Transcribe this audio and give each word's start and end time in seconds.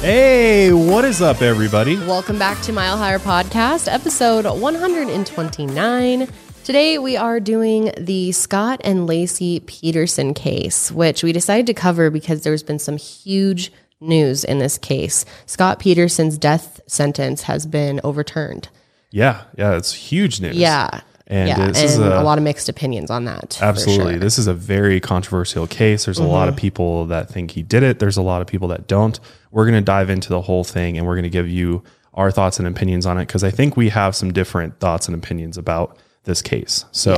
Hey, 0.00 0.72
what 0.72 1.04
is 1.04 1.20
up, 1.20 1.42
everybody? 1.42 1.98
Welcome 1.98 2.38
back 2.38 2.62
to 2.62 2.72
Mile 2.72 2.96
Higher 2.96 3.18
Podcast, 3.18 3.86
episode 3.86 4.46
129. 4.46 6.28
Today 6.64 6.98
we 6.98 7.18
are 7.18 7.38
doing 7.38 7.92
the 7.98 8.32
Scott 8.32 8.80
and 8.82 9.06
Laci 9.06 9.64
Peterson 9.66 10.32
case, 10.32 10.90
which 10.90 11.22
we 11.22 11.32
decided 11.32 11.66
to 11.66 11.74
cover 11.74 12.10
because 12.10 12.40
there's 12.44 12.62
been 12.62 12.78
some 12.78 12.96
huge 12.96 13.70
news 14.00 14.42
in 14.42 14.58
this 14.58 14.78
case. 14.78 15.26
Scott 15.44 15.78
Peterson's 15.78 16.38
death 16.38 16.80
sentence 16.86 17.42
has 17.42 17.66
been 17.66 18.00
overturned. 18.02 18.70
Yeah, 19.10 19.42
yeah, 19.58 19.76
it's 19.76 19.92
huge 19.92 20.40
news. 20.40 20.56
Yeah. 20.56 21.02
And 21.30 21.48
yeah, 21.48 21.68
this 21.68 21.80
is 21.82 21.96
and 21.96 22.04
a- 22.04 22.20
a, 22.20 22.24
lot 22.24 22.38
of 22.38 22.44
mixed 22.44 22.68
opinions 22.68 23.08
on 23.10 23.24
that. 23.26 23.58
Absolutely. 23.62 24.14
sure. 24.14 24.18
This 24.20 24.36
is 24.38 24.46
a 24.48 24.52
very 24.54 24.98
controversial 25.00 25.66
case. 25.68 26.04
There's 26.04 26.18
a 26.18 26.24
lot 26.24 26.46
Mm-hmm. 26.48 26.48
of 26.50 26.56
people 26.56 27.06
that 27.06 27.28
think 27.30 27.52
he 27.52 27.62
did 27.62 27.82
it. 27.84 28.00
There's 28.00 28.16
a 28.16 28.22
lot 28.22 28.42
of 28.42 28.48
people 28.48 28.68
that 28.68 28.86
don't. 28.88 29.18
We're 29.52 29.64
going 29.64 29.76
to 29.80 29.80
dive 29.84 30.10
into 30.10 30.28
the 30.28 30.40
whole 30.40 30.64
thing 30.64 30.98
and 30.98 31.06
we're 31.06 31.14
going 31.14 31.22
to 31.22 31.30
give 31.30 31.48
you 31.48 31.82
our 32.14 32.30
thoughts 32.32 32.58
and 32.58 32.66
opinions 32.66 33.06
on 33.06 33.16
it 33.18 33.26
because 33.28 33.44
I 33.44 33.50
think 33.52 33.76
we 33.76 33.88
have 33.90 34.16
some 34.16 34.32
different 34.32 34.80
thoughts 34.80 35.06
and 35.06 35.16
opinions 35.16 35.56
about 35.56 35.96
this 36.24 36.42
case. 36.42 36.84
So 36.90 37.12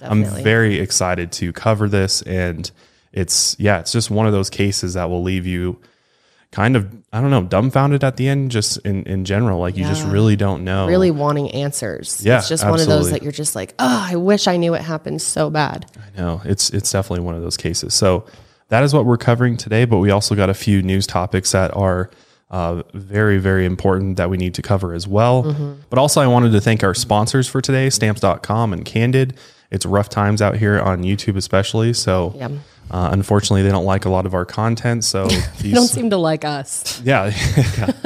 Yeah, 0.00 0.10
I'm 0.10 0.24
very 0.24 0.80
excited 0.80 1.30
to 1.32 1.52
cover 1.52 1.88
this. 1.88 2.20
And 2.22 2.68
it's, 3.12 3.54
yeah, 3.60 3.78
it's 3.78 3.92
just 3.92 4.10
one 4.10 4.26
of 4.26 4.32
those 4.32 4.50
cases 4.50 4.94
that 4.94 5.08
will 5.08 5.22
leave 5.22 5.46
you 5.46 5.78
kind 6.52 6.76
of, 6.76 6.86
I 7.12 7.20
don't 7.20 7.30
know, 7.30 7.42
dumbfounded 7.42 8.04
at 8.04 8.16
the 8.16 8.28
end, 8.28 8.50
just 8.50 8.76
in, 8.78 9.04
in 9.04 9.24
general. 9.24 9.58
Like 9.58 9.76
you 9.76 9.84
just 9.84 10.06
really 10.06 10.36
don't 10.36 10.62
know. 10.62 10.86
Really 10.86 11.10
wanting 11.10 11.50
answers. 11.50 12.24
Yeah, 12.24 12.38
it's 12.38 12.48
just 12.48 12.64
one 12.64 12.78
of 12.78 12.86
those 12.86 13.10
that 13.10 13.22
you're 13.22 13.32
just 13.32 13.56
like, 13.56 13.74
oh, 13.78 14.06
I 14.10 14.16
wish 14.16 14.46
I 14.46 14.56
knew 14.58 14.74
it 14.74 14.82
happened 14.82 15.20
so 15.20 15.50
bad. 15.50 15.86
No, 16.16 16.40
it's 16.44 16.70
it's 16.70 16.92
definitely 16.92 17.24
one 17.24 17.34
of 17.34 17.42
those 17.42 17.56
cases. 17.56 17.94
So 17.94 18.26
that 18.68 18.84
is 18.84 18.94
what 18.94 19.06
we're 19.06 19.16
covering 19.16 19.56
today. 19.56 19.86
But 19.86 19.98
we 19.98 20.10
also 20.10 20.34
got 20.34 20.50
a 20.50 20.54
few 20.54 20.82
news 20.82 21.06
topics 21.06 21.52
that 21.52 21.74
are 21.74 22.10
uh, 22.50 22.82
very 22.92 23.38
very 23.38 23.64
important 23.64 24.18
that 24.18 24.28
we 24.28 24.36
need 24.36 24.54
to 24.54 24.62
cover 24.62 24.92
as 24.92 25.08
well. 25.08 25.44
Mm-hmm. 25.44 25.72
But 25.88 25.98
also, 25.98 26.20
I 26.20 26.26
wanted 26.26 26.52
to 26.52 26.60
thank 26.60 26.84
our 26.84 26.94
sponsors 26.94 27.48
for 27.48 27.62
today, 27.62 27.88
Stamps.com 27.88 28.72
and 28.74 28.84
Candid. 28.84 29.38
It's 29.70 29.86
rough 29.86 30.10
times 30.10 30.42
out 30.42 30.56
here 30.58 30.78
on 30.78 31.02
YouTube, 31.02 31.36
especially. 31.36 31.94
So. 31.94 32.34
Yeah. 32.36 32.50
Uh, 32.92 33.08
unfortunately, 33.12 33.62
they 33.62 33.70
don't 33.70 33.86
like 33.86 34.04
a 34.04 34.10
lot 34.10 34.26
of 34.26 34.34
our 34.34 34.44
content, 34.44 35.02
so 35.02 35.26
They 35.60 35.70
don't 35.70 35.88
seem 35.88 36.10
to 36.10 36.18
like 36.18 36.44
us 36.44 37.00
yeah, 37.04 37.32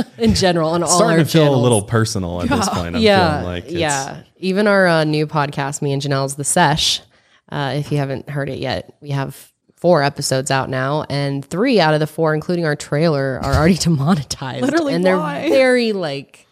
in 0.19 0.35
general 0.35 0.71
on 0.71 0.83
all 0.83 0.89
starting 0.89 1.19
our 1.19 1.25
to 1.25 1.31
feel 1.31 1.43
channels. 1.43 1.59
a 1.59 1.63
little 1.63 1.83
personal 1.83 2.43
at 2.43 2.49
this 2.49 2.69
point. 2.69 2.95
I'm 2.97 3.03
yeah, 3.03 3.43
like 3.43 3.65
it's, 3.65 3.75
yeah. 3.75 4.23
Even 4.39 4.67
our 4.67 4.87
uh, 4.87 5.05
new 5.05 5.27
podcast, 5.27 5.83
me 5.83 5.93
and 5.93 6.01
Janelle's 6.01 6.37
The 6.37 6.45
Sesh. 6.45 7.01
Uh, 7.49 7.75
if 7.77 7.91
you 7.91 7.99
haven't 7.99 8.29
heard 8.29 8.49
it 8.49 8.59
yet, 8.59 8.95
we 9.01 9.11
have 9.11 9.53
four 9.77 10.03
episodes 10.03 10.51
out 10.51 10.71
now, 10.71 11.05
and 11.11 11.45
three 11.45 11.81
out 11.81 11.95
of 11.95 12.01
the 12.01 12.07
four, 12.07 12.35
including 12.35 12.65
our 12.65 12.77
trailer, 12.77 13.41
are 13.43 13.55
already 13.55 13.75
demonetized. 13.77 14.63
Literally, 14.63 14.95
and 14.95 15.05
they're 15.05 15.17
very 15.17 15.93
like 15.93 16.46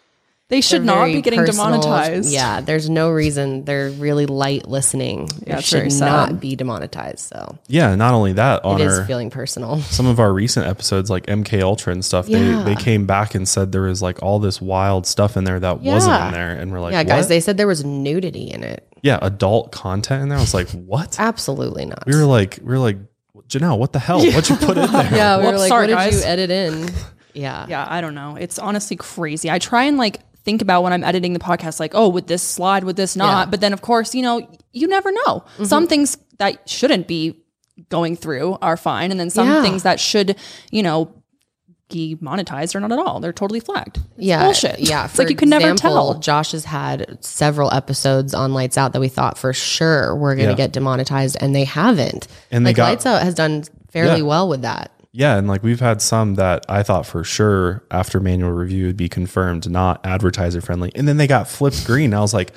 They 0.51 0.61
should 0.61 0.85
not 0.85 1.07
be 1.07 1.23
getting 1.23 1.39
personal. 1.41 1.81
demonetized. 1.81 2.31
Yeah, 2.31 2.61
there's 2.61 2.91
no 2.91 3.11
reason. 3.11 3.65
They're 3.65 3.89
really 3.91 4.27
light 4.27 4.69
listening. 4.69 5.29
Yeah, 5.47 5.59
it 5.59 5.65
should 5.65 5.91
not 5.99 6.39
be 6.39 6.55
demonetized. 6.55 7.21
So 7.21 7.59
yeah. 7.67 7.95
Not 7.95 8.13
only 8.13 8.35
that, 8.35 8.63
on 8.65 8.79
it 8.81 8.85
is 8.85 8.99
our 8.99 9.07
feeling 9.07 9.31
personal. 9.31 9.81
some 9.81 10.07
of 10.07 10.21
our 10.21 10.33
recent 10.33 10.67
episodes 10.67 11.09
like 11.09 11.25
MK 11.27 11.63
Ultra 11.63 11.95
and 11.95 12.05
stuff, 12.05 12.29
Yeah. 12.29 12.63
they, 12.63 12.75
they 12.75 12.81
came 12.81 13.07
back 13.07 13.35
and 13.35 13.49
said 13.49 13.73
there 13.73 13.83
was 13.83 14.03
like 14.03 14.23
all 14.23 14.39
this 14.39 14.61
wild 14.61 15.07
stuff 15.07 15.37
in 15.39 15.45
there 15.45 15.59
that 15.59 15.81
wasn't 15.81 16.23
in 16.27 16.33
there. 16.33 16.51
And 16.53 16.71
we're 16.73 16.81
like, 16.81 16.93
yeah, 16.93 17.05
guys, 17.05 17.29
they 17.29 17.41
said 17.41 17.57
there 17.57 17.67
was 17.67 17.83
nudity 17.85 18.51
in 18.51 18.63
it. 18.65 18.87
yeah, 19.03 19.19
adult 19.23 19.73
content 19.73 20.23
in 20.23 20.29
there. 20.29 20.37
I 20.39 20.43
was 20.43 20.53
like, 20.55 20.69
what? 20.73 21.19
Absolutely 21.19 21.87
not. 21.87 22.05
we 22.07 22.15
were 22.15 22.27
like, 22.27 22.59
we 22.63 22.69
were 22.69 22.79
like, 22.79 22.99
Janelle, 23.49 23.79
what 23.79 23.93
the 23.95 23.99
hell? 23.99 24.19
What'd 24.19 24.51
you 24.51 24.57
put 24.57 24.77
in 24.77 24.93
there? 24.93 25.15
yeah, 25.15 25.39
we 25.39 25.45
were 25.45 25.51
Whoops, 25.53 25.61
like, 25.61 25.69
sorry, 25.69 25.95
what 25.95 26.05
did 26.11 26.15
you 26.15 26.21
edit 26.23 26.51
in? 26.51 26.91
Yeah. 27.33 27.67
Yeah, 27.69 27.87
I 27.89 28.01
don't 28.03 28.15
know. 28.15 28.37
It's 28.37 28.59
honestly 28.59 28.97
crazy. 28.97 29.51
I 29.51 29.59
try 29.59 29.85
and 29.85 29.97
like 29.97 30.21
think 30.45 30.63
about 30.63 30.83
when 30.83 30.93
I'm 30.93 31.05
editing 31.05 31.33
the 31.33 31.39
podcast, 31.39 31.81
like, 31.81 31.93
oh, 31.95 32.09
would 32.11 32.27
this 32.27 32.43
slide, 32.43 32.85
would 32.85 32.97
this 32.97 33.17
not? 33.17 33.25
Yeah. 33.25 33.43
Mm-hmm. 33.43 33.51
But 33.51 33.61
then, 33.61 33.73
of 33.73 33.83
course, 33.83 34.15
you 34.15 34.23
know, 34.23 34.49
you 34.73 34.87
never 34.87 35.11
know. 35.13 35.45
Some 35.65 35.87
things 35.87 36.17
that 36.39 36.69
shouldn't 36.69 37.07
be 37.07 37.41
going 37.89 38.17
through 38.17 38.57
are 38.63 38.77
fine, 38.77 39.11
and 39.11 39.19
then 39.19 39.31
some 39.31 39.49
Yeah. 39.49 39.63
things 39.63 39.83
that 39.83 39.99
should, 40.01 40.37
you 40.71 40.83
know, 40.83 41.13
be 41.91 42.17
monetized 42.17 42.75
or 42.75 42.81
not 42.81 42.91
at 42.93 42.99
all. 42.99 43.21
They're 43.21 43.33
totally 43.33 43.61
flagged. 43.61 43.99
It's 43.99 44.05
yeah, 44.17 44.43
bullshit. 44.45 44.81
Yeah, 44.81 45.05
it's 45.05 45.19
like 45.19 45.29
you 45.29 45.37
can 45.37 45.51
never 45.51 45.75
tell. 45.75 46.15
Josh 46.19 46.53
has 46.53 46.65
had 46.65 47.23
several 47.23 47.73
episodes 47.73 48.33
on 48.35 48.55
Lights 48.55 48.79
Out 48.79 48.95
that 48.95 49.01
we 49.01 49.09
thought 49.09 49.37
for 49.39 49.53
sure 49.53 50.17
were 50.17 50.35
going 50.35 50.47
to 50.47 50.53
Yeah. 50.53 50.57
get 50.57 50.73
demonetized, 50.73 51.37
and 51.41 51.55
they 51.55 51.65
haven't. 51.65 52.27
And 52.51 52.65
they 52.65 52.71
like 52.71 52.77
got- 52.77 52.89
Lights 52.89 53.07
Out 53.07 53.23
has 53.23 53.35
done 53.35 53.65
fairly 53.91 54.21
Yeah. 54.21 54.27
well 54.27 54.49
with 54.49 54.63
that. 54.63 54.93
Yeah, 55.17 55.37
and 55.37 55.47
like 55.47 55.63
we've 55.63 55.79
had 55.79 56.03
some 56.03 56.35
that 56.35 56.67
I 56.69 56.83
thought 56.83 57.07
for 57.07 57.23
sure 57.23 57.85
after 57.89 58.19
manual 58.19 58.51
review 58.51 58.87
would 58.89 58.97
be 58.97 59.09
confirmed 59.09 59.71
not 59.71 60.05
advertiser 60.05 60.61
friendly, 60.61 60.91
and 60.97 61.07
then 61.07 61.19
they 61.19 61.29
got 61.29 61.47
flipped 61.47 61.87
green. 61.87 62.13
I 62.13 62.21
was 62.21 62.35
like, 62.35 62.53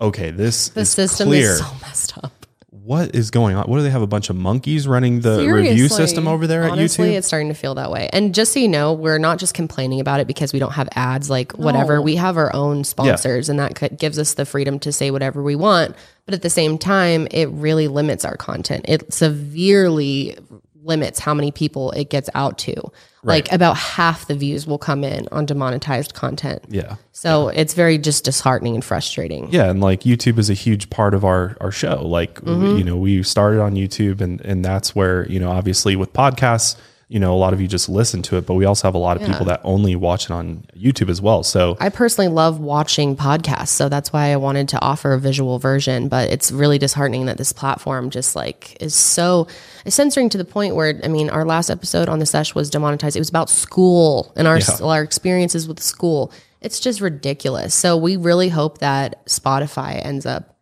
okay, 0.00 0.32
this 0.32 0.70
The 0.70 0.84
system 0.84 1.28
clear. 1.28 1.52
is 1.52 1.58
so 1.60 1.66
messed 1.82 2.18
up. 2.18 2.32
what 2.70 3.14
is 3.14 3.30
going 3.30 3.54
on? 3.54 3.68
What 3.70 3.76
do 3.76 3.84
they 3.84 3.90
have? 3.90 4.02
A 4.02 4.08
bunch 4.08 4.28
of 4.28 4.34
monkeys 4.34 4.88
running 4.88 5.20
the 5.20 5.46
review 5.52 5.86
system 5.86 6.26
over 6.26 6.48
there 6.48 6.64
at 6.64 6.72
Honestly, 6.72 7.10
YouTube? 7.10 7.18
it's 7.18 7.28
starting 7.28 7.46
to 7.48 7.54
feel 7.54 7.76
that 7.76 7.92
way. 7.92 8.08
And 8.12 8.34
just 8.34 8.54
so 8.54 8.58
you 8.58 8.66
know, 8.66 8.92
we're 8.92 9.18
not 9.18 9.38
just 9.38 9.54
complaining 9.54 10.00
about 10.00 10.18
it 10.18 10.26
because 10.26 10.52
we 10.52 10.58
don't 10.58 10.72
have 10.72 10.88
ads, 10.96 11.30
like 11.30 11.52
whatever. 11.52 12.02
We 12.02 12.16
have 12.16 12.36
our 12.36 12.52
own 12.52 12.82
sponsors, 12.82 13.48
and 13.48 13.60
that 13.60 13.76
could, 13.76 13.96
gives 13.98 14.18
us 14.18 14.34
the 14.34 14.44
freedom 14.44 14.80
to 14.80 14.90
say 14.90 15.12
whatever 15.12 15.44
we 15.44 15.54
want. 15.54 15.94
But 16.24 16.34
at 16.34 16.42
the 16.42 16.50
same 16.50 16.76
time, 16.76 17.28
it 17.30 17.50
really 17.50 17.86
limits 17.86 18.24
our 18.24 18.36
content. 18.36 18.86
It 18.88 19.12
severely 19.12 20.36
limits 20.82 21.18
how 21.18 21.34
many 21.34 21.50
people 21.52 21.90
it 21.92 22.10
gets 22.10 22.30
out 22.34 22.58
to. 22.58 22.74
Like 23.22 23.52
about 23.52 23.76
half 23.76 24.26
the 24.28 24.34
views 24.34 24.66
will 24.66 24.78
come 24.78 25.04
in 25.04 25.28
on 25.30 25.44
demonetized 25.44 26.14
content. 26.14 26.64
Yeah. 26.68 26.96
So 27.12 27.48
it's 27.48 27.74
very 27.74 27.98
just 27.98 28.24
disheartening 28.24 28.74
and 28.74 28.82
frustrating. 28.84 29.50
Yeah, 29.52 29.68
and 29.68 29.82
like 29.82 30.00
YouTube 30.04 30.38
is 30.38 30.48
a 30.48 30.54
huge 30.54 30.88
part 30.88 31.12
of 31.12 31.22
our 31.22 31.54
our 31.60 31.70
show. 31.70 32.06
Like 32.06 32.40
Mm-hmm. 32.40 32.78
you 32.78 32.84
know, 32.84 32.96
we 32.96 33.22
started 33.22 33.60
on 33.60 33.74
YouTube 33.74 34.22
and 34.22 34.40
and 34.40 34.64
that's 34.64 34.94
where, 34.94 35.28
you 35.28 35.38
know, 35.38 35.50
obviously 35.50 35.96
with 35.96 36.14
podcasts, 36.14 36.76
you 37.10 37.18
know, 37.18 37.34
a 37.34 37.36
lot 37.36 37.52
of 37.52 37.60
you 37.60 37.66
just 37.66 37.88
listen 37.88 38.22
to 38.22 38.36
it, 38.36 38.46
but 38.46 38.54
we 38.54 38.64
also 38.64 38.86
have 38.86 38.94
a 38.94 38.98
lot 38.98 39.20
of 39.20 39.26
people 39.26 39.44
that 39.46 39.60
only 39.64 39.96
watch 39.96 40.26
it 40.26 40.30
on 40.30 40.64
YouTube 40.76 41.08
as 41.10 41.20
well. 41.20 41.42
So 41.42 41.76
I 41.80 41.88
personally 41.88 42.28
love 42.28 42.60
watching 42.60 43.16
podcasts, 43.16 43.70
so 43.70 43.88
that's 43.88 44.12
why 44.12 44.28
I 44.28 44.36
wanted 44.36 44.68
to 44.68 44.80
offer 44.80 45.12
a 45.12 45.18
visual 45.18 45.58
version. 45.58 46.06
But 46.06 46.30
it's 46.30 46.52
really 46.52 46.78
disheartening 46.78 47.26
that 47.26 47.36
this 47.36 47.52
platform 47.52 48.10
just 48.10 48.36
like 48.36 48.76
is 48.80 48.94
so 48.94 49.48
censoring 49.88 50.28
to 50.28 50.38
the 50.38 50.44
point 50.44 50.76
where 50.76 51.00
I 51.02 51.08
mean, 51.08 51.30
our 51.30 51.44
last 51.44 51.68
episode 51.68 52.08
on 52.08 52.20
the 52.20 52.26
sesh 52.26 52.54
was 52.54 52.70
demonetized. 52.70 53.16
It 53.16 53.20
was 53.20 53.28
about 53.28 53.50
school 53.50 54.32
and 54.36 54.46
our 54.46 54.58
Yeah. 54.58 54.78
our 54.80 55.02
experiences 55.02 55.66
with 55.66 55.80
school. 55.82 56.30
It's 56.60 56.78
just 56.78 57.00
ridiculous. 57.00 57.74
So 57.74 57.96
we 57.96 58.16
really 58.18 58.50
hope 58.50 58.78
that 58.78 59.26
Spotify 59.26 60.00
ends 60.04 60.26
up 60.26 60.54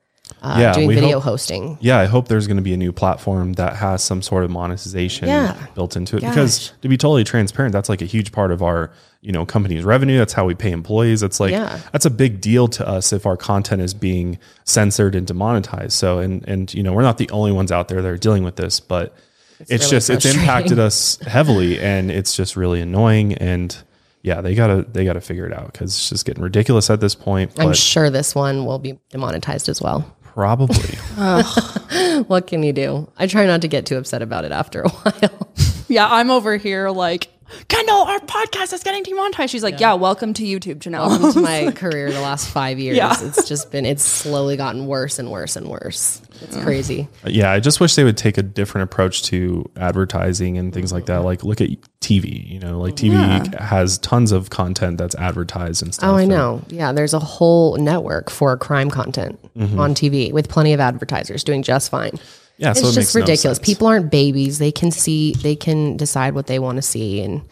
uh, 0.43 0.57
Yeah, 0.61 0.73
doing 0.73 0.89
video 0.91 1.21
hope- 1.21 1.25
hosting. 1.33 1.79
yeah, 1.81 1.99
I 1.99 2.07
hope 2.07 2.29
there's 2.29 2.47
going 2.47 2.57
to 2.59 2.63
be 2.63 2.73
a 2.75 2.77
new 2.77 2.93
platform 2.93 3.55
that 3.55 3.77
has 3.77 4.03
some 4.03 4.23
sort 4.23 4.45
of 4.45 4.51
monetization 4.51 5.29
Yeah. 5.29 5.57
built 5.75 5.97
into 5.97 6.17
it. 6.17 6.21
Because 6.21 6.73
to 6.83 6.89
be 6.89 6.97
totally 6.97 7.25
transparent, 7.25 7.73
that's 7.73 7.89
like 7.89 8.03
a 8.03 8.07
huge 8.07 8.33
part 8.33 8.51
of 8.53 8.63
our, 8.63 8.91
you 9.21 9.33
know, 9.33 9.45
company's 9.45 9.85
revenue. 9.85 10.19
That's 10.19 10.33
how 10.33 10.45
we 10.45 10.55
pay 10.55 10.71
employees. 10.71 11.21
That's 11.21 11.41
like 11.41 11.51
Yeah. 11.51 11.79
that's 11.93 12.07
a 12.07 12.11
big 12.11 12.41
deal 12.41 12.69
to 12.69 12.87
us 12.89 13.13
if 13.13 13.27
our 13.27 13.37
content 13.37 13.83
is 13.83 13.95
being 13.95 14.39
censored 14.65 15.15
and 15.15 15.27
demonetized. 15.27 15.93
So 15.93 16.19
and 16.19 16.47
and 16.49 16.73
you 16.73 16.83
know, 16.83 16.93
we're 16.93 17.03
not 17.03 17.19
the 17.19 17.29
only 17.31 17.53
ones 17.53 17.73
out 17.73 17.89
there 17.89 18.01
that 18.01 18.09
are 18.09 18.17
dealing 18.17 18.45
with 18.45 18.57
this, 18.57 18.79
but 18.81 19.15
it's, 19.61 19.71
really 19.71 19.91
just 19.91 20.11
it's 20.11 20.25
impacted 20.25 20.79
us 20.79 21.19
heavily 21.27 21.81
and 21.81 22.13
it's 22.13 22.37
just 22.37 22.55
really 22.57 22.81
annoying 22.81 23.35
and 23.35 23.77
yeah, 24.23 24.41
they 24.41 24.55
gotta 24.55 24.85
they 24.93 25.05
gotta 25.05 25.21
figure 25.21 25.47
it 25.47 25.53
out 25.53 25.73
because 25.73 25.91
it's 25.91 26.09
just 26.11 26.25
getting 26.25 26.43
ridiculous 26.43 26.91
at 26.91 27.01
this 27.01 27.15
point. 27.15 27.53
I'm 27.59 27.73
sure 27.73 28.11
this 28.11 28.35
one 28.35 28.67
will 28.67 28.79
be 28.79 28.99
demonetized 29.11 29.69
as 29.69 29.81
well. 29.81 30.05
Probably. 30.39 30.97
What 32.29 32.47
can 32.47 32.63
you 32.63 32.73
do? 32.73 33.11
I 33.19 33.27
try 33.27 33.45
not 33.47 33.63
to 33.63 33.69
get 33.69 33.87
too 33.87 33.97
upset 33.97 34.23
about 34.23 34.45
it 34.45 34.53
after 34.53 34.83
a 34.83 34.89
while. 34.89 35.49
Yeah, 35.89 36.07
I'm 36.07 36.31
over 36.31 36.59
here 36.59 36.91
like, 36.91 37.29
Kendall, 37.69 38.03
our 38.03 38.19
podcast 38.21 38.73
is 38.73 38.83
getting 38.83 39.03
demonetized. 39.03 39.51
She's 39.51 39.63
like, 39.63 39.81
yeah, 39.81 39.95
welcome 39.95 40.35
to 40.35 40.43
YouTube, 40.43 40.77
Janelle. 40.77 41.09
welcome 41.09 41.33
to 41.33 41.41
my 41.41 41.71
career 41.75 42.11
the 42.11 42.21
last 42.21 42.49
five 42.49 42.79
years. 42.79 42.97
Yeah. 42.97 43.17
It's 43.21 43.49
just 43.49 43.71
been, 43.71 43.87
it's 43.87 44.05
slowly 44.05 44.57
gotten 44.57 44.87
worse 44.87 45.19
and 45.19 45.31
worse 45.31 45.57
and 45.57 45.69
worse. 45.69 46.23
It's 46.41 46.57
crazy. 46.57 47.09
Uh, 47.25 47.31
yeah, 47.31 47.51
I 47.51 47.61
just 47.61 47.81
wish 47.81 47.95
they 47.95 48.05
would 48.05 48.17
take 48.17 48.39
a 48.39 48.43
different 48.43 48.85
approach 48.85 49.23
to 49.25 49.69
advertising 49.77 50.59
and 50.59 50.73
things 50.73 50.93
like 50.93 51.07
that. 51.07 51.19
Like, 51.19 51.43
look 51.43 51.61
at 51.61 51.71
TV. 52.01 52.49
You 52.49 52.61
know, 52.61 52.79
like 52.79 52.95
TV 52.95 53.55
has 53.59 53.99
tons 53.99 54.33
of 54.33 54.51
content 54.51 54.99
that's 54.99 55.15
advertised 55.17 55.83
and 55.83 55.95
stuff. 55.95 56.11
Oh, 56.11 56.17
I 56.17 56.23
and- 56.23 56.31
know. 56.31 56.63
Yeah, 56.69 56.93
there's 56.93 57.15
a 57.15 57.19
whole 57.19 57.77
network 57.77 58.31
for 58.31 58.57
crime 58.57 58.91
content 58.91 59.39
mm-hmm. 59.57 59.81
on 59.81 59.95
TV 59.95 60.33
with 60.33 60.49
plenty 60.49 60.73
of 60.73 60.81
advertisers 60.81 61.43
doing 61.45 61.63
just 61.63 61.91
fine. 61.91 62.19
Yeah, 62.59 62.71
It's 62.73 62.81
so 62.81 62.89
it 62.89 62.93
just 62.95 63.15
no 63.15 63.21
ridiculous. 63.21 63.57
sense. 63.59 63.67
People 63.67 63.87
aren't 63.87 64.11
babies. 64.11 64.59
They 64.59 64.73
can 64.73 64.91
see, 64.91 65.33
they 65.35 65.57
can 65.57 65.97
decide 65.97 66.35
what 66.35 66.47
they 66.49 66.59
want 66.59 66.77
to 66.77 66.83
see 66.83 67.21
and 67.23 67.43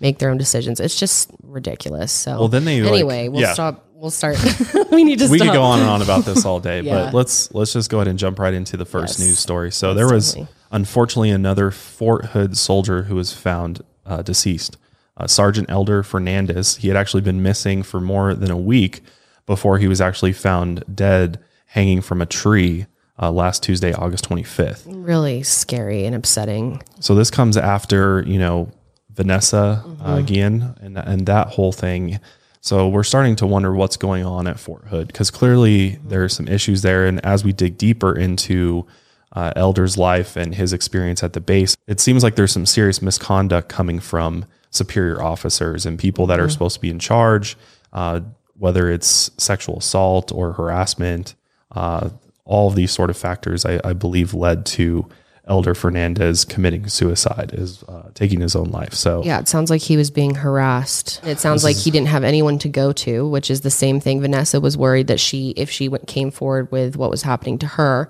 make 0.00 0.18
their 0.18 0.28
own 0.30 0.36
decisions. 0.38 0.80
It's 0.80 0.98
just 0.98 1.30
ridiculous. 1.42 2.12
So, 2.12 2.38
Well, 2.38 2.48
then 2.48 2.64
they, 2.64 2.82
like- 2.82 2.92
anyway, 2.92 3.28
we'll 3.28 3.40
yeah. 3.42 3.52
stop. 3.54 3.84
We'll 3.94 4.10
start. 4.10 4.36
we 4.90 5.04
need 5.04 5.20
to 5.20 5.28
we 5.28 5.38
stop. 5.38 5.48
could 5.48 5.54
go 5.54 5.62
on 5.62 5.80
and 5.80 5.88
on 5.88 6.02
about 6.02 6.26
this 6.26 6.44
all 6.44 6.60
day, 6.60 6.80
Yeah. 6.84 7.06
but 7.06 7.14
let's 7.14 7.50
let's 7.54 7.72
just 7.72 7.88
go 7.88 7.96
ahead 7.98 8.08
and 8.08 8.18
jump 8.18 8.38
right 8.38 8.52
into 8.52 8.76
the 8.76 8.84
first 8.84 9.18
Yes. 9.18 9.26
news 9.26 9.38
story. 9.38 9.72
So 9.72 9.94
there 9.94 10.06
was 10.12 10.36
unfortunately 10.70 11.30
another 11.30 11.70
Fort 11.70 12.26
Hood 12.26 12.58
soldier 12.58 13.04
who 13.04 13.14
was 13.14 13.32
found 13.32 13.82
uh, 14.04 14.20
deceased 14.20 14.76
uh, 15.16 15.26
Sergeant 15.26 15.70
Elder 15.70 16.02
Fernandez. 16.02 16.76
He 16.76 16.88
had 16.88 16.96
actually 16.98 17.22
been 17.22 17.42
missing 17.42 17.82
for 17.82 17.98
more 18.00 18.34
than 18.34 18.50
a 18.50 18.56
week 18.56 19.00
before 19.46 19.78
he 19.78 19.88
was 19.88 20.00
actually 20.02 20.34
found 20.34 20.84
dead 20.94 21.38
hanging 21.66 22.02
from 22.02 22.20
a 22.20 22.26
tree 22.26 22.84
uh, 23.20 23.30
last 23.30 23.62
Tuesday, 23.62 23.92
August 23.92 24.28
25th. 24.28 24.82
Really 24.86 25.42
scary 25.42 26.04
and 26.04 26.14
upsetting. 26.14 26.82
So 27.00 27.14
this 27.14 27.30
comes 27.30 27.56
after 27.56 28.22
you 28.26 28.38
know 28.38 28.70
Vanessa 29.10 29.84
uh, 30.00 30.20
Guillen 30.20 30.74
and 30.80 30.98
and 30.98 31.26
that 31.26 31.48
whole 31.48 31.72
thing. 31.72 32.20
So 32.66 32.88
we're 32.88 33.04
starting 33.04 33.36
to 33.36 33.46
wonder 33.46 33.72
what's 33.72 33.96
going 33.96 34.24
on 34.24 34.48
at 34.48 34.58
Fort 34.58 34.88
Hood 34.88 35.06
because 35.06 35.30
clearly 35.30 36.00
there 36.04 36.24
are 36.24 36.28
some 36.28 36.48
issues 36.48 36.82
there. 36.82 37.06
And 37.06 37.24
as 37.24 37.44
we 37.44 37.52
dig 37.52 37.78
deeper 37.78 38.12
into 38.18 38.88
uh, 39.30 39.52
Elder's 39.54 39.96
life 39.96 40.34
and 40.34 40.52
his 40.52 40.72
experience 40.72 41.22
at 41.22 41.32
the 41.32 41.40
base, 41.40 41.76
it 41.86 42.00
seems 42.00 42.24
like 42.24 42.34
there's 42.34 42.50
some 42.50 42.66
serious 42.66 43.00
misconduct 43.00 43.68
coming 43.68 44.00
from 44.00 44.46
superior 44.70 45.22
officers 45.22 45.86
and 45.86 45.96
people 45.96 46.26
that 46.26 46.40
are 46.40 46.48
supposed 46.48 46.74
to 46.74 46.80
be 46.80 46.90
in 46.90 46.98
charge, 46.98 47.56
uh, 47.92 48.20
whether 48.54 48.90
it's 48.90 49.30
sexual 49.38 49.78
assault 49.78 50.32
or 50.32 50.52
harassment. 50.54 51.36
Uh, 51.70 52.10
all 52.46 52.68
of 52.68 52.74
these 52.74 52.92
sort 52.92 53.10
of 53.10 53.16
factors, 53.16 53.66
I, 53.66 53.80
I 53.84 53.92
believe, 53.92 54.32
led 54.32 54.64
to 54.66 55.08
Elder 55.48 55.74
Fernandez 55.74 56.44
committing 56.44 56.88
suicide, 56.88 57.52
is 57.52 57.82
uh, 57.84 58.10
taking 58.14 58.40
his 58.40 58.56
own 58.56 58.70
life. 58.70 58.94
So 58.94 59.22
Yeah, 59.24 59.38
it 59.38 59.48
sounds 59.48 59.70
like 59.70 59.82
he 59.82 59.96
was 59.96 60.10
being 60.10 60.34
harassed. 60.36 61.20
It 61.24 61.38
sounds 61.38 61.62
like 61.62 61.76
he 61.76 61.90
didn't 61.90 62.08
have 62.08 62.24
anyone 62.24 62.58
to 62.60 62.68
go 62.68 62.92
to, 62.92 63.28
which 63.28 63.50
is 63.50 63.60
the 63.60 63.70
same 63.70 64.00
thing. 64.00 64.20
Vanessa 64.20 64.60
was 64.60 64.76
worried 64.76 65.08
that 65.08 65.20
she, 65.20 65.50
if 65.50 65.70
she 65.70 65.88
went, 65.88 66.06
came 66.08 66.30
forward 66.30 66.72
with 66.72 66.96
what 66.96 67.10
was 67.10 67.22
happening 67.22 67.58
to 67.58 67.66
her, 67.66 68.08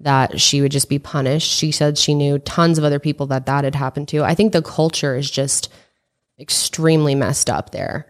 that 0.00 0.40
she 0.40 0.60
would 0.62 0.72
just 0.72 0.88
be 0.88 0.98
punished. 0.98 1.50
She 1.50 1.72
said 1.72 1.98
she 1.98 2.14
knew 2.14 2.38
tons 2.38 2.78
of 2.78 2.84
other 2.84 2.98
people 2.98 3.26
that 3.26 3.46
that 3.46 3.64
had 3.64 3.74
happened 3.74 4.08
to. 4.08 4.22
I 4.22 4.34
think 4.34 4.52
the 4.52 4.62
culture 4.62 5.16
is 5.16 5.30
just 5.30 5.68
extremely 6.38 7.14
messed 7.14 7.50
up 7.50 7.70
there. 7.70 8.06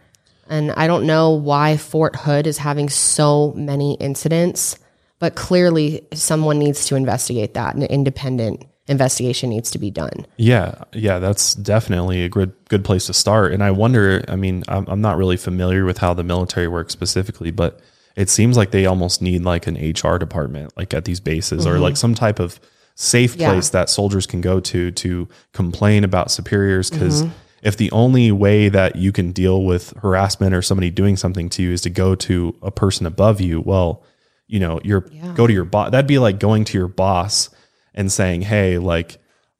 And 0.48 0.72
I 0.72 0.86
don't 0.86 1.06
know 1.06 1.30
why 1.30 1.76
Fort 1.76 2.16
Hood 2.16 2.46
is 2.46 2.58
having 2.58 2.88
so 2.88 3.52
many 3.56 3.94
incidents, 3.94 4.78
but 5.18 5.34
clearly 5.34 6.06
someone 6.12 6.58
needs 6.58 6.86
to 6.86 6.96
investigate 6.96 7.54
that. 7.54 7.74
An 7.74 7.82
independent 7.82 8.64
investigation 8.88 9.50
needs 9.50 9.70
to 9.70 9.78
be 9.78 9.90
done. 9.90 10.26
Yeah, 10.36 10.82
yeah, 10.92 11.18
that's 11.18 11.54
definitely 11.54 12.24
a 12.24 12.28
good 12.28 12.52
good 12.68 12.84
place 12.84 13.06
to 13.06 13.12
start. 13.12 13.52
And 13.52 13.62
I 13.62 13.70
wonder, 13.70 14.24
I 14.28 14.36
mean, 14.36 14.64
I'm, 14.68 14.86
I'm 14.88 15.00
not 15.00 15.16
really 15.16 15.36
familiar 15.36 15.84
with 15.84 15.98
how 15.98 16.14
the 16.14 16.24
military 16.24 16.68
works 16.68 16.92
specifically, 16.92 17.50
but 17.50 17.80
it 18.16 18.28
seems 18.28 18.56
like 18.56 18.72
they 18.72 18.86
almost 18.86 19.22
need 19.22 19.44
like 19.44 19.66
an 19.66 19.76
HR 19.76 20.18
department, 20.18 20.76
like 20.76 20.92
at 20.94 21.04
these 21.04 21.20
bases, 21.20 21.66
or 21.66 21.78
like 21.78 21.92
mm-hmm. 21.92 21.98
some 21.98 22.14
type 22.14 22.40
of 22.40 22.58
safe 22.96 23.36
Yeah. 23.36 23.52
place 23.52 23.68
that 23.70 23.88
soldiers 23.88 24.26
can 24.26 24.40
go 24.40 24.58
to 24.58 24.90
to 24.90 25.28
complain 25.52 26.02
about 26.02 26.30
superiors. 26.30 26.90
Because 26.90 27.22
mm-hmm. 27.22 27.32
if 27.62 27.76
the 27.76 27.92
only 27.92 28.32
way 28.32 28.70
that 28.70 28.96
you 28.96 29.12
can 29.12 29.30
deal 29.30 29.62
with 29.62 29.92
harassment 29.98 30.54
or 30.54 30.62
somebody 30.62 30.90
doing 30.90 31.16
something 31.16 31.48
to 31.50 31.62
you 31.62 31.70
is 31.70 31.82
to 31.82 31.90
go 31.90 32.16
to 32.16 32.56
a 32.60 32.72
person 32.72 33.06
above 33.06 33.40
you, 33.40 33.60
well, 33.60 34.02
you 34.48 34.58
know, 34.60 34.80
you're 34.82 35.02
go 35.34 35.46
to 35.46 35.52
your 35.52 35.64
boss. 35.64 35.90
That'd 35.92 36.08
be 36.08 36.18
like 36.18 36.40
going 36.40 36.64
to 36.64 36.78
your 36.78 36.88
boss 36.88 37.50
and 37.94 38.10
saying, 38.10 38.42
"Hey, 38.42 38.78
like, 38.78 39.18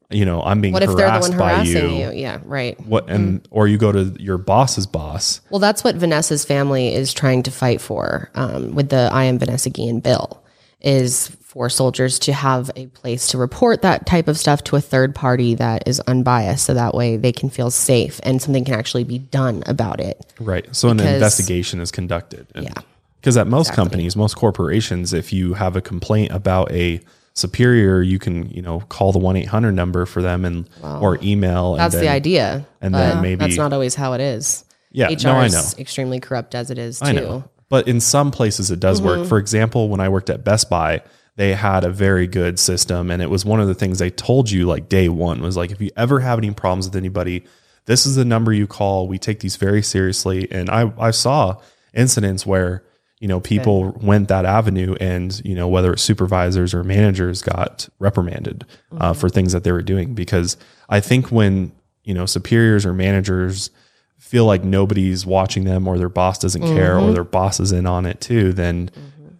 you 0.09 0.25
know, 0.25 0.41
I'm 0.41 0.59
being 0.61 0.73
What 0.73 0.83
if 0.83 0.95
they're 0.95 1.11
the 1.11 1.19
one 1.29 1.37
by 1.37 1.53
harassing 1.55 1.89
you." 1.91 2.07
you? 2.07 2.11
Yeah, 2.11 2.39
right. 2.43 2.79
What 2.85 3.09
and 3.09 3.47
or 3.51 3.67
you 3.67 3.77
go 3.77 3.91
to 3.91 4.15
your 4.19 4.37
boss's 4.37 4.87
boss. 4.87 5.41
Well, 5.49 5.59
that's 5.59 5.83
what 5.83 5.95
Vanessa's 5.95 6.43
family 6.43 6.93
is 6.93 7.13
trying 7.13 7.43
to 7.43 7.51
fight 7.51 7.79
for 7.81 8.29
um, 8.35 8.73
with 8.75 8.89
the 8.89 9.09
I 9.13 9.25
am 9.25 9.39
Vanessa 9.39 9.69
Guillen 9.69 9.99
bill 10.01 10.43
is 10.81 11.27
for 11.41 11.69
soldiers 11.69 12.19
to 12.19 12.31
have 12.31 12.71
a 12.75 12.85
place 12.87 13.27
to 13.29 13.37
report 13.37 13.81
that 13.81 14.05
type 14.05 14.27
of 14.27 14.37
stuff 14.37 14.63
to 14.63 14.75
a 14.75 14.81
third 14.81 15.13
party 15.13 15.55
that 15.55 15.85
is 15.87 15.99
unbiased 16.01 16.65
so 16.65 16.73
that 16.73 16.93
way 16.93 17.17
they 17.17 17.31
can 17.33 17.49
feel 17.49 17.69
safe 17.71 18.19
and 18.23 18.41
something 18.41 18.63
can 18.63 18.75
actually 18.75 19.03
be 19.03 19.17
done 19.17 19.61
about 19.65 19.99
it. 19.99 20.31
Right. 20.39 20.73
So 20.75 20.89
an 20.89 20.99
investigation 20.99 21.81
is 21.81 21.91
conducted. 21.91 22.47
And- 22.55 22.65
Yeah. 22.65 22.81
Because 23.19 23.35
at 23.37 23.47
most 23.47 23.73
companies, 23.73 24.15
most 24.15 24.35
corporations, 24.35 25.13
if 25.13 25.33
you 25.33 25.53
have 25.55 25.75
a 25.75 25.81
complaint 25.81 26.31
about 26.31 26.71
a 26.71 27.01
superior, 27.33 28.01
you 28.01 28.19
can, 28.19 28.49
you 28.49 28.61
know, 28.61 28.79
call 28.81 29.11
the 29.11 29.19
one 29.19 29.35
eight 29.35 29.47
hundred 29.47 29.73
number 29.73 30.05
for 30.05 30.21
them 30.21 30.45
and 30.45 30.69
or 30.83 31.17
email. 31.21 31.75
That's 31.75 31.95
and 31.95 32.03
the 32.03 32.09
idea. 32.09 32.65
and 32.81 32.93
then 32.93 33.21
maybe- 33.21 33.39
that's 33.39 33.57
not 33.57 33.73
always 33.73 33.95
how 33.95 34.13
it 34.13 34.21
is. 34.21 34.63
Yeah, 34.91 35.07
HR 35.09 35.23
no, 35.25 35.33
I 35.35 35.45
is 35.45 35.53
know. 35.53 35.81
extremely 35.81 36.19
corrupt 36.19 36.55
as 36.55 36.71
it 36.71 36.77
is 36.79 36.99
too. 36.99 37.05
I 37.05 37.11
know. 37.11 37.43
But 37.69 37.87
in 37.87 37.99
some 37.99 38.31
places 38.31 38.71
it 38.71 38.79
does 38.79 38.99
Mm-hmm. 38.99 39.19
work. 39.21 39.27
For 39.27 39.37
example, 39.37 39.87
when 39.89 39.99
I 39.99 40.09
worked 40.09 40.29
at 40.31 40.43
Best 40.43 40.69
Buy, 40.69 41.01
they 41.35 41.53
had 41.53 41.83
a 41.83 41.89
very 41.91 42.25
good 42.25 42.57
system. 42.57 43.11
And 43.11 43.21
it 43.21 43.29
was 43.29 43.45
one 43.45 43.59
of 43.59 43.67
the 43.67 43.75
things 43.75 43.99
they 43.99 44.09
told 44.09 44.49
you 44.49 44.65
like 44.65 44.89
day 44.89 45.07
one 45.07 45.41
was 45.41 45.55
like, 45.55 45.69
if 45.71 45.79
you 45.79 45.91
ever 45.95 46.19
have 46.21 46.39
any 46.39 46.51
problems 46.51 46.87
with 46.87 46.95
anybody, 46.95 47.45
this 47.85 48.05
is 48.07 48.15
the 48.15 48.25
number 48.25 48.51
you 48.51 48.65
call. 48.65 49.07
We 49.07 49.19
take 49.19 49.39
these 49.41 49.55
very 49.55 49.83
seriously. 49.83 50.47
And 50.51 50.69
I, 50.71 50.91
I 50.97 51.11
saw 51.11 51.57
incidents 51.93 52.45
where, 52.45 52.83
you 53.19 53.27
know, 53.27 53.39
people 53.39 53.91
went 54.01 54.29
that 54.29 54.45
avenue 54.45 54.95
and, 54.99 55.41
you 55.43 55.53
know, 55.55 55.67
whether 55.67 55.91
it's 55.93 56.01
supervisors 56.01 56.73
or 56.73 56.83
managers 56.83 57.41
got 57.41 57.89
reprimanded 57.99 58.65
uh, 58.97 59.13
for 59.13 59.29
things 59.29 59.51
that 59.53 59.63
they 59.65 59.71
were 59.73 59.81
doing. 59.81 60.13
Because 60.13 60.55
I 60.87 60.99
think 61.01 61.29
when, 61.31 61.71
you 62.03 62.13
know, 62.13 62.25
superiors 62.25 62.85
or 62.85 62.93
managers 62.93 63.71
feel 64.19 64.45
like 64.45 64.63
nobody's 64.63 65.25
watching 65.25 65.63
them 65.65 65.87
or 65.87 65.97
their 65.97 66.09
boss 66.09 66.39
doesn't 66.39 66.61
care 66.61 66.95
Mm-hmm. 66.95 67.09
or 67.09 67.13
their 67.13 67.23
boss 67.25 67.59
is 67.59 67.71
in 67.73 67.85
on 67.85 68.05
it 68.05 68.21
too, 68.21 68.53
then 68.53 68.89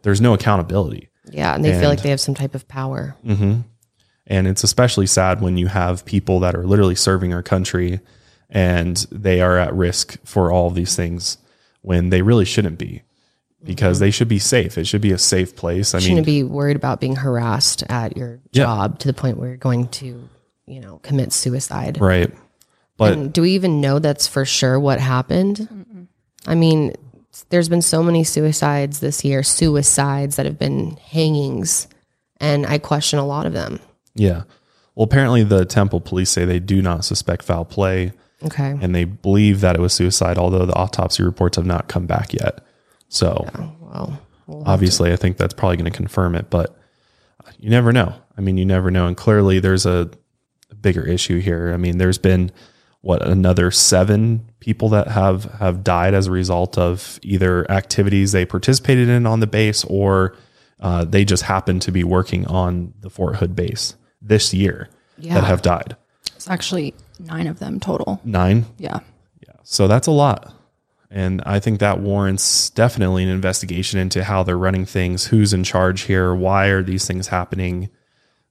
there's 0.02 0.20
no 0.22 0.34
accountability. 0.34 1.08
Yeah, 1.32 1.54
and 1.56 1.64
they 1.64 1.72
And- 1.72 1.80
feel 1.80 1.90
like 1.90 2.02
they 2.02 2.10
have 2.10 2.20
some 2.22 2.36
type 2.36 2.56
of 2.56 2.68
power. 2.68 3.16
And 4.32 4.48
it's 4.48 4.64
especially 4.64 5.08
sad 5.08 5.42
when 5.42 5.58
you 5.58 5.68
have 5.68 6.06
people 6.06 6.40
that 6.42 6.54
are 6.56 6.66
literally 6.66 6.96
serving 6.96 7.34
our 7.34 7.42
country 7.44 8.00
and 8.50 8.98
they 9.12 9.42
are 9.42 9.58
at 9.58 9.74
risk 9.74 10.18
for 10.24 10.52
all 10.52 10.68
of 10.68 10.76
these 10.76 10.96
things 10.96 11.38
when 11.82 12.10
they 12.10 12.22
really 12.22 12.46
shouldn't 12.46 12.78
be 12.78 13.02
because 13.64 14.00
they 14.00 14.12
should 14.12 14.28
be 14.28 14.40
safe. 14.40 14.78
It 14.78 14.86
should 14.86 15.02
be 15.02 15.12
a 15.12 15.18
safe 15.18 15.56
place. 15.56 15.94
I 15.94 15.98
Mm-hmm. 15.98 16.08
shouldn't 16.08 16.28
mean, 16.28 16.48
be 16.48 16.52
worried 16.52 16.76
about 16.76 17.00
being 17.02 17.16
harassed 17.18 17.84
at 17.90 18.16
your 18.18 18.40
Yeah. 18.52 18.64
job 18.64 19.00
to 19.00 19.08
the 19.08 19.14
point 19.14 19.38
where 19.38 19.50
you're 19.50 19.58
going 19.58 19.88
to, 19.90 20.28
you 20.66 20.80
know, 20.80 21.00
commit 21.04 21.34
suicide. 21.34 22.00
right. 22.00 22.32
But 22.98 23.14
And 23.14 23.32
do 23.34 23.44
we 23.44 23.52
even 23.52 23.80
know 23.80 24.00
that's 24.00 24.28
for 24.28 24.44
sure 24.44 24.78
what 24.80 25.00
happened? 25.00 25.68
I 26.46 26.56
mean, 26.56 26.94
there's 27.50 27.70
been 27.70 27.82
so 27.82 28.04
many 28.04 28.24
suicides 28.26 29.00
this 29.00 29.24
year, 29.24 29.42
suicides 29.44 30.36
that 30.36 30.46
have 30.46 30.60
been 30.60 30.98
hangings, 31.10 31.88
and 32.42 32.66
I 32.66 32.78
question 32.78 33.18
a 33.20 33.26
lot 33.26 33.46
of 33.46 33.54
them. 33.54 33.80
yeah. 34.16 34.44
Well, 34.96 35.06
apparently 35.06 35.44
the 35.44 35.64
Temple 35.64 36.02
police 36.02 36.30
say 36.30 36.44
they 36.44 36.60
do 36.60 36.82
not 36.82 37.06
suspect 37.06 37.44
foul 37.44 37.64
play 37.64 38.12
Okay. 38.44 38.78
and 38.82 38.94
they 38.94 39.06
believe 39.06 39.62
that 39.62 39.76
it 39.78 39.80
was 39.80 39.94
suicide, 39.94 40.38
although 40.38 40.66
the 40.66 40.76
autopsy 40.76 41.24
reports 41.24 41.56
have 41.56 41.66
not 41.66 41.88
come 41.88 42.06
back 42.06 42.34
yet. 42.34 42.60
So 43.10 43.48
Well, 43.82 44.20
obviously, 44.66 45.12
I 45.12 45.16
think 45.16 45.38
that's 45.38 45.54
probably 45.54 45.78
going 45.78 45.92
to 45.92 45.96
confirm 45.96 46.36
it, 46.36 46.50
but 46.50 46.76
you 47.58 47.70
never 47.70 47.92
know. 47.92 48.14
I 48.38 48.42
mean, 48.42 48.58
you 48.58 48.66
never 48.66 48.90
know. 48.90 49.08
And 49.08 49.18
clearly, 49.18 49.60
there's 49.60 49.86
a, 49.86 50.10
a 50.72 50.76
bigger 50.76 51.04
issue 51.06 51.40
here. 51.40 51.72
I 51.74 51.78
mean, 51.78 51.98
there's 51.98 52.18
been 52.18 52.52
what 53.02 53.26
another 53.26 53.72
seven 53.72 54.46
people 54.60 54.90
that 54.90 55.08
have 55.08 55.46
have 55.60 55.84
died 55.84 56.14
as 56.14 56.28
a 56.28 56.32
result 56.32 56.78
of 56.78 57.20
either 57.24 57.70
activities 57.72 58.32
they 58.34 58.46
participated 58.46 59.08
in 59.10 59.26
on 59.26 59.40
the 59.40 59.48
base 59.48 59.84
or 59.86 60.36
uh, 60.82 61.06
they 61.06 61.24
just 61.26 61.44
happened 61.44 61.82
to 61.84 61.92
be 61.92 62.04
working 62.04 62.46
on 62.48 62.94
the 63.02 63.10
Fort 63.10 63.38
Hood 63.38 63.56
base 63.56 63.96
this 64.22 64.54
year 64.54 64.90
Yeah. 65.18 65.36
that 65.36 65.44
have 65.46 65.62
died. 65.62 65.96
It's 66.36 66.50
actually 66.50 66.94
nine 67.20 67.48
of 67.48 67.60
them 67.60 67.80
total. 67.80 68.20
Nine. 68.24 68.66
Yeah. 68.78 69.00
Yeah. 69.46 69.54
So 69.64 69.88
that's 69.88 70.08
a 70.08 70.12
lot. 70.12 70.54
And 71.12 71.42
I 71.46 71.60
think 71.60 71.80
that 71.80 72.00
warrants 72.00 72.70
definitely 72.70 73.24
an 73.24 73.30
investigation 73.30 74.00
into 74.00 74.24
how 74.24 74.44
they're 74.44 74.58
running 74.58 74.86
things, 74.86 75.26
who's 75.26 75.54
in 75.54 75.64
charge 75.64 76.02
here, 76.02 76.36
why 76.36 76.68
are 76.68 76.84
these 76.84 77.08
things 77.08 77.28
happening. 77.28 77.90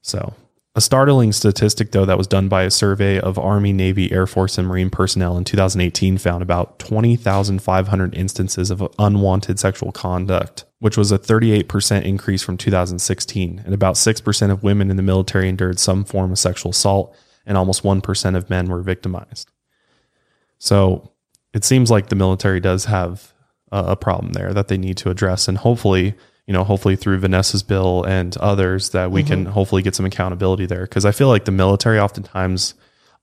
So, 0.02 0.34
a 0.74 0.80
startling 0.80 1.32
statistic, 1.32 1.90
though, 1.90 2.04
that 2.04 2.18
was 2.18 2.28
done 2.28 2.48
by 2.48 2.62
a 2.62 2.70
survey 2.70 3.18
of 3.18 3.36
Army, 3.36 3.72
Navy, 3.72 4.12
Air 4.12 4.28
Force, 4.28 4.58
and 4.58 4.68
Marine 4.68 4.90
personnel 4.90 5.36
in 5.36 5.42
2018 5.42 6.18
found 6.18 6.40
about 6.40 6.78
20,500 6.78 8.14
instances 8.14 8.70
of 8.70 8.86
unwanted 8.96 9.58
sexual 9.58 9.90
conduct, 9.90 10.66
which 10.78 10.96
was 10.96 11.10
a 11.10 11.18
38% 11.18 12.04
increase 12.04 12.42
from 12.42 12.56
2016. 12.56 13.62
And 13.64 13.74
about 13.74 13.96
6% 13.96 14.50
of 14.52 14.62
women 14.62 14.90
in 14.90 14.96
the 14.96 15.02
military 15.02 15.48
endured 15.48 15.80
some 15.80 16.04
form 16.04 16.30
of 16.30 16.38
sexual 16.38 16.70
assault, 16.70 17.16
and 17.44 17.58
almost 17.58 17.82
1% 17.82 18.36
of 18.36 18.50
men 18.50 18.68
were 18.68 18.82
victimized. 18.82 19.50
So 20.58 21.10
it 21.54 21.64
seems 21.64 21.90
like 21.90 22.08
the 22.08 22.16
military 22.16 22.60
does 22.60 22.84
have 22.86 23.32
a, 23.70 23.96
problem 23.96 24.32
there 24.32 24.54
that 24.54 24.68
they 24.68 24.78
need 24.78 24.96
to 24.98 25.10
address, 25.10 25.48
and 25.48 25.58
hopefully, 25.58 26.14
you 26.46 26.52
know, 26.54 26.64
hopefully 26.64 26.96
through 26.96 27.18
Vanessa's 27.18 27.62
bill 27.62 28.04
and 28.04 28.36
others 28.38 28.90
that 28.90 29.10
we 29.10 29.22
can 29.22 29.44
hopefully 29.46 29.82
get 29.82 29.94
some 29.94 30.06
accountability 30.06 30.66
there. 30.66 30.82
Because 30.82 31.04
I 31.04 31.12
feel 31.12 31.28
like 31.28 31.44
the 31.44 31.52
military 31.52 31.98
oftentimes 31.98 32.74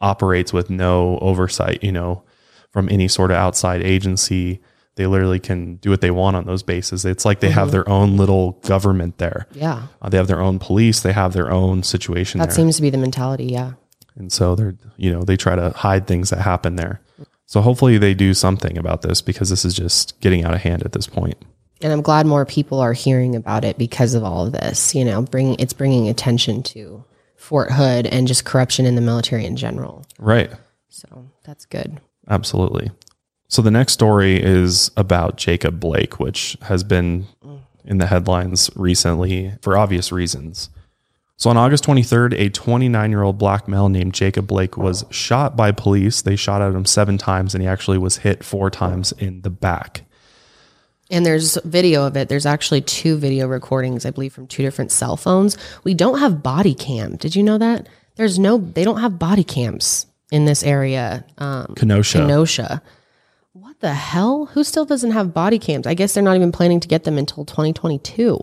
operates 0.01 0.53
with 0.53 0.69
no 0.69 1.17
oversight, 1.19 1.83
you 1.83 1.91
know, 1.91 2.23
from 2.69 2.89
any 2.89 3.07
sort 3.07 3.31
of 3.31 3.37
outside 3.37 3.81
agency. 3.81 4.61
They 4.95 5.07
literally 5.07 5.39
can 5.39 5.75
do 5.77 5.89
what 5.89 5.99
they 5.99 6.11
want 6.11 6.37
on 6.37 6.45
those 6.45 6.63
bases. 6.63 7.03
It's 7.03 7.25
like 7.25 7.41
they 7.41 7.49
have 7.49 7.71
their 7.71 7.87
own 7.89 8.15
little 8.15 8.53
government 8.63 9.17
there. 9.17 9.45
yeah, 9.51 9.87
Uh, 10.01 10.07
they 10.07 10.15
have 10.17 10.27
their 10.27 10.39
own 10.39 10.57
police. 10.57 11.01
They 11.01 11.11
have 11.11 11.33
their 11.33 11.51
own 11.51 11.83
situation 11.83 12.39
that 12.39 12.47
there 12.49 12.55
seems 12.55 12.77
to 12.77 12.81
be 12.81 12.89
the 12.89 12.97
mentality. 12.97 13.45
Yeah. 13.45 13.73
and 14.15 14.31
so 14.31 14.55
they're 14.55 14.75
you 14.95 15.11
know 15.11 15.23
they 15.23 15.35
try 15.35 15.55
to 15.55 15.71
hide 15.71 16.07
things 16.07 16.29
that 16.29 16.39
happen 16.39 16.77
there 16.77 17.01
So 17.45 17.61
hopefully 17.61 17.97
they 17.97 18.13
do 18.13 18.33
something 18.33 18.77
about 18.77 19.01
this 19.01 19.21
because 19.21 19.49
this 19.49 19.65
is 19.65 19.73
just 19.73 20.19
getting 20.19 20.43
out 20.43 20.53
of 20.53 20.61
hand 20.61 20.83
at 20.83 20.93
this 20.93 21.07
point. 21.07 21.37
And 21.81 21.91
I'm 21.93 22.01
glad 22.01 22.25
more 22.25 22.45
people 22.45 22.79
are 22.79 22.93
hearing 22.93 23.35
about 23.35 23.63
it 23.65 23.77
because 23.77 24.13
of 24.13 24.23
all 24.23 24.47
of 24.47 24.53
this. 24.53 24.95
You 24.95 25.05
know, 25.05 25.21
bring 25.21 25.59
it's 25.59 25.73
bringing 25.73 26.09
attention 26.09 26.63
to 26.63 27.03
Fort 27.35 27.71
Hood 27.71 28.07
and 28.07 28.27
just 28.27 28.45
corruption 28.45 28.85
in 28.85 28.95
the 28.95 29.01
military 29.01 29.45
in 29.45 29.55
general. 29.55 30.05
Right. 30.17 30.49
So 30.89 31.29
that's 31.43 31.65
good. 31.65 31.99
Absolutely. 32.27 32.91
So 33.47 33.61
the 33.61 33.71
next 33.71 33.93
story 33.93 34.41
is 34.41 34.89
about 34.97 35.37
Jacob 35.37 35.79
Blake, 35.79 36.19
which 36.19 36.57
has 36.63 36.83
been 36.83 37.27
mm. 37.45 37.59
in 37.83 37.99
the 37.99 38.07
headlines 38.07 38.71
recently 38.75 39.53
for 39.61 39.77
obvious 39.77 40.11
reasons. 40.11 40.69
So 41.37 41.49
on 41.49 41.57
August 41.57 41.83
23rd, 41.83 42.33
a 42.39 42.49
29 42.49 43.09
year 43.09 43.23
old 43.23 43.37
black 43.37 43.67
male 43.67 43.89
named 43.89 44.13
Jacob 44.13 44.47
Blake 44.47 44.77
was 44.77 45.05
shot 45.09 45.55
by 45.57 45.71
police. 45.71 46.21
They 46.21 46.35
shot 46.35 46.61
at 46.61 46.73
him 46.73 46.85
seven 46.85 47.17
times 47.17 47.53
and 47.53 47.61
he 47.61 47.67
actually 47.67 47.97
was 47.97 48.17
hit 48.17 48.43
four 48.43 48.69
times 48.69 49.11
in 49.13 49.41
the 49.41 49.49
back. 49.49 50.03
And 51.11 51.25
there's 51.25 51.57
video 51.63 52.05
of 52.07 52.17
it. 52.17 52.29
There's 52.29 52.45
actually 52.45 52.81
two 52.81 53.17
video 53.17 53.47
recordings, 53.47 54.05
I 54.05 54.11
believe, 54.11 54.33
from 54.33 54.47
two 54.47 54.63
different 54.63 54.91
cell 54.91 55.17
phones. 55.17 55.57
We 55.83 55.93
don't 55.93 56.19
have 56.19 56.41
body 56.41 56.73
cam. 56.73 57.15
Did 57.17 57.35
you 57.35 57.43
know 57.43 57.57
that? 57.59 57.87
There's 58.15 58.39
no, 58.39 58.57
they 58.57 58.83
don't 58.83 59.01
have 59.01 59.19
body 59.19 59.43
cams 59.43 60.07
in 60.31 60.45
this 60.45 60.63
area. 60.63 61.25
Um, 61.37 61.73
Kenosha. 61.75 62.19
Kenosha. 62.19 62.81
What 63.53 63.79
the 63.81 63.93
hell? 63.93 64.47
Who 64.47 64.63
still 64.63 64.85
doesn't 64.85 65.11
have 65.11 65.33
body 65.33 65.59
cams? 65.59 65.85
I 65.85 65.93
guess 65.93 66.13
they're 66.13 66.23
not 66.23 66.37
even 66.37 66.51
planning 66.51 66.79
to 66.79 66.87
get 66.87 67.03
them 67.03 67.17
until 67.17 67.45
2022. 67.45 68.39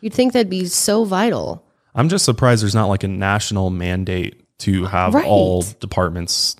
You'd 0.00 0.12
think 0.12 0.32
that'd 0.32 0.50
be 0.50 0.66
so 0.66 1.04
vital. 1.04 1.64
I'm 1.94 2.08
just 2.08 2.24
surprised 2.24 2.62
there's 2.62 2.74
not 2.74 2.86
like 2.88 3.04
a 3.04 3.08
national 3.08 3.70
mandate 3.70 4.40
to 4.60 4.84
have 4.86 5.14
Right. 5.14 5.26
all 5.26 5.62
departments 5.80 6.56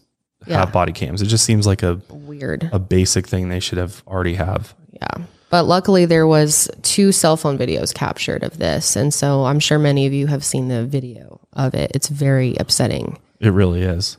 Yeah. 0.47 0.59
have 0.59 0.73
body 0.73 0.93
cams. 0.93 1.23
It 1.23 1.27
just 1.27 1.45
seems 1.45 1.67
like 1.67 1.83
a, 1.83 2.01
Weird. 2.11 2.69
a 2.73 2.79
basic 2.79 3.27
thing 3.27 3.49
they 3.49 3.61
should 3.61 3.79
have 3.79 4.03
already 4.07 4.35
have. 4.35 4.75
Yeah. 4.93 5.25
But 5.51 5.65
luckily 5.65 6.05
there 6.07 6.27
was 6.27 6.69
two 6.83 7.12
cell 7.12 7.37
phone 7.37 7.59
videos 7.59 7.95
captured 7.95 8.43
of 8.43 8.59
this. 8.59 8.97
And 8.97 9.12
so 9.15 9.45
I'm 9.45 9.61
sure 9.61 9.79
many 9.79 10.07
of 10.07 10.12
you 10.12 10.27
have 10.27 10.45
seen 10.45 10.69
the 10.69 10.85
video 10.85 11.41
of 11.53 11.75
it. 11.75 11.93
It's 11.95 12.09
very 12.09 12.57
upsetting. 12.59 13.19
It 13.41 13.51
really 13.51 13.83
is. 13.83 14.17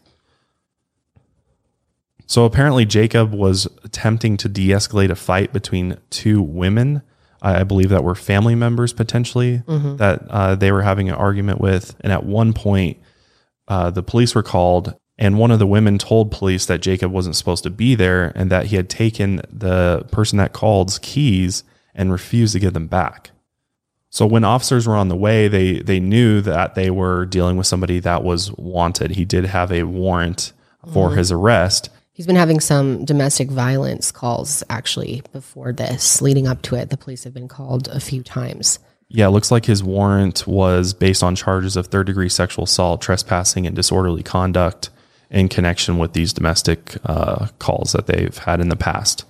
So 2.25 2.45
apparently, 2.45 2.85
Jacob 2.85 3.33
was 3.33 3.67
attempting 3.83 4.37
to 4.37 4.49
de 4.49 4.69
escalate 4.69 5.09
a 5.09 5.15
fight 5.15 5.51
between 5.53 5.97
two 6.09 6.41
women. 6.41 7.01
I 7.43 7.59
I 7.59 7.63
believe 7.63 7.89
that 7.89 8.03
were 8.03 8.15
family 8.15 8.55
members 8.55 8.93
potentially 8.93 9.61
that 9.97 10.25
uh, 10.29 10.55
they 10.55 10.71
were 10.71 10.81
having 10.81 11.09
an 11.09 11.15
argument 11.15 11.59
with. 11.61 11.95
And 11.99 12.11
at 12.11 12.23
one 12.25 12.53
point, 12.53 12.97
uh, 13.67 13.91
the 13.91 14.03
police 14.03 14.33
were 14.33 14.43
called, 14.43 14.95
and 15.17 15.37
one 15.37 15.51
of 15.51 15.59
the 15.59 15.67
women 15.67 15.97
told 15.97 16.31
police 16.31 16.65
that 16.65 16.81
Jacob 16.81 17.11
wasn't 17.11 17.35
supposed 17.35 17.63
to 17.63 17.69
be 17.69 17.95
there 17.95 18.31
and 18.35 18.49
that 18.49 18.67
he 18.67 18.75
had 18.77 18.89
taken 18.89 19.41
the 19.51 20.05
person 20.11 20.37
that 20.37 20.53
called's 20.53 20.97
keys 20.99 21.63
and 21.93 22.11
refused 22.11 22.53
to 22.53 22.59
give 22.59 22.73
them 22.73 22.87
back. 22.87 23.29
So 24.09 24.25
when 24.27 24.43
officers 24.43 24.87
were 24.87 24.95
on 24.95 25.09
the 25.09 25.15
way, 25.15 25.47
they 25.47 25.79
they 25.79 25.99
knew 25.99 26.41
that 26.41 26.75
they 26.75 26.89
were 26.91 27.25
dealing 27.25 27.57
with 27.57 27.67
somebody 27.67 27.99
that 27.99 28.23
was 28.23 28.51
wanted. 28.53 29.11
He 29.11 29.25
did 29.25 29.45
have 29.45 29.71
a 29.71 29.83
warrant 29.83 30.53
for 30.93 31.09
his 31.15 31.31
arrest. 31.31 31.89
He's 32.13 32.27
been 32.27 32.35
having 32.35 32.59
some 32.59 33.05
domestic 33.05 33.49
violence 33.49 34.11
calls 34.11 34.63
actually 34.69 35.23
before 35.31 35.73
this, 35.73 36.21
leading 36.21 36.47
up 36.47 36.61
to 36.63 36.75
it. 36.75 36.91
The 36.91 36.97
police 36.97 37.23
have 37.23 37.33
been 37.33 37.47
called 37.47 37.87
a 37.87 37.99
few 37.99 38.21
times. 38.21 38.77
Yeah, 39.09 39.27
it 39.27 39.31
looks 39.31 39.49
like 39.49 39.65
his 39.65 39.83
warrant 39.83 40.45
was 40.45 40.93
based 40.93 41.23
on 41.23 41.35
charges 41.35 41.75
of 41.75 41.87
third 41.87 42.05
degree 42.05 42.29
sexual 42.29 42.65
assault, 42.65 43.01
trespassing, 43.01 43.65
and 43.65 43.75
disorderly 43.75 44.21
conduct 44.21 44.91
in 45.31 45.49
connection 45.49 45.97
with 45.97 46.13
these 46.13 46.33
domestic 46.33 46.97
uh, 47.05 47.47
calls 47.57 47.93
that 47.93 48.05
they've 48.05 48.37
had 48.37 48.59
in 48.59 48.69
the 48.69 48.75
past. 48.75 49.25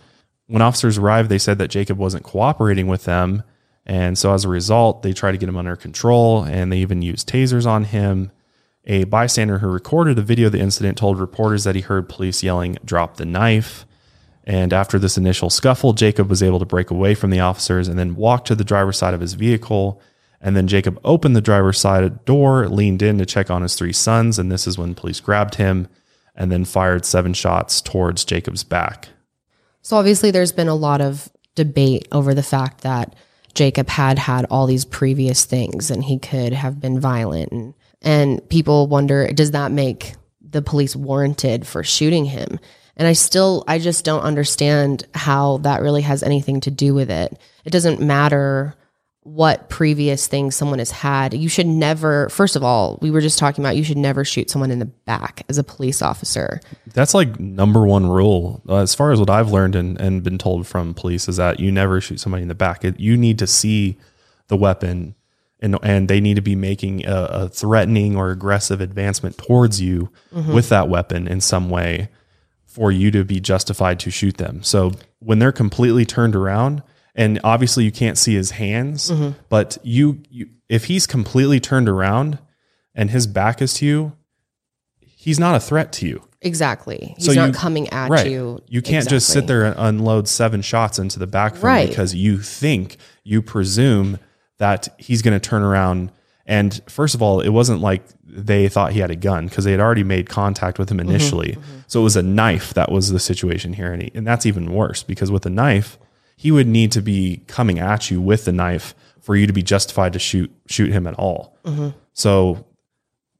When 0.47 0.61
officers 0.61 0.97
arrived, 0.97 1.29
they 1.29 1.37
said 1.37 1.59
that 1.59 1.69
Jacob 1.69 1.97
wasn't 1.97 2.25
cooperating 2.25 2.87
with 2.87 3.05
them. 3.05 3.43
And 3.85 4.17
so 4.17 4.33
as 4.33 4.43
a 4.43 4.49
result, 4.49 5.03
they 5.03 5.13
tried 5.13 5.31
to 5.31 5.37
get 5.37 5.49
him 5.49 5.57
under 5.57 5.77
control 5.77 6.43
and 6.43 6.71
they 6.71 6.79
even 6.79 7.01
used 7.01 7.29
tasers 7.29 7.65
on 7.65 7.85
him. 7.85 8.31
A 8.85 9.05
bystander 9.05 9.59
who 9.59 9.67
recorded 9.67 10.19
a 10.19 10.21
video 10.21 10.47
of 10.47 10.51
the 10.51 10.59
incident 10.59 10.97
told 10.97 11.19
reporters 11.19 11.63
that 11.63 11.75
he 11.75 11.81
heard 11.81 12.09
police 12.09 12.43
yelling, 12.43 12.77
drop 12.83 13.15
the 13.15 13.25
knife. 13.25 13.85
And 14.43 14.73
after 14.73 14.99
this 14.99 15.17
initial 15.17 15.49
scuffle, 15.49 15.93
Jacob 15.93 16.29
was 16.29 16.43
able 16.43 16.59
to 16.59 16.65
break 16.65 16.91
away 16.91 17.15
from 17.15 17.29
the 17.29 17.39
officers 17.39 17.87
and 17.87 17.97
then 17.97 18.15
walk 18.15 18.43
to 18.45 18.55
the 18.55 18.65
driver's 18.65 18.97
side 18.97 19.13
of 19.13 19.21
his 19.21 19.35
vehicle. 19.35 20.01
And 20.41 20.57
then 20.57 20.67
Jacob 20.67 20.99
opened 21.05 21.33
the 21.33 21.41
driver's 21.41 21.79
side 21.79 22.25
door, 22.25 22.67
leaned 22.67 23.01
in 23.01 23.17
to 23.19 23.25
check 23.25 23.49
on 23.49 23.61
his 23.61 23.75
three 23.75 23.93
sons. 23.93 24.37
And 24.37 24.51
this 24.51 24.67
is 24.67 24.77
when 24.77 24.95
police 24.95 25.21
grabbed 25.21 25.55
him 25.55 25.87
and 26.35 26.51
then 26.51 26.65
fired 26.65 27.05
seven 27.05 27.33
shots 27.33 27.81
towards 27.81 28.25
Jacob's 28.25 28.65
back. 28.65 29.07
So 29.81 29.95
obviously, 29.95 30.31
there's 30.31 30.51
been 30.51 30.67
a 30.67 30.75
lot 30.75 30.99
of 30.99 31.29
debate 31.55 32.07
over 32.11 32.33
the 32.33 32.43
fact 32.43 32.81
that 32.81 33.15
Jacob 33.53 33.87
had 33.87 34.19
had 34.19 34.45
all 34.49 34.65
these 34.65 34.83
previous 34.83 35.45
things 35.45 35.89
and 35.89 36.03
he 36.03 36.19
could 36.19 36.51
have 36.51 36.81
been 36.81 36.99
violent. 36.99 37.51
And, 37.53 37.73
and 38.03 38.47
people 38.49 38.87
wonder 38.87 39.27
does 39.31 39.51
that 39.51 39.71
make 39.71 40.13
the 40.41 40.61
police 40.61 40.95
warranted 40.95 41.65
for 41.65 41.83
shooting 41.83 42.25
him? 42.25 42.59
And 42.95 43.07
I 43.07 43.13
still, 43.13 43.63
I 43.67 43.79
just 43.79 44.05
don't 44.05 44.21
understand 44.21 45.07
how 45.15 45.57
that 45.59 45.81
really 45.81 46.03
has 46.03 46.21
anything 46.21 46.59
to 46.61 46.71
do 46.71 46.93
with 46.93 47.09
it. 47.09 47.39
It 47.65 47.71
doesn't 47.71 47.99
matter 47.99 48.75
what 49.23 49.69
previous 49.69 50.27
things 50.27 50.55
someone 50.55 50.79
has 50.79 50.91
had. 50.91 51.33
You 51.33 51.47
should 51.47 51.65
never, 51.65 52.29
first 52.29 52.55
of 52.55 52.63
all, 52.63 52.99
we 53.01 53.09
were 53.09 53.21
just 53.21 53.39
talking 53.39 53.63
about 53.63 53.77
you 53.77 53.83
should 53.83 53.97
never 53.97 54.25
shoot 54.25 54.49
someone 54.49 54.69
in 54.69 54.79
the 54.79 54.85
back 54.85 55.43
as 55.49 55.57
a 55.57 55.63
police 55.63 56.01
officer. 56.01 56.59
That's 56.93 57.13
like 57.13 57.39
number 57.39 57.87
one 57.87 58.05
rule. 58.05 58.61
Uh, 58.67 58.77
as 58.77 58.93
far 58.93 59.11
as 59.11 59.19
what 59.19 59.29
I've 59.29 59.49
learned 59.49 59.75
and, 59.75 59.99
and 59.99 60.23
been 60.23 60.37
told 60.37 60.67
from 60.67 60.93
police 60.93 61.29
is 61.29 61.37
that 61.37 61.59
you 61.59 61.71
never 61.71 62.01
shoot 62.01 62.19
somebody 62.19 62.43
in 62.43 62.49
the 62.49 62.55
back. 62.55 62.83
It, 62.83 62.99
you 62.99 63.15
need 63.15 63.39
to 63.39 63.47
see 63.47 63.97
the 64.49 64.57
weapon 64.57 65.15
and, 65.63 65.77
and 65.81 66.09
they 66.09 66.19
need 66.19 66.35
to 66.35 66.41
be 66.41 66.55
making 66.55 67.05
a, 67.05 67.15
a 67.31 67.49
threatening 67.49 68.15
or 68.15 68.29
aggressive 68.29 68.81
advancement 68.81 69.37
towards 69.37 69.81
you 69.81 70.11
mm-hmm. 70.33 70.53
with 70.53 70.69
that 70.69 70.89
weapon 70.89 71.27
in 71.27 71.39
some 71.41 71.69
way 71.69 72.09
for 72.65 72.91
you 72.91 73.09
to 73.11 73.23
be 73.23 73.39
justified 73.39 73.99
to 74.01 74.11
shoot 74.11 74.37
them. 74.37 74.61
So 74.61 74.91
when 75.19 75.39
they're 75.39 75.51
completely 75.51 76.05
turned 76.05 76.35
around, 76.35 76.83
and 77.15 77.39
obviously 77.43 77.85
you 77.85 77.91
can't 77.91 78.17
see 78.17 78.35
his 78.35 78.51
hands, 78.51 79.09
mm-hmm. 79.09 79.39
but 79.47 79.77
you, 79.83 80.21
you 80.29 80.49
if 80.67 80.85
he's 80.85 81.07
completely 81.07 81.59
turned 81.59 81.87
around 81.87 82.39
and 82.93 83.09
his 83.09 83.25
back 83.25 83.61
is 83.61 83.75
to 83.75 83.85
you, 83.85 84.13
he's 84.99 85.39
not 85.39 85.55
a 85.55 85.59
threat 85.59 85.93
to 85.93 86.07
you. 86.07 86.27
Exactly. 86.41 87.13
He's 87.15 87.27
So 87.27 87.33
not 87.33 87.47
you- 87.47 87.53
sit 87.53 87.87
at 87.87 88.09
right. 88.09 88.29
you. 88.29 88.59
You 88.67 88.81
can't 88.81 89.07
just 89.07 89.27
sit 89.27 89.47
there 89.47 89.63
and 89.63 89.75
unload 89.77 90.27
seven 90.27 90.61
shots 90.61 90.99
into 90.99 91.19
the 91.19 91.27
back 91.27 91.53
of 91.53 91.59
him 91.59 91.65
Right. 91.65 91.87
because 91.87 92.13
you 92.13 92.39
think, 92.39 92.97
you 93.23 93.41
presume 93.41 94.19
that 94.63 94.87
he's 94.97 95.21
going 95.21 95.37
to 95.37 95.49
turn 95.49 95.61
around. 95.61 96.09
And 96.45 96.81
first 96.87 97.15
of 97.15 97.21
all, 97.21 97.41
it 97.41 97.49
wasn't 97.49 97.81
like 97.81 98.01
they 98.25 98.69
thought 98.69 98.93
he 98.93 98.99
had 99.01 99.11
a 99.11 99.15
gun 99.15 99.47
because 99.47 99.65
they 99.65 99.71
had 99.71 99.81
already 99.81 100.03
made 100.05 100.29
contact 100.29 100.79
with 100.79 100.89
him 100.89 100.99
Mm-hmm. 100.99 101.09
initially. 101.09 101.57
So 101.87 101.99
it 101.99 102.03
was 102.03 102.15
a 102.15 102.23
knife 102.23 102.73
that 102.73 102.89
was 102.91 103.11
the 103.11 103.19
situation 103.19 103.73
here. 103.73 103.91
And, 103.93 104.01
he, 104.03 104.11
and 104.15 104.25
that's 104.25 104.45
even 104.45 104.71
worse 104.73 105.03
because 105.03 105.29
with 105.31 105.45
a 105.45 105.49
knife, 105.49 105.99
he 106.37 106.49
would 106.51 106.67
need 106.67 106.91
to 106.93 107.01
be 107.01 107.41
coming 107.47 107.77
at 107.79 108.09
you 108.09 108.21
with 108.21 108.45
the 108.45 108.51
knife 108.51 108.95
for 109.19 109.35
you 109.35 109.47
to 109.47 109.53
be 109.53 109.63
justified 109.63 110.13
to 110.13 110.19
shoot 110.19 110.49
shoot 110.67 110.91
him 110.91 111.07
at 111.07 111.13
all. 111.15 111.57
Mm-hmm. 111.65 111.89
So 112.13 112.65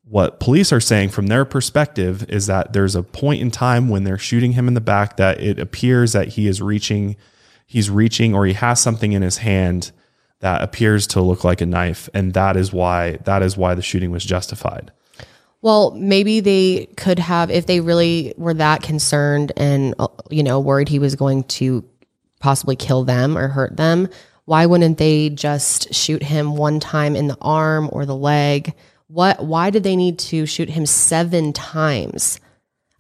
what 0.04 0.40
police 0.40 0.72
are 0.74 0.80
saying 0.82 1.10
from 1.10 1.28
their 1.28 1.46
perspective 1.46 2.30
is 2.30 2.48
that 2.48 2.74
there's 2.74 2.96
a 2.96 3.04
point 3.04 3.42
in 3.42 3.50
time 3.50 3.88
when 3.90 4.04
they're 4.04 4.18
shooting 4.18 4.52
him 4.54 4.68
in 4.68 4.74
the 4.74 4.82
back 4.82 5.18
that 5.18 5.40
it 5.40 5.58
appears 5.60 6.12
that 6.14 6.28
he 6.36 6.48
is 6.48 6.62
reaching 6.62 7.16
he's 7.66 7.90
reaching 7.90 8.36
or 8.36 8.46
he 8.46 8.54
has 8.54 8.80
something 8.82 9.14
in 9.14 9.22
his 9.22 9.38
hand 9.38 9.92
that 10.44 10.62
appears 10.62 11.08
to 11.08 11.22
look 11.22 11.44
like 11.44 11.62
a 11.62 11.66
knife 11.66 12.10
and 12.14 12.34
that 12.34 12.56
is 12.56 12.72
why 12.72 13.18
that 13.24 13.42
is 13.42 13.56
why 13.58 13.74
the 13.74 13.82
shooting 13.82 14.12
was 14.12 14.24
justified 14.24 14.92
Well, 15.64 15.92
maybe 15.96 16.42
they 16.42 16.88
could 16.98 17.20
have, 17.20 17.50
if 17.50 17.66
they 17.68 17.80
really 17.80 18.34
were 18.36 18.54
that 18.56 18.84
concerned 18.84 19.54
and, 19.56 19.96
uh, 19.98 20.10
you 20.30 20.44
know, 20.44 20.60
worried 20.60 20.90
he 20.90 21.00
was 21.00 21.16
going 21.16 21.46
to 21.60 21.86
possibly 22.42 22.76
kill 22.76 23.06
them 23.06 23.38
or 23.38 23.48
hurt 23.48 23.78
them, 23.78 24.10
why 24.44 24.66
wouldn't 24.66 24.98
they 24.98 25.30
just 25.30 25.94
shoot 25.94 26.22
him 26.22 26.58
one 26.58 26.82
time 26.82 27.16
in 27.16 27.28
the 27.30 27.38
arm 27.40 27.88
or 27.94 28.06
the 28.06 28.16
leg? 28.16 28.74
What, 29.08 29.46
why 29.46 29.70
did 29.70 29.84
they 29.84 29.96
need 29.96 30.20
to 30.28 30.46
shoot 30.46 30.70
him 30.70 30.86
seven 30.86 31.54
times? 31.54 32.42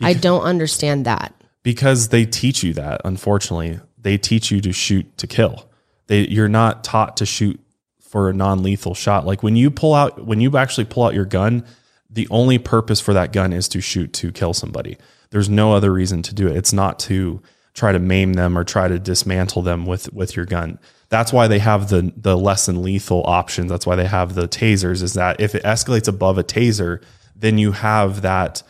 I 0.01 0.13
don't 0.13 0.43
understand 0.43 1.03
that. 1.05 1.33
because 1.63 2.07
they 2.15 2.25
teach 2.25 2.63
you 2.63 2.71
that 2.75 3.01
unfortunately 3.03 3.81
they 3.97 4.17
teach 4.17 4.51
you 4.51 4.61
to 4.61 4.71
shoot 4.71 5.05
to 5.17 5.27
kill 5.27 5.67
they 6.07 6.27
you're 6.27 6.49
not 6.49 6.83
taught 6.83 7.17
to 7.17 7.25
shoot 7.25 7.59
for 8.01 8.29
a 8.29 8.33
non-lethal 8.33 8.93
shot. 8.93 9.25
Like 9.25 9.43
when 9.43 9.55
you 9.55 9.71
pull 9.71 9.93
out 9.93 10.25
when 10.25 10.39
you 10.39 10.55
actually 10.57 10.85
pull 10.85 11.03
out 11.03 11.13
your 11.13 11.25
gun 11.25 11.65
the 12.09 12.27
only 12.29 12.59
purpose 12.59 12.99
for 12.99 13.13
that 13.13 13.33
gun 13.33 13.51
is 13.51 13.67
to 13.69 13.81
shoot 13.81 14.13
to 14.13 14.31
kill 14.31 14.53
somebody. 14.53 14.97
There's 15.31 15.49
no 15.49 15.73
other 15.73 15.91
reason 15.91 16.21
to 16.23 16.35
do 16.35 16.47
it. 16.47 16.55
It's 16.55 16.71
not 16.73 16.99
to 16.99 17.41
try 17.73 17.91
to 17.91 17.97
maim 17.97 18.33
them 18.33 18.55
or 18.55 18.63
try 18.63 18.87
to 18.87 18.99
dismantle 18.99 19.63
them 19.63 19.85
with 19.87 20.13
with 20.13 20.35
your 20.35 20.45
gun. 20.45 20.79
That's 21.09 21.33
why 21.33 21.47
they 21.47 21.59
have 21.59 21.89
the 21.89 22.13
the 22.15 22.37
less 22.37 22.67
than 22.67 22.83
lethal 22.83 23.23
options. 23.25 23.71
That's 23.71 23.87
why 23.87 23.95
they 23.95 24.05
have 24.05 24.35
the 24.35 24.47
tasers 24.47 25.01
is 25.01 25.13
that 25.13 25.39
if 25.39 25.55
it 25.55 25.63
escalates 25.63 26.07
above 26.07 26.37
a 26.37 26.43
taser 26.43 27.03
then 27.35 27.57
you 27.57 27.71
have 27.71 28.21
that 28.21 28.63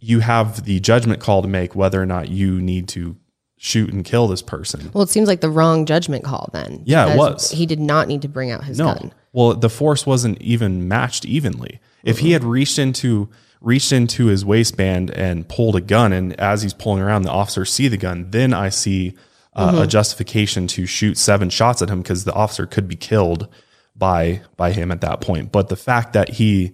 you 0.00 0.20
have 0.20 0.64
the 0.64 0.80
judgment 0.80 1.20
call 1.20 1.42
to 1.42 1.48
make 1.48 1.74
whether 1.74 2.00
or 2.00 2.06
not 2.06 2.28
you 2.28 2.60
need 2.60 2.88
to 2.88 3.16
shoot 3.56 3.92
and 3.92 4.04
kill 4.04 4.28
this 4.28 4.42
person. 4.42 4.90
Well, 4.92 5.02
it 5.02 5.08
seems 5.08 5.28
like 5.28 5.40
the 5.40 5.50
wrong 5.50 5.86
judgment 5.86 6.24
call 6.24 6.50
then. 6.52 6.82
Yeah, 6.84 7.12
it 7.12 7.16
was. 7.16 7.50
He 7.50 7.64
did 7.66 7.80
not 7.80 8.06
need 8.08 8.22
to 8.22 8.28
bring 8.28 8.50
out 8.50 8.64
his 8.64 8.78
No. 8.78 8.86
gun. 8.94 9.12
Well, 9.32 9.54
the 9.54 9.70
force 9.70 10.06
wasn't 10.06 10.40
even 10.40 10.88
matched 10.88 11.24
evenly. 11.24 11.80
If 12.04 12.18
he 12.20 12.32
had 12.32 12.44
reached 12.44 12.78
into 12.78 13.28
reached 13.62 13.90
into 13.90 14.26
his 14.26 14.44
waistband 14.44 15.10
and 15.10 15.48
pulled 15.48 15.74
a 15.76 15.80
gun, 15.80 16.12
and 16.12 16.38
as 16.38 16.62
he's 16.62 16.74
pulling 16.74 17.02
around, 17.02 17.22
the 17.22 17.30
officers 17.30 17.72
see 17.72 17.88
the 17.88 17.96
gun, 17.96 18.30
then 18.30 18.52
I 18.52 18.68
see 18.68 19.14
uh, 19.54 19.80
a 19.82 19.86
justification 19.86 20.66
to 20.68 20.84
shoot 20.86 21.16
seven 21.16 21.48
shots 21.48 21.80
at 21.80 21.88
him 21.88 22.02
because 22.02 22.24
the 22.24 22.34
officer 22.34 22.66
could 22.66 22.86
be 22.86 22.94
killed 22.96 23.48
by 23.96 24.42
by 24.56 24.72
him 24.72 24.92
at 24.92 25.00
that 25.00 25.20
point. 25.22 25.50
But 25.50 25.68
the 25.68 25.76
fact 25.76 26.12
that 26.12 26.34
he 26.34 26.72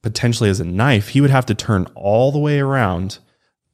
potentially 0.00 0.48
has 0.48 0.58
a 0.58 0.64
knife, 0.64 1.08
he 1.08 1.20
would 1.20 1.30
have 1.30 1.46
to 1.46 1.54
turn 1.54 1.86
all 1.94 2.32
the 2.32 2.38
way 2.38 2.58
around, 2.58 3.18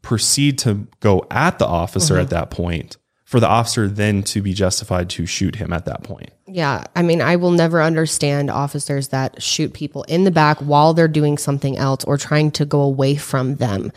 proceed 0.03 0.59
to 0.61 0.87
go 1.01 1.27
at 1.31 1.59
the 1.59 1.67
officer 1.67 2.17
at 2.17 2.27
mm-hmm. 2.27 2.35
that 2.35 2.51
point, 2.51 2.97
for 3.25 3.41
the 3.41 3.49
officer 3.49 3.89
then 3.89 4.23
to 4.23 4.41
be 4.41 4.55
justified 4.55 5.11
to 5.11 5.27
shoot 5.27 5.57
him 5.57 5.73
at 5.73 5.85
that 5.85 6.03
point. 6.03 6.31
Yeah. 6.47 6.85
I 6.97 7.03
mean, 7.03 7.21
I 7.21 7.37
will 7.37 7.51
never 7.51 7.83
understand 7.83 8.51
officers 8.51 9.09
that 9.09 9.43
shoot 9.43 9.75
people 9.75 10.05
in 10.05 10.25
the 10.25 10.31
back 10.31 10.59
while 10.61 10.95
they're 10.95 11.09
doing 11.09 11.37
something 11.37 11.77
else 11.77 12.05
or 12.05 12.17
trying 12.17 12.53
to 12.53 12.65
go 12.65 12.81
away 12.81 13.17
from 13.17 13.57
them. 13.57 13.93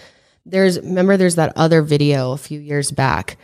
There's, 0.45 0.79
remember, 0.81 1.15
there's 1.15 1.35
that 1.35 1.53
other 1.55 1.81
video 1.81 2.33
a 2.33 2.37
few 2.37 2.59
years 2.59 2.91
back 2.91 3.37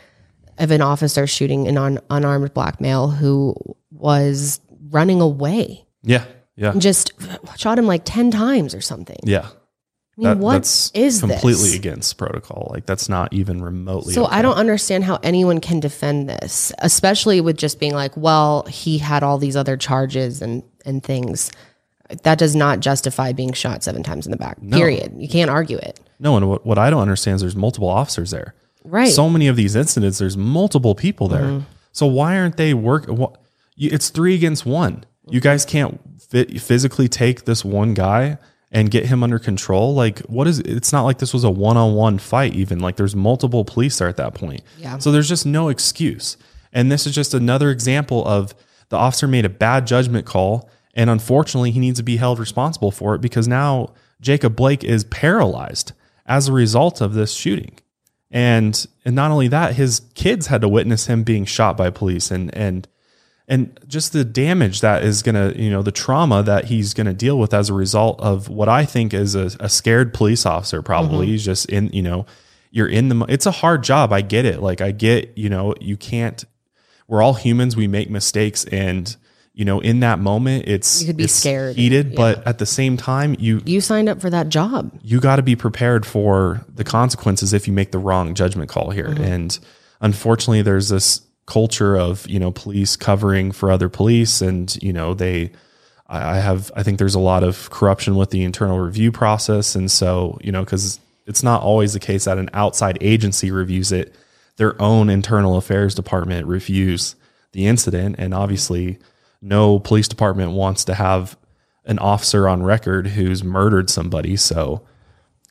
of 0.58 0.72
an 0.72 0.82
officer 0.82 1.26
shooting 1.26 1.68
an 1.68 1.78
un- 1.78 2.00
unarmed 2.10 2.54
black 2.54 2.82
male 2.82 3.08
who 3.08 3.56
was 3.92 4.60
running 4.90 5.22
away, 5.22 5.86
Yeah, 6.04 6.26
yeah. 6.56 6.74
just 6.78 7.14
shot 7.56 7.80
him 7.80 7.88
like 7.88 8.02
10 8.04 8.32
times 8.32 8.76
or 8.76 8.82
something. 8.82 9.20
Yeah. 9.24 9.48
I 10.19 10.33
mean, 10.33 10.39
what 10.39 10.53
that's 10.53 10.91
is 10.91 11.19
completely 11.19 11.51
this? 11.51 11.75
against 11.75 12.17
protocol. 12.17 12.69
Like 12.71 12.86
that's 12.86 13.07
not 13.07 13.31
even 13.33 13.62
remotely. 13.62 14.13
So 14.13 14.25
okay. 14.25 14.38
I 14.38 14.41
don't 14.41 14.57
understand 14.57 15.03
how 15.03 15.19
anyone 15.21 15.62
can 15.62 15.79
defend 15.79 16.27
this, 16.27 16.71
especially 16.79 17.39
with 17.39 17.55
just 17.57 17.79
being 17.79 17.93
like, 17.93 18.17
well, 18.17 18.63
he 18.63 18.97
had 18.97 19.21
all 19.21 19.38
these 19.38 19.55
other 19.55 19.77
charges 19.77 20.41
and 20.41 20.63
and 20.86 21.03
things. 21.03 21.51
That 22.24 22.38
does 22.39 22.55
not 22.55 22.79
justify 22.79 23.33
being 23.33 23.53
shot 23.53 23.83
seven 23.83 24.01
times 24.01 24.25
in 24.25 24.31
the 24.31 24.38
back. 24.38 24.57
Period. 24.71 25.13
You 25.17 25.27
can't 25.27 25.51
argue 25.51 25.77
it. 25.77 26.00
No, 26.19 26.38
and 26.38 26.50
what, 26.50 26.65
what 26.65 26.77
I 26.77 26.89
don't 26.89 27.01
understand 27.01 27.36
is 27.36 27.41
there's 27.41 27.55
multiple 27.55 27.89
officers 27.89 28.31
there. 28.31 28.55
Right. 28.86 29.07
Mm-hmm. 29.07 29.13
So 29.13 29.29
many 29.29 29.47
of 29.47 29.57
these 29.57 29.75
incidents, 29.75 30.17
there's 30.17 30.38
multiple 30.38 30.95
people 30.95 31.27
there. 31.27 31.62
So 31.91 32.05
why 32.05 32.38
aren't 32.38 32.55
they 32.55 32.74
work? 32.74 33.09
It's 33.77 34.09
three 34.09 34.36
against 34.36 34.65
one. 34.65 35.03
You 35.29 35.41
guys 35.41 35.65
can't 35.65 36.00
fit, 36.21 36.62
physically 36.62 37.09
take 37.09 37.43
this 37.43 37.65
one 37.65 37.93
guy 37.93 38.38
and 38.71 38.91
get 38.91 39.05
him 39.05 39.24
under 39.24 39.39
control. 39.39 39.93
Like, 39.93 40.19
what 40.21 40.47
is? 40.47 40.59
It's 40.59 40.91
not 40.91 41.03
like 41.03 41.19
this 41.19 41.33
was 41.33 41.43
a 41.43 41.50
one-on-one 41.50 42.19
fight. 42.19 42.53
Even 42.53 42.79
like 42.79 42.95
there's 42.97 43.15
multiple 43.15 43.63
police 43.63 44.00
there 44.00 44.07
at 44.07 44.17
that 44.17 44.33
point. 44.33 44.62
Yeah. 44.77 44.97
So 44.97 45.12
there's 45.12 45.29
just 45.29 45.45
no 45.45 45.69
excuse. 45.69 46.38
And 46.74 46.91
this 46.91 47.07
is 47.07 47.15
just 47.15 47.33
another 47.33 47.71
example 47.71 48.25
of 48.27 48.53
the 48.89 48.97
officer 48.97 49.27
made 49.27 49.45
a 49.45 49.50
bad 49.50 49.88
judgment 49.88 50.25
call, 50.25 50.69
and 50.93 51.09
unfortunately, 51.09 51.71
he 51.71 51.79
needs 51.79 52.00
to 52.00 52.03
be 52.03 52.17
held 52.17 52.39
responsible 52.39 52.91
for 52.91 53.15
it 53.15 53.21
because 53.21 53.47
now 53.47 53.93
Jacob 54.21 54.55
Blake 54.55 54.83
is 54.83 55.03
paralyzed 55.05 55.93
as 56.25 56.47
a 56.47 56.53
result 56.53 57.01
of 57.01 57.13
this 57.13 57.33
shooting. 57.33 57.77
And 58.29 58.86
and 59.05 59.15
not 59.15 59.31
only 59.31 59.47
that, 59.47 59.75
his 59.75 60.01
kids 60.13 60.47
had 60.47 60.62
to 60.62 60.67
witness 60.67 61.07
him 61.07 61.24
being 61.24 61.45
shot 61.45 61.77
by 61.77 61.89
police 61.89 62.31
and 62.31 62.53
and 62.55 62.88
and 63.48 63.80
just 63.88 64.12
the 64.13 64.25
damage 64.25 64.82
that 64.82 65.04
is 65.04 65.22
gonna, 65.24 65.54
you 65.56 65.70
know, 65.70 65.82
the 65.82 65.92
trauma 65.92 66.44
that 66.44 66.66
he's 66.66 66.94
gonna 66.94 67.13
deal 67.13 67.39
with 67.39 67.54
as 67.54 67.70
a 67.70 67.74
result 67.74 68.20
of 68.20 68.50
what 68.50 68.68
I 68.70 68.86
think 68.86 69.13
is 69.13 69.36
a, 69.36 69.51
a 69.60 69.70
scared 69.70 70.13
police 70.13 70.45
officer. 70.45 70.82
Probably 70.82 71.28
he's 71.28 71.45
just 71.45 71.67
in, 71.69 71.89
you 71.93 72.02
know, 72.02 72.26
you're 72.71 72.88
in 72.89 73.08
the. 73.10 73.26
It's 73.30 73.45
a 73.45 73.52
hard 73.52 73.84
job. 73.84 74.12
I 74.12 74.21
get 74.21 74.45
it. 74.45 74.62
Like 74.62 74.82
I 74.82 74.91
get, 74.91 75.38
you 75.38 75.50
know, 75.50 75.74
you 75.80 75.95
can't. 75.98 76.43
We're 77.08 77.21
all 77.24 77.34
humans. 77.36 77.78
We 77.78 77.88
make 77.88 78.10
mistakes, 78.10 78.65
and 78.65 79.15
you 79.54 79.63
know, 79.63 79.80
in 79.80 80.02
that 80.02 80.19
moment, 80.19 80.65
it's 80.67 81.02
You 81.02 81.08
could 81.08 81.17
be 81.17 81.24
it's 81.24 81.34
scared. 81.34 81.78
heated, 81.78 82.13
but 82.15 82.45
at 82.45 82.58
the 82.60 82.65
same 82.65 82.98
time, 82.98 83.36
you 83.39 83.62
You 83.65 83.80
signed 83.82 84.10
up 84.10 84.19
for 84.21 84.30
that 84.30 84.50
job. 84.50 84.91
you 85.02 85.19
got 85.21 85.38
to 85.38 85.41
be 85.41 85.56
prepared 85.56 86.06
for 86.06 86.65
the 86.76 86.84
consequences 86.84 87.54
if 87.54 87.65
you 87.65 87.74
make 87.74 87.91
the 87.91 87.98
wrong 87.98 88.36
judgment 88.36 88.69
call 88.69 88.91
here. 88.91 89.08
Mm-hmm. 89.08 89.24
And 89.24 89.60
unfortunately, 90.02 90.62
there's 90.62 90.89
this 90.89 91.21
culture 91.47 91.97
of 91.97 92.29
you 92.29 92.39
know 92.39 92.51
police 92.51 92.95
covering 92.95 93.51
for 93.51 93.71
other 93.71 93.89
police, 93.89 94.41
and 94.41 94.77
you 94.81 94.93
know 94.93 95.13
they. 95.13 95.51
I 96.10 96.38
have. 96.38 96.71
I 96.73 96.83
think 96.83 96.99
there's 96.99 97.15
a 97.15 97.19
lot 97.19 97.43
of 97.43 97.69
corruption 97.69 98.15
with 98.15 98.29
the 98.29 98.43
internal 98.43 98.79
review 98.79 99.12
process, 99.12 99.75
and 99.75 99.91
so 99.91 100.38
you 100.41 100.53
know 100.53 100.63
because 100.63 101.01
it's 101.25 101.43
not 101.43 101.62
always 101.62 101.91
the 101.91 101.99
case 101.99 102.25
that 102.25 102.38
an 102.38 102.49
outside 102.53 102.97
agency 103.01 103.51
reviews 103.51 103.91
it. 103.91 104.15
Their 104.55 104.81
own 104.81 105.10
internal 105.10 105.57
affairs 105.57 105.93
department 105.93 106.47
reviews 106.47 107.15
the 107.51 107.67
incident, 107.67 108.15
and 108.19 108.33
obviously, 108.33 108.99
no 109.41 109.79
police 109.79 110.07
department 110.07 110.51
wants 110.51 110.86
to 110.86 110.93
have 110.93 111.38
an 111.86 111.99
officer 111.99 112.47
on 112.47 112.63
record 112.63 113.07
who's 113.07 113.43
murdered 113.43 113.89
somebody. 113.89 114.36
So 114.36 114.86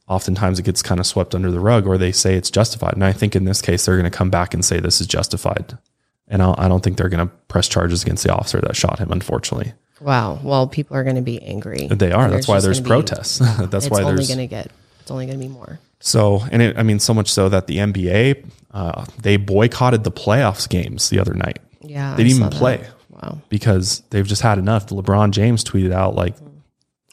oftentimes 0.09 0.59
it 0.59 0.65
gets 0.65 0.83
kind 0.83 1.01
of 1.01 1.07
swept 1.07 1.35
under 1.35 1.51
the 1.51 1.61
rug 1.61 1.87
or 1.87 1.99
they 1.99 2.13
say 2.13 2.35
it's 2.35 2.51
justified. 2.51 2.95
And 2.95 3.05
I 3.05 3.13
think 3.13 3.35
in 3.35 3.45
this 3.45 3.63
case, 3.63 3.85
they're 3.85 3.97
going 3.97 4.11
to 4.11 4.17
come 4.17 4.31
back 4.31 4.55
and 4.55 4.65
say 4.65 4.79
this 4.79 5.01
is 5.01 5.07
justified. 5.07 5.77
And 6.29 6.43
I'll, 6.43 6.55
I 6.59 6.69
don't 6.69 6.83
think 6.83 6.97
they're 6.97 7.09
going 7.09 7.27
to 7.29 7.33
press 7.49 7.69
charges 7.69 8.03
against 8.03 8.25
the 8.25 8.33
officer 8.35 8.61
that 8.61 8.75
shot 8.77 8.99
him, 8.99 9.13
unfortunately. 9.13 9.73
Wow. 10.01 10.41
Well, 10.43 10.67
people 10.67 10.97
are 10.97 11.05
going 11.05 11.17
to 11.17 11.23
be 11.23 11.41
angry. 11.43 11.87
They 11.89 12.13
are. 12.13 12.29
That's 12.29 12.49
why 12.49 12.61
there's 12.61 12.81
gonna 12.81 13.01
be- 13.01 13.07
protests. 13.07 13.39
That's 13.71 13.87
It's 13.87 13.91
why 13.91 14.03
only 14.03 14.17
there's. 14.17 14.27
going 14.29 14.39
to 14.39 14.47
get. 14.47 14.71
It's 15.01 15.11
only 15.11 15.27
going 15.27 15.39
to 15.39 15.45
be 15.47 15.53
more. 15.53 15.79
So, 16.01 16.43
and 16.51 16.61
it, 16.61 16.77
I 16.77 16.83
mean, 16.83 16.99
so 16.99 17.15
much 17.15 17.31
so 17.33 17.49
that 17.49 17.69
the 17.69 17.77
NBA, 17.79 18.45
uh, 18.73 19.05
they 19.23 19.37
boycotted 19.37 20.03
the 20.05 20.11
playoffs 20.11 20.69
games 20.69 21.09
the 21.11 21.19
other 21.21 21.33
night. 21.33 21.61
Yeah. 21.81 22.15
They 22.17 22.25
didn't 22.25 22.39
even 22.39 22.51
that. 22.51 22.59
play 22.59 22.87
Wow. 23.11 23.41
because 23.49 24.03
they've 24.11 24.27
just 24.27 24.43
had 24.43 24.59
enough. 24.59 24.89
LeBron 24.89 25.31
James 25.31 25.63
tweeted 25.65 25.93
out 25.93 26.15
like, 26.17 26.35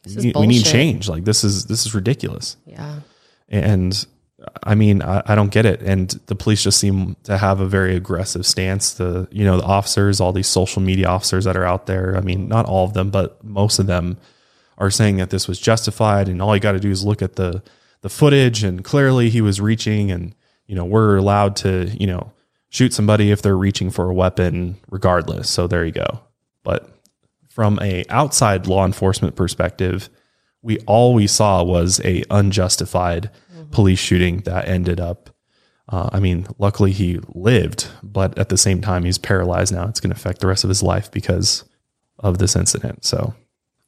is 0.06 0.18
we, 0.18 0.34
we 0.36 0.48
need 0.48 0.66
change. 0.66 1.08
Like 1.08 1.24
this 1.24 1.44
is, 1.46 1.68
this 1.68 1.86
is 1.86 1.94
ridiculous. 1.96 2.58
Yeah. 2.66 3.00
And 3.48 4.06
I 4.64 4.76
mean, 4.76 5.02
I, 5.02 5.22
I 5.26 5.36
don't 5.36 5.52
get 5.52 5.66
it. 5.66 5.82
And 5.82 6.10
the 6.28 6.36
police 6.36 6.64
just 6.64 6.80
seem 6.80 7.16
to 7.24 7.38
have 7.38 7.60
a 7.60 7.66
very 7.66 7.96
aggressive 7.96 8.46
stance. 8.46 8.94
The 8.94 9.28
you 9.32 9.44
know 9.44 9.58
the 9.58 9.64
officers, 9.64 10.20
all 10.20 10.32
these 10.32 10.48
social 10.48 10.82
media 10.82 11.08
officers 11.08 11.46
that 11.46 11.56
are 11.56 11.66
out 11.66 11.86
there. 11.86 12.16
I 12.16 12.22
mean, 12.22 12.48
not 12.48 12.66
all 12.66 12.86
of 12.86 12.94
them, 12.94 13.10
but 13.10 13.44
most 13.44 13.80
of 13.80 13.88
them 13.88 14.18
are 14.78 14.90
saying 14.90 15.18
that 15.18 15.30
this 15.30 15.48
was 15.48 15.60
justified, 15.60 16.28
and 16.28 16.42
all 16.42 16.56
you 16.56 16.62
got 16.62 16.74
to 16.74 16.80
do 16.80 16.92
is 16.92 17.04
look 17.04 17.22
at 17.22 17.36
the 17.36 17.62
the 18.02 18.10
footage, 18.10 18.64
and 18.64 18.84
clearly 18.84 19.30
he 19.30 19.42
was 19.42 19.62
reaching, 19.62 20.12
and 20.12 20.36
you 20.68 20.76
know 20.76 20.86
we're 20.86 21.18
allowed 21.18 21.56
to 21.58 21.90
you 22.00 22.08
know 22.08 22.32
shoot 22.70 22.94
somebody 22.94 23.32
if 23.32 23.42
they're 23.42 23.58
reaching 23.58 23.92
for 23.92 24.10
a 24.10 24.14
weapon, 24.14 24.78
regardless. 24.90 25.50
So 25.50 25.68
there 25.68 25.86
you 25.86 25.92
go. 25.92 26.22
But 26.64 26.90
from 27.50 27.78
a 27.82 28.04
outside 28.10 28.66
law 28.66 28.86
enforcement 28.86 29.36
perspective, 29.36 30.10
we 30.64 30.80
all 30.80 31.14
we 31.14 31.28
saw 31.28 31.64
was 31.64 32.00
a 32.04 32.24
unjustified 32.32 33.30
police 33.74 34.00
shooting 34.00 34.38
that 34.42 34.68
ended 34.68 35.00
up. 35.00 35.30
Uh, 35.90 36.10
I 36.14 36.20
mean, 36.22 36.48
luckily 36.60 36.92
he 36.94 37.20
lived, 37.34 37.88
but 38.02 38.38
at 38.38 38.48
the 38.50 38.58
same 38.58 38.80
time 38.82 39.04
he's 39.04 39.18
paralyzed 39.18 39.74
now. 39.74 39.88
It's 39.90 40.00
going 40.00 40.12
to 40.12 40.16
affect 40.16 40.40
the 40.40 40.48
rest 40.48 40.64
of 40.64 40.70
his 40.70 40.82
life 40.82 41.12
because 41.12 41.66
of 42.20 42.38
this 42.38 42.56
incident. 42.56 43.04
So, 43.04 43.34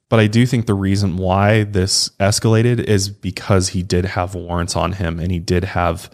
but 0.09 0.19
I 0.19 0.27
do 0.27 0.45
think 0.45 0.65
the 0.65 0.73
reason 0.73 1.15
why 1.17 1.63
this 1.63 2.09
escalated 2.19 2.81
is 2.81 3.07
because 3.09 3.69
he 3.69 3.81
did 3.81 4.03
have 4.05 4.35
warrants 4.35 4.75
on 4.75 4.91
him 4.93 5.19
and 5.19 5.31
he 5.31 5.39
did 5.39 5.63
have 5.63 6.09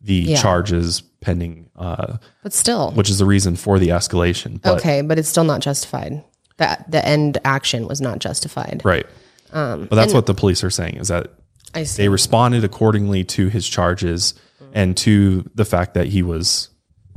the 0.00 0.14
Yeah. 0.14 0.40
charges 0.40 1.02
pending, 1.20 1.68
uh, 1.76 2.18
But 2.42 2.52
still. 2.52 2.92
which 2.92 3.10
is 3.10 3.18
the 3.18 3.26
reason 3.26 3.56
for 3.56 3.78
the 3.80 3.88
escalation. 3.88 4.60
But, 4.62 4.78
okay, 4.78 5.02
but 5.02 5.18
it's 5.18 5.28
still 5.28 5.44
not 5.44 5.60
justified. 5.62 6.22
That 6.58 6.88
the 6.90 7.04
end 7.04 7.38
action 7.44 7.88
was 7.88 8.00
not 8.00 8.20
justified. 8.20 8.82
Right. 8.84 9.06
but 9.52 9.90
that's 9.90 10.12
what 10.14 10.26
the 10.26 10.34
police 10.34 10.62
are 10.62 10.70
saying 10.70 10.96
is 10.96 11.08
that. 11.08 11.32
They 11.96 12.08
responded 12.08 12.64
accordingly 12.64 13.24
to 13.24 13.48
his 13.48 13.68
charges 13.68 14.34
and 14.72 14.96
to 14.98 15.48
the 15.54 15.64
fact 15.64 15.94
that 15.94 16.08
he 16.08 16.22
was, 16.22 16.68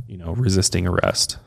you 0.08 0.18
know, 0.18 0.34
resisting 0.34 0.86
arrest. 0.88 1.38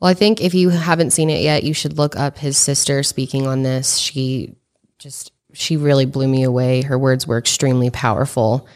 Well, 0.00 0.10
I 0.10 0.14
think 0.14 0.40
if 0.42 0.52
you 0.54 0.68
haven't 0.70 1.12
seen 1.12 1.30
it 1.30 1.40
yet, 1.42 1.62
you 1.64 1.72
should 1.72 1.96
look 1.96 2.16
up 2.16 2.36
his 2.38 2.58
sister 2.58 3.02
speaking 3.02 3.46
on 3.46 3.62
this. 3.62 3.96
She 3.96 4.56
just 4.98 5.32
she 5.52 5.76
really 5.76 6.04
blew 6.04 6.26
me 6.28 6.42
away. 6.42 6.82
Her 6.82 6.98
words 6.98 7.26
were 7.26 7.38
extremely 7.38 7.88
powerful. 7.90 8.66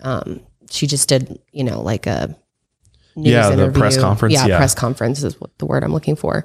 Um, 0.00 0.40
she 0.70 0.86
just 0.86 1.08
did, 1.08 1.40
you 1.52 1.64
know, 1.64 1.82
like 1.82 2.06
a 2.06 2.34
news 3.16 3.32
Yeah, 3.32 3.48
the 3.48 3.54
interview. 3.54 3.80
press 3.80 3.98
conference, 3.98 4.34
Yeah, 4.34 4.46
yeah. 4.46 4.56
press 4.56 4.74
conference 4.74 5.22
is 5.22 5.38
what 5.40 5.50
the 5.58 5.66
word 5.66 5.82
I'm 5.84 5.92
looking 5.92 6.16
for. 6.16 6.44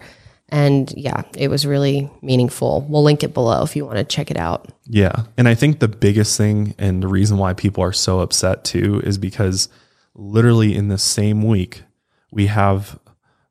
And 0.50 0.94
yeah, 0.96 1.24
it 1.36 1.48
was 1.48 1.66
really 1.66 2.10
meaningful. 2.22 2.86
We'll 2.88 3.04
link 3.04 3.24
it 3.24 3.34
below 3.34 3.64
if 3.64 3.76
you 3.76 3.86
want 3.86 3.98
to 3.98 4.04
check 4.04 4.30
it 4.30 4.38
out. 4.38 4.70
Yeah. 4.86 5.24
And 5.38 5.48
I 5.48 5.56
think 5.56 5.80
the 5.80 5.88
biggest 5.88 6.38
thing 6.38 6.76
and 6.78 7.02
the 7.02 7.08
reason 7.08 7.38
why 7.38 7.54
people 7.54 7.84
are 7.84 7.94
so 7.94 8.20
upset 8.20 8.64
too 8.64 9.02
is 9.04 9.18
because 9.18 9.70
literally 10.14 10.76
in 10.76 10.88
the 10.88 10.98
same 11.00 11.42
week, 11.42 11.84
we 12.32 12.48
have 12.48 13.00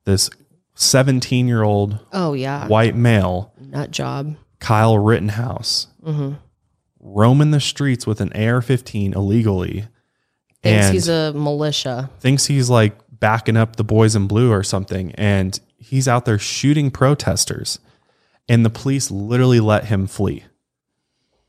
this 0.05 0.29
17 0.75 1.47
year 1.47 1.63
old 1.63 1.99
Oh 2.13 2.33
yeah, 2.33 2.67
white 2.67 2.95
male, 2.95 3.53
nut 3.59 3.91
job. 3.91 4.35
Kyle 4.59 4.97
Rittenhouse, 4.97 5.87
mm-hmm. 6.03 6.35
roaming 6.99 7.51
the 7.51 7.59
streets 7.59 8.07
with 8.07 8.21
an 8.21 8.29
AR-15 8.33 9.15
illegally, 9.15 9.87
Thinks 10.63 10.85
and 10.85 10.93
he's 10.93 11.07
a 11.07 11.33
militia. 11.33 12.09
thinks 12.19 12.45
he's 12.47 12.69
like 12.69 12.97
backing 13.11 13.57
up 13.57 13.75
the 13.75 13.83
boys 13.83 14.15
in 14.15 14.27
blue 14.27 14.51
or 14.51 14.63
something, 14.63 15.11
and 15.13 15.59
he's 15.77 16.07
out 16.07 16.25
there 16.25 16.39
shooting 16.39 16.91
protesters, 16.91 17.79
and 18.49 18.65
the 18.65 18.69
police 18.69 19.11
literally 19.11 19.59
let 19.59 19.85
him 19.85 20.07
flee. 20.07 20.43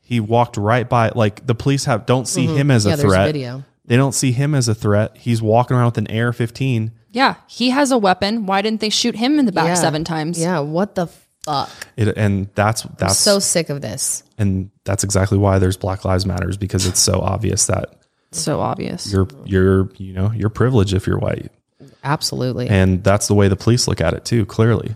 He 0.01 0.21
walked 0.21 0.57
right 0.57 0.89
by, 0.89 1.11
like 1.11 1.47
the 1.47 1.55
police 1.55 1.85
have 1.87 2.07
don't 2.07 2.29
see 2.29 2.47
him 2.47 2.71
as 2.71 2.85
Mm-hmm. 2.87 2.91
Yeah, 3.01 3.07
a 3.07 3.09
threat. 3.09 3.27
video. 3.27 3.65
They 3.85 3.97
don't 3.97 4.12
see 4.12 4.33
him 4.33 4.55
as 4.55 4.69
a 4.69 4.75
threat. 4.75 5.17
He's 5.17 5.41
walking 5.43 5.77
around 5.77 5.87
with 5.87 5.99
an 5.99 6.07
AR-15. 6.09 6.91
Yeah, 7.12 7.37
he 7.47 7.71
has 7.71 7.91
a 7.93 7.99
weapon. 7.99 8.47
Why 8.47 8.61
didn't 8.62 8.81
they 8.81 8.91
shoot 8.91 9.15
him 9.17 9.39
in 9.39 9.47
the 9.47 9.53
back 9.53 9.67
Yeah. 9.69 9.75
seven 9.75 10.05
times? 10.05 10.39
Yeah, 10.41 10.59
what 10.61 10.95
the 10.97 11.07
fuck? 11.45 11.71
It, 11.97 12.09
and 12.17 12.49
that's 12.55 12.83
that's 12.99 13.17
so 13.19 13.39
sick 13.39 13.71
of 13.71 13.81
this. 13.81 14.23
and 14.39 14.71
that's 14.85 15.03
exactly 15.05 15.39
why 15.39 15.59
there's 15.59 15.77
Black 15.77 16.05
Lives 16.05 16.27
Matters 16.27 16.57
because 16.57 16.87
it's 16.87 17.01
so 17.01 17.21
obvious 17.21 17.67
that 17.67 18.01
So 18.33 18.61
obvious. 18.61 19.11
you're 19.11 19.29
you're 19.45 19.89
you 19.97 20.12
know 20.12 20.31
you're 20.33 20.51
privileged 20.51 20.93
if 20.93 21.07
you're 21.07 21.19
white, 21.19 21.51
Absolutely. 22.07 22.69
and 22.69 23.03
that's 23.03 23.27
the 23.27 23.35
way 23.35 23.49
the 23.49 23.57
police 23.57 23.88
look 23.88 24.01
at 24.01 24.14
it 24.14 24.25
too. 24.25 24.47
Clearly, 24.47 24.95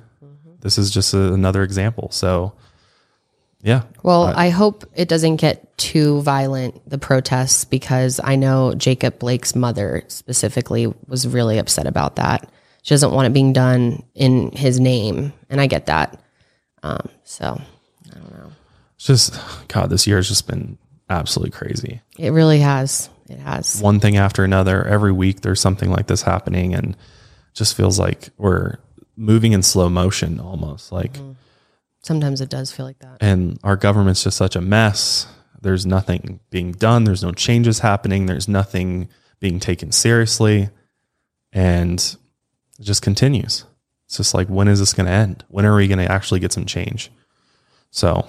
this 0.61 0.79
is 0.79 0.91
just 0.91 1.13
a, 1.13 1.33
another 1.33 1.63
example. 1.63 2.09
So, 2.13 2.53
yeah, 3.63 3.83
Well, 4.03 4.25
I 4.25 4.49
hope 4.49 4.85
it 4.95 5.09
doesn't 5.09 5.37
get 5.37 5.77
too 5.77 6.23
violent, 6.23 6.89
the 6.89 6.99
protests, 6.99 7.65
because 7.65 8.21
I 8.23 8.37
know 8.37 8.75
Jacob 8.75 9.19
Blake's 9.19 9.55
mother 9.55 10.05
specifically 10.09 10.93
was 11.09 11.27
really 11.27 11.59
upset 11.59 11.87
about 11.87 12.17
that. 12.17 12.51
She 12.83 12.95
doesn't 12.95 13.13
want 13.13 13.27
it 13.27 13.33
being 13.33 13.53
done 13.53 14.03
in 14.15 14.53
his 14.53 14.81
name. 14.81 15.33
And 15.51 15.61
I 15.61 15.67
get 15.67 15.87
that. 15.87 16.19
Um, 16.83 17.09
so 17.25 17.61
I 18.11 18.19
don't 18.19 18.33
know. 18.33 18.53
it's 18.97 19.07
just 19.07 19.39
God. 19.69 19.91
This 19.91 20.07
year 20.07 20.17
has 20.17 20.29
just 20.29 20.47
been 20.47 20.79
absolutely 21.11 21.51
crazy. 21.51 22.01
it 22.19 22.31
really 22.31 22.61
has. 22.61 23.11
It 23.31 23.39
has. 23.39 23.81
One 23.81 24.01
thing 24.01 24.17
after 24.17 24.45
another. 24.45 24.85
Every 24.87 25.13
week 25.13 25.41
there's 25.43 25.61
something 25.61 25.91
like 25.91 26.07
this 26.07 26.23
happening, 26.23 26.75
and 26.75 26.91
it 26.91 26.97
just 27.55 27.77
feels 27.77 27.99
like 27.99 28.31
we're 28.37 28.77
moving 29.17 29.53
in 29.53 29.63
slow 29.63 29.89
motion 29.89 30.41
almost. 30.41 30.93
Like, 30.93 31.15
mm-hmm. 31.15 31.33
Sometimes 32.03 32.41
it 32.41 32.49
does 32.49 32.73
feel 32.73 32.87
like 32.87 32.99
that. 33.01 33.19
and 33.21 33.59
our 33.63 33.77
government's 33.77 34.25
just 34.25 34.37
such 34.37 34.57
a 34.57 34.61
mess. 34.61 35.27
There's 35.61 35.85
nothing 35.85 36.41
being 36.49 36.73
done. 36.73 37.05
There's 37.05 37.23
no 37.23 37.33
changes 37.33 37.81
happening. 37.81 38.25
There's 38.25 38.49
nothing 38.49 39.11
being 39.39 39.61
taken 39.61 39.93
seriously. 39.93 40.71
And 41.53 41.99
it 42.79 42.83
just 42.83 43.03
continues. 43.03 43.65
It's 44.07 44.17
just 44.17 44.33
like, 44.33 44.49
when 44.49 44.69
is 44.69 44.79
this 44.79 44.95
going 44.95 45.07
to 45.07 45.13
end? 45.13 45.45
When 45.49 45.67
are 45.67 45.77
we 45.77 45.89
going 45.89 45.99
to 45.99 46.11
actually 46.11 46.41
get 46.41 46.53
some 46.53 46.65
change? 46.65 47.11
So, 47.91 48.27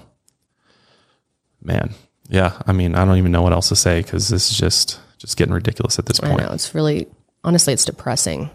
man, 1.61 1.93
yeah. 2.31 2.59
I 2.65 2.71
mean, 2.71 2.95
I 2.95 3.05
don't 3.05 3.17
even 3.17 3.31
know 3.31 3.43
what 3.43 3.53
else 3.53 3.69
to 3.69 3.75
say 3.75 4.01
because 4.01 4.29
this 4.29 4.49
is 4.49 4.57
just 4.57 4.99
just 5.19 5.37
getting 5.37 5.53
ridiculous 5.53 5.99
at 5.99 6.07
this 6.07 6.19
I 6.19 6.29
point. 6.29 6.41
know. 6.41 6.51
It's 6.51 6.73
really, 6.73 7.07
honestly, 7.43 7.73
it's 7.73 7.85
depressing. 7.85 8.49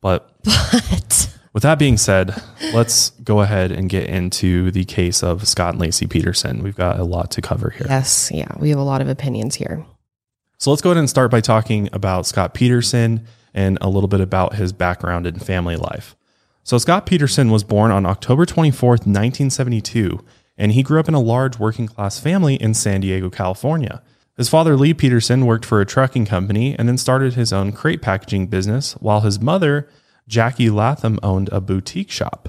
But 0.00 0.28
But 0.44 1.30
with 1.52 1.62
that 1.62 1.78
being 1.78 1.96
said, 1.96 2.42
let's 2.72 3.10
go 3.22 3.40
ahead 3.40 3.70
and 3.70 3.88
get 3.88 4.08
into 4.08 4.70
the 4.72 4.84
case 4.84 5.22
of 5.22 5.46
Scott 5.46 5.74
and 5.74 5.82
Laci 5.82 6.10
Peterson. 6.10 6.62
We've 6.62 6.74
got 6.76 6.98
a 6.98 7.04
lot 7.04 7.30
to 7.32 7.40
cover 7.40 7.70
here. 7.70 7.86
yes, 7.88 8.30
yeah, 8.34 8.48
we 8.58 8.70
have 8.70 8.78
a 8.78 8.82
lot 8.82 9.00
of 9.00 9.08
opinions 9.08 9.54
here. 9.54 9.86
So 10.58 10.70
let's 10.70 10.82
go 10.82 10.90
ahead 10.90 10.98
and 10.98 11.08
start 11.10 11.30
by 11.30 11.40
talking 11.40 11.88
about 11.92 12.26
Scott 12.26 12.54
Peterson 12.54 13.26
and 13.52 13.78
a 13.80 13.88
little 13.88 14.08
bit 14.08 14.20
about 14.20 14.54
his 14.54 14.72
background 14.72 15.26
and 15.26 15.40
family 15.44 15.76
life. 15.76 16.16
So 16.64 16.78
Scott 16.78 17.06
Peterson 17.06 17.50
was 17.50 17.62
born 17.62 17.90
on 17.90 18.06
October 18.06 18.46
24th, 18.46 19.06
1972, 19.06 20.24
and 20.56 20.72
he 20.72 20.82
grew 20.82 21.00
up 21.00 21.08
in 21.08 21.14
a 21.14 21.20
large 21.20 21.58
working 21.58 21.86
class 21.86 22.18
family 22.18 22.54
in 22.56 22.74
San 22.74 23.00
Diego, 23.00 23.30
California. 23.30 24.02
His 24.36 24.48
father, 24.48 24.76
Lee 24.76 24.94
Peterson, 24.94 25.46
worked 25.46 25.64
for 25.64 25.80
a 25.80 25.86
trucking 25.86 26.26
company 26.26 26.76
and 26.78 26.88
then 26.88 26.98
started 26.98 27.34
his 27.34 27.52
own 27.52 27.72
crate 27.72 28.02
packaging 28.02 28.48
business, 28.48 28.94
while 28.94 29.20
his 29.20 29.40
mother, 29.40 29.88
Jackie 30.26 30.70
Latham, 30.70 31.20
owned 31.22 31.48
a 31.50 31.60
boutique 31.60 32.10
shop. 32.10 32.48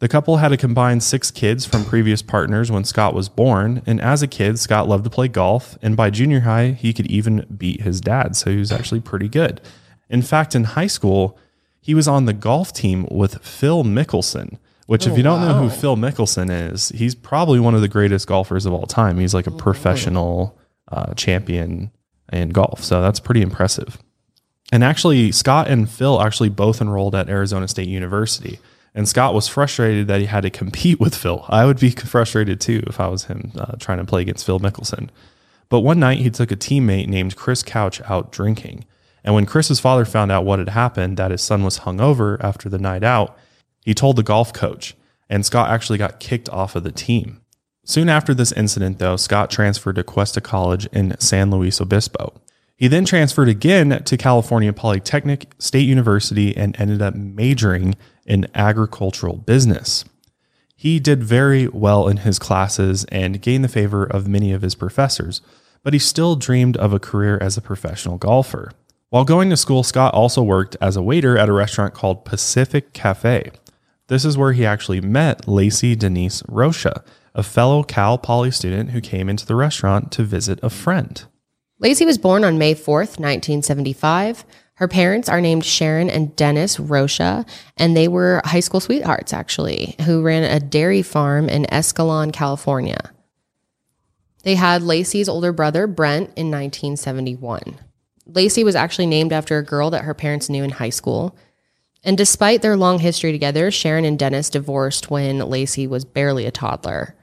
The 0.00 0.08
couple 0.08 0.38
had 0.38 0.50
a 0.50 0.56
combined 0.56 1.02
six 1.02 1.30
kids 1.30 1.66
from 1.66 1.84
previous 1.84 2.22
partners 2.22 2.70
when 2.70 2.84
Scott 2.84 3.14
was 3.14 3.28
born, 3.28 3.82
and 3.86 4.00
as 4.00 4.22
a 4.22 4.26
kid, 4.26 4.58
Scott 4.58 4.88
loved 4.88 5.04
to 5.04 5.10
play 5.10 5.28
golf, 5.28 5.76
and 5.82 5.94
by 5.94 6.08
junior 6.08 6.40
high, 6.40 6.70
he 6.70 6.94
could 6.94 7.06
even 7.06 7.46
beat 7.56 7.82
his 7.82 8.00
dad, 8.00 8.34
so 8.34 8.50
he 8.50 8.56
was 8.56 8.72
actually 8.72 9.00
pretty 9.00 9.28
good. 9.28 9.60
In 10.08 10.22
fact, 10.22 10.54
in 10.54 10.64
high 10.64 10.86
school, 10.86 11.38
he 11.82 11.94
was 11.94 12.08
on 12.08 12.24
the 12.24 12.32
golf 12.32 12.72
team 12.72 13.06
with 13.10 13.44
Phil 13.44 13.84
Mickelson, 13.84 14.58
which, 14.90 15.06
if 15.06 15.16
you 15.16 15.22
don't 15.22 15.40
know 15.40 15.54
who 15.54 15.70
Phil 15.70 15.96
Mickelson 15.96 16.50
is, 16.72 16.88
he's 16.88 17.14
probably 17.14 17.60
one 17.60 17.76
of 17.76 17.80
the 17.80 17.86
greatest 17.86 18.26
golfers 18.26 18.66
of 18.66 18.72
all 18.72 18.86
time. 18.86 19.20
He's 19.20 19.32
like 19.32 19.46
a 19.46 19.52
professional 19.52 20.58
uh, 20.90 21.14
champion 21.14 21.92
in 22.32 22.48
golf, 22.48 22.82
so 22.82 23.00
that's 23.00 23.20
pretty 23.20 23.40
impressive. 23.40 23.98
And 24.72 24.82
actually, 24.82 25.30
Scott 25.30 25.68
and 25.68 25.88
Phil 25.88 26.20
actually 26.20 26.48
both 26.48 26.80
enrolled 26.80 27.14
at 27.14 27.28
Arizona 27.28 27.68
State 27.68 27.86
University. 27.86 28.58
And 28.92 29.08
Scott 29.08 29.32
was 29.32 29.46
frustrated 29.46 30.08
that 30.08 30.18
he 30.18 30.26
had 30.26 30.40
to 30.40 30.50
compete 30.50 30.98
with 30.98 31.14
Phil. 31.14 31.44
I 31.48 31.66
would 31.66 31.78
be 31.78 31.90
frustrated 31.90 32.60
too 32.60 32.82
if 32.88 32.98
I 32.98 33.06
was 33.06 33.26
him 33.26 33.52
uh, 33.56 33.76
trying 33.78 33.98
to 33.98 34.04
play 34.04 34.22
against 34.22 34.44
Phil 34.44 34.58
Mickelson. 34.58 35.08
But 35.68 35.82
one 35.82 36.00
night 36.00 36.18
he 36.18 36.30
took 36.30 36.50
a 36.50 36.56
teammate 36.56 37.06
named 37.06 37.36
Chris 37.36 37.62
Couch 37.62 38.00
out 38.10 38.32
drinking. 38.32 38.86
And 39.22 39.36
when 39.36 39.46
Chris's 39.46 39.78
father 39.78 40.04
found 40.04 40.32
out 40.32 40.44
what 40.44 40.58
had 40.58 40.70
happened, 40.70 41.16
that 41.16 41.30
his 41.30 41.42
son 41.42 41.62
was 41.62 41.78
hungover 41.78 42.42
after 42.42 42.68
the 42.68 42.78
night 42.78 43.04
out, 43.04 43.38
he 43.84 43.94
told 43.94 44.16
the 44.16 44.22
golf 44.22 44.52
coach. 44.52 44.94
And 45.28 45.46
Scott 45.46 45.70
actually 45.70 45.98
got 45.98 46.18
kicked 46.18 46.48
off 46.48 46.74
of 46.74 46.82
the 46.82 46.90
team. 46.90 47.40
Soon 47.84 48.08
after 48.08 48.34
this 48.34 48.52
incident, 48.52 48.98
though, 48.98 49.16
Scott 49.16 49.50
transferred 49.50 49.96
to 49.96 50.04
Cuesta 50.04 50.40
College 50.40 50.86
in 50.86 51.18
San 51.20 51.50
Luis 51.50 51.80
Obispo. 51.80 52.40
He 52.76 52.88
then 52.88 53.04
transferred 53.04 53.48
again 53.48 54.02
to 54.04 54.16
California 54.16 54.72
Polytechnic 54.72 55.52
State 55.58 55.88
University 55.88 56.56
and 56.56 56.74
ended 56.80 57.02
up 57.02 57.14
majoring 57.14 57.94
in 58.26 58.46
agricultural 58.54 59.36
business. 59.36 60.04
He 60.74 60.98
did 60.98 61.22
very 61.22 61.68
well 61.68 62.08
in 62.08 62.18
his 62.18 62.38
classes 62.38 63.04
and 63.06 63.42
gained 63.42 63.64
the 63.64 63.68
favor 63.68 64.04
of 64.04 64.26
many 64.26 64.52
of 64.52 64.62
his 64.62 64.74
professors, 64.74 65.42
but 65.82 65.92
he 65.92 65.98
still 65.98 66.36
dreamed 66.36 66.76
of 66.78 66.92
a 66.94 66.98
career 66.98 67.36
as 67.40 67.56
a 67.56 67.62
professional 67.62 68.16
golfer. 68.16 68.72
While 69.10 69.24
going 69.24 69.50
to 69.50 69.58
school, 69.58 69.82
Scott 69.82 70.14
also 70.14 70.42
worked 70.42 70.76
as 70.80 70.96
a 70.96 71.02
waiter 71.02 71.36
at 71.36 71.48
a 71.48 71.52
restaurant 71.52 71.92
called 71.92 72.24
Pacific 72.24 72.94
Cafe. 72.94 73.50
This 74.10 74.24
is 74.24 74.36
where 74.36 74.52
he 74.54 74.66
actually 74.66 75.00
met 75.00 75.46
Laci 75.46 75.96
Denise 75.96 76.42
Rocha, 76.48 77.04
a 77.32 77.44
fellow 77.44 77.84
Cal 77.84 78.18
Poly 78.18 78.50
student 78.50 78.90
who 78.90 79.00
came 79.00 79.28
into 79.28 79.46
the 79.46 79.54
restaurant 79.54 80.10
to 80.10 80.24
visit 80.24 80.58
a 80.64 80.68
friend. 80.68 81.24
Laci 81.80 82.04
was 82.04 82.18
born 82.18 82.42
on 82.42 82.58
May 82.58 82.74
4th, 82.74 83.20
1975. 83.20 84.44
Her 84.74 84.88
parents 84.88 85.28
are 85.28 85.40
named 85.40 85.64
Sharon 85.64 86.10
and 86.10 86.34
Dennis 86.34 86.80
Rocha, 86.80 87.46
and 87.76 87.96
they 87.96 88.08
were 88.08 88.42
high 88.44 88.58
school 88.58 88.80
sweethearts, 88.80 89.32
actually, 89.32 89.94
who 90.04 90.22
ran 90.22 90.42
a 90.42 90.58
dairy 90.58 91.02
farm 91.02 91.48
in 91.48 91.66
Escalon, 91.66 92.32
California. 92.32 93.12
They 94.42 94.56
had 94.56 94.82
Laci's 94.82 95.28
older 95.28 95.52
brother, 95.52 95.86
Brent, 95.86 96.30
in 96.34 96.50
1971. 96.50 97.78
Laci 98.28 98.64
was 98.64 98.74
actually 98.74 99.06
named 99.06 99.32
after 99.32 99.56
a 99.56 99.64
girl 99.64 99.88
that 99.90 100.02
her 100.02 100.14
parents 100.14 100.50
knew 100.50 100.64
in 100.64 100.70
high 100.70 100.90
school. 100.90 101.36
And 102.02 102.16
despite 102.16 102.62
their 102.62 102.76
long 102.76 102.98
history 102.98 103.32
together, 103.32 103.70
Sharon 103.70 104.04
and 104.04 104.18
Dennis 104.18 104.50
divorced 104.50 105.10
when 105.10 105.38
Laci 105.38 105.88
was 105.88 106.04
barely 106.04 106.46
a 106.46 106.50
toddler. 106.50 107.14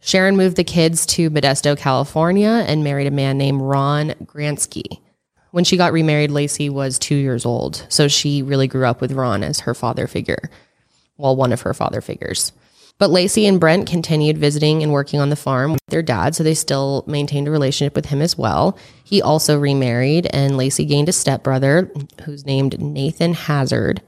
Sharon 0.00 0.36
moved 0.36 0.56
the 0.56 0.64
kids 0.64 1.06
to 1.06 1.30
Modesto, 1.30 1.78
California, 1.78 2.64
and 2.66 2.82
married 2.82 3.06
a 3.06 3.12
man 3.12 3.38
named 3.38 3.60
Ron 3.60 4.10
Grantski. 4.24 5.00
When 5.52 5.64
she 5.64 5.76
got 5.76 5.92
remarried, 5.92 6.30
Laci 6.30 6.70
was 6.70 6.98
two 6.98 7.14
years 7.14 7.44
old, 7.44 7.86
so 7.88 8.08
she 8.08 8.42
really 8.42 8.66
grew 8.66 8.86
up 8.86 9.00
with 9.00 9.12
Ron 9.12 9.44
as 9.44 9.60
her 9.60 9.74
father 9.74 10.06
figure, 10.06 10.50
well, 11.18 11.36
one 11.36 11.52
of 11.52 11.60
her 11.60 11.74
father 11.74 12.00
figures. 12.00 12.52
But 12.98 13.10
Laci 13.10 13.46
and 13.46 13.60
Brent 13.60 13.86
continued 13.86 14.38
visiting 14.38 14.82
and 14.82 14.92
working 14.92 15.20
on 15.20 15.28
the 15.28 15.36
farm 15.36 15.72
with 15.72 15.82
their 15.88 16.02
dad, 16.02 16.34
so 16.34 16.42
they 16.42 16.54
still 16.54 17.04
maintained 17.06 17.48
a 17.48 17.50
relationship 17.50 17.94
with 17.94 18.06
him 18.06 18.22
as 18.22 18.38
well. 18.38 18.78
He 19.04 19.20
also 19.20 19.58
remarried, 19.58 20.26
and 20.32 20.54
Laci 20.54 20.88
gained 20.88 21.08
a 21.08 21.12
stepbrother 21.12 21.92
who's 22.24 22.46
named 22.46 22.80
Nathan 22.80 23.34
Hazard, 23.34 24.02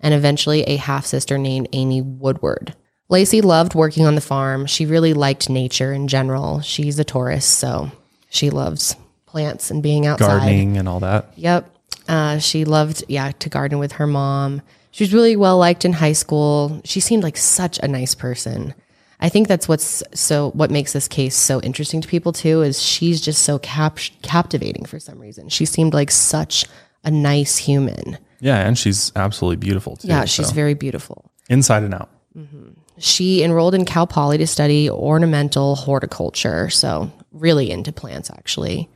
and 0.00 0.14
eventually 0.14 0.62
a 0.62 0.76
half 0.76 1.06
sister 1.06 1.38
named 1.38 1.68
Amy 1.72 2.00
Woodward. 2.00 2.74
Laci 3.10 3.42
loved 3.42 3.74
working 3.74 4.06
on 4.06 4.14
the 4.14 4.20
farm. 4.20 4.66
She 4.66 4.84
really 4.84 5.14
liked 5.14 5.48
nature 5.48 5.92
in 5.92 6.08
general. 6.08 6.60
She's 6.60 6.98
a 6.98 7.04
Taurus, 7.04 7.46
so 7.46 7.90
she 8.28 8.50
loves 8.50 8.96
plants 9.26 9.70
and 9.70 9.82
being 9.82 10.06
outside. 10.06 10.26
Gardening 10.26 10.76
and 10.76 10.88
all 10.88 11.00
that. 11.00 11.32
Yep. 11.36 11.74
Uh, 12.06 12.38
she 12.38 12.64
loved, 12.64 13.04
yeah, 13.08 13.32
to 13.38 13.48
garden 13.48 13.78
with 13.78 13.92
her 13.92 14.06
mom. 14.06 14.62
She 14.90 15.04
was 15.04 15.14
really 15.14 15.36
well 15.36 15.58
liked 15.58 15.84
in 15.84 15.92
high 15.92 16.12
school. 16.12 16.80
She 16.84 17.00
seemed 17.00 17.22
like 17.22 17.36
such 17.36 17.78
a 17.78 17.88
nice 17.88 18.14
person. 18.14 18.74
I 19.20 19.28
think 19.28 19.48
that's 19.48 19.68
what's 19.68 20.02
so 20.14 20.50
what 20.52 20.70
makes 20.70 20.92
this 20.92 21.08
case 21.08 21.34
so 21.34 21.60
interesting 21.60 22.00
to 22.00 22.08
people 22.08 22.32
too 22.32 22.62
is 22.62 22.80
she's 22.80 23.20
just 23.20 23.42
so 23.42 23.58
cap- 23.58 23.98
captivating 24.22 24.84
for 24.84 25.00
some 25.00 25.18
reason. 25.18 25.48
She 25.48 25.64
seemed 25.64 25.92
like 25.92 26.10
such 26.10 26.64
a 27.04 27.10
nice 27.10 27.56
human. 27.56 28.18
Yeah, 28.40 28.58
and 28.58 28.78
she's 28.78 29.12
absolutely 29.16 29.56
beautiful 29.56 29.96
too. 29.96 30.08
Yeah, 30.08 30.24
she's 30.24 30.48
so, 30.48 30.54
very 30.54 30.74
beautiful. 30.74 31.30
inside 31.48 31.82
and 31.82 31.94
out. 31.94 32.10
Mm-hmm. 32.36 32.70
She 32.98 33.42
enrolled 33.42 33.74
in 33.74 33.84
Cal 33.84 34.06
Poly 34.06 34.38
to 34.38 34.46
study 34.46 34.90
ornamental 34.90 35.76
horticulture. 35.76 36.68
So, 36.70 37.10
really 37.32 37.70
into 37.70 37.92
plants, 37.92 38.30
actually. 38.30 38.88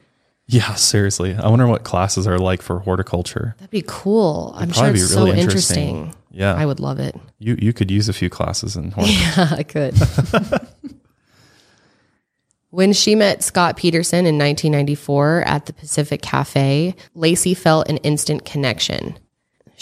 Yeah, 0.46 0.74
seriously. 0.74 1.34
I 1.34 1.48
wonder 1.48 1.66
what 1.66 1.84
classes 1.84 2.26
are 2.26 2.38
like 2.38 2.62
for 2.62 2.80
horticulture. 2.80 3.54
That'd 3.58 3.70
be 3.70 3.84
cool. 3.86 4.52
I'm 4.56 4.72
sure 4.72 4.88
it's 4.88 5.10
be 5.10 5.16
really 5.16 5.30
so 5.30 5.36
interesting. 5.36 5.96
interesting. 5.96 6.14
Yeah. 6.30 6.54
I 6.54 6.66
would 6.66 6.80
love 6.80 6.98
it. 6.98 7.14
You 7.38 7.56
you 7.60 7.72
could 7.72 7.90
use 7.90 8.08
a 8.08 8.12
few 8.12 8.28
classes 8.28 8.76
in 8.76 8.90
horticulture. 8.90 9.32
Yeah, 9.36 9.56
I 9.56 9.62
could. 9.62 9.94
when 12.70 12.92
she 12.92 13.14
met 13.14 13.42
Scott 13.42 13.76
Peterson 13.76 14.26
in 14.26 14.36
1994 14.36 15.42
at 15.46 15.66
the 15.66 15.72
Pacific 15.72 16.22
Cafe, 16.22 16.94
Laci 17.16 17.56
felt 17.56 17.88
an 17.88 17.98
instant 17.98 18.44
connection. 18.44 19.18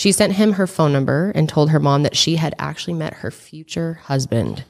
She 0.01 0.13
sent 0.13 0.33
him 0.33 0.55
her 0.55 0.67
phone 0.67 0.95
number 0.95 1.31
and 1.35 1.47
told 1.47 1.69
her 1.69 1.79
mom 1.79 2.05
that 2.05 2.17
she 2.17 2.37
had 2.37 2.55
actually 2.59 2.95
met 2.95 3.13
her 3.17 3.31
future 3.31 4.01
husband. 4.05 4.65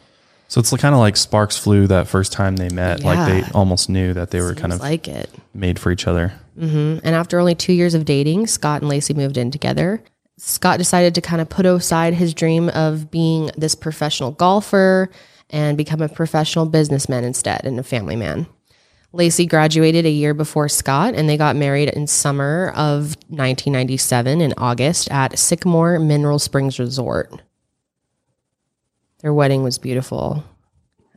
So 0.49 0.59
it's 0.59 0.77
kind 0.77 0.93
of 0.93 0.99
like 0.99 1.17
sparks 1.17 1.57
flew 1.57 1.87
that 1.87 2.09
first 2.09 2.33
time 2.33 2.57
they 2.57 2.69
met. 2.69 3.05
Like 3.05 3.29
they 3.29 3.49
almost 3.53 3.89
knew 3.89 4.13
that 4.13 4.33
they 4.33 4.41
were 4.41 4.57
kind 4.57 4.73
of 4.73 4.81
like 4.81 5.07
it. 5.07 5.31
made 5.55 5.79
for 5.79 5.93
each 5.93 6.09
other. 6.09 6.33
Mm-hmm. 6.59 7.07
And 7.07 7.15
after 7.15 7.39
only 7.39 7.55
two 7.55 7.73
years 7.73 7.95
of 7.95 8.05
dating, 8.05 8.49
Scott 8.49 8.83
and 8.83 8.91
Laci 8.91 9.15
moved 9.15 9.37
in 9.37 9.53
together. 9.53 10.03
Scott 10.37 10.79
decided 10.79 11.15
to 11.15 11.21
kind 11.21 11.41
of 11.41 11.49
put 11.49 11.65
aside 11.65 12.15
his 12.15 12.35
dream 12.35 12.69
of 12.71 13.13
being 13.13 13.53
this 13.57 13.77
professional 13.77 14.33
golfer 14.33 15.11
and 15.49 15.77
become 15.77 16.03
a 16.03 16.09
professional 16.09 16.67
businessman 16.67 17.23
instead 17.23 17.65
and 17.65 17.79
a 17.79 17.85
family 17.85 18.17
man. 18.17 18.49
Laci 19.13 19.49
graduated 19.49 20.07
a 20.07 20.11
year 20.11 20.35
before 20.35 20.69
Scott, 20.69 21.15
and 21.15 21.29
they 21.29 21.37
got 21.37 21.57
married 21.57 21.89
in 21.89 22.07
summer 22.07 22.73
of 22.77 23.17
1997 23.29 24.41
in 24.41 24.55
August 24.57 25.11
at 25.11 25.39
Sycamore 25.39 25.99
Mineral 25.99 26.39
Springs 26.39 26.79
Resort. 26.79 27.43
Their 29.21 29.35
wedding 29.35 29.63
was 29.65 29.79
beautiful. 29.79 30.45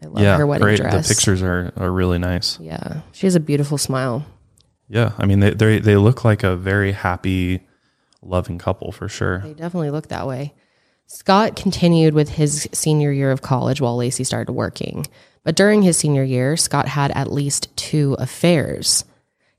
I 0.01 0.07
love 0.07 0.23
yeah, 0.23 0.37
her 0.37 0.47
wedding 0.47 0.65
great. 0.65 0.79
dress. 0.79 1.07
The 1.07 1.13
pictures 1.13 1.41
are, 1.41 1.71
are 1.77 1.91
really 1.91 2.17
nice. 2.17 2.59
Yeah, 2.59 3.01
she 3.11 3.27
has 3.27 3.35
a 3.35 3.39
beautiful 3.39 3.77
smile. 3.77 4.25
Yeah, 4.89 5.13
I 5.17 5.25
mean 5.25 5.39
they 5.39 5.51
they 5.51 5.79
they 5.79 5.95
look 5.95 6.25
like 6.25 6.43
a 6.43 6.55
very 6.55 6.91
happy, 6.91 7.61
loving 8.21 8.57
couple 8.57 8.91
for 8.91 9.07
sure. 9.07 9.39
They 9.39 9.53
definitely 9.53 9.91
look 9.91 10.09
that 10.09 10.27
way. 10.27 10.53
Scott 11.07 11.55
continued 11.55 12.13
with 12.13 12.29
his 12.29 12.67
senior 12.73 13.11
year 13.11 13.31
of 13.31 13.41
college 13.41 13.79
while 13.79 13.97
Laci 13.97 14.25
started 14.25 14.51
working. 14.53 15.05
But 15.43 15.55
during 15.55 15.81
his 15.81 15.97
senior 15.97 16.23
year, 16.23 16.55
Scott 16.55 16.87
had 16.87 17.11
at 17.11 17.31
least 17.31 17.75
two 17.75 18.15
affairs. 18.19 19.05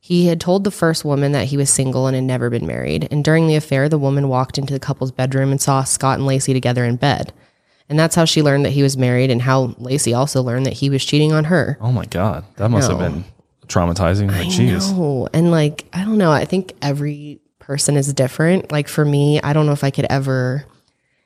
He 0.00 0.26
had 0.26 0.40
told 0.40 0.64
the 0.64 0.70
first 0.70 1.04
woman 1.04 1.32
that 1.32 1.46
he 1.46 1.56
was 1.56 1.70
single 1.70 2.06
and 2.06 2.14
had 2.14 2.24
never 2.24 2.50
been 2.50 2.66
married. 2.66 3.08
And 3.10 3.24
during 3.24 3.46
the 3.46 3.56
affair, 3.56 3.88
the 3.88 3.98
woman 3.98 4.28
walked 4.28 4.58
into 4.58 4.74
the 4.74 4.80
couple's 4.80 5.12
bedroom 5.12 5.50
and 5.50 5.60
saw 5.60 5.82
Scott 5.84 6.18
and 6.18 6.28
Laci 6.28 6.52
together 6.52 6.84
in 6.84 6.96
bed. 6.96 7.32
And 7.88 7.98
that's 7.98 8.14
how 8.14 8.24
she 8.24 8.42
learned 8.42 8.64
that 8.64 8.72
he 8.72 8.82
was 8.82 8.96
married 8.96 9.30
and 9.30 9.42
how 9.42 9.68
Laci 9.68 10.16
also 10.16 10.42
learned 10.42 10.66
that 10.66 10.74
he 10.74 10.90
was 10.90 11.04
cheating 11.04 11.32
on 11.32 11.44
her. 11.44 11.78
Oh 11.80 11.92
my 11.92 12.06
god, 12.06 12.44
that 12.56 12.70
must 12.70 12.90
have 12.90 12.98
been 12.98 13.24
traumatizing. 13.66 14.30
Like, 14.30 14.48
jeez. 14.48 14.90
No. 14.96 15.28
And 15.32 15.50
like, 15.50 15.86
I 15.92 16.04
don't 16.04 16.18
know. 16.18 16.32
I 16.32 16.44
think 16.44 16.72
every 16.80 17.40
person 17.58 17.96
is 17.96 18.12
different. 18.12 18.72
Like 18.72 18.88
for 18.88 19.04
me, 19.04 19.40
I 19.42 19.52
don't 19.52 19.66
know 19.66 19.72
if 19.72 19.84
I 19.84 19.90
could 19.90 20.06
ever 20.10 20.64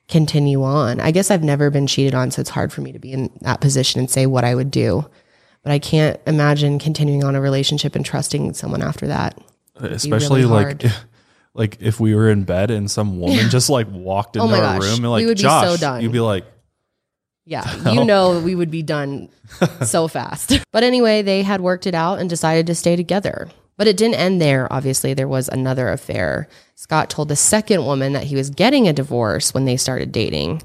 continue 0.09 0.63
on. 0.63 1.01
I 1.01 1.11
guess 1.11 1.31
I've 1.31 1.43
never 1.45 1.71
been 1.71 1.87
cheated 1.87 2.15
on, 2.15 2.31
so 2.31 2.41
it's 2.41 2.51
hard 2.51 2.73
for 2.73 2.81
me 2.81 2.93
to 2.93 2.99
be 2.99 3.13
in 3.13 3.31
that 3.43 3.61
position 3.61 4.01
and 4.01 4.11
say 4.11 4.27
what 4.27 4.45
I 4.45 4.55
would 4.55 4.71
do. 4.71 5.09
But 5.63 5.73
I 5.73 5.79
can't 5.79 6.19
imagine 6.27 6.79
continuing 6.79 7.25
on 7.25 7.35
a 7.35 7.41
relationship 7.41 7.95
and 7.95 8.05
trusting 8.05 8.55
someone 8.55 8.81
after 8.83 9.07
that. 9.09 9.39
Uh, 9.81 9.89
especially 9.89 10.43
really 10.43 10.53
like. 10.65 10.83
hard. 10.83 10.95
Like 11.55 11.79
if 11.81 11.99
we 11.99 12.15
were 12.15 12.31
in 12.31 12.45
bed 12.45 12.71
and 12.71 12.89
some 12.89 13.19
woman 13.19 13.51
just 13.51 13.69
like 13.69 13.89
walked 13.91 14.37
oh 14.37 14.45
into 14.45 14.55
Oh 14.55 14.61
our 14.61 14.79
gosh, 14.79 14.83
room 14.85 14.95
and 14.95 15.03
we 15.03 15.09
like 15.09 15.27
would 15.27 15.39
be 15.39 15.43
so 15.43 15.49
Josh, 15.49 15.81
done. 15.81 16.03
you'd 16.03 16.13
be 16.13 16.21
like, 16.21 16.45
Yeah, 17.47 17.91
you 17.91 18.05
know, 18.05 18.39
we 18.39 18.55
would 18.55 18.71
be 18.71 18.83
done 18.83 19.29
so 19.85 20.07
fast. 20.09 20.61
But 20.71 20.85
anyway, 20.85 21.23
they 21.23 21.43
had 21.43 21.61
worked 21.61 21.89
it 21.89 21.95
out 21.97 22.21
and 22.21 22.31
decided 22.31 22.69
to 22.69 22.77
stay 22.77 22.95
together. 22.95 23.49
But 23.79 23.87
it 23.87 23.97
didn't 23.97 24.17
end 24.17 24.43
there. 24.43 24.71
Obviously, 24.71 25.15
there 25.15 25.29
was 25.29 25.49
another 25.49 25.89
affair. 25.89 26.49
Scott 26.75 27.09
told 27.09 27.29
the 27.29 27.37
second 27.37 27.87
woman 27.87 28.13
that 28.13 28.25
he 28.25 28.37
was 28.37 28.51
getting 28.51 28.87
a 28.87 28.93
divorce 28.93 29.55
when 29.55 29.65
they 29.65 29.79
started 29.79 30.13
dating. 30.13 30.63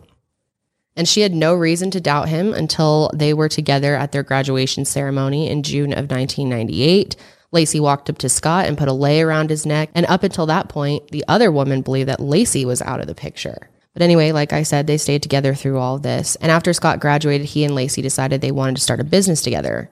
And 0.95 1.07
she 1.07 1.21
had 1.21 1.33
no 1.33 1.53
reason 1.53 1.91
to 1.91 2.01
doubt 2.01 2.29
him 2.29 2.53
until 2.53 3.09
they 3.13 3.33
were 3.33 3.49
together 3.49 3.95
at 3.95 4.11
their 4.11 4.23
graduation 4.23 4.83
ceremony 4.83 5.49
in 5.49 5.63
June 5.63 5.93
of 5.93 6.11
1998. 6.11 7.15
Laci 7.53 7.79
walked 7.79 8.09
up 8.09 8.17
to 8.17 8.29
Scott 8.29 8.65
and 8.65 8.77
put 8.77 8.87
a 8.87 8.93
lei 8.93 9.21
around 9.21 9.51
his 9.51 9.65
neck. 9.65 9.91
And 9.93 10.07
up 10.07 10.23
until 10.23 10.47
that 10.47 10.69
point, 10.69 11.09
the 11.09 11.23
other 11.27 11.51
woman 11.51 11.81
believed 11.81 12.09
that 12.09 12.19
Laci 12.19 12.65
was 12.65 12.81
out 12.81 12.99
of 12.99 13.07
the 13.07 13.15
picture. 13.15 13.69
But 13.93 14.01
anyway, 14.01 14.31
like 14.31 14.53
I 14.53 14.63
said, 14.63 14.87
they 14.87 14.97
stayed 14.97 15.21
together 15.21 15.53
through 15.53 15.77
all 15.77 15.95
of 15.95 16.01
this. 16.01 16.35
And 16.37 16.51
after 16.51 16.73
Scott 16.73 16.99
graduated, 16.99 17.45
he 17.45 17.63
and 17.63 17.75
Laci 17.75 18.01
decided 18.01 18.41
they 18.41 18.51
wanted 18.51 18.77
to 18.77 18.81
start 18.81 18.99
a 18.99 19.03
business 19.03 19.43
together. 19.43 19.91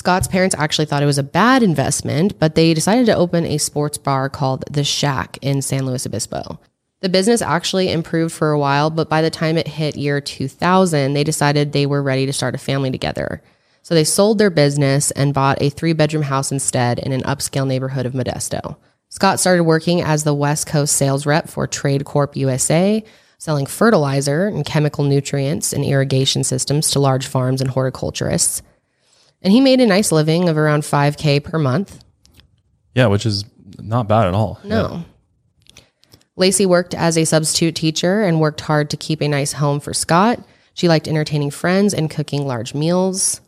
Scott's 0.00 0.28
parents 0.28 0.54
actually 0.56 0.86
thought 0.86 1.02
it 1.02 1.06
was 1.06 1.18
a 1.18 1.22
bad 1.22 1.62
investment, 1.62 2.38
but 2.38 2.54
they 2.54 2.72
decided 2.72 3.04
to 3.04 3.14
open 3.14 3.44
a 3.44 3.58
sports 3.58 3.98
bar 3.98 4.30
called 4.30 4.64
The 4.70 4.82
Shack 4.82 5.36
in 5.42 5.60
San 5.60 5.84
Luis 5.84 6.06
Obispo. 6.06 6.58
The 7.00 7.10
business 7.10 7.42
actually 7.42 7.92
improved 7.92 8.34
for 8.34 8.50
a 8.50 8.58
while, 8.58 8.88
but 8.88 9.10
by 9.10 9.20
the 9.20 9.28
time 9.28 9.58
it 9.58 9.68
hit 9.68 9.98
year 9.98 10.18
2000, 10.18 11.12
they 11.12 11.22
decided 11.22 11.72
they 11.72 11.84
were 11.84 12.02
ready 12.02 12.24
to 12.24 12.32
start 12.32 12.54
a 12.54 12.58
family 12.58 12.90
together. 12.90 13.42
So 13.82 13.94
they 13.94 14.04
sold 14.04 14.38
their 14.38 14.48
business 14.48 15.10
and 15.10 15.34
bought 15.34 15.60
a 15.60 15.68
three 15.68 15.92
bedroom 15.92 16.22
house 16.22 16.50
instead 16.50 16.98
in 16.98 17.12
an 17.12 17.20
upscale 17.24 17.66
neighborhood 17.66 18.06
of 18.06 18.14
Modesto. 18.14 18.76
Scott 19.10 19.38
started 19.38 19.64
working 19.64 20.00
as 20.00 20.24
the 20.24 20.32
West 20.32 20.66
Coast 20.66 20.96
sales 20.96 21.26
rep 21.26 21.46
for 21.46 21.66
Trade 21.66 22.06
Corp 22.06 22.36
USA, 22.36 23.04
selling 23.36 23.66
fertilizer 23.66 24.46
and 24.46 24.64
chemical 24.64 25.04
nutrients 25.04 25.74
and 25.74 25.84
irrigation 25.84 26.42
systems 26.42 26.90
to 26.92 27.00
large 27.00 27.26
farms 27.26 27.60
and 27.60 27.68
horticulturists. 27.68 28.62
And 29.42 29.52
he 29.52 29.60
made 29.60 29.80
a 29.80 29.86
nice 29.86 30.12
living 30.12 30.48
of 30.48 30.56
around 30.58 30.82
5K 30.82 31.42
per 31.42 31.58
month. 31.58 32.04
yeah, 32.94 33.06
which 33.06 33.24
is 33.24 33.44
not 33.78 34.08
bad 34.08 34.26
at 34.26 34.34
all. 34.34 34.60
No. 34.64 35.04
Laci 36.38 36.66
worked 36.66 36.94
as 36.94 37.16
a 37.16 37.24
substitute 37.24 37.74
teacher 37.74 38.22
and 38.22 38.40
worked 38.40 38.62
hard 38.62 38.90
to 38.90 38.96
keep 38.96 39.20
a 39.20 39.28
nice 39.28 39.52
home 39.54 39.80
for 39.80 39.92
Scott. 39.94 40.40
She 40.74 40.88
liked 40.88 41.08
entertaining 41.08 41.50
friends 41.50 41.92
and 41.92 42.10
cooking 42.10 42.46
large 42.46 42.74
meals. 42.74 43.40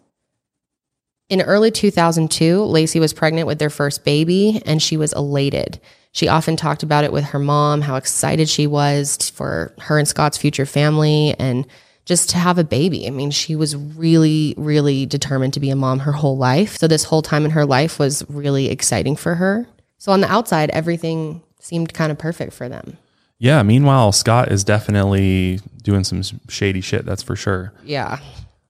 In 1.29 1.41
early 1.41 1.71
2002, 1.71 2.59
Laci 2.59 3.01
was 3.01 3.15
pregnant 3.15 3.47
with 3.47 3.59
their 3.59 3.71
first 3.71 4.05
baby 4.05 4.63
and 4.67 4.83
she 4.83 4.97
was 4.97 5.13
elated. 5.15 5.81
She 6.13 6.29
often 6.29 6.57
talked 6.57 6.83
about 6.83 7.05
it 7.05 7.13
with 7.13 7.25
her 7.25 7.39
mom, 7.39 7.81
how 7.81 7.97
excited 7.97 8.49
she 8.51 8.67
was 8.67 9.31
for 9.31 9.73
her 9.79 9.99
and 9.99 10.07
Scott's 10.07 10.37
future 10.37 10.67
family 10.67 11.35
and 11.39 11.67
just 12.05 12.31
to 12.31 12.39
have 12.39 12.59
a 12.59 12.65
baby. 12.65 13.07
I 13.07 13.11
mean, 13.11 13.31
she 13.31 13.55
was 13.55 13.77
really, 13.77 14.55
really 14.57 15.07
determined 15.07 15.55
to 15.55 15.61
be 15.61 15.71
a 15.71 15.77
mom 15.77 16.01
her 16.01 16.13
whole 16.13 16.37
life. 16.37 16.77
So, 16.79 16.89
this 16.89 17.05
whole 17.05 17.23
time 17.23 17.45
in 17.45 17.53
her 17.53 17.65
life 17.65 17.99
was 17.99 18.25
really 18.29 18.69
exciting 18.69 19.17
for 19.17 19.37
her. 19.37 19.67
So, 19.99 20.13
on 20.13 20.21
the 20.21 20.31
outside, 20.31 20.71
everything 20.71 21.43
seemed 21.61 21.95
kind 21.95 22.11
of 22.11 22.19
perfect 22.19 22.53
for 22.53 22.69
them. 22.69 22.99
Yeah. 23.39 23.63
Meanwhile, 23.63 24.13
Scott 24.13 24.53
is 24.53 24.65
definitely 24.65 25.61
doing 25.83 26.05
some 26.05 26.23
shady 26.49 26.81
shit. 26.81 27.05
That's 27.05 27.23
for 27.23 27.37
sure. 27.37 27.73
Yeah. 27.85 28.19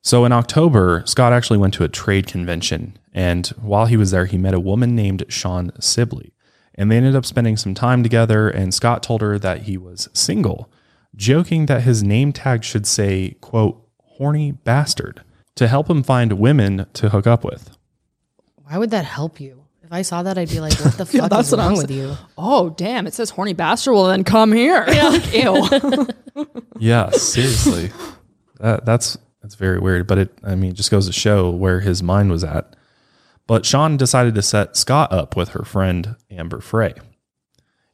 So 0.02 0.24
in 0.24 0.32
October, 0.32 1.04
Scott 1.06 1.32
actually 1.32 1.60
went 1.60 1.74
to 1.74 1.84
a 1.84 1.88
trade 1.88 2.26
convention, 2.26 2.98
and 3.14 3.46
while 3.60 3.86
he 3.86 3.96
was 3.96 4.10
there, 4.10 4.26
he 4.26 4.36
met 4.36 4.52
a 4.52 4.58
woman 4.60 4.96
named 4.96 5.24
Shawn 5.28 5.70
Sibley, 5.78 6.32
and 6.74 6.90
they 6.90 6.96
ended 6.96 7.14
up 7.14 7.24
spending 7.24 7.56
some 7.56 7.72
time 7.72 8.02
together. 8.02 8.48
And 8.48 8.74
Scott 8.74 9.04
told 9.04 9.20
her 9.20 9.38
that 9.38 9.62
he 9.62 9.76
was 9.76 10.08
single, 10.12 10.68
joking 11.14 11.66
that 11.66 11.82
his 11.82 12.02
name 12.02 12.32
tag 12.32 12.64
should 12.64 12.86
say 12.86 13.36
"quote 13.40 13.86
horny 14.00 14.52
bastard" 14.52 15.22
to 15.56 15.68
help 15.68 15.88
him 15.88 16.02
find 16.02 16.32
women 16.34 16.86
to 16.94 17.10
hook 17.10 17.26
up 17.26 17.44
with. 17.44 17.76
Why 18.64 18.78
would 18.78 18.90
that 18.90 19.04
help 19.04 19.40
you? 19.40 19.64
If 19.82 19.92
I 19.92 20.02
saw 20.02 20.22
that, 20.22 20.38
I'd 20.38 20.48
be 20.48 20.60
like, 20.60 20.72
what 20.80 20.96
the 20.96 21.04
fuck 21.06 21.28
that's 21.28 21.48
is 21.48 21.52
what 21.52 21.60
I'm 21.60 21.72
wrong 21.72 21.76
with 21.78 21.90
you? 21.90 22.16
Oh, 22.38 22.70
damn. 22.70 23.06
It 23.06 23.12
says 23.12 23.28
horny 23.28 23.52
bastard. 23.52 23.92
Well, 23.92 24.06
then 24.06 24.24
come 24.24 24.52
here. 24.52 24.86
Like, 24.88 25.34
ew. 26.34 26.46
Yeah, 26.78 27.10
seriously, 27.10 27.90
that, 28.60 28.86
that's 28.86 29.18
that's 29.42 29.54
very 29.54 29.78
weird. 29.78 30.06
But 30.06 30.18
it, 30.18 30.38
I 30.42 30.54
mean, 30.54 30.70
it 30.70 30.76
just 30.76 30.90
goes 30.90 31.06
to 31.06 31.12
show 31.12 31.50
where 31.50 31.80
his 31.80 32.02
mind 32.02 32.30
was 32.30 32.42
at. 32.42 32.74
But 33.46 33.66
Shawn 33.66 33.98
decided 33.98 34.34
to 34.36 34.42
set 34.42 34.76
Scott 34.76 35.12
up 35.12 35.36
with 35.36 35.50
her 35.50 35.64
friend 35.64 36.16
Amber 36.30 36.60
Frey. 36.60 36.94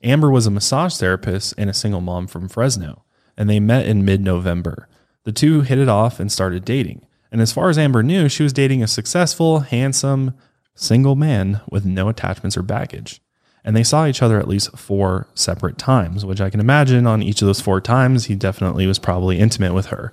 Amber 0.04 0.30
was 0.30 0.46
a 0.46 0.50
massage 0.52 0.96
therapist 0.96 1.54
and 1.58 1.68
a 1.68 1.74
single 1.74 2.00
mom 2.00 2.28
from 2.28 2.48
Fresno, 2.48 3.02
and 3.38 3.48
they 3.48 3.60
met 3.60 3.86
in 3.86 4.04
mid-November. 4.04 4.88
The 5.24 5.32
two 5.32 5.62
hit 5.62 5.78
it 5.78 5.88
off 5.88 6.20
and 6.20 6.30
started 6.30 6.64
dating. 6.64 7.06
And 7.30 7.40
as 7.40 7.52
far 7.52 7.70
as 7.70 7.78
Amber 7.78 8.02
knew, 8.02 8.28
she 8.28 8.42
was 8.42 8.52
dating 8.52 8.82
a 8.82 8.88
successful, 8.88 9.60
handsome, 9.60 10.34
single 10.74 11.14
man 11.14 11.60
with 11.70 11.86
no 11.86 12.08
attachments 12.08 12.56
or 12.56 12.62
baggage. 12.62 13.20
And 13.64 13.76
they 13.76 13.84
saw 13.84 14.06
each 14.06 14.22
other 14.22 14.38
at 14.38 14.48
least 14.48 14.76
four 14.76 15.28
separate 15.34 15.78
times, 15.78 16.24
which 16.24 16.40
I 16.40 16.50
can 16.50 16.60
imagine 16.60 17.06
on 17.06 17.22
each 17.22 17.42
of 17.42 17.46
those 17.46 17.60
four 17.60 17.80
times, 17.80 18.24
he 18.24 18.34
definitely 18.34 18.86
was 18.86 18.98
probably 18.98 19.38
intimate 19.38 19.74
with 19.74 19.86
her 19.86 20.12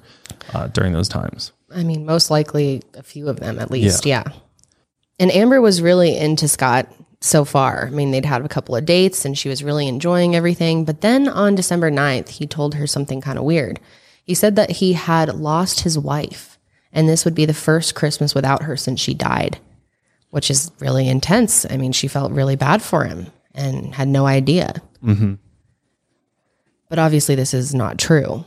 uh, 0.54 0.68
during 0.68 0.94
those 0.94 1.08
times. 1.08 1.52
I 1.74 1.84
mean, 1.84 2.06
most 2.06 2.30
likely 2.30 2.82
a 2.94 3.04
few 3.04 3.28
of 3.28 3.40
them 3.40 3.58
at 3.60 3.72
least. 3.72 4.06
Yeah. 4.06 4.24
And 5.20 5.32
Amber 5.32 5.62
was 5.62 5.82
really 5.82 6.18
into 6.18 6.48
Scott 6.48 6.92
so 7.22 7.46
far. 7.46 7.88
I 7.88 7.90
mean, 7.90 8.12
they'd 8.12 8.26
had 8.26 8.44
a 8.44 8.50
couple 8.50 8.76
of 8.76 8.86
dates 8.86 9.26
and 9.26 9.38
she 9.38 9.50
was 9.50 9.64
really 9.64 9.88
enjoying 9.88 10.36
everything. 10.36 10.86
But 10.86 11.02
then 11.02 11.28
on 11.28 11.56
December 11.56 11.90
9th, 11.92 12.30
he 12.30 12.46
told 12.46 12.76
her 12.76 12.88
something 12.88 13.22
kind 13.22 13.38
of 13.38 13.46
weird. 13.46 13.80
He 14.24 14.34
said 14.34 14.56
that 14.56 14.72
he 14.72 14.94
had 14.94 15.36
lost 15.36 15.82
his 15.82 16.00
wife, 16.00 16.58
and 16.92 17.08
this 17.08 17.26
would 17.26 17.36
be 17.36 17.46
the 17.46 17.54
first 17.54 17.94
Christmas 17.94 18.34
without 18.34 18.64
her 18.64 18.76
since 18.76 19.00
she 19.00 19.14
died, 19.14 19.60
which 20.32 20.50
is 20.50 20.72
really 20.80 21.08
intense. 21.08 21.66
I 21.70 21.78
mean, 21.78 21.92
she 21.92 22.08
felt 22.08 22.32
really 22.32 22.56
bad 22.56 22.82
for 22.82 23.06
him 23.06 23.28
and 23.54 23.94
had 23.94 24.08
no 24.08 24.26
idea. 24.26 24.82
Mm-hmm. 25.04 25.36
But 26.90 27.00
obviously, 27.00 27.36
this 27.36 27.54
is 27.54 27.76
not 27.76 28.00
true. 28.00 28.46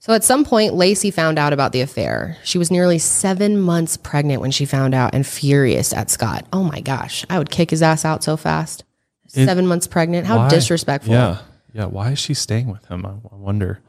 So 0.00 0.14
at 0.14 0.24
some 0.24 0.46
point, 0.46 0.72
Laci 0.72 1.12
found 1.12 1.38
out 1.38 1.52
about 1.52 1.72
the 1.72 1.82
affair. 1.82 2.38
She 2.42 2.56
was 2.56 2.70
nearly 2.70 2.98
seven 2.98 3.60
months 3.60 3.98
pregnant 3.98 4.40
when 4.40 4.50
she 4.50 4.64
found 4.64 4.94
out 4.94 5.14
and 5.14 5.26
furious 5.26 5.92
at 5.92 6.08
Scott. 6.08 6.46
Oh 6.54 6.64
my 6.64 6.80
gosh, 6.80 7.26
I 7.28 7.38
would 7.38 7.50
kick 7.50 7.68
his 7.68 7.82
ass 7.82 8.06
out 8.06 8.24
so 8.24 8.38
fast. 8.38 8.82
seven 9.28 9.66
months 9.66 9.86
pregnant. 9.86 10.26
How 10.26 10.38
Why? 10.38 10.48
disrespectful. 10.48 11.12
Yeah. 11.12 11.38
Yeah. 11.74 11.84
Why 11.84 12.12
is 12.12 12.18
she 12.18 12.32
staying 12.32 12.68
with 12.68 12.86
him? 12.86 13.04
I, 13.04 13.10
I 13.10 13.36
wonder. 13.36 13.80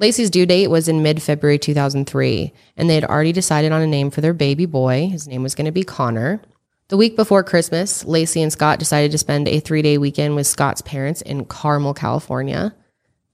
Laci's 0.00 0.28
due 0.28 0.44
date 0.44 0.68
was 0.68 0.88
in 0.88 1.02
mid 1.02 1.22
February 1.22 1.58
2003, 1.58 2.52
and 2.76 2.90
they 2.90 2.94
had 2.96 3.04
already 3.04 3.32
decided 3.32 3.70
on 3.70 3.80
a 3.80 3.86
name 3.86 4.10
for 4.10 4.22
their 4.22 4.34
baby 4.34 4.66
boy. 4.66 5.08
His 5.08 5.28
name 5.28 5.42
was 5.42 5.54
going 5.54 5.66
to 5.66 5.72
be 5.72 5.84
Conner. 5.84 6.42
The 6.88 6.96
week 6.96 7.14
before 7.14 7.44
Christmas, 7.44 8.02
Laci 8.02 8.42
and 8.42 8.50
Scott 8.50 8.80
decided 8.80 9.12
to 9.12 9.18
spend 9.18 9.46
a 9.46 9.60
three 9.60 9.82
day 9.82 9.98
weekend 9.98 10.34
with 10.34 10.48
Scott's 10.48 10.82
parents 10.82 11.22
in 11.22 11.44
Carmel, 11.44 11.94
California. 11.94 12.74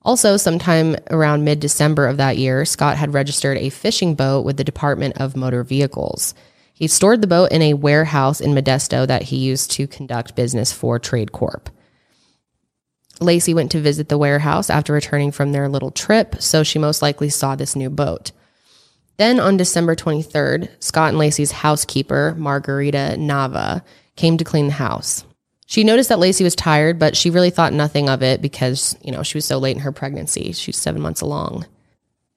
Also, 0.06 0.36
sometime 0.36 0.94
around 1.10 1.42
mid 1.42 1.58
December 1.58 2.06
of 2.06 2.16
that 2.16 2.38
year, 2.38 2.64
Scott 2.64 2.96
had 2.96 3.12
registered 3.12 3.58
a 3.58 3.70
fishing 3.70 4.14
boat 4.14 4.44
with 4.44 4.56
the 4.56 4.62
Department 4.62 5.20
of 5.20 5.34
Motor 5.34 5.64
Vehicles. 5.64 6.32
He 6.72 6.86
stored 6.86 7.22
the 7.22 7.26
boat 7.26 7.50
in 7.50 7.60
a 7.60 7.74
warehouse 7.74 8.40
in 8.40 8.52
Modesto 8.52 9.04
that 9.04 9.22
he 9.22 9.36
used 9.36 9.72
to 9.72 9.88
conduct 9.88 10.36
business 10.36 10.72
for 10.72 11.00
Trade 11.00 11.32
Corp. 11.32 11.70
Laci 13.18 13.52
went 13.52 13.72
to 13.72 13.80
visit 13.80 14.08
the 14.08 14.16
warehouse 14.16 14.70
after 14.70 14.92
returning 14.92 15.32
from 15.32 15.50
their 15.50 15.68
little 15.68 15.90
trip, 15.90 16.36
so 16.38 16.62
she 16.62 16.78
most 16.78 17.02
likely 17.02 17.28
saw 17.28 17.56
this 17.56 17.74
new 17.74 17.90
boat. 17.90 18.30
Then 19.16 19.40
on 19.40 19.56
December 19.56 19.96
23rd, 19.96 20.68
Scott 20.78 21.14
and 21.14 21.18
Laci's 21.18 21.50
housekeeper, 21.50 22.36
Margarita 22.38 23.16
Nava, 23.18 23.82
came 24.14 24.36
to 24.36 24.44
clean 24.44 24.68
the 24.68 24.74
house. 24.74 25.24
She 25.66 25.84
noticed 25.84 26.08
that 26.08 26.18
Laci 26.18 26.42
was 26.42 26.54
tired, 26.54 26.98
but 26.98 27.16
she 27.16 27.28
really 27.28 27.50
thought 27.50 27.72
nothing 27.72 28.08
of 28.08 28.22
it 28.22 28.40
because, 28.40 28.96
you 29.02 29.10
know, 29.10 29.22
she 29.22 29.36
was 29.36 29.44
so 29.44 29.58
late 29.58 29.76
in 29.76 29.82
her 29.82 29.92
pregnancy. 29.92 30.52
She 30.52 30.70
was 30.70 30.76
7 30.76 31.02
months 31.02 31.20
along. 31.20 31.66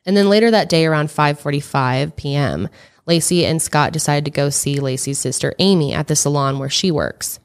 And 0.05 0.17
then 0.17 0.29
later 0.29 0.49
that 0.49 0.69
day 0.69 0.85
around 0.85 1.09
5:45 1.09 2.15
p.m., 2.15 2.69
Laci 3.07 3.43
and 3.43 3.61
Scott 3.61 3.93
decided 3.93 4.25
to 4.25 4.31
go 4.31 4.49
see 4.49 4.77
Laci's 4.77 5.19
sister 5.19 5.53
Amy 5.59 5.93
at 5.93 6.07
the 6.07 6.15
salon 6.15 6.57
where 6.57 6.69
she 6.69 6.89
works. 6.91 7.39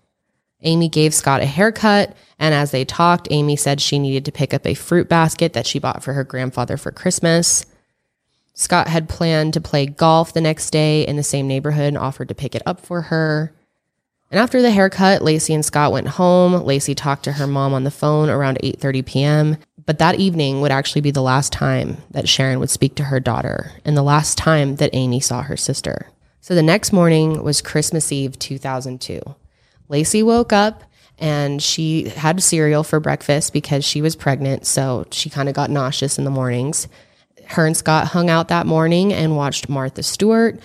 Amy 0.62 0.88
gave 0.88 1.12
Scott 1.12 1.42
a 1.42 1.46
haircut, 1.46 2.16
and 2.38 2.54
as 2.54 2.70
they 2.70 2.86
talked, 2.86 3.28
Amy 3.30 3.54
said 3.54 3.80
she 3.80 3.98
needed 3.98 4.24
to 4.24 4.32
pick 4.32 4.54
up 4.54 4.66
a 4.66 4.72
fruit 4.72 5.08
basket 5.08 5.52
that 5.52 5.66
she 5.66 5.78
bought 5.78 6.02
for 6.02 6.14
her 6.14 6.24
grandfather 6.24 6.78
for 6.78 6.90
Christmas. 6.90 7.66
Scott 8.54 8.88
had 8.88 9.08
planned 9.08 9.52
to 9.52 9.60
play 9.60 9.84
golf 9.84 10.32
the 10.32 10.40
next 10.40 10.70
day 10.70 11.06
in 11.06 11.16
the 11.16 11.22
same 11.22 11.46
neighborhood 11.46 11.88
and 11.88 11.98
offered 11.98 12.28
to 12.28 12.34
pick 12.34 12.54
it 12.54 12.62
up 12.64 12.80
for 12.80 13.02
her. 13.02 13.52
And 14.34 14.40
after 14.40 14.60
the 14.60 14.72
haircut, 14.72 15.22
Laci 15.22 15.54
and 15.54 15.64
Scott 15.64 15.92
went 15.92 16.08
home. 16.08 16.54
Laci 16.64 16.96
talked 16.96 17.22
to 17.22 17.30
her 17.34 17.46
mom 17.46 17.72
on 17.72 17.84
the 17.84 17.90
phone 17.92 18.28
around 18.28 18.58
8:30 18.64 19.06
p.m., 19.06 19.56
but 19.86 20.00
that 20.00 20.18
evening 20.18 20.60
would 20.60 20.72
actually 20.72 21.02
be 21.02 21.12
the 21.12 21.22
last 21.22 21.52
time 21.52 21.98
that 22.10 22.28
Sharon 22.28 22.58
would 22.58 22.68
speak 22.68 22.96
to 22.96 23.04
her 23.04 23.20
daughter 23.20 23.70
and 23.84 23.96
the 23.96 24.02
last 24.02 24.36
time 24.36 24.74
that 24.76 24.90
Amy 24.92 25.20
saw 25.20 25.42
her 25.42 25.56
sister. 25.56 26.08
So 26.40 26.56
the 26.56 26.64
next 26.64 26.92
morning 26.92 27.44
was 27.44 27.62
Christmas 27.62 28.10
Eve 28.10 28.36
2002. 28.36 29.20
Laci 29.88 30.24
woke 30.24 30.52
up 30.52 30.82
and 31.16 31.62
she 31.62 32.08
had 32.08 32.42
cereal 32.42 32.82
for 32.82 32.98
breakfast 32.98 33.52
because 33.52 33.84
she 33.84 34.02
was 34.02 34.16
pregnant, 34.16 34.66
so 34.66 35.06
she 35.12 35.30
kind 35.30 35.48
of 35.48 35.54
got 35.54 35.70
nauseous 35.70 36.18
in 36.18 36.24
the 36.24 36.30
mornings. 36.32 36.88
Her 37.46 37.66
and 37.66 37.76
Scott 37.76 38.08
hung 38.08 38.28
out 38.30 38.48
that 38.48 38.66
morning 38.66 39.12
and 39.12 39.36
watched 39.36 39.68
Martha 39.68 40.02
Stewart. 40.02 40.58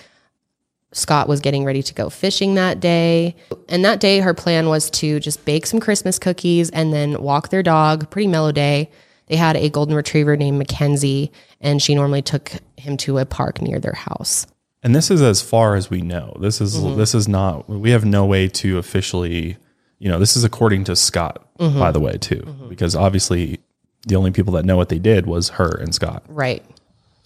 Scott 0.91 1.27
was 1.27 1.39
getting 1.39 1.65
ready 1.65 1.83
to 1.83 1.93
go 1.93 2.09
fishing 2.09 2.55
that 2.55 2.79
day. 2.79 3.35
And 3.67 3.85
that 3.85 3.99
day, 3.99 4.19
her 4.19 4.33
plan 4.33 4.69
was 4.69 4.89
to 4.91 5.19
just 5.19 5.45
bake 5.45 5.65
some 5.65 5.79
Christmas 5.79 6.17
cookies 6.17 6.69
and 6.71 6.91
then 6.91 7.21
walk 7.21 7.49
their 7.49 7.63
dog. 7.63 8.09
Pretty 8.09 8.27
mellow 8.27 8.51
day. 8.51 8.89
They 9.27 9.35
had 9.35 9.55
a 9.55 9.69
golden 9.69 9.95
retriever 9.95 10.35
named 10.35 10.57
Mackenzie, 10.57 11.31
and 11.61 11.81
she 11.81 11.93
normally 11.93 12.23
took 12.23 12.51
him 12.77 12.97
to 12.97 13.19
a 13.19 13.25
park 13.25 13.61
near 13.61 13.79
their 13.79 13.93
house. 13.93 14.47
And 14.81 14.95
this 14.95 15.11
is 15.11 15.21
as 15.21 15.41
far 15.41 15.75
as 15.75 15.89
we 15.89 16.01
know. 16.01 16.35
This 16.39 16.59
is 16.61 16.75
mm-hmm. 16.77 16.97
this 16.97 17.13
is 17.13 17.27
not. 17.27 17.69
We 17.69 17.91
have 17.91 18.05
no 18.05 18.25
way 18.25 18.47
to 18.47 18.79
officially, 18.79 19.57
you 19.99 20.09
know, 20.09 20.17
this 20.17 20.35
is 20.35 20.43
according 20.43 20.85
to 20.85 20.95
Scott, 20.95 21.45
by 21.59 21.65
mm-hmm. 21.65 21.91
the 21.91 21.99
way, 21.99 22.17
too, 22.17 22.37
mm-hmm. 22.37 22.69
because 22.69 22.95
obviously 22.95 23.59
the 24.07 24.15
only 24.15 24.31
people 24.31 24.53
that 24.53 24.65
know 24.65 24.77
what 24.77 24.89
they 24.89 24.99
did 24.99 25.27
was 25.27 25.49
her 25.49 25.77
and 25.79 25.93
Scott. 25.93 26.23
Right. 26.27 26.65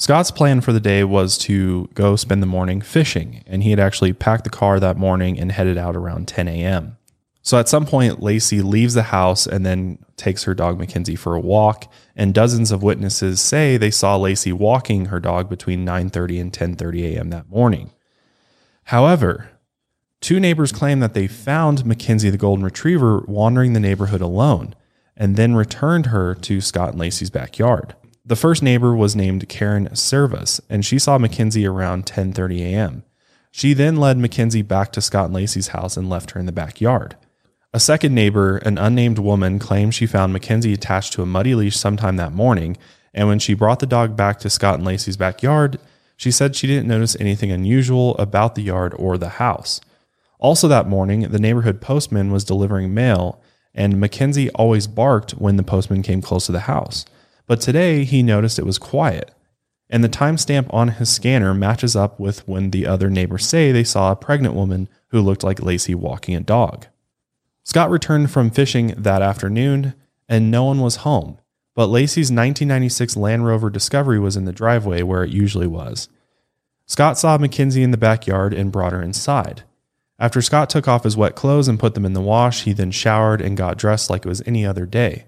Scott's 0.03 0.31
plan 0.31 0.59
for 0.59 0.73
the 0.73 0.81
day 0.81 1.05
was 1.05 1.37
to 1.37 1.87
go 1.93 2.17
spend 2.17 2.41
the 2.41 2.45
morning 2.45 2.81
fishing, 2.81 3.41
and 3.47 3.63
he 3.63 3.69
had 3.69 3.79
actually 3.79 4.11
packed 4.11 4.43
the 4.43 4.49
car 4.49 4.77
that 4.77 4.97
morning 4.97 5.39
and 5.39 5.49
headed 5.49 5.77
out 5.77 5.95
around 5.95 6.27
10 6.27 6.49
a.m. 6.49 6.97
So 7.41 7.57
at 7.57 7.69
some 7.69 7.85
point, 7.85 8.19
Laci 8.19 8.61
leaves 8.61 8.95
the 8.95 9.03
house 9.03 9.47
and 9.47 9.65
then 9.65 9.99
takes 10.17 10.43
her 10.43 10.53
dog 10.53 10.77
Mackenzie 10.77 11.15
for 11.15 11.35
a 11.35 11.39
walk. 11.39 11.89
And 12.17 12.33
dozens 12.33 12.69
of 12.69 12.83
witnesses 12.83 13.39
say 13.39 13.77
they 13.77 13.91
saw 13.91 14.17
Laci 14.17 14.51
walking 14.51 15.05
her 15.05 15.21
dog 15.21 15.47
between 15.47 15.85
9:30 15.85 16.41
and 16.41 16.51
10:30 16.51 17.15
a.m. 17.15 17.29
that 17.29 17.49
morning. 17.49 17.91
However, 18.87 19.51
two 20.19 20.37
neighbors 20.37 20.73
claim 20.73 20.99
that 20.99 21.13
they 21.13 21.27
found 21.27 21.85
Mackenzie 21.85 22.29
the 22.29 22.37
golden 22.37 22.65
retriever 22.65 23.23
wandering 23.25 23.71
the 23.71 23.79
neighborhood 23.79 24.19
alone, 24.19 24.75
and 25.15 25.37
then 25.37 25.55
returned 25.55 26.07
her 26.07 26.35
to 26.35 26.59
Scott 26.59 26.91
and 26.91 26.99
Laci's 27.01 27.29
backyard. 27.29 27.95
The 28.25 28.37
first 28.37 28.63
neighbor 28.63 28.95
was 28.95 29.17
named 29.17 29.49
Karen 29.49 29.89
Servas, 29.89 30.61
and 30.69 30.85
she 30.85 30.97
saw 30.97 31.17
Mackenzie 31.17 31.65
around 31.65 32.05
10:30 32.05 32.61
a.m. 32.61 33.03
She 33.51 33.73
then 33.73 33.97
led 33.97 34.17
Mackenzie 34.17 34.61
back 34.61 34.93
to 34.93 35.01
Scott 35.01 35.25
and 35.25 35.33
Laci's 35.33 35.69
house 35.69 35.97
and 35.97 36.09
left 36.09 36.31
her 36.31 36.39
in 36.39 36.45
the 36.45 36.53
backyard. 36.53 37.17
A 37.73 37.81
second 37.81 38.15
neighbor, 38.15 38.57
an 38.59 38.77
unnamed 38.77 39.19
woman, 39.19 39.59
claimed 39.59 39.93
she 39.93 40.05
found 40.05 40.31
Mackenzie 40.31 40.71
attached 40.71 41.11
to 41.13 41.21
a 41.21 41.25
muddy 41.25 41.53
leash 41.53 41.75
sometime 41.75 42.15
that 42.15 42.31
morning, 42.31 42.77
and 43.13 43.27
when 43.27 43.39
she 43.39 43.53
brought 43.53 43.79
the 43.79 43.85
dog 43.85 44.15
back 44.15 44.39
to 44.39 44.49
Scott 44.49 44.75
and 44.75 44.85
Laci's 44.85 45.17
backyard, 45.17 45.77
she 46.15 46.31
said 46.31 46.55
she 46.55 46.67
didn't 46.67 46.87
notice 46.87 47.17
anything 47.19 47.51
unusual 47.51 48.15
about 48.15 48.55
the 48.55 48.63
yard 48.63 48.93
or 48.97 49.17
the 49.17 49.29
house. 49.29 49.81
Also 50.39 50.69
that 50.69 50.87
morning, 50.87 51.21
the 51.23 51.39
neighborhood 51.39 51.81
postman 51.81 52.31
was 52.31 52.45
delivering 52.45 52.93
mail, 52.93 53.41
and 53.75 53.99
Mackenzie 53.99 54.49
always 54.51 54.87
barked 54.87 55.31
when 55.31 55.57
the 55.57 55.63
postman 55.63 56.03
came 56.03 56.21
close 56.21 56.45
to 56.45 56.53
the 56.53 56.61
house. 56.61 57.05
But 57.45 57.61
today 57.61 58.03
he 58.03 58.23
noticed 58.23 58.57
it 58.57 58.65
was 58.65 58.77
quiet, 58.77 59.31
and 59.89 60.03
the 60.03 60.09
timestamp 60.09 60.73
on 60.73 60.89
his 60.89 61.09
scanner 61.09 61.53
matches 61.53 61.95
up 61.95 62.19
with 62.19 62.47
when 62.47 62.71
the 62.71 62.87
other 62.87 63.09
neighbors 63.09 63.45
say 63.45 63.71
they 63.71 63.83
saw 63.83 64.11
a 64.11 64.15
pregnant 64.15 64.55
woman 64.55 64.89
who 65.09 65.21
looked 65.21 65.43
like 65.43 65.59
Laci 65.59 65.93
walking 65.93 66.35
a 66.35 66.39
dog. 66.39 66.87
Scott 67.63 67.89
returned 67.89 68.31
from 68.31 68.49
fishing 68.49 68.87
that 68.97 69.21
afternoon, 69.21 69.93
and 70.27 70.51
no 70.51 70.63
one 70.63 70.81
was 70.81 70.97
home. 70.97 71.37
But 71.75 71.87
Laci's 71.87 72.31
1996 72.31 73.17
Land 73.17 73.45
Rover 73.45 73.69
Discovery 73.69 74.19
was 74.19 74.37
in 74.37 74.45
the 74.45 74.51
driveway 74.51 75.01
where 75.01 75.23
it 75.23 75.31
usually 75.31 75.67
was. 75.67 76.07
Scott 76.85 77.17
saw 77.17 77.37
Mackenzie 77.37 77.83
in 77.83 77.91
the 77.91 77.97
backyard 77.97 78.53
and 78.53 78.71
brought 78.71 78.93
her 78.93 79.01
inside. 79.01 79.63
After 80.19 80.41
Scott 80.41 80.69
took 80.69 80.87
off 80.87 81.03
his 81.03 81.17
wet 81.17 81.35
clothes 81.35 81.67
and 81.67 81.79
put 81.79 81.95
them 81.95 82.05
in 82.05 82.13
the 82.13 82.21
wash, 82.21 82.63
he 82.63 82.73
then 82.73 82.91
showered 82.91 83.41
and 83.41 83.57
got 83.57 83.77
dressed 83.77 84.09
like 84.09 84.25
it 84.25 84.29
was 84.29 84.43
any 84.45 84.65
other 84.65 84.85
day. 84.85 85.25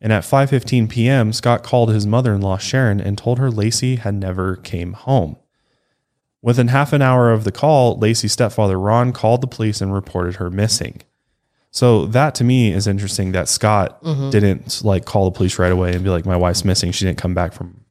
And 0.00 0.12
at 0.12 0.22
5:15 0.22 0.88
p.m., 0.88 1.32
Scott 1.32 1.62
called 1.62 1.90
his 1.90 2.06
mother-in-law 2.06 2.58
Sharon 2.58 3.00
and 3.00 3.18
told 3.18 3.38
her 3.38 3.50
Laci 3.50 3.98
had 3.98 4.14
never 4.14 4.56
came 4.56 4.92
home. 4.92 5.36
Within 6.40 6.68
half 6.68 6.92
an 6.92 7.02
hour 7.02 7.32
of 7.32 7.44
the 7.44 7.50
call, 7.50 7.98
Laci's 7.98 8.32
stepfather 8.32 8.78
Ron 8.78 9.12
called 9.12 9.40
the 9.40 9.48
police 9.48 9.80
and 9.80 9.92
reported 9.92 10.36
her 10.36 10.50
missing. 10.50 11.02
So 11.70 12.06
that 12.06 12.34
to 12.36 12.44
me 12.44 12.72
is 12.72 12.86
interesting 12.86 13.32
that 13.32 13.48
Scott 13.48 14.02
mm-hmm. 14.02 14.30
didn't 14.30 14.82
like 14.84 15.04
call 15.04 15.24
the 15.24 15.36
police 15.36 15.58
right 15.58 15.72
away 15.72 15.92
and 15.94 16.04
be 16.04 16.10
like, 16.10 16.24
"My 16.24 16.36
wife's 16.36 16.64
missing. 16.64 16.92
She 16.92 17.04
didn't 17.04 17.18
come 17.18 17.34
back 17.34 17.52
from 17.52 17.84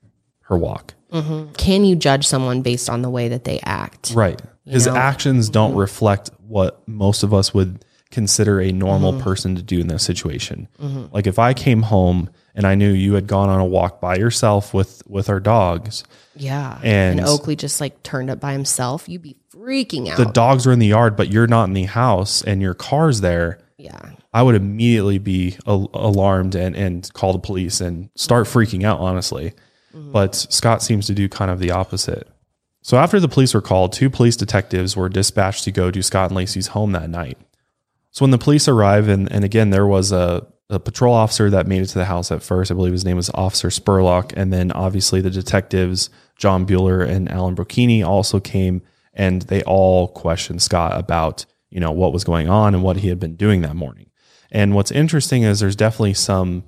her 0.44 0.58
walk." 0.58 0.94
Mm-hmm. 1.12 1.54
Can 1.54 1.86
you 1.86 1.96
judge 1.96 2.26
someone 2.26 2.62
based 2.62 2.90
on 2.90 3.02
the 3.02 3.10
way 3.10 3.28
that 3.28 3.44
they 3.44 3.60
act? 3.64 4.12
Right. 4.16 4.42
His 4.66 4.88
know? 4.88 4.96
actions 4.96 5.50
don't 5.50 5.72
mm-hmm. 5.72 5.80
reflect 5.80 6.30
what 6.48 6.86
most 6.88 7.24
of 7.24 7.34
us 7.34 7.54
would 7.54 7.84
consider 8.12 8.62
a 8.62 8.72
normal 8.72 9.14
mm-hmm. 9.14 9.24
person 9.24 9.56
to 9.56 9.62
do 9.62 9.80
in 9.80 9.88
this 9.88 10.04
situation. 10.04 10.68
Mm-hmm. 10.82 11.14
Like 11.14 11.28
if 11.28 11.40
I 11.40 11.54
came 11.54 11.84
home 11.84 12.30
and 12.56 12.66
I 12.66 12.76
knew 12.76 12.92
you 12.92 13.14
had 13.14 13.28
gone 13.28 13.50
on 13.50 13.60
a 13.60 13.66
walk 13.66 14.00
by 14.00 14.16
yourself 14.16 14.74
with 14.74 15.04
with 15.08 15.30
our 15.30 15.40
dogs, 15.40 16.04
Yeah. 16.36 16.80
And- 16.84 17.20
And, 17.20 17.28
Oakley 17.28 17.56
just 17.56 17.82
like 17.82 18.04
turned 18.04 18.30
up 18.30 18.40
by 18.40 18.54
himself, 18.54 19.08
you'd 19.10 19.22
be 19.22 19.38
freaking 19.54 20.08
out. 20.08 20.18
the 20.18 20.26
dogs 20.26 20.66
are 20.66 20.72
in 20.72 20.80
the 20.80 20.88
yard 20.88 21.16
but 21.16 21.30
you're 21.30 21.48
not 21.48 21.66
in 21.66 21.74
the 21.74 21.84
house 21.84 22.42
and 22.44 22.62
your 22.62 22.74
car's 22.74 23.22
there, 23.22 23.60
yeah. 23.78 24.12
I 24.34 24.44
would 24.44 24.56
immediately 24.56 25.18
be 25.18 25.58
al- 25.66 25.90
alarmed 25.94 26.56
and 26.56 26.76
and 26.76 27.12
call 27.14 27.34
the 27.34 27.40
police 27.40 27.82
and 27.82 28.10
start 28.16 28.48
mm-hmm. 28.48 28.60
freaking 28.60 28.84
out 28.84 29.00
honestly. 29.00 29.54
But 29.94 30.36
Scott 30.36 30.84
seems 30.84 31.08
to 31.08 31.16
do 31.16 31.28
kind 31.28 31.50
of 31.50 31.58
the 31.60 31.72
opposite. 31.72 32.28
So 32.84 32.98
after 32.98 33.20
the 33.20 33.28
police 33.28 33.56
were 33.56 33.62
called, 33.62 33.94
two 33.94 34.10
police 34.10 34.36
detectives 34.36 34.96
were 34.96 35.10
dispatched 35.10 35.64
to 35.64 35.72
go 35.72 35.90
to 35.90 36.04
Scott 36.04 36.30
and 36.30 36.38
Laci's 36.38 36.68
home 36.68 36.92
that 36.92 37.10
night. 37.10 37.38
So 38.18 38.24
when 38.24 38.32
the 38.32 38.40
police 38.40 38.68
arrived, 38.68 39.10
and, 39.10 39.32
and 39.32 39.44
again, 39.46 39.70
there 39.70 39.86
was 39.86 40.12
a 40.12 40.48
a 40.72 40.80
patrol 40.80 41.14
officer 41.14 41.52
that 41.52 41.68
made 41.68 41.84
it 41.84 41.86
to 41.86 42.00
the 42.00 42.06
house 42.06 42.32
at 42.32 42.42
first. 42.42 42.72
I 42.72 42.74
believe 42.74 42.92
his 42.92 43.06
name 43.06 43.16
was 43.16 43.30
Officer 43.36 43.68
Spurlock. 43.68 44.34
And 44.36 44.52
then 44.52 44.72
obviously 44.72 45.22
the 45.22 45.30
detectives, 45.30 46.10
Jon 46.36 46.66
Buehler 46.66 47.08
and 47.08 47.32
Alan 47.32 47.56
Brocchini, 47.56 48.04
also 48.04 48.40
came 48.40 48.82
and 49.14 49.44
they 49.44 49.62
all 49.66 50.08
questioned 50.08 50.64
Scott 50.64 50.98
about, 51.00 51.46
you 51.70 51.80
know, 51.80 51.92
what 51.92 52.12
was 52.12 52.24
going 52.24 52.50
on 52.50 52.74
and 52.74 52.82
what 52.82 52.98
he 52.98 53.08
had 53.10 53.20
been 53.20 53.36
doing 53.36 53.62
that 53.62 53.76
morning. 53.76 54.10
And 54.52 54.74
what's 54.74 54.92
interesting 54.92 55.44
is 55.44 55.60
there's 55.60 55.76
definitely 55.76 56.16
some, 56.16 56.64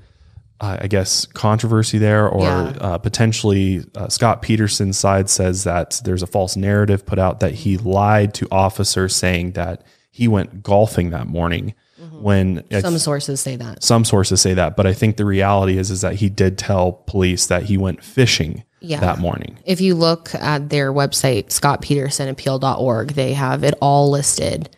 uh, 0.62 0.78
I 0.82 0.88
guess, 0.88 1.26
controversy 1.26 1.98
there, 1.98 2.30
or 2.30 2.44
Yeah. 2.44 2.78
uh, 2.80 2.98
potentially 3.00 3.84
uh, 3.96 4.08
Scott 4.08 4.44
Peterson's 4.44 5.00
side 5.00 5.32
says 5.32 5.64
that 5.64 6.00
there's 6.06 6.22
a 6.22 6.28
false 6.28 6.56
narrative 6.56 7.08
put 7.08 7.18
out 7.18 7.40
that 7.40 7.54
he 7.54 7.76
lied 7.76 8.36
to 8.36 8.48
officers 8.52 9.16
saying 9.16 9.54
that 9.54 9.84
he 10.20 10.28
went 10.28 10.62
golfing 10.62 11.12
that 11.12 11.28
morning 11.28 11.74
when 12.22 12.58
it's- 12.70 12.82
Some 12.84 12.98
sources 12.98 13.40
say 13.40 13.56
that. 13.56 13.82
some 13.84 14.04
sources 14.04 14.42
say 14.42 14.54
that, 14.54 14.76
but 14.76 14.86
I 14.86 14.94
think 14.94 15.16
the 15.16 15.24
reality 15.26 15.78
is 15.78 15.90
is 15.90 16.02
that 16.02 16.16
he 16.16 16.28
did 16.30 16.58
tell 16.58 16.92
police 17.08 17.46
that 17.48 17.64
he 17.64 17.78
went 17.78 18.04
fishing 18.04 18.64
Yeah. 18.82 19.00
that 19.00 19.20
morning. 19.20 19.58
If 19.66 19.80
you 19.82 19.96
look 19.96 20.34
at 20.36 20.70
their 20.70 20.92
website, 20.94 21.46
scottpetersonappeal.org, 21.48 23.14
they 23.14 23.34
have 23.34 23.64
it 23.64 23.74
all 23.82 24.10
listed 24.10 24.70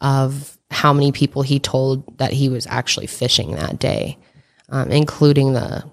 of 0.00 0.58
how 0.70 0.92
many 0.92 1.12
people 1.12 1.42
he 1.42 1.58
told 1.58 2.18
that 2.18 2.32
he 2.32 2.48
was 2.48 2.66
actually 2.68 3.06
fishing 3.06 3.52
that 3.56 3.78
day, 3.78 4.18
um, 4.70 4.90
including 4.90 5.52
the 5.54 5.84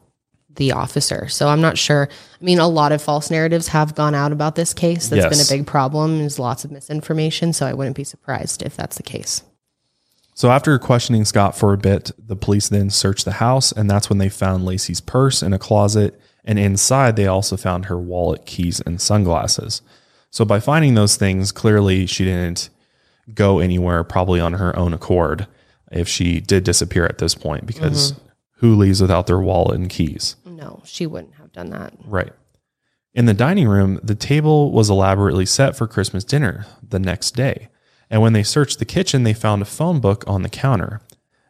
the 0.57 0.73
officer. 0.73 1.27
So 1.29 1.47
I'm 1.47 1.61
not 1.61 1.77
sure. 1.77 2.09
I 2.39 2.43
mean, 2.43 2.59
a 2.59 2.67
lot 2.67 2.91
of 2.91 3.01
false 3.01 3.31
narratives 3.31 3.69
have 3.69 3.95
gone 3.95 4.13
out 4.13 4.31
about 4.31 4.55
this 4.55 4.73
case. 4.73 5.07
That's 5.07 5.23
Yes. 5.23 5.49
been 5.49 5.57
a 5.57 5.59
big 5.59 5.67
problem. 5.67 6.19
There's 6.19 6.37
lots 6.37 6.65
of 6.65 6.71
misinformation. 6.71 7.53
So 7.53 7.65
I 7.65 7.73
wouldn't 7.73 7.95
be 7.95 8.03
surprised 8.03 8.61
if 8.61 8.75
that's 8.75 8.97
the 8.97 9.03
case. 9.03 9.43
So 10.33 10.51
after 10.51 10.77
questioning 10.77 11.25
Scott 11.25 11.57
for 11.57 11.73
a 11.73 11.77
bit, 11.79 12.11
the 12.19 12.35
police 12.35 12.69
then 12.69 12.91
searched 12.91 13.25
the 13.25 13.31
house, 13.33 13.71
and 13.71 13.89
that's 13.89 14.07
when 14.07 14.19
they 14.19 14.29
found 14.29 14.65
Laci's 14.65 15.01
purse 15.01 15.41
in 15.41 15.51
a 15.51 15.57
closet, 15.57 16.21
and 16.45 16.59
inside 16.59 17.15
they 17.15 17.25
also 17.25 17.57
found 17.57 17.85
her 17.85 17.97
wallet, 17.97 18.45
keys, 18.45 18.79
and 18.81 19.01
sunglasses. 19.01 19.81
So 20.29 20.45
by 20.45 20.59
finding 20.59 20.93
those 20.93 21.15
things, 21.15 21.51
clearly 21.51 22.05
she 22.05 22.23
didn't 22.23 22.69
go 23.33 23.57
anywhere, 23.57 24.03
probably 24.03 24.39
on 24.39 24.53
her 24.53 24.77
own 24.77 24.93
accord, 24.93 25.47
if 25.91 26.07
she 26.07 26.39
did 26.39 26.63
disappear 26.63 27.05
at 27.05 27.17
this 27.17 27.33
point, 27.33 27.65
because 27.65 28.11
mm-hmm. 28.11 28.27
who 28.57 28.75
leaves 28.75 29.01
without 29.01 29.25
their 29.25 29.39
wallet 29.39 29.79
and 29.79 29.89
keys? 29.89 30.35
No, 30.57 30.81
she 30.83 31.05
wouldn't 31.05 31.35
have 31.35 31.51
done 31.51 31.69
that. 31.69 31.93
Right. 32.03 32.33
In 33.13 33.25
the 33.25 33.35
dining 33.35 33.67
room, 33.67 33.99
the 34.01 34.15
table 34.15 34.71
was 34.71 34.89
elaborately 34.89 35.45
set 35.45 35.75
for 35.75 35.85
Christmas 35.87 36.23
dinner 36.23 36.65
the 36.81 36.99
next 36.99 37.35
day. 37.35 37.69
And 38.09 38.23
when 38.23 38.33
they 38.33 38.41
searched 38.41 38.79
the 38.79 38.85
kitchen, 38.85 39.23
they 39.23 39.33
found 39.33 39.61
a 39.61 39.65
phone 39.65 39.99
book 39.99 40.23
on 40.25 40.41
the 40.41 40.49
counter. 40.49 41.01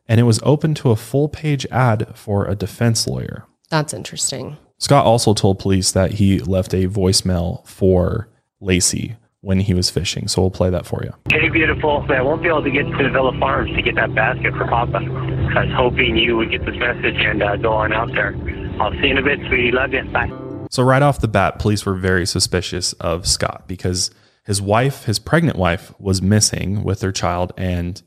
And 0.09 0.19
it 0.19 0.23
was 0.23 0.41
open 0.43 0.73
to 0.75 0.91
a 0.91 0.97
full 0.97 1.29
page 1.29 1.65
ad 1.71 2.17
for 2.17 2.45
a 2.45 2.55
defense 2.55 3.07
lawyer. 3.07 3.45
That's 3.69 3.93
interesting. 3.93 4.57
Scott 4.77 5.05
also 5.05 5.33
told 5.33 5.59
police 5.59 5.91
that 5.93 6.13
he 6.13 6.39
left 6.39 6.73
a 6.73 6.87
voicemail 6.87 7.65
for 7.65 8.27
Laci 8.61 9.15
when 9.41 9.61
he 9.61 9.73
was 9.73 9.89
fishing. 9.89 10.27
So 10.27 10.41
we'll 10.41 10.51
play 10.51 10.69
that 10.69 10.85
for 10.85 11.01
you. 11.03 11.13
Hey, 11.29 11.47
beautiful. 11.49 12.05
I 12.09 12.21
won't 12.21 12.41
be 12.41 12.49
able 12.49 12.63
to 12.63 12.71
get 12.71 12.83
to 12.83 13.03
the 13.03 13.09
Vella 13.09 13.37
Farms 13.39 13.73
to 13.75 13.81
get 13.81 13.95
that 13.95 14.13
basket 14.13 14.53
for 14.53 14.67
Papa. 14.67 14.97
I 14.97 15.65
was 15.65 15.73
hoping 15.75 16.17
you 16.17 16.35
would 16.35 16.51
get 16.51 16.65
this 16.65 16.75
message 16.75 17.15
and 17.17 17.41
uh, 17.41 17.55
go 17.55 17.71
on 17.71 17.93
out 17.93 18.11
there. 18.13 18.35
I'll 18.79 18.91
see 18.93 19.07
you 19.07 19.11
in 19.11 19.17
a 19.17 19.23
bit, 19.23 19.39
sweetie. 19.47 19.71
Love 19.71 19.93
you. 19.93 20.03
Bye. 20.05 20.31
So 20.69 20.83
right 20.83 21.01
off 21.01 21.19
the 21.19 21.27
bat, 21.27 21.59
police 21.59 21.85
were 21.85 21.95
very 21.95 22.25
suspicious 22.25 22.93
of 22.93 23.27
Scott 23.27 23.63
because 23.67 24.11
his 24.43 24.61
wife, 24.61 25.05
his 25.05 25.19
pregnant 25.19 25.57
wife, 25.57 25.93
was 25.99 26.21
missing 26.21 26.83
with 26.83 26.99
their 26.99 27.11
child, 27.11 27.53
and 27.57 28.01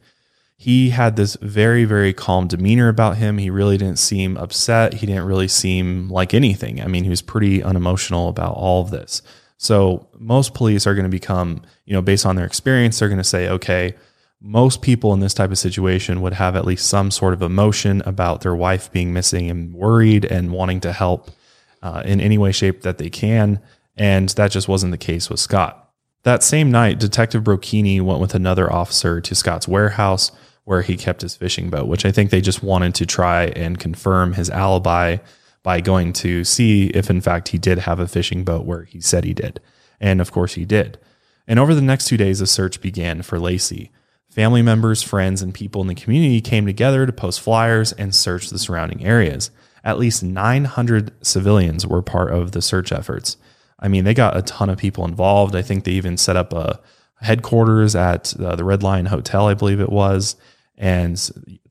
he 0.57 0.91
had 0.91 1.17
this 1.17 1.37
very, 1.41 1.85
very 1.85 2.13
calm 2.13 2.47
demeanor 2.47 2.89
about 2.89 3.17
him. 3.17 3.39
He 3.39 3.51
really 3.51 3.79
didn't 3.79 3.99
seem 3.99 4.37
upset. 4.37 4.95
He 4.95 5.07
didn't 5.07 5.25
really 5.25 5.49
seem 5.49 6.11
like 6.11 6.35
anything. 6.35 6.83
I 6.83 6.87
mean, 6.87 7.05
he 7.05 7.11
was 7.11 7.23
pretty 7.23 7.63
unemotional 7.63 8.29
about 8.29 8.55
all 8.55 8.83
of 8.83 8.91
this. 8.91 9.23
So 9.57 10.09
most 10.19 10.55
police 10.55 10.87
are 10.87 10.95
going 10.95 11.05
to 11.05 11.11
become, 11.11 11.63
you 11.85 11.95
know, 11.95 12.03
based 12.03 12.27
on 12.27 12.37
their 12.37 12.47
experience, 12.47 12.99
they're 12.99 13.09
going 13.09 13.19
to 13.19 13.25
say, 13.25 13.49
okay, 13.49 13.95
most 14.41 14.81
people 14.81 15.13
in 15.13 15.21
this 15.21 15.35
type 15.35 15.51
of 15.51 15.59
situation 15.59 16.23
would 16.23 16.33
have 16.33 16.57
at 16.57 16.65
least 16.65 16.89
some 16.89 17.11
sort 17.11 17.35
of 17.35 17.43
emotion 17.43 18.03
about 18.07 18.41
their 18.41 18.55
wife 18.55 18.91
being 18.91 19.13
missing 19.13 19.51
and 19.51 19.75
worried 19.75 20.25
and 20.25 20.53
wanting 20.53 20.81
to 20.81 20.93
help 20.93 21.31
uh, 21.83 22.03
in 22.05 22.21
any 22.21 22.39
way, 22.39 22.53
shape 22.53 22.83
that 22.83 22.99
they 22.99 23.11
can. 23.11 23.61
And 23.97 24.29
that 24.31 24.51
just 24.51 24.69
wasn't 24.69 24.93
the 24.93 24.99
case 24.99 25.29
with 25.29 25.41
Scott. 25.41 25.91
That 26.23 26.43
same 26.43 26.71
night, 26.71 26.99
Detective 26.99 27.43
Brocchini 27.43 28.01
went 28.01 28.21
with 28.21 28.35
another 28.35 28.71
officer 28.73 29.21
to 29.21 29.35
Scott's 29.35 29.69
warehouse 29.69 30.33
where 30.65 30.83
he 30.83 30.97
kept 30.97 31.23
his 31.23 31.35
fishing 31.35 31.71
boat, 31.71 31.89
which 31.89 32.05
I 32.05 32.13
think 32.13 32.31
they 32.31 32.43
just 32.43 32.63
wanted 32.63 32.95
to 32.97 33.07
try 33.07 33.47
and 33.47 33.79
confirm 33.79 34.35
his 34.35 34.51
alibi 34.51 35.17
by 35.63 35.81
going 35.81 36.13
to 36.15 36.45
see 36.45 36.87
if, 36.89 37.11
in 37.11 37.21
fact, 37.21 37.49
he 37.49 37.59
did 37.59 37.79
have 37.79 37.99
a 37.99 38.09
fishing 38.09 38.45
boat 38.45 38.67
where 38.67 38.85
he 38.85 39.01
said 39.01 39.25
he 39.25 39.35
did. 39.35 39.61
And 39.99 40.21
of 40.21 40.33
course, 40.33 40.55
he 40.55 40.65
did. 40.65 40.99
And 41.47 41.59
over 41.59 41.75
the 41.75 41.83
next 41.83 42.07
two 42.07 42.17
days, 42.17 42.41
a 42.41 42.47
search 42.47 42.81
began 42.81 43.23
for 43.23 43.39
Laci. 43.39 43.91
Family 44.31 44.63
members, 44.63 45.03
friends, 45.03 45.43
and 45.43 45.53
people 45.53 45.81
in 45.83 45.89
the 45.89 45.95
community 45.95 46.41
came 46.41 46.65
together 46.65 47.05
to 47.05 47.13
post 47.13 47.41
flyers 47.41 47.93
and 47.93 48.15
search 48.15 48.49
the 48.49 48.59
surrounding 48.59 49.05
areas. 49.05 49.51
At 49.83 49.99
least 49.99 50.23
900 50.23 51.27
civilians 51.27 51.87
were 51.87 52.03
part 52.03 52.33
of 52.33 52.53
the 52.53 52.63
search 52.63 52.93
efforts. 52.93 53.37
I 53.81 53.89
mean, 53.89 54.05
they 54.05 54.15
got 54.15 54.37
a 54.37 54.43
ton 54.43 54.71
of 54.71 54.79
people 54.79 55.05
involved. 55.05 55.57
I 55.57 55.63
think 55.63 55.85
they 55.85 55.93
even 55.93 56.17
set 56.17 56.37
up 56.37 56.53
a 56.53 56.81
headquarters 57.21 57.97
at 57.97 58.35
uh, 58.39 58.55
the 58.55 58.65
Red 58.65 58.83
Lion 58.83 59.07
Hotel, 59.07 59.49
I 59.49 59.55
believe 59.55 59.81
it 59.81 59.91
was. 59.91 60.37
And 60.77 61.17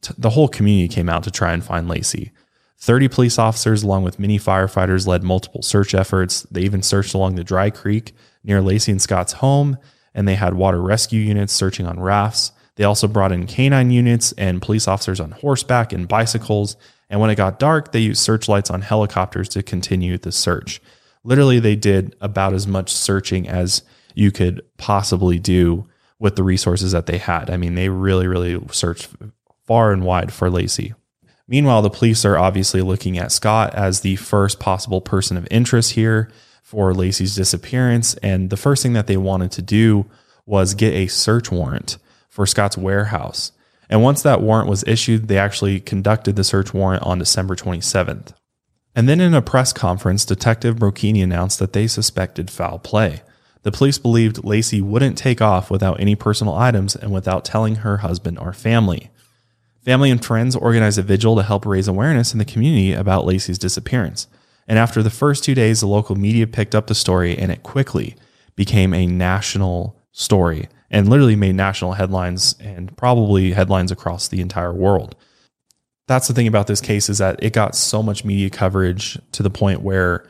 t- 0.01 0.13
the 0.17 0.31
whole 0.31 0.47
community 0.47 0.93
came 0.93 1.07
out 1.09 1.23
to 1.23 1.31
try 1.31 1.53
and 1.53 1.63
find 1.63 1.87
Laci. 1.87 2.31
30 2.79 3.07
police 3.09 3.37
officers, 3.39 3.83
along 3.83 4.03
with 4.03 4.19
many 4.19 4.39
firefighters, 4.39 5.07
led 5.07 5.23
multiple 5.23 5.61
search 5.61 5.93
efforts. 5.93 6.43
They 6.43 6.61
even 6.61 6.81
searched 6.81 7.13
along 7.13 7.35
the 7.35 7.43
Dry 7.43 7.69
Creek 7.69 8.13
near 8.43 8.61
Laci 8.61 8.89
and 8.89 9.01
Scott's 9.01 9.33
home, 9.33 9.77
and 10.13 10.27
they 10.27 10.35
had 10.35 10.53
water 10.53 10.81
rescue 10.81 11.21
units 11.21 11.53
searching 11.53 11.85
on 11.85 11.99
rafts. 11.99 12.51
They 12.75 12.83
also 12.83 13.07
brought 13.07 13.31
in 13.31 13.47
canine 13.47 13.91
units 13.91 14.31
and 14.33 14.61
police 14.61 14.87
officers 14.87 15.19
on 15.19 15.31
horseback 15.31 15.91
and 15.91 16.07
bicycles. 16.07 16.77
And 17.09 17.19
when 17.19 17.29
it 17.29 17.35
got 17.35 17.59
dark, 17.59 17.91
they 17.91 17.99
used 17.99 18.21
searchlights 18.21 18.69
on 18.69 18.81
helicopters 18.81 19.49
to 19.49 19.63
continue 19.63 20.17
the 20.17 20.31
search. 20.31 20.81
Literally, 21.23 21.59
they 21.59 21.75
did 21.75 22.15
about 22.21 22.53
as 22.53 22.67
much 22.67 22.91
searching 22.91 23.47
as 23.47 23.83
you 24.15 24.31
could 24.31 24.61
possibly 24.77 25.39
do 25.39 25.87
with 26.19 26.35
the 26.35 26.43
resources 26.43 26.91
that 26.91 27.05
they 27.05 27.17
had. 27.17 27.49
I 27.49 27.57
mean, 27.57 27.75
they 27.75 27.89
really, 27.89 28.27
really 28.27 28.61
searched 28.71 29.09
far 29.65 29.91
and 29.91 30.03
wide 30.03 30.31
for 30.31 30.49
Laci. 30.49 30.93
Meanwhile, 31.47 31.81
the 31.81 31.89
police 31.89 32.25
are 32.25 32.37
obviously 32.37 32.81
looking 32.81 33.17
at 33.17 33.31
Scott 33.31 33.73
as 33.73 34.01
the 34.01 34.15
first 34.17 34.59
possible 34.59 35.01
person 35.01 35.35
of 35.35 35.47
interest 35.49 35.93
here 35.93 36.29
for 36.69 36.93
Laci's 36.93 37.33
disappearance. 37.33 38.13
And 38.17 38.51
the 38.51 38.55
first 38.55 38.83
thing 38.83 38.93
that 38.93 39.07
they 39.07 39.17
wanted 39.17 39.51
to 39.53 39.63
do 39.63 40.05
was 40.45 40.75
get 40.75 40.93
a 40.93 41.07
search 41.07 41.49
warrant 41.49 41.97
for 42.29 42.45
Scott's 42.45 42.77
warehouse. 42.77 43.51
And 43.89 44.03
once 44.03 44.21
that 44.21 44.43
warrant 44.43 44.69
was 44.69 44.83
issued, 44.85 45.27
they 45.27 45.39
actually 45.39 45.79
conducted 45.79 46.35
the 46.35 46.43
search 46.43 46.71
warrant 46.71 47.01
on 47.01 47.17
December 47.17 47.55
27th. 47.55 48.33
And 48.95 49.09
then 49.09 49.19
in 49.19 49.33
a 49.33 49.41
press 49.41 49.73
conference, 49.73 50.25
Detective 50.25 50.75
Brocchini 50.75 51.23
announced 51.23 51.57
that 51.57 51.73
they 51.73 51.87
suspected 51.87 52.51
foul 52.51 52.77
play. 52.77 53.23
The 53.63 53.71
police 53.71 53.97
believed 53.97 54.35
Laci 54.43 54.79
wouldn't 54.79 55.17
take 55.17 55.41
off 55.41 55.71
without 55.71 55.99
any 55.99 56.15
personal 56.15 56.53
items 56.53 56.95
and 56.95 57.11
without 57.11 57.45
telling 57.45 57.77
her 57.77 57.97
husband 57.97 58.37
or 58.37 58.53
family. 58.53 59.09
Family 59.83 60.11
and 60.11 60.23
friends 60.23 60.55
organized 60.55 60.99
a 60.99 61.01
vigil 61.01 61.35
to 61.35 61.41
help 61.41 61.65
raise 61.65 61.87
awareness 61.87 62.31
in 62.31 62.37
the 62.37 62.45
community 62.45 62.93
about 62.93 63.25
Laci's 63.25 63.57
disappearance. 63.57 64.27
And 64.69 64.77
after 64.77 65.01
the 65.01 65.09
first 65.09 65.43
two 65.43 65.55
days, 65.55 65.79
the 65.79 65.87
local 65.87 66.15
media 66.15 66.45
picked 66.45 66.75
up 66.75 66.85
the 66.85 66.95
story 66.95 67.35
and 67.35 67.51
it 67.51 67.63
quickly 67.63 68.15
became 68.55 68.93
a 68.93 69.07
national 69.07 69.99
story 70.11 70.69
and 70.91 71.09
literally 71.09 71.35
made 71.35 71.55
national 71.55 71.93
headlines 71.93 72.55
and 72.59 72.95
probably 72.95 73.51
headlines 73.53 73.91
across 73.91 74.27
the 74.27 74.41
entire 74.41 74.71
world. 74.71 75.15
That's 76.07 76.27
the 76.27 76.35
thing 76.35 76.47
about 76.47 76.67
this 76.67 76.81
case 76.81 77.09
is 77.09 77.17
that 77.17 77.41
it 77.43 77.51
got 77.51 77.75
so 77.75 78.03
much 78.03 78.23
media 78.23 78.51
coverage 78.51 79.19
to 79.31 79.41
the 79.41 79.49
point 79.49 79.81
where 79.81 80.27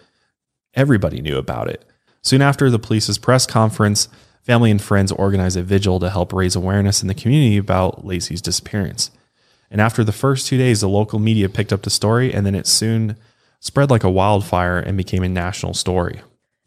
everybody 0.74 1.22
knew 1.22 1.38
about 1.38 1.70
it. 1.70 1.84
Soon 2.22 2.42
after 2.42 2.70
the 2.70 2.80
police's 2.80 3.18
press 3.18 3.46
conference, 3.46 4.08
family 4.42 4.72
and 4.72 4.82
friends 4.82 5.12
organized 5.12 5.58
a 5.58 5.64
vigil 5.64 6.00
to 6.00 6.10
help 6.10 6.32
raise 6.32 6.56
awareness 6.56 7.02
in 7.02 7.10
the 7.10 7.14
community 7.14 7.58
about 7.58 8.06
Laci's 8.06 8.42
disappearance. 8.42 9.12
And 9.70 9.82
after 9.82 10.04
the 10.04 10.12
first 10.14 10.48
two 10.48 10.58
days, 10.58 10.80
the 10.80 10.90
local 10.90 11.20
media 11.20 11.50
picked 11.50 11.74
up 11.74 11.84
the 11.84 11.90
story, 11.90 12.34
and 12.34 12.46
then 12.46 12.56
it 12.56 12.68
soon 12.68 13.18
spread 13.60 13.90
like 13.90 14.04
a 14.04 14.10
wildfire 14.10 14.80
and 14.80 14.98
became 14.98 15.24
a 15.24 15.30
national 15.30 15.74
story. 15.74 16.22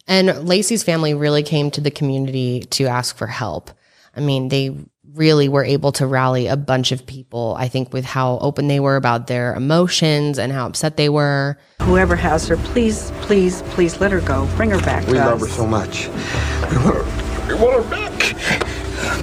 And 0.07 0.29
Laci's 0.47 0.83
family 0.83 1.15
really 1.15 1.43
came 1.43 1.71
to 1.73 1.81
the 1.81 1.91
community 1.91 2.61
to 2.71 2.87
ask 2.87 3.17
for 3.17 3.27
help. 3.27 3.71
I 4.17 4.21
mean, 4.21 4.49
they 4.49 4.77
really 5.15 5.49
were 5.49 5.65
able 5.65 5.93
to 5.93 6.07
rally 6.07 6.47
a 6.47 6.57
bunch 6.57 6.93
of 6.93 7.07
people, 7.07 7.55
I 7.59 7.69
think, 7.69 7.93
with 7.93 8.05
how 8.05 8.39
open 8.39 8.69
they 8.69 8.81
were 8.81 8.97
about 8.97 9.27
their 9.27 9.55
emotions 9.55 10.39
and 10.39 10.53
how 10.53 10.67
upset 10.67 10.97
they 10.97 11.09
were. 11.09 11.59
Whoever 11.83 12.17
has 12.17 12.47
her, 12.49 12.57
please, 12.57 13.11
please, 13.23 13.63
please 13.71 14.01
let 14.01 14.11
her 14.11 14.21
go. 14.21 14.49
Bring 14.57 14.71
her 14.71 14.81
back 14.81 15.07
We 15.07 15.15
to 15.15 15.19
love 15.19 15.41
her 15.41 15.49
so 15.49 15.67
much. 15.67 16.09
We 16.09 16.77
want 16.79 16.97
her, 16.97 17.49
we 17.49 17.55
want 17.55 17.85
her 17.85 17.91
back. 17.91 18.21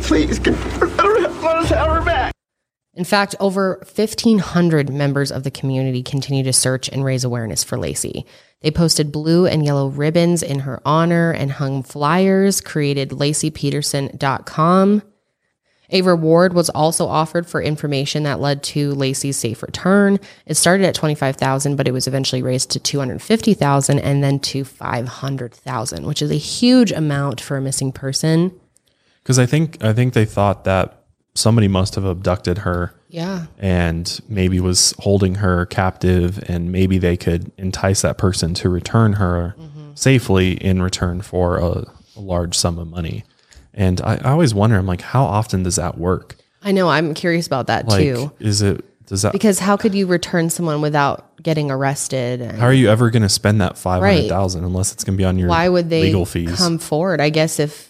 Please, 0.04 0.40
can, 0.40 0.54
let, 0.54 0.80
her, 0.80 0.88
let 0.88 1.58
us 1.58 1.70
have 1.70 1.90
her 1.90 2.02
back. 2.02 2.34
In 2.96 3.06
fact, 3.06 3.36
over 3.40 3.76
1,500 3.96 4.90
members 4.90 5.32
of 5.32 5.44
the 5.44 5.52
community 5.52 6.04
continue 6.04 6.44
to 6.44 6.54
search 6.54 6.90
and 6.90 7.06
raise 7.06 7.24
awareness 7.24 7.64
for 7.64 7.78
Laci. 7.78 8.26
They 8.62 8.72
posted 8.72 9.12
blue 9.12 9.46
and 9.46 9.64
yellow 9.64 9.88
ribbons 9.88 10.44
in 10.44 10.60
her 10.60 10.82
honor 10.84 11.32
and 11.32 11.52
hung 11.52 11.84
flyers, 11.84 12.60
created 12.60 13.12
lacipeterson.com. 13.12 15.04
A 15.92 16.02
reward 16.04 16.54
was 16.54 16.70
also 16.70 17.08
offered 17.08 17.48
for 17.48 17.62
information 17.62 18.24
that 18.24 18.40
led 18.40 18.62
to 18.64 18.94
Laci's 18.94 19.38
safe 19.38 19.64
return. 19.64 20.20
It 20.46 20.56
started 20.56 20.86
at 20.86 20.94
25,000, 20.94 21.76
but 21.78 21.88
it 21.88 21.94
was 21.94 22.06
eventually 22.06 22.44
raised 22.44 22.70
to 22.72 22.80
250,000 22.80 24.00
and 24.00 24.24
then 24.24 24.40
to 24.40 24.64
500,000, 24.64 26.06
which 26.06 26.22
is 26.22 26.30
a 26.30 26.36
huge 26.36 26.92
amount 26.92 27.42
for 27.42 27.58
a 27.58 27.62
missing 27.62 27.92
person. 27.92 28.52
Because 29.24 29.40
I 29.40 29.48
think 29.48 29.84
I 29.84 29.94
think 29.94 30.14
they 30.14 30.26
thought 30.26 30.64
that 30.66 30.99
somebody 31.40 31.68
must 31.68 31.96
have 31.96 32.04
abducted 32.06 32.60
her 32.60 32.94
Yeah. 33.10 33.46
and 33.58 34.20
maybe 34.28 34.60
was 34.60 34.94
holding 35.00 35.36
her 35.36 35.66
captive, 35.66 36.44
and 36.50 36.72
maybe 36.72 36.98
they 36.98 37.18
could 37.18 37.52
entice 37.58 38.02
that 38.02 38.18
person 38.18 38.54
to 38.56 38.70
return 38.70 39.14
her 39.14 39.56
safely 39.96 40.52
in 40.54 40.82
return 40.82 41.22
for 41.22 41.58
a, 41.58 41.86
a 42.16 42.20
large 42.20 42.56
sum 42.58 42.78
of 42.78 42.88
money. 42.88 43.24
And 43.74 44.02
I, 44.02 44.16
I 44.16 44.32
always 44.32 44.54
wonder, 44.54 44.78
I'm 44.78 44.86
like, 44.86 45.02
how 45.02 45.24
often 45.24 45.64
does 45.64 45.76
that 45.78 45.98
work? 45.98 46.36
I 46.64 46.72
know. 46.72 46.90
I'm 46.90 47.14
curious 47.14 47.48
about 47.48 47.68
that 47.68 47.88
Like, 47.88 48.04
too. 48.04 48.32
is 48.40 48.62
it 48.62 48.84
does 49.08 49.22
that? 49.24 49.32
Because 49.32 49.58
how 49.60 49.76
could 49.78 49.96
you 49.96 50.06
return 50.06 50.50
someone 50.50 50.82
without 50.82 51.42
getting 51.42 51.72
arrested? 51.72 52.42
And 52.42 52.58
how 52.60 52.66
are 52.68 52.74
you 52.74 52.90
ever 52.90 53.10
going 53.10 53.24
to 53.24 53.30
spend 53.30 53.60
that 53.62 53.78
five 53.78 54.02
hundred 54.04 54.28
thousand 54.30 54.64
unless 54.66 54.92
it's 54.94 55.04
going 55.04 55.18
to 55.18 55.22
be 55.22 55.26
on 55.26 55.40
your 55.40 55.50
why 55.50 55.68
would 55.70 55.90
they 55.90 56.04
legal 56.04 56.26
fees? 56.26 56.56
come 56.56 56.78
forward? 56.78 57.20
I 57.22 57.30
guess 57.30 57.60
if 57.60 57.89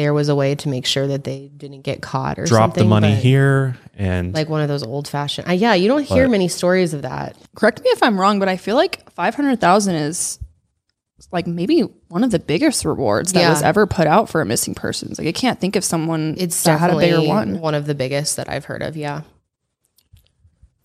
there 0.00 0.14
was 0.14 0.30
a 0.30 0.34
way 0.34 0.54
to 0.54 0.68
make 0.70 0.86
sure 0.86 1.06
that 1.06 1.24
they 1.24 1.50
didn't 1.54 1.82
get 1.82 2.00
caught 2.00 2.38
or 2.38 2.46
Drop 2.46 2.72
the 2.72 2.84
money 2.84 3.14
here 3.14 3.76
and 3.98 4.32
like 4.32 4.48
one 4.48 4.62
of 4.62 4.68
those 4.68 4.82
old 4.82 5.06
fashioned. 5.06 5.46
Uh, 5.46 5.52
yeah, 5.52 5.74
you 5.74 5.88
don't 5.88 6.04
hear 6.04 6.24
But- 6.24 6.30
many 6.30 6.48
stories 6.48 6.94
of 6.94 7.02
that. 7.02 7.36
Correct 7.54 7.82
me 7.82 7.90
if 7.90 8.02
I'm 8.02 8.18
wrong, 8.18 8.38
but 8.38 8.48
I 8.48 8.56
feel 8.56 8.76
like 8.76 9.10
500,000 9.12 9.94
is 9.96 10.38
like 11.32 11.46
maybe 11.46 11.82
one 12.08 12.24
of 12.24 12.30
the 12.30 12.38
biggest 12.38 12.84
rewards 12.86 13.34
that 13.34 13.40
Yeah. 13.40 13.50
was 13.50 13.62
ever 13.62 13.86
put 13.86 14.06
out 14.06 14.30
for 14.30 14.40
a 14.40 14.46
missing 14.46 14.74
persons. 14.74 15.18
Like 15.18 15.28
I 15.28 15.32
can't 15.32 15.60
think 15.60 15.76
of 15.76 15.84
someone 15.84 16.34
It's 16.38 16.62
that 16.64 16.80
had 16.80 16.90
a 16.90 16.96
bigger 16.96 17.20
one. 17.20 17.60
one 17.60 17.74
of 17.74 17.84
the 17.84 17.94
biggest 17.94 18.36
that 18.36 18.48
I've 18.48 18.64
heard 18.64 18.82
of. 18.82 18.96
Yeah. 18.96 19.20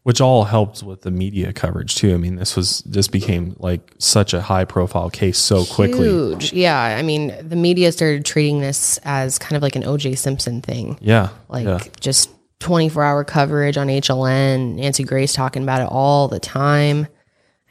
Which 0.06 0.22
all 0.22 0.44
helped 0.44 0.84
with 0.84 1.02
the 1.02 1.10
media 1.10 1.52
coverage 1.52 1.96
too. 1.96 2.14
I 2.14 2.18
mean, 2.18 2.36
this 2.36 2.56
was 2.56 2.82
this 2.82 3.08
became 3.08 3.56
like 3.58 3.92
such 3.98 4.36
a 4.36 4.42
high 4.42 4.64
profile 4.64 5.10
case 5.10 5.40
so 5.40 5.66
quickly. 5.66 6.08
Huge. 6.08 6.54
Yeah. 6.54 6.80
I 6.80 7.02
mean, 7.02 7.34
the 7.42 7.56
media 7.56 7.92
started 7.92 8.24
treating 8.24 8.60
this 8.62 9.00
as 9.04 9.40
kind 9.40 9.58
of 9.58 9.64
like 9.64 9.76
an 9.76 9.82
OJ 9.82 10.16
Simpson 10.16 10.62
thing. 10.62 11.00
Yeah, 11.02 11.30
Like 11.50 11.66
yeah. 11.66 11.80
just 12.00 12.30
24 12.60 13.04
hour 13.04 13.24
coverage 13.24 13.78
on 13.78 13.88
HLN. 13.88 14.76
Nancy 14.76 15.04
Grace 15.04 15.34
talking 15.34 15.64
about 15.64 15.82
it 15.82 15.88
all 15.90 16.28
the 16.28 16.40
time. 16.40 17.08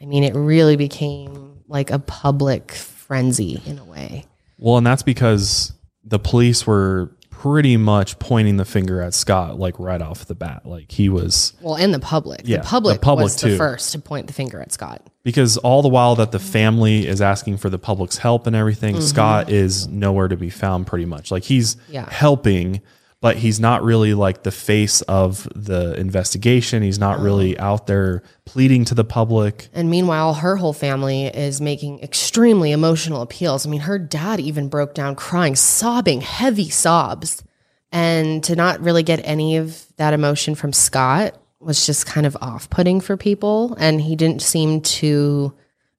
I 0.01 0.05
mean, 0.05 0.25
it 0.25 0.35
really 0.35 0.75
became 0.75 1.61
like 1.69 1.89
a 1.89 1.99
public 1.99 2.73
frenzy 2.73 3.61
in 3.65 3.79
a 3.79 3.85
way. 3.85 4.25
Well, 4.57 4.75
and 4.75 4.85
that's 4.85 5.03
because 5.03 5.71
the 6.03 6.19
police 6.19 6.67
were 6.67 7.14
pretty 7.41 7.77
much 7.77 8.17
pointing 8.19 8.57
the 8.57 8.65
finger 8.65 9.01
at 9.01 9.13
Scott 9.13 9.59
like 9.59 9.77
right 9.79 10.01
off 10.01 10.25
the 10.25 10.35
bat. 10.35 10.65
Like 10.65 10.91
he 10.91 11.09
was 11.09 11.53
Well, 11.61 11.75
and 11.75 11.93
the 11.93 11.99
public. 11.99 12.41
Yeah, 12.45 12.57
the 12.57 12.63
public, 12.63 12.95
the 12.95 13.01
public 13.05 13.23
was 13.25 13.35
the 13.41 13.49
too. 13.49 13.57
first 13.57 13.91
to 13.91 13.99
point 13.99 14.27
the 14.27 14.33
finger 14.33 14.61
at 14.61 14.71
Scott. 14.71 15.01
because 15.23 15.57
all 15.57 15.81
the 15.81 15.89
while 15.89 16.15
that 16.15 16.31
the 16.31 16.39
family 16.39 17.05
is 17.07 17.21
asking 17.21 17.57
for 17.57 17.69
the 17.69 17.77
public's 17.79 18.17
help 18.17 18.47
and 18.47 18.55
everything, 18.55 18.95
Mm-hmm. 18.95 19.03
Scott 19.03 19.49
is 19.49 19.87
nowhere 19.87 20.27
to 20.27 20.37
be 20.37 20.49
found 20.49 20.87
pretty 20.87 21.05
much. 21.05 21.29
Like 21.31 21.43
he's 21.43 21.77
Yeah. 21.89 22.09
helping, 22.09 22.81
but 23.21 23.37
he's 23.37 23.59
not 23.59 23.83
really 23.83 24.13
like 24.13 24.43
the 24.43 24.51
face 24.51 25.01
of 25.03 25.47
the 25.55 25.93
investigation. 25.99 26.83
He's 26.83 26.99
not 26.99 27.19
really 27.19 27.57
out 27.57 27.87
there 27.87 28.21
pleading 28.45 28.85
to 28.85 28.95
the 28.95 29.03
public. 29.03 29.67
And 29.73 29.89
meanwhile, 29.89 30.35
her 30.35 30.57
whole 30.57 30.73
family 30.73 31.25
is 31.25 31.59
making 31.59 32.01
extremely 32.01 32.71
emotional 32.71 33.21
appeals. 33.21 33.65
I 33.65 33.69
mean, 33.69 33.81
her 33.81 33.97
dad 33.97 34.39
even 34.39 34.69
broke 34.69 34.93
down 34.93 35.15
crying, 35.15 35.55
sobbing, 35.55 36.21
heavy 36.21 36.69
sobs. 36.69 37.43
And 37.91 38.43
to 38.43 38.55
not 38.55 38.81
really 38.81 39.03
get 39.03 39.21
any 39.23 39.57
of 39.57 39.85
that 39.95 40.13
emotion 40.13 40.53
from 40.53 40.73
Scott 40.73 41.35
was 41.59 41.85
just 41.85 42.05
kind 42.05 42.27
of 42.27 42.37
off 42.41 42.69
putting 42.69 42.99
for 42.99 43.17
people. 43.17 43.75
And 43.79 44.01
he 44.01 44.15
didn't 44.15 44.41
seem 44.41 44.81
to 44.81 45.53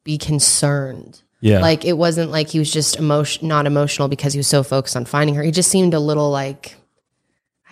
be 0.05 0.19
concerned. 0.19 1.23
Yeah. 1.41 1.61
Like 1.61 1.85
it 1.85 1.95
wasn't 1.95 2.31
like 2.31 2.49
he 2.49 2.59
was 2.59 2.71
just 2.71 2.97
emotion 2.97 3.49
not 3.49 3.67
emotional 3.67 4.09
because 4.09 4.33
he 4.33 4.39
was 4.39 4.47
so 4.47 4.62
focused 4.62 4.97
on 4.97 5.05
finding 5.05 5.35
her. 5.35 5.43
He 5.43 5.51
just 5.51 5.71
seemed 5.71 5.95
a 5.95 6.01
little 6.01 6.31
like 6.31 6.77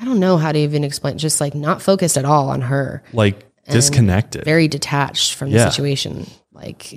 I 0.01 0.05
don't 0.05 0.19
know 0.21 0.37
how 0.37 0.53
to 0.53 0.59
even 0.59 0.85
explain, 0.85 1.19
just 1.19 1.41
like 1.41 1.55
not 1.55 1.81
focused 1.83 2.17
at 2.17 2.25
all 2.25 2.49
on 2.51 2.63
her 2.63 3.03
like 3.13 3.47
disconnected. 3.71 4.45
very 4.45 4.69
detached 4.69 5.35
from 5.35 5.51
the 5.51 5.57
Yeah. 5.59 5.69
situation. 5.71 6.27
Like, 6.53 6.89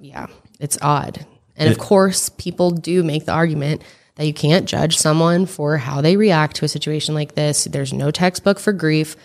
yeah, 0.00 0.26
it's 0.60 0.78
odd. 0.82 1.24
And 1.56 1.70
of 1.70 1.78
course, 1.78 2.28
people 2.30 2.70
do 2.70 3.02
make 3.02 3.26
the 3.26 3.32
argument 3.32 3.82
that 4.16 4.26
you 4.26 4.34
can't 4.34 4.66
judge 4.66 4.96
someone 4.98 5.46
for 5.46 5.76
how 5.78 6.00
they 6.00 6.16
react 6.16 6.56
to 6.56 6.64
a 6.64 6.68
situation 6.68 7.14
like 7.14 7.34
this. 7.34 7.64
There's 7.64 7.92
no 7.92 8.10
textbook 8.10 8.58
for 8.58 8.72
grief, 8.72 9.16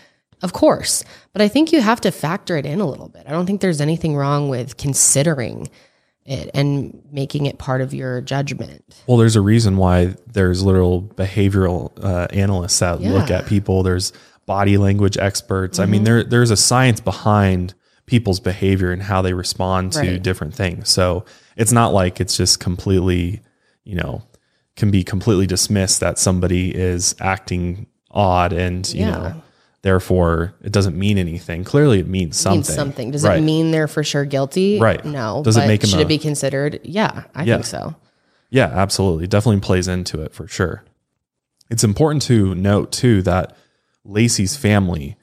of 0.41 0.53
course. 0.53 1.03
But 1.33 1.41
I 1.41 1.47
think 1.47 1.71
you 1.71 1.81
have 1.81 1.99
to 2.01 2.11
factor 2.11 2.55
it 2.57 2.65
in 2.65 2.79
a 2.79 2.85
little 2.87 3.09
bit. 3.09 3.23
I 3.27 3.31
don't 3.31 3.45
think 3.45 3.59
there's 3.61 3.81
anything 3.81 4.15
wrong 4.15 4.49
with 4.49 4.77
considering 4.77 5.69
it 6.27 6.51
and 6.53 7.01
making 7.11 7.45
it 7.45 7.57
part 7.57 7.81
of 7.81 7.93
your 7.93 8.21
judgment. 8.21 9.01
Well, 9.07 9.17
there's 9.17 9.35
a 9.35 9.41
reason 9.41 9.77
why 9.77 10.15
there's 10.27 10.61
literal 10.63 11.01
behavioral 11.01 11.91
uh, 12.03 12.27
analysts 12.31 12.79
that 12.79 13.01
look 13.01 13.31
at 13.31 13.45
people. 13.47 13.81
There's 13.83 14.13
body 14.45 14.77
language 14.77 15.17
experts. 15.17 15.79
I 15.79 15.85
mean, 15.85 16.03
there 16.03 16.23
there's 16.23 16.51
a 16.51 16.57
science 16.57 16.99
behind 16.99 17.73
people's 18.05 18.39
behavior 18.39 18.91
and 18.91 19.01
how 19.01 19.21
they 19.21 19.33
respond 19.33 19.91
to 19.93 19.99
Right. 19.99 20.23
different 20.23 20.53
things. 20.55 20.89
So 20.89 21.25
it's 21.57 21.71
not 21.73 21.93
like 21.93 22.21
it's 22.21 22.37
just 22.37 22.59
completely, 22.59 23.41
you 23.83 23.95
know, 23.95 24.21
can 24.77 24.91
be 24.91 25.03
completely 25.03 25.45
dismissed 25.47 25.99
that 25.99 26.17
somebody 26.17 26.73
is 26.73 27.15
acting 27.19 27.87
odd 28.11 28.53
and 28.53 28.87
you 28.93 29.01
Yeah. 29.01 29.11
know 29.11 29.43
therefore 29.81 30.53
it 30.63 30.71
doesn't 30.71 30.97
mean 30.97 31.17
anything. 31.17 31.63
Clearly, 31.63 31.99
it 31.99 32.07
means 32.07 32.37
something. 32.37 32.57
Means 32.57 32.73
something. 32.73 33.11
Does 33.11 33.23
Right. 33.23 33.39
it 33.39 33.41
mean 33.43 33.71
they're 33.71 33.87
for 33.87 34.03
sure 34.03 34.25
guilty? 34.25 34.79
Right. 34.79 35.03
No. 35.05 35.41
Does 35.43 35.57
it 35.57 35.67
make 35.67 35.83
'em 35.83 35.89
should 35.89 35.99
a- 35.99 36.03
it 36.03 36.07
be 36.07 36.17
considered? 36.17 36.79
Yeah, 36.83 37.23
I 37.35 37.43
Yeah. 37.43 37.55
think 37.55 37.65
so. 37.65 37.95
Yeah, 38.49 38.67
absolutely. 38.73 39.25
It 39.25 39.29
definitely 39.29 39.61
plays 39.61 39.87
into 39.87 40.21
it 40.21 40.33
for 40.33 40.47
sure. 40.47 40.83
It's 41.69 41.83
important 41.83 42.21
to 42.23 42.55
note 42.55 42.91
too 42.91 43.21
that 43.23 43.55
Laci's 44.05 44.55
family 44.55 45.17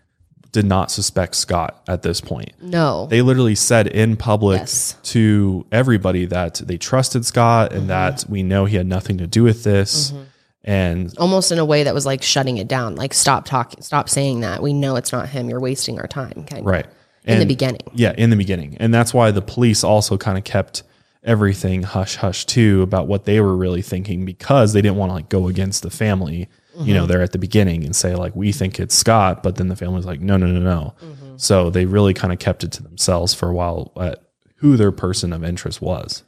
did 0.52 0.66
not 0.66 0.90
suspect 0.90 1.34
Scott 1.34 1.82
at 1.88 2.02
this 2.02 2.20
point. 2.20 2.52
No. 2.62 3.06
They 3.10 3.22
literally 3.22 3.56
said 3.56 3.88
in 3.88 4.16
public 4.16 4.60
Yes. 4.60 4.96
to 5.04 5.66
everybody 5.72 6.26
that 6.26 6.60
they 6.64 6.76
trusted 6.76 7.24
Scott 7.26 7.72
and 7.72 7.80
mm-hmm. 7.82 7.88
that 7.88 8.24
we 8.28 8.42
know 8.44 8.64
he 8.66 8.76
had 8.76 8.86
nothing 8.86 9.18
to 9.18 9.26
do 9.26 9.42
with 9.42 9.64
this. 9.64 10.10
Mm-hmm. 10.12 10.22
And 10.64 11.16
almost 11.18 11.52
in 11.52 11.58
a 11.58 11.64
way 11.64 11.82
that 11.82 11.92
was 11.92 12.06
like 12.06 12.22
shutting 12.22 12.56
it 12.56 12.66
down 12.68 12.96
like 12.96 13.12
stop 13.12 13.44
talking 13.44 13.82
stop 13.82 14.08
saying 14.08 14.40
that 14.40 14.62
we 14.62 14.72
know 14.72 14.96
it's 14.96 15.12
not 15.12 15.28
him 15.28 15.50
you're 15.50 15.60
wasting 15.60 15.98
our 15.98 16.06
time 16.06 16.44
kind 16.46 16.60
of 16.60 16.64
right. 16.64 16.86
in 17.24 17.38
the 17.38 17.44
beginning 17.44 17.82
Yeah, 17.92 18.14
in 18.16 18.30
the 18.30 18.36
beginning. 18.36 18.76
And 18.80 18.92
that's 18.92 19.12
why 19.12 19.30
the 19.30 19.42
police 19.42 19.84
also 19.84 20.16
kind 20.16 20.38
of 20.38 20.44
kept 20.44 20.82
everything 21.22 21.82
hush 21.82 22.16
hush 22.16 22.44
too 22.46 22.82
about 22.82 23.08
what 23.08 23.24
they 23.24 23.40
were 23.40 23.56
really 23.56 23.82
thinking 23.82 24.24
because 24.24 24.72
they 24.72 24.80
didn't 24.82 24.96
want 24.96 25.10
to 25.10 25.14
like 25.14 25.28
go 25.28 25.48
against 25.48 25.82
the 25.82 25.90
family, 25.90 26.48
you 26.78 26.92
know, 26.94 27.02
mm-hmm. 27.02 27.12
they're 27.12 27.22
at 27.22 27.32
the 27.32 27.38
beginning 27.38 27.84
and 27.84 27.94
say 27.94 28.14
like 28.14 28.34
we 28.34 28.50
think 28.50 28.80
it's 28.80 28.94
Scott, 28.94 29.42
but 29.42 29.56
then 29.56 29.68
the 29.68 29.76
family's 29.76 30.06
like 30.06 30.20
no, 30.20 30.36
no, 30.36 30.46
no, 30.46 30.60
no. 30.60 30.94
Mm-hmm. 31.02 31.36
So 31.36 31.70
they 31.70 31.84
really 31.84 32.14
kind 32.14 32.32
of 32.32 32.38
kept 32.38 32.64
it 32.64 32.72
to 32.72 32.82
themselves 32.82 33.34
for 33.34 33.48
a 33.48 33.54
while 33.54 33.92
at 34.00 34.22
who 34.56 34.76
their 34.76 34.92
person 34.92 35.32
of 35.32 35.44
interest 35.44 35.82
was. 35.82 36.24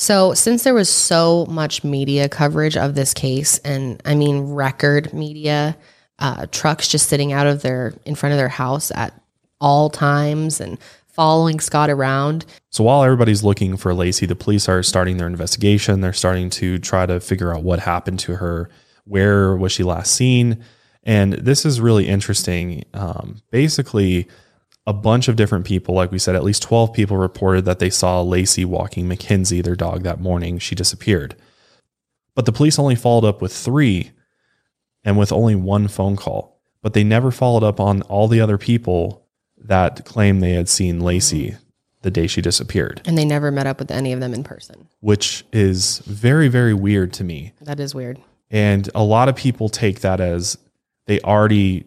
So 0.00 0.32
since 0.32 0.64
there 0.64 0.72
was 0.72 0.88
so 0.88 1.44
much 1.44 1.84
media 1.84 2.26
coverage 2.26 2.74
of 2.74 2.94
this 2.94 3.12
case 3.12 3.58
and 3.58 4.00
i 4.06 4.14
mean 4.14 4.54
record 4.54 5.12
media 5.12 5.76
uh, 6.18 6.46
trucks 6.50 6.88
just 6.88 7.10
sitting 7.10 7.34
out 7.34 7.46
of 7.46 7.60
their 7.60 7.92
in 8.06 8.14
front 8.14 8.32
of 8.32 8.38
their 8.38 8.48
house 8.48 8.90
at 8.94 9.12
all 9.60 9.90
times 9.90 10.58
and 10.58 10.78
following 11.06 11.60
scott 11.60 11.90
around 11.90 12.46
So 12.70 12.82
while 12.82 13.04
everybody's 13.04 13.44
looking 13.44 13.76
for 13.76 13.92
Laci, 13.92 14.26
the 14.26 14.34
police 14.34 14.70
are 14.70 14.82
starting 14.82 15.18
their 15.18 15.26
investigation. 15.26 16.00
They're 16.00 16.14
starting 16.14 16.48
to 16.50 16.78
try 16.78 17.04
to 17.04 17.20
figure 17.20 17.54
out 17.54 17.62
what 17.62 17.80
happened 17.80 18.20
to 18.20 18.36
her. 18.36 18.70
Where 19.04 19.54
was 19.54 19.72
she 19.72 19.82
last 19.82 20.14
seen? 20.14 20.64
And 21.04 21.34
this 21.34 21.66
is 21.66 21.78
really 21.78 22.08
interesting. 22.08 22.84
Um, 22.94 23.42
basically, 23.50 24.28
a 24.86 24.92
bunch 24.92 25.28
of 25.28 25.36
different 25.36 25.66
people, 25.66 25.94
like 25.94 26.10
we 26.10 26.18
said, 26.18 26.34
at 26.34 26.44
least 26.44 26.62
12 26.62 26.92
people 26.92 27.16
reported 27.16 27.64
that 27.64 27.78
they 27.78 27.90
saw 27.90 28.24
Laci 28.24 28.64
walking 28.64 29.06
Mackenzie, 29.06 29.60
their 29.60 29.76
dog, 29.76 30.02
that 30.02 30.20
morning. 30.20 30.58
She 30.58 30.74
disappeared. 30.74 31.36
But 32.34 32.46
the 32.46 32.52
police 32.52 32.78
only 32.78 32.94
followed 32.94 33.26
up 33.26 33.42
with 33.42 33.52
three 33.52 34.12
and 35.04 35.18
with 35.18 35.32
only 35.32 35.54
one 35.54 35.88
phone 35.88 36.16
call. 36.16 36.60
But 36.82 36.94
they 36.94 37.04
never 37.04 37.30
followed 37.30 37.62
up 37.62 37.78
on 37.78 38.02
all 38.02 38.26
the 38.28 38.40
other 38.40 38.56
people 38.56 39.26
that 39.58 40.04
claimed 40.06 40.42
they 40.42 40.52
had 40.52 40.68
seen 40.68 41.00
Laci 41.00 41.58
the 42.02 42.10
day 42.10 42.26
she 42.26 42.40
disappeared, 42.40 43.02
and 43.04 43.18
they 43.18 43.26
never 43.26 43.50
met 43.50 43.66
up 43.66 43.78
with 43.78 43.90
any 43.90 44.14
of 44.14 44.20
them 44.20 44.32
in 44.32 44.42
person 44.42 44.88
which 45.00 45.44
is 45.52 45.98
very, 46.06 46.48
very 46.48 46.72
weird 46.72 47.12
to 47.12 47.24
me. 47.24 47.52
that 47.60 47.78
is 47.78 47.94
weird 47.94 48.18
And 48.50 48.88
a 48.94 49.02
lot 49.04 49.28
of 49.28 49.36
people 49.36 49.68
take 49.68 50.00
that 50.00 50.18
as 50.20 50.56
they 51.06 51.20
already 51.20 51.84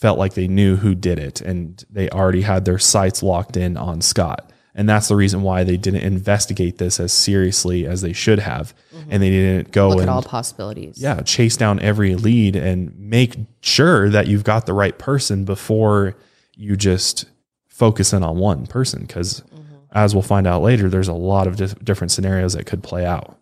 felt 0.00 0.18
like 0.18 0.34
they 0.34 0.48
knew 0.48 0.76
who 0.76 0.94
did 0.94 1.18
it 1.18 1.40
and 1.40 1.84
they 1.90 2.08
already 2.10 2.42
had 2.42 2.64
their 2.64 2.78
sights 2.78 3.22
locked 3.22 3.56
in 3.56 3.76
on 3.76 4.00
Scott. 4.00 4.50
And 4.74 4.88
that's 4.88 5.08
the 5.08 5.16
reason 5.16 5.42
why 5.42 5.64
they 5.64 5.76
didn't 5.76 6.02
investigate 6.02 6.78
this 6.78 7.00
as 7.00 7.12
seriously 7.12 7.86
as 7.86 8.00
they 8.02 8.12
should 8.12 8.38
have. 8.38 8.72
And 9.10 9.20
they 9.22 9.28
didn't 9.28 9.72
go 9.72 9.88
Mm-hmm. 9.88 9.96
Look 9.96 10.00
and 10.02 10.10
at 10.10 10.14
all 10.14 10.22
possibilities. 10.22 10.96
yeah, 11.02 11.20
chase 11.22 11.56
down 11.56 11.80
every 11.80 12.14
lead 12.14 12.54
and 12.56 12.96
make 12.98 13.36
sure 13.62 14.08
that 14.10 14.28
you've 14.28 14.44
got 14.44 14.66
the 14.66 14.72
right 14.72 14.96
person 14.96 15.44
before 15.44 16.16
you 16.56 16.76
just 16.76 17.24
focus 17.68 18.12
in 18.12 18.22
on 18.22 18.38
one 18.38 18.66
person. 18.66 19.02
Because 19.02 19.42
as 19.92 20.14
we'll 20.14 20.22
find 20.22 20.46
out 20.46 20.62
later, 20.62 20.88
there's 20.88 21.08
a 21.08 21.12
lot 21.14 21.48
of 21.48 21.56
dif- 21.56 21.84
different 21.84 22.12
scenarios 22.12 22.52
that 22.52 22.64
could 22.64 22.82
play 22.82 23.04
out. 23.04 23.36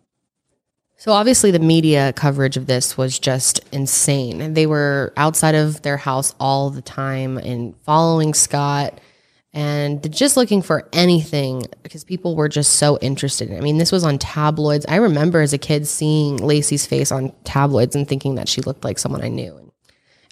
So 0.99 1.13
obviously 1.13 1.51
the 1.51 1.59
media 1.59 2.11
coverage 2.11 2.57
of 2.57 2.65
this 2.65 2.97
was 2.97 3.17
just 3.17 3.61
insane. 3.71 4.53
They 4.53 4.67
were 4.67 5.13
outside 5.15 5.55
of 5.55 5.81
their 5.81 5.95
house 5.95 6.35
all 6.41 6.71
the 6.71 6.81
time 6.81 7.37
and 7.37 7.73
following 7.85 8.33
Scott 8.33 8.99
and 9.53 10.13
just 10.13 10.35
looking 10.35 10.61
for 10.61 10.89
anything 10.91 11.63
because 11.83 12.03
people 12.03 12.35
were 12.35 12.49
just 12.49 12.73
so 12.73 12.97
interested. 12.99 13.49
I 13.53 13.61
mean, 13.61 13.77
this 13.77 13.93
was 13.93 14.03
on 14.03 14.17
tabloids. 14.17 14.85
I 14.89 14.97
remember 14.97 15.39
as 15.39 15.53
a 15.53 15.57
kid 15.57 15.87
seeing 15.87 16.37
Laci's 16.37 16.85
face 16.85 17.13
on 17.13 17.31
tabloids 17.45 17.95
and 17.95 18.05
thinking 18.05 18.35
that 18.35 18.49
she 18.49 18.59
looked 18.59 18.83
like 18.83 18.99
someone 18.99 19.23
I 19.23 19.29
knew. 19.29 19.55
And 19.55 19.71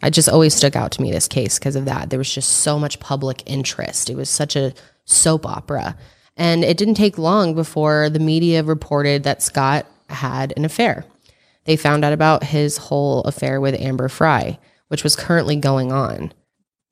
it 0.03 0.11
just 0.11 0.27
always 0.27 0.53
stuck 0.53 0.75
out 0.75 0.91
to 0.91 1.01
me 1.01 1.13
this 1.13 1.29
case 1.29 1.57
because 1.57 1.77
of 1.77 1.85
that. 1.85 2.09
There 2.09 2.19
was 2.19 2.33
just 2.33 2.57
so 2.57 2.77
much 2.77 2.99
public 2.99 3.41
interest. 3.45 4.09
It 4.09 4.17
was 4.17 4.29
such 4.29 4.57
a 4.57 4.73
soap 5.05 5.45
opera. 5.45 5.95
And 6.35 6.65
it 6.65 6.75
didn't 6.75 6.95
take 6.95 7.17
long 7.17 7.55
before 7.55 8.09
the 8.09 8.19
media 8.19 8.63
reported 8.63 9.23
that 9.23 9.41
Scott 9.41 9.87
had 10.09 10.53
an 10.57 10.65
affair. 10.65 11.05
They 11.65 11.75
found 11.75 12.05
out 12.05 12.13
about 12.13 12.43
his 12.45 12.77
whole 12.77 13.21
affair 13.23 13.59
with 13.59 13.75
Amber 13.75 14.07
Frey, 14.07 14.59
which 14.87 15.03
was 15.03 15.15
currently 15.15 15.55
going 15.57 15.91
on. 15.91 16.33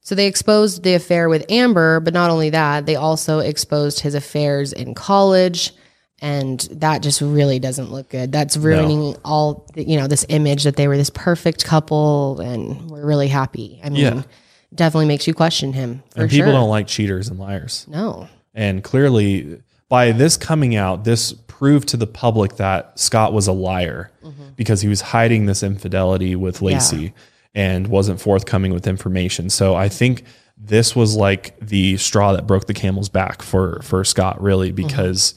So 0.02 0.14
they 0.16 0.28
exposed 0.28 0.84
the 0.84 0.94
affair 0.94 1.30
with 1.30 1.46
Amber, 1.50 2.00
but 2.00 2.14
not 2.14 2.30
only 2.30 2.50
that, 2.52 2.86
they 2.86 2.96
also 2.96 3.40
exposed 3.40 4.02
his 4.02 4.14
affairs 4.14 4.72
in 4.74 4.94
college. 4.94 5.72
And 6.22 6.60
that 6.72 7.02
just 7.02 7.22
really 7.22 7.60
doesn't 7.60 7.92
look 7.92 8.10
good. 8.10 8.32
That's 8.32 8.56
ruining 8.56 9.16
all, 9.26 9.68
the, 9.74 9.84
you 9.84 9.98
know, 9.98 10.08
this 10.08 10.26
image 10.30 10.64
that 10.64 10.76
they 10.76 10.88
were 10.88 10.96
this 10.98 11.10
perfect 11.10 11.66
couple 11.66 12.40
and 12.40 12.90
we're 12.90 13.06
really 13.06 13.28
happy. 13.28 13.82
I 13.84 13.90
mean, 13.90 14.02
Yeah. 14.02 14.22
definitely 14.74 15.08
makes 15.08 15.28
you 15.28 15.34
question 15.34 15.74
him 15.74 16.04
for 16.14 16.22
and 16.22 16.32
sure. 16.32 16.46
people 16.46 16.54
don't 16.54 16.70
like 16.70 16.88
cheaters 16.88 17.28
and 17.28 17.40
liars. 17.40 17.86
no. 17.90 18.28
And 18.54 18.82
clearly, 18.86 19.62
by 19.90 20.12
this 20.12 20.38
coming 20.38 20.76
out, 20.76 21.04
this 21.04 21.34
proved 21.34 21.88
to 21.90 21.98
the 21.98 22.08
public 22.08 22.58
that 22.58 23.00
Scott 23.00 23.34
was 23.34 23.48
a 23.48 23.54
liar 23.54 24.12
because 24.56 24.82
he 24.82 24.88
was 24.88 25.02
hiding 25.02 25.46
this 25.46 25.64
infidelity 25.64 26.36
with 26.36 26.60
Laci 26.60 27.14
and 27.54 27.88
wasn't 27.88 28.20
forthcoming 28.20 28.74
with 28.74 28.88
information. 28.88 29.50
So 29.50 29.76
I 29.76 29.88
think 29.88 30.24
this 30.58 30.96
was 30.96 31.16
like 31.16 31.58
the 31.60 31.98
straw 31.98 32.34
that 32.34 32.48
broke 32.48 32.66
the 32.68 32.74
camel's 32.74 33.10
back 33.10 33.42
for 33.42 33.82
for 33.84 34.04
Scott, 34.04 34.42
really, 34.42 34.72
because 34.72 35.36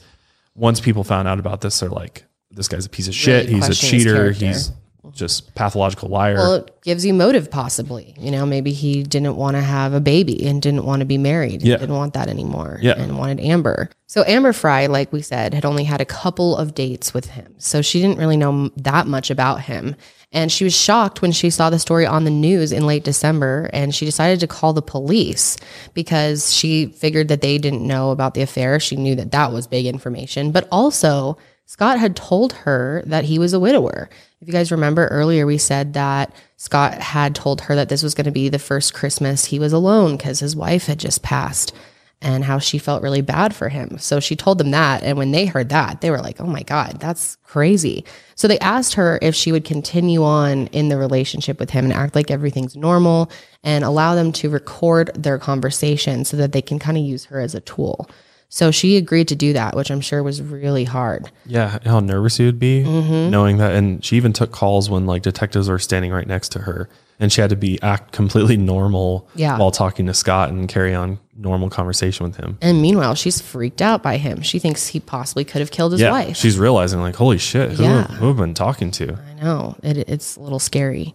once 0.55 0.79
people 0.81 1.03
found 1.03 1.27
out 1.27 1.39
about 1.39 1.61
this, 1.61 1.79
they're 1.79 1.89
like, 1.89 2.25
"This 2.51 2.67
guy's 2.67 2.85
a 2.85 2.89
piece 2.89 3.07
of 3.07 3.15
shit. 3.15 3.45
Really 3.45 3.55
He's 3.55 3.69
a 3.69 3.75
cheater. 3.75 4.31
He's 4.31 4.71
just 5.11 5.53
pathological 5.55 6.09
liar." 6.09 6.35
Well, 6.35 6.55
it 6.55 6.81
gives 6.81 7.05
you 7.05 7.13
motive, 7.13 7.49
possibly. 7.49 8.15
You 8.17 8.31
know, 8.31 8.45
maybe 8.45 8.71
he 8.71 9.03
didn't 9.03 9.35
want 9.35 9.55
to 9.55 9.61
have 9.61 9.93
a 9.93 9.99
baby 9.99 10.45
and 10.47 10.61
didn't 10.61 10.85
want 10.85 10.99
to 11.01 11.05
be 11.05 11.17
married. 11.17 11.61
Yeah. 11.61 11.77
Didn't 11.77 11.95
want 11.95 12.13
that 12.13 12.27
anymore. 12.27 12.79
Yeah. 12.81 12.93
And 12.97 13.17
wanted 13.17 13.39
Amber. 13.39 13.89
So 14.07 14.23
Amber 14.25 14.53
Frey, 14.53 14.87
like 14.87 15.13
we 15.13 15.21
said, 15.21 15.53
had 15.53 15.65
only 15.65 15.83
had 15.83 16.01
a 16.01 16.05
couple 16.05 16.57
of 16.57 16.73
dates 16.73 17.13
with 17.13 17.27
him. 17.27 17.53
So 17.59 17.81
she 17.81 18.01
didn't 18.01 18.17
really 18.17 18.37
know 18.37 18.71
that 18.77 19.05
much 19.05 19.29
about 19.29 19.61
him. 19.61 19.95
And 20.31 20.51
she 20.51 20.63
was 20.63 20.75
shocked 20.75 21.21
when 21.21 21.31
she 21.31 21.49
saw 21.49 21.69
the 21.69 21.79
story 21.79 22.05
on 22.05 22.23
the 22.23 22.31
news 22.31 22.71
in 22.71 22.85
late 22.85 23.03
December. 23.03 23.69
And 23.71 23.93
she 23.93 24.05
decided 24.05 24.39
to 24.39 24.47
call 24.47 24.73
the 24.73 24.81
police 24.81 25.57
because 25.93 26.53
she 26.53 26.87
figured 26.87 27.27
that 27.27 27.41
they 27.41 27.57
didn't 27.57 27.85
know 27.85 28.11
about 28.11 28.33
the 28.33 28.41
affair. 28.41 28.79
She 28.79 28.95
knew 28.95 29.15
that 29.15 29.31
that 29.31 29.51
was 29.51 29.67
big 29.67 29.85
information. 29.85 30.51
But 30.51 30.67
also, 30.71 31.37
Scott 31.65 31.99
had 31.99 32.15
told 32.15 32.53
her 32.53 33.03
that 33.05 33.25
he 33.25 33.37
was 33.37 33.53
a 33.53 33.59
widower. 33.59 34.09
If 34.41 34.47
you 34.47 34.53
guys 34.53 34.71
remember 34.71 35.07
earlier, 35.07 35.45
we 35.45 35.57
said 35.57 35.93
that 35.93 36.33
Scott 36.55 36.93
had 36.93 37.35
told 37.35 37.61
her 37.61 37.75
that 37.75 37.89
this 37.89 38.03
was 38.03 38.13
going 38.13 38.25
to 38.25 38.31
be 38.31 38.47
the 38.47 38.57
first 38.57 38.93
Christmas 38.93 39.45
he 39.45 39.59
was 39.59 39.73
alone 39.73 40.15
because 40.15 40.39
his 40.39 40.55
wife 40.55 40.85
had 40.85 40.97
just 40.97 41.21
passed 41.21 41.73
and 42.21 42.43
how 42.43 42.59
she 42.59 42.77
felt 42.77 43.03
really 43.03 43.21
bad 43.21 43.53
for 43.55 43.69
him. 43.69 43.97
So 43.97 44.19
she 44.19 44.35
told 44.35 44.57
them 44.57 44.71
that. 44.71 45.03
And 45.03 45.17
when 45.17 45.31
they 45.31 45.45
heard 45.45 45.69
that, 45.69 46.01
they 46.01 46.09
were 46.09 46.21
like, 46.21 46.39
oh 46.39 46.45
my 46.45 46.63
God, 46.63 46.99
that's 46.99 47.37
crazy. 47.43 48.05
So 48.35 48.47
they 48.47 48.59
asked 48.59 48.93
her 48.93 49.19
if 49.21 49.35
she 49.35 49.51
would 49.51 49.65
continue 49.65 50.23
on 50.23 50.67
in 50.67 50.87
the 50.89 50.97
relationship 50.97 51.59
with 51.59 51.69
him 51.69 51.85
and 51.85 51.93
act 51.93 52.15
like 52.15 52.31
everything's 52.31 52.75
normal 52.75 53.29
and 53.63 53.83
allow 53.83 54.15
them 54.15 54.31
to 54.33 54.49
record 54.49 55.11
their 55.15 55.37
conversation 55.37 56.23
so 56.23 56.37
that 56.37 56.53
they 56.53 56.61
can 56.61 56.79
kind 56.79 56.97
of 56.97 57.03
use 57.03 57.25
her 57.25 57.39
as 57.39 57.55
a 57.55 57.61
tool. 57.61 58.09
So 58.51 58.71
she 58.71 58.97
agreed 58.97 59.27
to 59.27 59.35
do 59.35 59.53
that, 59.53 59.75
which 59.75 59.91
I'm 59.91 60.01
sure 60.01 60.23
was 60.23 60.41
really 60.41 60.83
hard. 60.83 61.29
Yeah, 61.45 61.77
how 61.85 61.99
nervous 61.99 62.37
he 62.37 62.45
would 62.45 62.59
be 62.59 62.83
Mm-hmm. 62.83 63.29
knowing 63.29 63.57
that. 63.57 63.75
And 63.75 64.03
she 64.03 64.15
even 64.17 64.33
took 64.33 64.51
calls 64.51 64.89
when 64.89 65.05
like 65.05 65.21
detectives 65.21 65.69
were 65.69 65.77
standing 65.79 66.11
right 66.11 66.25
next 66.27 66.49
to 66.53 66.59
her, 66.59 66.89
and 67.19 67.31
she 67.31 67.41
had 67.41 67.51
to 67.51 67.55
be 67.55 67.79
act 67.83 68.11
completely 68.11 68.57
normal 68.57 69.27
Yeah. 69.35 69.57
while 69.59 69.69
talking 69.69 70.07
to 70.07 70.13
Scott 70.15 70.49
and 70.49 70.67
carry 70.67 70.95
on 70.95 71.19
normal 71.37 71.69
conversation 71.69 72.25
with 72.25 72.37
him. 72.37 72.57
And 72.61 72.81
meanwhile, 72.81 73.13
she's 73.13 73.39
freaked 73.39 73.81
out 73.83 74.01
by 74.01 74.17
him. 74.17 74.41
She 74.41 74.57
thinks 74.57 74.87
he 74.87 74.99
possibly 74.99 75.45
could 75.45 75.59
have 75.61 75.69
killed 75.71 75.91
his 75.91 76.01
yeah, 76.01 76.11
wife. 76.11 76.35
she's 76.35 76.57
realizing 76.57 77.01
like, 77.01 77.15
holy 77.15 77.37
shit, 77.37 77.73
who, 77.73 77.83
Yeah. 77.83 78.03
who 78.07 78.27
have 78.29 78.37
been 78.37 78.55
talking 78.55 78.89
to? 78.91 79.15
I 79.29 79.41
know. 79.43 79.75
It, 79.83 79.97
it's 80.09 80.35
a 80.37 80.41
little 80.41 80.59
scary. 80.59 81.13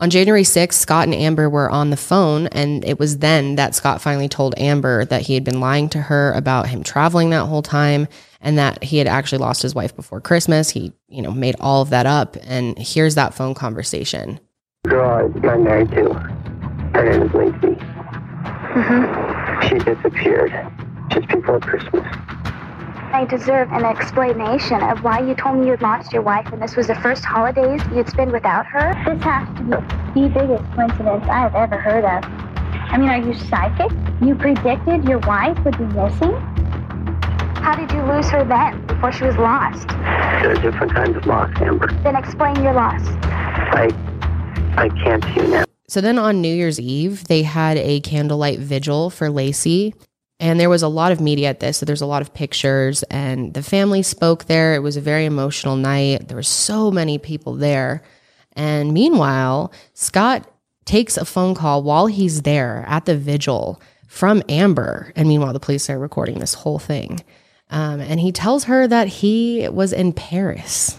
On 0.00 0.08
January 0.08 0.44
6th, 0.44 0.72
Scott 0.72 1.04
and 1.04 1.14
Amber 1.14 1.50
were 1.50 1.68
on 1.68 1.90
the 1.90 1.96
phone, 1.96 2.46
and 2.46 2.82
it 2.86 2.98
was 2.98 3.18
then 3.18 3.56
that 3.56 3.74
Scott 3.74 4.00
finally 4.00 4.30
told 4.30 4.54
Amber 4.56 5.04
that 5.04 5.20
he 5.20 5.34
had 5.34 5.44
been 5.44 5.60
lying 5.60 5.90
to 5.90 6.00
her 6.00 6.32
about 6.32 6.68
him 6.68 6.82
traveling 6.82 7.28
that 7.30 7.44
whole 7.44 7.60
time 7.60 8.08
and 8.40 8.56
that 8.56 8.82
he 8.82 8.96
had 8.96 9.06
actually 9.06 9.38
lost 9.38 9.60
his 9.60 9.74
wife 9.74 9.94
before 9.94 10.22
Christmas. 10.22 10.70
He, 10.70 10.94
you 11.08 11.20
know, 11.20 11.32
made 11.32 11.54
all 11.60 11.82
of 11.82 11.90
that 11.90 12.06
up. 12.06 12.38
And 12.44 12.78
here's 12.78 13.14
that 13.16 13.34
phone 13.34 13.52
conversation. 13.52 14.40
girl 14.88 15.30
I'm 15.44 15.64
married 15.64 15.90
to. 15.90 16.14
Her 16.14 17.10
name 17.10 17.22
is 17.22 17.30
Laci. 17.32 17.78
Mm-hmm. 18.72 19.68
She 19.68 19.78
disappeared 19.84 20.50
just 21.10 21.28
before 21.28 21.60
Christmas. 21.60 22.06
I 23.12 23.24
deserve 23.24 23.72
an 23.72 23.84
explanation 23.84 24.82
of 24.84 25.02
why 25.02 25.18
you 25.18 25.34
told 25.34 25.58
me 25.58 25.66
you'd 25.66 25.82
lost 25.82 26.12
your 26.12 26.22
wife 26.22 26.46
and 26.52 26.62
this 26.62 26.76
was 26.76 26.86
the 26.86 26.94
first 26.94 27.24
holidays 27.24 27.82
you'd 27.92 28.08
spend 28.08 28.30
without 28.30 28.66
her. 28.66 28.94
This 29.04 29.22
has 29.24 29.48
to 29.58 29.64
be 30.14 30.22
the 30.22 30.28
biggest 30.28 30.64
coincidence 30.74 31.24
I 31.28 31.40
have 31.40 31.56
ever 31.56 31.76
heard 31.76 32.04
of. 32.04 32.22
I 32.24 32.98
mean, 32.98 33.08
are 33.08 33.18
you 33.18 33.34
psychic? 33.34 33.90
You 34.22 34.36
predicted 34.36 35.08
your 35.08 35.18
wife 35.20 35.58
would 35.64 35.76
be 35.76 35.86
missing? 35.86 36.32
How 37.60 37.74
did 37.74 37.90
you 37.90 38.00
lose 38.02 38.30
her 38.30 38.44
then, 38.44 38.86
before 38.86 39.10
she 39.10 39.24
was 39.24 39.36
lost? 39.36 39.88
There 39.88 40.52
are 40.52 40.62
different 40.62 40.94
kinds 40.94 41.16
of 41.16 41.26
loss, 41.26 41.50
Amber. 41.60 41.88
Then 42.02 42.14
explain 42.14 42.62
your 42.62 42.74
loss. 42.74 43.02
I, 43.04 43.90
I 44.76 44.88
can't 44.88 45.24
see 45.24 45.40
you 45.40 45.48
now. 45.48 45.64
So 45.88 46.00
then 46.00 46.16
on 46.18 46.40
New 46.40 46.54
Year's 46.54 46.78
Eve, 46.78 47.24
they 47.24 47.42
had 47.42 47.76
a 47.76 48.00
candlelight 48.00 48.60
vigil 48.60 49.10
for 49.10 49.26
Laci. 49.26 49.94
And 50.40 50.58
there 50.58 50.70
was 50.70 50.82
a 50.82 50.88
lot 50.88 51.12
of 51.12 51.20
media 51.20 51.48
at 51.50 51.60
this. 51.60 51.76
So 51.78 51.86
there's 51.86 52.00
a 52.00 52.06
lot 52.06 52.22
of 52.22 52.32
pictures, 52.34 53.02
and 53.04 53.52
the 53.54 53.62
family 53.62 54.02
spoke 54.02 54.46
there. 54.46 54.74
It 54.74 54.80
was 54.80 54.96
a 54.96 55.00
very 55.00 55.26
emotional 55.26 55.76
night. 55.76 56.28
There 56.28 56.36
were 56.36 56.42
so 56.42 56.90
many 56.90 57.18
people 57.18 57.54
there. 57.54 58.02
And 58.54 58.92
meanwhile, 58.92 59.70
Scott 59.94 60.50
takes 60.86 61.16
a 61.16 61.24
phone 61.24 61.54
call 61.54 61.82
while 61.82 62.06
he's 62.06 62.42
there 62.42 62.84
at 62.88 63.04
the 63.04 63.16
vigil 63.16 63.80
from 64.08 64.42
Amber. 64.48 65.12
And 65.14 65.28
meanwhile, 65.28 65.52
the 65.52 65.60
police 65.60 65.88
are 65.90 65.98
recording 65.98 66.38
this 66.40 66.54
whole 66.54 66.78
thing. 66.80 67.22
Um, 67.70 68.00
and 68.00 68.18
he 68.18 68.32
tells 68.32 68.64
her 68.64 68.88
that 68.88 69.06
he 69.06 69.68
was 69.68 69.92
in 69.92 70.12
Paris. 70.12 70.98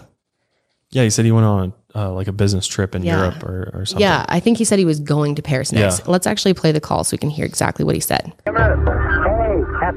Yeah, 0.90 1.02
he 1.02 1.10
said 1.10 1.24
he 1.24 1.32
went 1.32 1.46
on 1.46 1.72
uh, 1.94 2.12
like 2.12 2.28
a 2.28 2.32
business 2.32 2.66
trip 2.66 2.94
in 2.94 3.02
Yeah. 3.02 3.18
Europe 3.18 3.42
or, 3.42 3.70
or 3.74 3.84
something. 3.86 4.00
Yeah, 4.00 4.24
I 4.28 4.40
think 4.40 4.56
he 4.56 4.64
said 4.64 4.78
he 4.78 4.84
was 4.86 5.00
going 5.00 5.34
to 5.34 5.42
Paris 5.42 5.72
next. 5.72 6.00
Yeah. 6.00 6.04
Let's 6.10 6.26
actually 6.26 6.54
play 6.54 6.72
the 6.72 6.80
call 6.80 7.04
so 7.04 7.14
we 7.14 7.18
can 7.18 7.28
hear 7.30 7.44
exactly 7.44 7.84
what 7.84 7.94
he 7.94 8.00
said. 8.00 8.32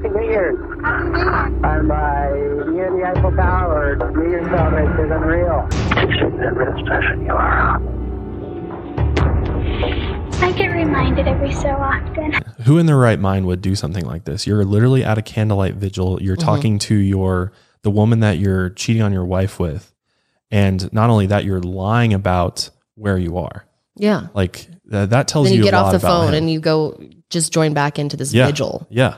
Hey, 0.02 0.08
Happy 0.08 0.08
New 0.20 0.30
Year. 0.30 0.84
I'm 0.84 1.90
uh, 1.90 2.70
near 2.70 2.90
the 2.90 3.02
Eiffel 3.06 3.32
Tower. 3.32 3.96
New 4.14 4.28
Year's 4.30 4.46
celebration 4.46 5.04
is 5.04 5.10
unreal. 5.10 5.66
That 5.70 6.54
real 6.54 6.84
special 6.84 7.22
you 7.22 7.32
are. 7.32 7.80
I 10.44 10.52
get 10.52 10.66
reminded 10.68 11.26
every 11.26 11.52
so 11.52 11.68
often. 11.70 12.32
Who 12.64 12.78
in 12.78 12.86
their 12.86 12.96
right 12.98 13.18
mind 13.18 13.46
would 13.46 13.60
do 13.62 13.74
something 13.74 14.04
like 14.04 14.24
this? 14.24 14.46
You're 14.46 14.64
literally 14.64 15.02
at 15.04 15.18
a 15.18 15.22
candlelight 15.22 15.74
vigil. 15.76 16.22
You're 16.22 16.36
Mm-hmm. 16.36 16.44
talking 16.46 16.78
to 16.80 16.94
your 16.94 17.52
the 17.82 17.90
woman 17.90 18.20
that 18.20 18.38
you're 18.38 18.70
cheating 18.70 19.02
on 19.02 19.12
your 19.12 19.24
wife 19.24 19.58
with, 19.58 19.92
and 20.50 20.92
not 20.92 21.08
only 21.10 21.26
that, 21.28 21.44
you're 21.44 21.60
lying 21.60 22.12
about 22.12 22.68
where 22.96 23.16
you 23.16 23.38
are. 23.38 23.64
Yeah. 23.96 24.26
Like 24.34 24.66
th- 24.90 25.08
that 25.10 25.28
tells 25.28 25.46
Then 25.46 25.54
you 25.54 25.58
you 25.60 25.64
get 25.64 25.74
a 25.74 25.78
off 25.78 25.84
lot 25.86 25.92
the 25.92 26.00
phone 26.00 26.28
him. 26.28 26.34
and 26.34 26.50
you 26.50 26.60
go 26.60 27.00
just 27.30 27.52
join 27.52 27.72
back 27.74 27.98
into 27.98 28.16
this 28.16 28.32
yeah, 28.34 28.46
vigil. 28.46 28.86
Yeah, 28.90 29.16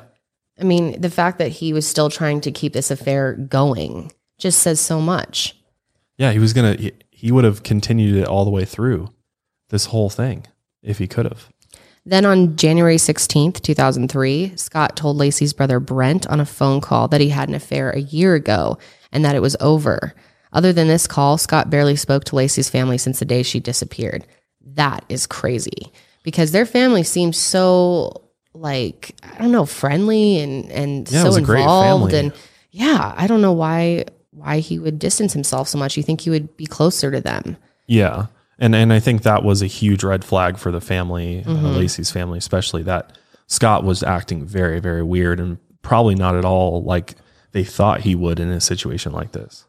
I 0.61 0.65
mean, 0.65 1.01
the 1.01 1.11
fact 1.11 1.39
that 1.39 1.49
he 1.49 1.73
was 1.73 1.87
still 1.87 2.11
trying 2.11 2.41
to 2.43 2.51
keep 2.51 2.73
this 2.73 2.91
affair 2.91 3.35
going 3.35 4.13
just 4.39 4.61
says 4.61 4.81
so 4.81 5.01
much. 5.01 5.57
yeah. 6.17 6.33
He 6.33 6.39
was 6.39 6.53
gonna. 6.53 6.75
He, 6.75 6.93
he 7.11 7.33
would 7.33 7.45
have 7.45 7.63
continued 7.65 8.17
it 8.17 8.29
all 8.29 8.45
the 8.45 8.51
way 8.51 8.65
through 8.65 9.13
this 9.71 9.87
whole 9.87 10.09
thing 10.09 10.47
if 10.83 10.99
he 10.99 11.09
could 11.09 11.27
have. 11.27 11.49
Then 12.07 12.25
on 12.25 12.57
January 12.57 12.97
16th, 12.97 13.61
2003, 13.61 14.57
Scott 14.57 14.97
told 14.97 15.17
Laci's 15.19 15.53
brother 15.53 15.81
Brent 15.81 16.27
on 16.29 16.41
a 16.41 16.47
phone 16.47 16.81
call 16.81 17.09
that 17.09 17.21
he 17.21 17.29
had 17.29 17.49
an 17.49 17.55
affair 17.55 17.91
a 17.91 18.01
year 18.01 18.35
ago 18.35 18.79
and 19.13 19.25
that 19.25 19.35
it 19.35 19.43
was 19.43 19.57
over. 19.61 20.15
Other 20.53 20.73
than 20.73 20.89
this 20.89 21.07
call, 21.07 21.37
Scott 21.37 21.69
barely 21.69 21.97
spoke 21.97 22.25
to 22.25 22.37
Laci's 22.37 22.71
family 22.71 22.97
since 22.99 23.19
the 23.19 23.25
day 23.25 23.43
she 23.43 23.61
disappeared. 23.61 24.27
That 24.63 25.05
is 25.09 25.27
crazy 25.27 25.93
because 26.23 26.53
their 26.53 26.65
family 26.65 27.03
seems 27.03 27.37
so 27.37 28.28
like 28.55 29.15
I 29.23 29.39
don't 29.39 29.53
know, 29.53 29.67
friendly 29.67 30.39
and 30.39 30.71
and 30.71 31.11
Yeah, 31.11 31.23
so 31.23 31.29
was 31.29 31.37
a 31.37 31.43
great 31.43 31.61
involved 31.61 32.13
and 32.13 32.33
yeah, 32.71 33.15
I 33.17 33.27
don't 33.27 33.41
know 33.41 33.53
why 33.53 34.05
why 34.31 34.61
he 34.61 34.79
would 34.79 34.99
distance 34.99 35.33
himself 35.33 35.69
so 35.69 35.79
much. 35.79 35.97
You 35.97 36.03
think 36.03 36.21
he 36.23 36.31
would 36.31 36.57
be 36.57 36.67
closer 36.67 37.11
to 37.11 37.21
them? 37.21 37.57
Yeah. 37.87 38.27
And 38.59 38.75
and 38.75 38.93
I 38.93 39.01
think 39.01 39.23
that 39.23 39.45
was 39.45 39.63
a 39.63 39.67
huge 39.67 40.03
red 40.03 40.25
flag 40.25 40.59
for 40.59 40.73
the 40.73 40.81
family, 40.81 41.45
uh, 41.47 41.51
Laci's 41.51 42.11
family, 42.11 42.39
especially 42.39 42.83
that 42.85 43.17
Scott 43.47 43.85
was 43.85 44.03
acting 44.03 44.45
very, 44.45 44.81
very 44.81 45.03
weird 45.03 45.41
and 45.41 45.59
probably 45.83 46.15
not 46.15 46.35
at 46.35 46.45
all 46.45 46.83
like 46.83 47.15
they 47.53 47.65
thought 47.65 48.03
he 48.03 48.15
would 48.15 48.41
in 48.41 48.51
a 48.51 48.61
situation 48.61 49.13
like 49.13 49.33
this. 49.33 49.67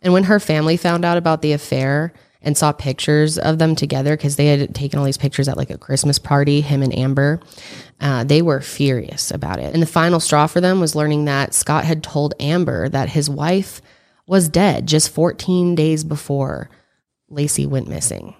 And 0.00 0.12
when 0.12 0.24
her 0.24 0.40
family 0.40 0.76
found 0.76 1.04
out 1.04 1.16
about 1.16 1.42
the 1.42 1.52
affair 1.52 2.12
and 2.42 2.56
saw 2.56 2.72
pictures 2.72 3.36
of 3.38 3.58
them 3.58 3.74
together, 3.74 4.16
because 4.16 4.36
they 4.36 4.46
had 4.46 4.74
taken 4.74 4.98
all 4.98 5.04
these 5.04 5.18
pictures 5.18 5.48
at 5.48 5.56
like 5.56 5.70
a 5.70 5.78
Christmas 5.78 6.18
party, 6.18 6.60
him 6.60 6.82
and 6.82 6.96
Amber, 6.96 7.40
uh, 8.00 8.22
they 8.24 8.42
were 8.42 8.60
furious 8.60 9.30
about 9.30 9.58
it. 9.58 9.72
And 9.74 9.82
the 9.82 9.86
final 9.86 10.20
straw 10.20 10.46
for 10.46 10.60
them 10.60 10.78
was 10.80 10.94
learning 10.94 11.24
that 11.24 11.52
Scott 11.54 11.84
had 11.84 12.02
told 12.02 12.34
Amber 12.38 12.88
that 12.88 13.08
his 13.10 13.28
wife 13.28 13.82
was 14.26 14.48
dead 14.48 14.86
just 14.86 15.10
14 15.10 15.74
days 15.74 16.04
before 16.04 16.70
Laci 17.30 17.66
went 17.66 17.88
missing. 17.88 18.34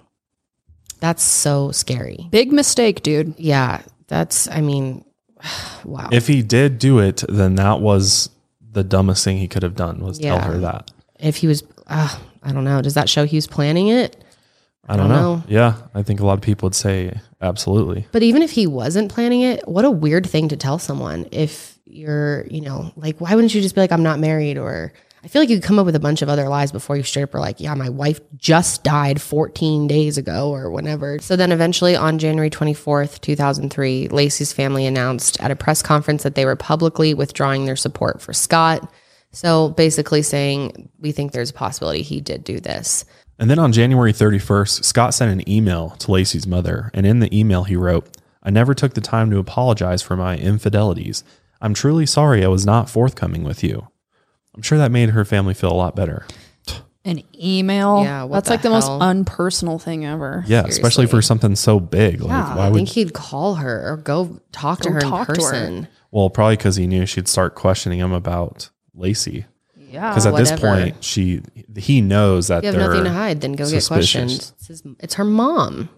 That's 1.01 1.23
so 1.23 1.71
scary. 1.73 2.29
Big 2.31 2.53
mistake, 2.53 3.03
dude. 3.03 3.35
Yeah, 3.39 3.83
that's, 4.07 4.49
I 4.49 4.61
mean, 4.61 5.05
wow. 5.85 6.09
If 6.13 6.27
he 6.27 6.43
did 6.43 6.79
do 6.79 6.99
it, 6.99 7.25
then 7.29 7.55
that 7.57 7.81
was 7.81 8.31
the 8.71 8.85
dumbest 8.85 9.25
thing 9.25 9.39
he 9.39 9.49
could 9.49 9.63
have 9.63 9.75
done 9.77 10.01
was 10.01 10.21
Yeah. 10.21 10.39
tell 10.39 10.53
her 10.53 10.59
that. 10.61 10.91
if 11.19 11.37
he 11.37 11.47
was, 11.49 11.65
uh, 11.89 12.17
I 12.43 12.53
don't 12.53 12.65
know, 12.65 12.83
does 12.83 12.95
that 12.95 13.09
show 13.09 13.25
he 13.25 13.37
was 13.37 13.47
planning 13.47 13.89
it? 13.89 14.23
I 14.89 14.97
don't, 14.97 15.09
don't 15.09 15.17
know. 15.17 15.37
know. 15.37 15.43
Yeah, 15.49 15.77
I 15.95 16.03
think 16.03 16.21
a 16.21 16.27
lot 16.27 16.39
of 16.39 16.41
people 16.41 16.67
would 16.67 16.75
say 16.75 17.19
absolutely. 17.43 18.07
But 18.11 18.23
even 18.23 18.43
if 18.43 18.51
he 18.51 18.67
wasn't 18.67 19.13
planning 19.13 19.43
it, 19.43 19.67
what 19.69 19.85
a 19.85 19.91
weird 19.91 20.27
thing 20.27 20.49
to 20.49 20.57
tell 20.57 20.79
someone 20.79 21.27
if 21.31 21.79
you're, 21.85 22.47
you 22.47 22.61
know, 22.61 22.93
like, 22.97 23.21
why 23.21 23.35
wouldn't 23.35 23.55
you 23.55 23.61
just 23.61 23.75
be 23.75 23.81
like, 23.81 23.93
I'm 23.93 24.03
not 24.03 24.19
married? 24.19 24.57
Or 24.57 24.93
I 25.23 25.29
feel 25.29 25.43
like 25.43 25.51
you 25.51 25.57
could 25.57 25.67
come 25.67 25.79
up 25.79 25.87
with 25.87 25.97
a 25.97 26.01
bunch 26.01 26.23
of 26.23 26.29
other 26.29 26.49
lies 26.49 26.73
before 26.73 26.97
you 26.97 27.03
straight 27.03 27.25
up 27.25 27.35
are 27.35 27.41
like, 27.41 27.61
yeah, 27.61 27.75
my 27.75 27.89
wife 27.89 28.21
just 28.37 28.85
died 28.85 29.21
14 29.21 29.89
days 29.89 30.17
ago 30.17 30.51
or 30.51 30.71
whenever. 30.71 31.19
So 31.19 31.37
then 31.37 31.53
eventually 31.53 31.97
on 31.97 32.19
January 32.19 32.51
24th, 32.51 33.21
2003, 33.21 34.09
Laci's 34.09 34.53
family 34.53 34.87
announced 34.87 35.41
at 35.41 35.51
a 35.51 35.57
press 35.57 35.83
conference 35.83 36.23
that 36.23 36.35
they 36.35 36.45
were 36.45 36.57
publicly 36.57 37.15
withdrawing 37.15 37.67
their 37.67 37.77
support 37.77 38.23
for 38.23 38.33
Scott. 38.33 38.91
So 39.39 39.69
basically 39.69 40.23
saying, 40.23 40.89
we 40.99 41.13
think 41.13 41.31
there's 41.31 41.51
a 41.51 41.55
possibility 41.55 42.03
he 42.03 42.21
did 42.21 42.43
do 42.43 42.59
this. 42.59 43.05
And 43.39 43.49
then 43.49 43.61
on 43.61 43.71
January 43.71 44.13
31st, 44.13 44.83
Scott 44.83 45.15
sent 45.15 45.31
an 45.31 45.49
email 45.49 45.91
to 46.01 46.11
Laci's 46.11 46.45
mother. 46.45 46.91
And 46.93 47.07
in 47.07 47.21
the 47.21 47.33
email, 47.39 47.63
he 47.63 47.77
wrote, 47.77 48.17
I 48.43 48.51
never 48.51 48.75
took 48.75 48.95
the 48.95 49.01
time 49.01 49.31
to 49.31 49.39
apologize 49.39 50.03
for 50.03 50.17
my 50.17 50.37
infidelities. 50.37 51.23
I'm 51.61 51.73
truly 51.73 52.05
sorry 52.05 52.45
I 52.45 52.49
was 52.49 52.67
not 52.67 52.91
forthcoming 52.91 53.45
with 53.45 53.63
you. 53.63 53.87
I'm 54.57 54.63
sure 54.63 54.77
that 54.77 54.91
made 54.91 55.11
her 55.11 55.25
family 55.25 55.55
feel 55.55 55.71
a 55.71 55.73
lot 55.73 55.95
better. 55.95 56.27
An 57.05 57.23
email. 57.41 58.03
Yeah, 58.03 58.25
what 58.25 58.45
That's 58.45 58.49
the 58.49 58.55
like 58.55 58.63
the 58.63 58.71
most 58.71 58.89
unpersonal 58.89 59.81
thing 59.81 60.05
ever. 60.05 60.43
Yeah, 60.49 60.65
especially 60.67 61.07
for 61.07 61.23
something 61.23 61.55
so 61.55 61.79
big. 61.79 62.23
Like, 62.23 62.31
Yeah, 62.31 62.57
why 62.57 62.67
I 62.67 62.69
would, 62.71 62.77
think 62.77 62.89
he'd 62.89 63.15
call 63.15 63.55
her 63.55 63.89
or 63.89 63.99
go 63.99 64.41
talk 64.51 64.81
to 64.81 64.91
her 64.91 64.99
talk 64.99 65.29
in 65.29 65.37
to 65.37 65.43
her. 65.43 65.51
person. 65.51 65.89
well, 66.11 66.29
probably 66.29 66.57
because 66.57 66.75
he 66.75 66.89
knew 66.89 67.07
she'd 67.07 67.29
start 67.29 67.55
questioning 67.55 68.01
him 68.01 68.11
about 68.11 68.71
Laci. 68.99 69.45
Yeah. 69.77 70.11
Because 70.11 70.27
at 70.27 70.37
this 70.37 70.53
point, 70.53 71.03
she 71.03 71.41
he 71.77 72.01
knows 72.01 72.49
that 72.49 72.63
You 72.63 72.71
have 72.73 72.79
nothing 72.81 73.05
to 73.05 73.11
hide, 73.11 73.41
then 73.41 73.53
go 73.53 73.65
get 73.65 73.83
suspicious. 73.83 73.89
questioned. 73.89 74.31
It's, 74.31 74.69
his, 74.69 74.83
it's 75.01 75.15
her 75.15 75.25
mom. 75.25 75.89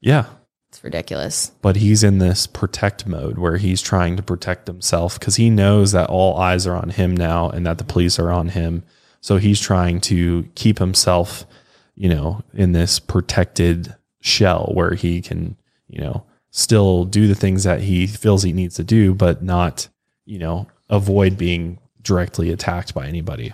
Yeah, 0.00 0.26
It's 0.68 0.82
ridiculous. 0.84 1.50
but 1.62 1.76
he's 1.76 2.02
in 2.04 2.18
this 2.18 2.46
protect 2.46 3.06
mode 3.06 3.38
where 3.38 3.56
he's 3.56 3.80
trying 3.82 4.16
to 4.16 4.22
protect 4.22 4.66
himself 4.68 5.18
because 5.18 5.36
he 5.36 5.50
knows 5.50 5.92
that 5.92 6.08
all 6.10 6.36
eyes 6.36 6.66
are 6.66 6.76
on 6.76 6.90
him 6.90 7.16
now 7.16 7.48
and 7.50 7.64
that 7.66 7.78
the 7.78 7.84
police 7.84 8.18
are 8.18 8.30
on 8.30 8.48
him. 8.50 8.82
So 9.20 9.36
he's 9.38 9.60
trying 9.60 10.00
to 10.02 10.48
keep 10.56 10.78
himself, 10.78 11.46
you 11.94 12.08
know, 12.08 12.42
in 12.54 12.72
this 12.72 12.98
protected 13.00 13.94
shell 14.20 14.70
where 14.74 14.94
he 14.94 15.20
can, 15.20 15.56
you 15.88 16.00
know, 16.00 16.24
still 16.50 17.04
do 17.04 17.26
the 17.28 17.34
things 17.36 17.64
that 17.64 17.80
he 17.80 18.06
feels 18.06 18.42
he 18.42 18.52
needs 18.52 18.74
to 18.76 18.84
do, 18.84 19.14
but 19.14 19.42
not, 19.42 19.88
you 20.26 20.38
know, 20.38 20.66
avoid 20.90 21.36
being 21.38 21.78
directly 22.02 22.50
attacked 22.50 22.94
by 22.94 23.06
anybody. 23.06 23.52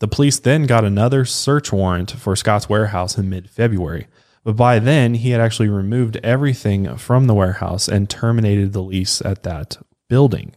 The 0.00 0.08
police 0.08 0.38
then 0.38 0.66
got 0.66 0.84
another 0.84 1.24
search 1.24 1.72
warrant 1.72 2.10
for 2.10 2.36
Scott's 2.36 2.68
warehouse 2.68 3.16
in 3.16 3.30
mid 3.30 3.48
February. 3.48 4.06
But 4.42 4.56
by 4.56 4.78
then, 4.78 5.14
he 5.14 5.30
had 5.30 5.40
actually 5.40 5.68
removed 5.68 6.18
everything 6.22 6.96
from 6.96 7.26
the 7.26 7.34
warehouse 7.34 7.88
and 7.88 8.10
terminated 8.10 8.72
the 8.72 8.82
lease 8.82 9.22
at 9.22 9.42
that 9.44 9.78
building. 10.08 10.54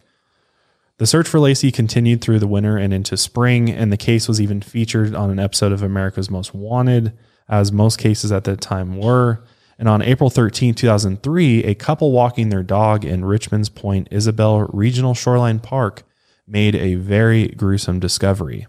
The 0.98 1.06
search 1.06 1.28
for 1.28 1.38
Laci 1.38 1.72
continued 1.72 2.20
through 2.20 2.40
the 2.40 2.46
winter 2.46 2.76
and 2.76 2.92
into 2.92 3.16
spring, 3.16 3.70
and 3.70 3.90
the 3.90 3.96
case 3.96 4.28
was 4.28 4.40
even 4.40 4.60
featured 4.60 5.14
on 5.14 5.30
an 5.30 5.38
episode 5.38 5.72
of 5.72 5.82
America's 5.82 6.28
Most 6.28 6.54
Wanted, 6.54 7.16
as 7.48 7.72
most 7.72 7.98
cases 7.98 8.30
at 8.30 8.44
that 8.44 8.60
time 8.60 8.98
were. 8.98 9.42
And 9.78 9.88
on 9.88 10.02
April 10.02 10.28
13, 10.28 10.74
2003, 10.74 11.64
a 11.64 11.74
couple 11.76 12.10
walking 12.10 12.48
their 12.48 12.64
dog 12.64 13.04
in 13.04 13.24
Richmond's 13.24 13.68
Point 13.68 14.08
Isabel 14.10 14.62
Regional 14.72 15.14
Shoreline 15.14 15.60
Park 15.60 16.02
made 16.48 16.74
a 16.74 16.94
very 16.94 17.48
gruesome 17.48 18.00
discovery. 18.00 18.66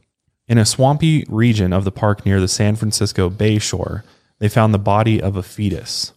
In 0.48 0.58
a 0.58 0.66
swampy 0.66 1.26
region 1.30 1.72
of 1.72 1.84
the 1.84 1.92
park 1.92 2.26
near 2.26 2.40
the 2.40 2.48
San 2.48 2.76
Francisco 2.76 3.30
Bay 3.30 3.60
shore, 3.60 4.04
they 4.40 4.50
found 4.50 4.74
the 4.74 4.80
body 4.80 5.22
of 5.22 5.36
a 5.36 5.44
fetus. 5.44 6.14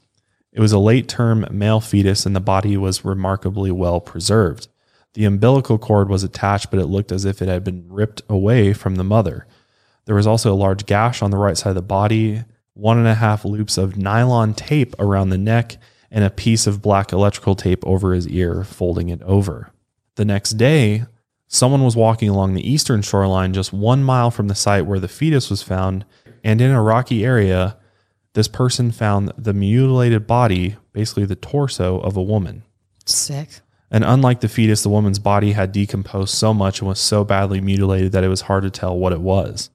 It 0.52 0.60
was 0.60 0.72
a 0.72 0.78
late 0.78 1.08
term 1.08 1.46
male 1.50 1.80
fetus, 1.80 2.26
and 2.26 2.36
the 2.36 2.40
body 2.40 2.76
was 2.76 3.04
remarkably 3.04 3.70
well 3.70 4.00
preserved. 4.00 4.68
The 5.14 5.24
umbilical 5.24 5.78
cord 5.78 6.08
was 6.08 6.24
attached, 6.24 6.70
but 6.70 6.80
it 6.80 6.86
looked 6.86 7.12
as 7.12 7.24
if 7.24 7.42
it 7.42 7.48
had 7.48 7.64
been 7.64 7.86
ripped 7.88 8.22
away 8.28 8.72
from 8.72 8.96
the 8.96 9.04
mother. 9.04 9.46
There 10.06 10.14
was 10.14 10.26
also 10.26 10.52
a 10.52 10.56
large 10.56 10.86
gash 10.86 11.22
on 11.22 11.30
the 11.30 11.38
right 11.38 11.56
side 11.56 11.70
of 11.70 11.76
the 11.76 11.82
body, 11.82 12.44
one 12.74 12.98
and 12.98 13.06
a 13.06 13.14
half 13.14 13.44
loops 13.44 13.76
of 13.76 13.96
nylon 13.96 14.54
tape 14.54 14.94
around 14.98 15.28
the 15.28 15.38
neck, 15.38 15.76
and 16.10 16.24
a 16.24 16.30
piece 16.30 16.66
of 16.66 16.82
black 16.82 17.12
electrical 17.12 17.54
tape 17.54 17.86
over 17.86 18.14
his 18.14 18.28
ear, 18.28 18.64
folding 18.64 19.08
it 19.08 19.22
over. 19.22 19.70
The 20.16 20.24
next 20.24 20.52
day, 20.52 21.04
someone 21.52 21.84
was 21.84 21.94
walking 21.94 22.30
along 22.30 22.54
the 22.54 22.68
eastern 22.68 23.02
shoreline 23.02 23.52
just 23.52 23.74
one 23.74 24.02
mile 24.02 24.30
from 24.30 24.48
the 24.48 24.54
site 24.54 24.86
where 24.86 24.98
the 24.98 25.06
fetus 25.06 25.50
was 25.50 25.62
found, 25.62 26.04
and 26.42 26.60
in 26.60 26.70
a 26.70 26.82
rocky 26.82 27.24
area, 27.24 27.76
this 28.32 28.48
person 28.48 28.90
found 28.90 29.30
the 29.36 29.52
mutilated 29.52 30.26
body, 30.26 30.76
basically 30.94 31.26
the 31.26 31.36
torso 31.36 32.00
of 32.00 32.16
a 32.16 32.22
woman. 32.22 32.64
Sick. 33.04 33.60
And 33.90 34.02
unlike 34.02 34.40
the 34.40 34.48
fetus, 34.48 34.82
the 34.82 34.88
woman's 34.88 35.18
body 35.18 35.52
had 35.52 35.70
decomposed 35.70 36.34
so 36.34 36.54
much 36.54 36.80
and 36.80 36.88
was 36.88 36.98
so 36.98 37.22
badly 37.22 37.60
mutilated 37.60 38.12
that 38.12 38.24
it 38.24 38.28
was 38.28 38.42
hard 38.42 38.62
to 38.62 38.70
tell 38.70 38.96
what 38.96 39.12
it 39.12 39.20
was. 39.20 39.68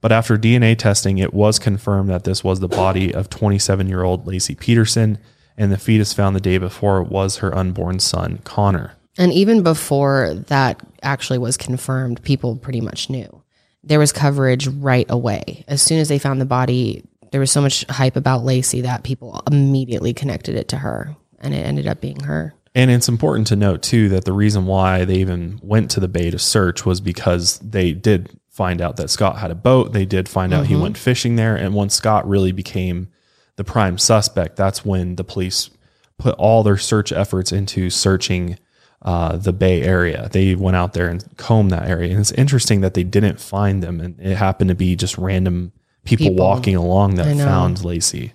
But 0.00 0.12
after 0.12 0.38
DNA 0.38 0.78
testing, 0.78 1.18
it 1.18 1.34
was 1.34 1.58
confirmed 1.58 2.08
that 2.08 2.24
this 2.24 2.42
was 2.42 2.60
the 2.60 2.68
body 2.68 3.12
of 3.12 3.28
27 3.28 3.86
year 3.86 4.02
old 4.02 4.24
Laci 4.24 4.58
Peterson, 4.58 5.18
and 5.58 5.70
the 5.70 5.76
fetus 5.76 6.14
found 6.14 6.34
the 6.34 6.40
day 6.40 6.56
before 6.56 7.02
was 7.02 7.38
her 7.38 7.54
unborn 7.54 7.98
son, 7.98 8.38
Conner. 8.44 8.94
And 9.18 9.32
even 9.32 9.62
before 9.62 10.34
that 10.46 10.80
actually 11.02 11.38
was 11.38 11.56
confirmed, 11.56 12.22
people 12.22 12.56
pretty 12.56 12.80
much 12.80 13.10
knew. 13.10 13.42
There 13.82 13.98
was 13.98 14.12
coverage 14.12 14.68
right 14.68 15.06
away. 15.08 15.64
As 15.66 15.82
soon 15.82 15.98
as 15.98 16.08
they 16.08 16.18
found 16.18 16.40
the 16.40 16.46
body, 16.46 17.04
there 17.32 17.40
was 17.40 17.50
so 17.50 17.60
much 17.60 17.84
hype 17.90 18.16
about 18.16 18.44
Laci 18.44 18.82
that 18.82 19.02
people 19.02 19.42
immediately 19.50 20.14
connected 20.14 20.54
it 20.54 20.68
to 20.68 20.76
her, 20.76 21.16
and 21.40 21.52
it 21.52 21.66
ended 21.66 21.86
up 21.86 22.00
being 22.00 22.20
her. 22.20 22.54
And 22.74 22.90
it's 22.90 23.08
important 23.08 23.48
to 23.48 23.56
note 23.56 23.82
too 23.82 24.08
that 24.10 24.24
the 24.24 24.32
reason 24.32 24.66
why 24.66 25.04
they 25.04 25.16
even 25.16 25.58
went 25.62 25.90
to 25.92 26.00
the 26.00 26.08
bay 26.08 26.30
to 26.30 26.38
search 26.38 26.86
was 26.86 27.00
because 27.00 27.58
they 27.58 27.92
did 27.92 28.38
find 28.50 28.80
out 28.80 28.96
that 28.96 29.10
Scott 29.10 29.38
had 29.38 29.50
a 29.50 29.56
boat. 29.56 29.92
They 29.92 30.04
did 30.04 30.28
find 30.28 30.52
out 30.52 30.66
he 30.66 30.74
mm-hmm. 30.74 30.82
went 30.82 30.98
fishing 30.98 31.36
there. 31.36 31.56
And 31.56 31.74
once 31.74 31.94
Scott 31.94 32.28
really 32.28 32.52
became 32.52 33.08
the 33.56 33.64
prime 33.64 33.98
suspect, 33.98 34.56
that's 34.56 34.84
when 34.84 35.16
the 35.16 35.24
police 35.24 35.70
put 36.18 36.34
all 36.36 36.62
their 36.62 36.76
search 36.76 37.10
efforts 37.10 37.52
into 37.52 37.90
searching 37.90 38.58
uh, 39.02 39.36
the 39.36 39.52
Bay 39.52 39.82
Area. 39.82 40.28
They 40.32 40.54
went 40.54 40.76
out 40.76 40.92
there 40.92 41.08
and 41.08 41.24
combed 41.36 41.70
that 41.70 41.88
area. 41.88 42.10
And 42.10 42.20
it's 42.20 42.32
interesting 42.32 42.80
that 42.80 42.94
they 42.94 43.04
didn't 43.04 43.40
find 43.40 43.82
them. 43.82 44.00
And 44.00 44.18
it 44.20 44.36
happened 44.36 44.68
to 44.68 44.74
be 44.74 44.96
just 44.96 45.16
random 45.18 45.72
people, 46.04 46.26
People. 46.26 46.44
walking 46.44 46.76
along 46.76 47.14
that 47.16 47.36
found 47.36 47.78
Laci. 47.78 48.32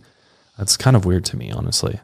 That's 0.58 0.78
kind 0.78 0.96
of 0.96 1.06
weird 1.06 1.26
to 1.26 1.38
me, 1.38 1.52
honestly. 1.52 2.00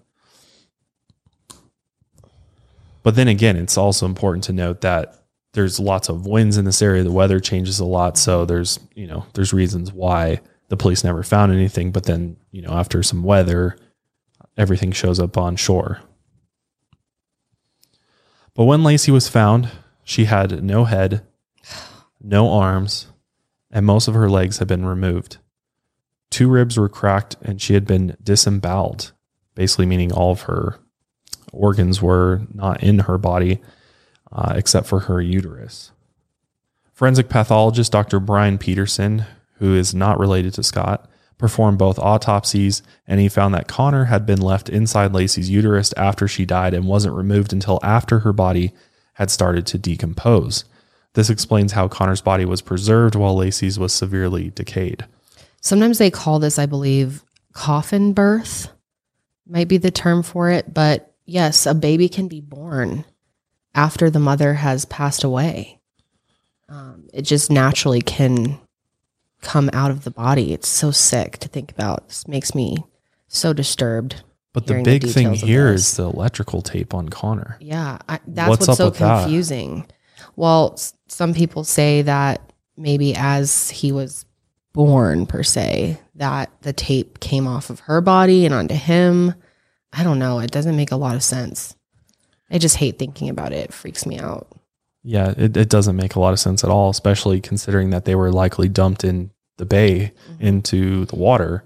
But 3.04 3.16
then 3.16 3.28
again, 3.28 3.56
it's 3.56 3.78
also 3.78 4.06
important 4.06 4.44
to 4.46 4.54
note 4.54 4.82
that 4.82 5.24
there's 5.54 5.80
lots 5.80 6.10
of 6.10 6.26
winds 6.26 6.58
in 6.58 6.66
this 6.66 6.82
area. 6.82 7.04
The 7.04 7.12
weather 7.12 7.40
changes 7.40 7.80
a 7.80 7.86
lot. 7.86 8.18
So 8.18 8.46
there's, 8.46 8.80
you 8.94 9.08
know, 9.08 9.26
there's 9.34 9.54
reasons 9.54 9.92
why 9.94 10.42
the 10.68 10.78
police 10.78 11.04
never 11.04 11.24
found 11.24 11.52
anything. 11.52 11.92
But 11.92 12.04
then, 12.04 12.38
you 12.52 12.62
know, 12.62 12.72
after 12.72 13.02
some 13.02 13.24
weather, 13.24 13.78
everything 14.58 14.92
shows 14.92 15.20
up 15.20 15.38
on 15.38 15.56
shore. 15.56 16.02
But 18.54 18.66
when 18.66 18.82
Laci 18.82 19.10
was 19.10 19.28
found, 19.28 19.70
she 20.04 20.26
had 20.26 20.64
no 20.64 20.86
head, 20.86 21.26
no 22.22 22.52
arms, 22.52 23.08
and 23.72 23.86
most 23.86 24.08
of 24.08 24.16
her 24.16 24.30
legs 24.30 24.58
had 24.60 24.68
been 24.68 24.86
removed. 24.86 25.38
Two 26.30 26.50
ribs 26.50 26.78
were 26.78 26.90
cracked 26.90 27.36
and 27.42 27.62
she 27.62 27.74
had 27.74 27.86
been 27.86 28.16
disemboweled, 28.24 29.12
basically 29.56 29.86
meaning 29.86 30.12
all 30.12 30.32
of 30.32 30.42
her 30.42 30.80
organs 31.52 32.02
were 32.02 32.42
not 32.54 32.84
in 32.84 33.00
her 33.00 33.18
body 33.18 33.62
uh, 34.32 34.54
except 34.56 34.88
for 34.88 35.02
her 35.02 35.22
uterus. 35.22 35.92
Forensic 36.94 37.30
pathologist 37.30 37.92
Dr. 37.92 38.20
Brian 38.20 38.58
Peterson, 38.58 39.26
who 39.56 39.76
is 39.76 39.96
not 39.96 40.20
related 40.20 40.54
to 40.54 40.64
Scott, 40.64 41.09
performed 41.40 41.80
both 41.80 41.98
autopsies 41.98 42.84
and 43.08 43.20
he 43.20 43.28
found 43.28 43.56
that 43.56 43.68
Conner 43.68 44.06
had 44.06 44.28
been 44.28 44.42
left 44.42 44.70
inside 44.70 45.14
Laci's 45.14 45.50
uterus 45.50 45.92
after 45.98 46.28
she 46.28 46.46
died 46.46 46.76
and 46.76 46.86
wasn't 46.86 47.16
removed 47.16 47.52
until 47.52 47.80
after 47.82 48.20
her 48.20 48.34
body 48.34 48.74
had 49.14 49.32
started 49.32 49.66
to 49.66 49.80
decompose. 49.80 50.66
This 51.14 51.30
explains 51.32 51.72
how 51.72 51.88
Conner's 51.88 52.22
body 52.22 52.46
was 52.46 52.62
preserved 52.62 53.16
while 53.16 53.36
Laci's 53.36 53.80
was 53.80 53.94
severely 53.94 54.52
decayed. 54.52 55.06
Sometimes 55.62 55.98
they 55.98 56.12
call 56.12 56.40
this, 56.40 56.60
I 56.60 56.68
believe, 56.68 57.24
coffin 57.54 58.14
birth, 58.14 58.70
might 59.48 59.68
be 59.68 59.78
the 59.78 59.92
term 59.92 60.22
for 60.22 60.52
it. 60.52 60.74
But 60.74 61.12
yes, 61.26 61.66
a 61.66 61.74
baby 61.74 62.10
can 62.10 62.28
be 62.28 62.42
born 62.42 63.06
after 63.74 64.10
the 64.10 64.20
mother 64.20 64.54
has 64.54 64.86
passed 64.86 65.24
away. 65.24 65.80
Um, 66.68 67.08
it 67.14 67.24
just 67.24 67.50
naturally 67.50 68.02
can 68.02 68.60
come 69.42 69.70
out 69.74 69.92
of 69.92 70.04
the 70.04 70.12
body. 70.12 70.54
It's 70.54 70.68
so 70.68 70.92
sick 70.92 71.38
to 71.40 71.48
think 71.48 71.72
about. 71.72 72.08
This 72.08 72.28
makes 72.28 72.54
me 72.54 72.78
so 73.28 73.54
disturbed. 73.54 74.24
But 74.54 74.66
the 74.68 74.82
big 74.84 75.04
thing 75.04 75.28
details 75.28 75.44
of 75.44 75.48
here 75.48 75.72
is 75.72 75.96
the 75.96 76.04
electrical 76.06 76.62
tape 76.62 76.94
on 76.94 77.10
Conner. 77.10 77.58
Yeah, 77.60 78.00
I, 78.10 78.20
that's 78.28 78.50
What's 78.50 78.68
what's, 78.68 78.78
so 78.78 78.86
with 78.86 78.98
that? 78.98 79.22
confusing. 79.24 79.86
Well, 80.36 80.72
s- 80.74 80.94
some 81.08 81.34
people 81.34 81.64
say 81.64 82.02
that 82.02 82.52
maybe 82.76 83.14
as 83.16 83.70
he 83.70 83.92
was 83.92 84.26
born, 84.74 85.26
per 85.28 85.44
se, 85.44 86.00
that 86.16 86.52
the 86.62 86.74
tape 86.74 87.20
came 87.20 87.48
off 87.48 87.70
of 87.70 87.82
her 87.82 88.02
body 88.02 88.46
and 88.46 88.54
onto 88.54 88.76
him. 88.76 89.36
I 89.94 90.04
don't 90.04 90.20
know. 90.20 90.40
It 90.40 90.52
doesn't 90.52 90.76
make 90.76 90.92
a 90.92 90.96
lot 90.98 91.16
of 91.16 91.24
sense. 91.24 91.76
I 92.52 92.58
just 92.58 92.78
hate 92.78 92.98
thinking 92.98 93.30
about 93.30 93.54
it. 93.54 93.66
It 93.66 93.74
freaks 93.74 94.06
me 94.06 94.18
out. 94.20 94.48
Yeah, 95.04 95.34
it, 95.38 95.56
it 95.56 95.70
doesn't 95.70 95.96
make 95.96 96.16
a 96.16 96.20
lot 96.20 96.34
of 96.34 96.40
sense 96.40 96.64
at 96.64 96.70
all, 96.70 96.90
especially 96.90 97.40
considering 97.42 97.90
that 97.92 98.06
they 98.06 98.16
were 98.16 98.32
likely 98.32 98.68
dumped 98.68 99.04
in 99.04 99.32
the 99.58 99.66
bay 99.66 100.12
Mm-hmm. 100.32 100.46
into 100.46 101.06
the 101.06 101.16
water. 101.16 101.64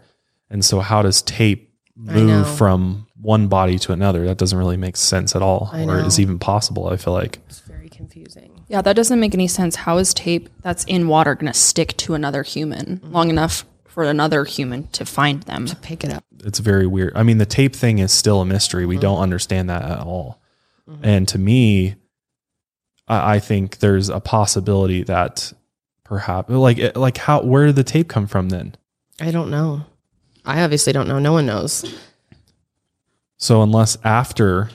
And 0.49 0.63
so, 0.63 0.79
how 0.81 1.01
does 1.01 1.21
tape 1.21 1.73
move 1.95 2.47
from 2.57 3.07
one 3.19 3.47
body 3.47 3.79
to 3.79 3.91
another? 3.91 4.25
That 4.25 4.37
doesn't 4.37 4.57
really 4.57 4.77
make 4.77 4.97
sense 4.97 5.35
at 5.35 5.41
all, 5.41 5.69
I 5.73 5.83
or 5.85 5.99
is 6.05 6.19
even 6.19 6.37
possible. 6.39 6.87
I 6.87 6.97
feel 6.97 7.13
like 7.13 7.39
It's 7.47 7.59
very 7.61 7.89
confusing. 7.89 8.63
Yeah, 8.67 8.81
that 8.81 8.95
doesn't 8.95 9.19
make 9.19 9.33
any 9.33 9.47
sense. 9.47 9.75
How 9.77 9.97
is 9.97 10.13
tape 10.13 10.49
that's 10.61 10.83
in 10.85 11.07
water 11.07 11.33
going 11.35 11.51
to 11.51 11.57
stick 11.57 11.95
to 11.97 12.13
another 12.13 12.43
human 12.43 12.99
long 13.03 13.29
enough 13.29 13.65
for 13.85 14.03
another 14.03 14.45
human 14.45 14.87
to 14.89 15.05
find 15.05 15.43
them? 15.43 15.65
To 15.67 15.75
pick 15.75 16.03
it 16.03 16.11
up. 16.11 16.23
it's 16.43 16.59
very 16.59 16.87
weird. 16.87 17.13
I 17.15 17.23
mean, 17.23 17.37
the 17.39 17.45
tape 17.45 17.75
thing 17.75 17.99
is 17.99 18.11
still 18.11 18.41
a 18.41 18.45
mystery. 18.45 18.85
We 18.85 18.95
Mm-hmm. 18.95 19.01
don't 19.01 19.19
understand 19.19 19.69
that 19.69 19.83
at 19.83 19.99
all. 19.99 20.39
And 21.01 21.27
to 21.29 21.37
me, 21.39 21.95
I, 23.07 23.35
I 23.35 23.39
think 23.39 23.79
there's 23.79 24.09
a 24.09 24.19
possibility 24.19 25.03
that 25.03 25.53
perhaps, 26.03 26.49
like, 26.49 26.79
eh, 26.79 26.91
like 26.95 27.17
how, 27.17 27.41
where 27.41 27.65
did 27.65 27.75
the 27.75 27.83
tape 27.83 28.07
come 28.07 28.27
from 28.27 28.49
then? 28.49 28.75
I 29.19 29.31
don't 29.31 29.51
know. 29.51 29.85
I 30.45 30.61
obviously 30.63 30.93
don't 30.93 31.07
know. 31.07 31.19
No 31.19 31.31
one 31.33 31.45
knows. 31.45 31.85
So 33.37 33.61
unless 33.61 33.97
after 34.03 34.69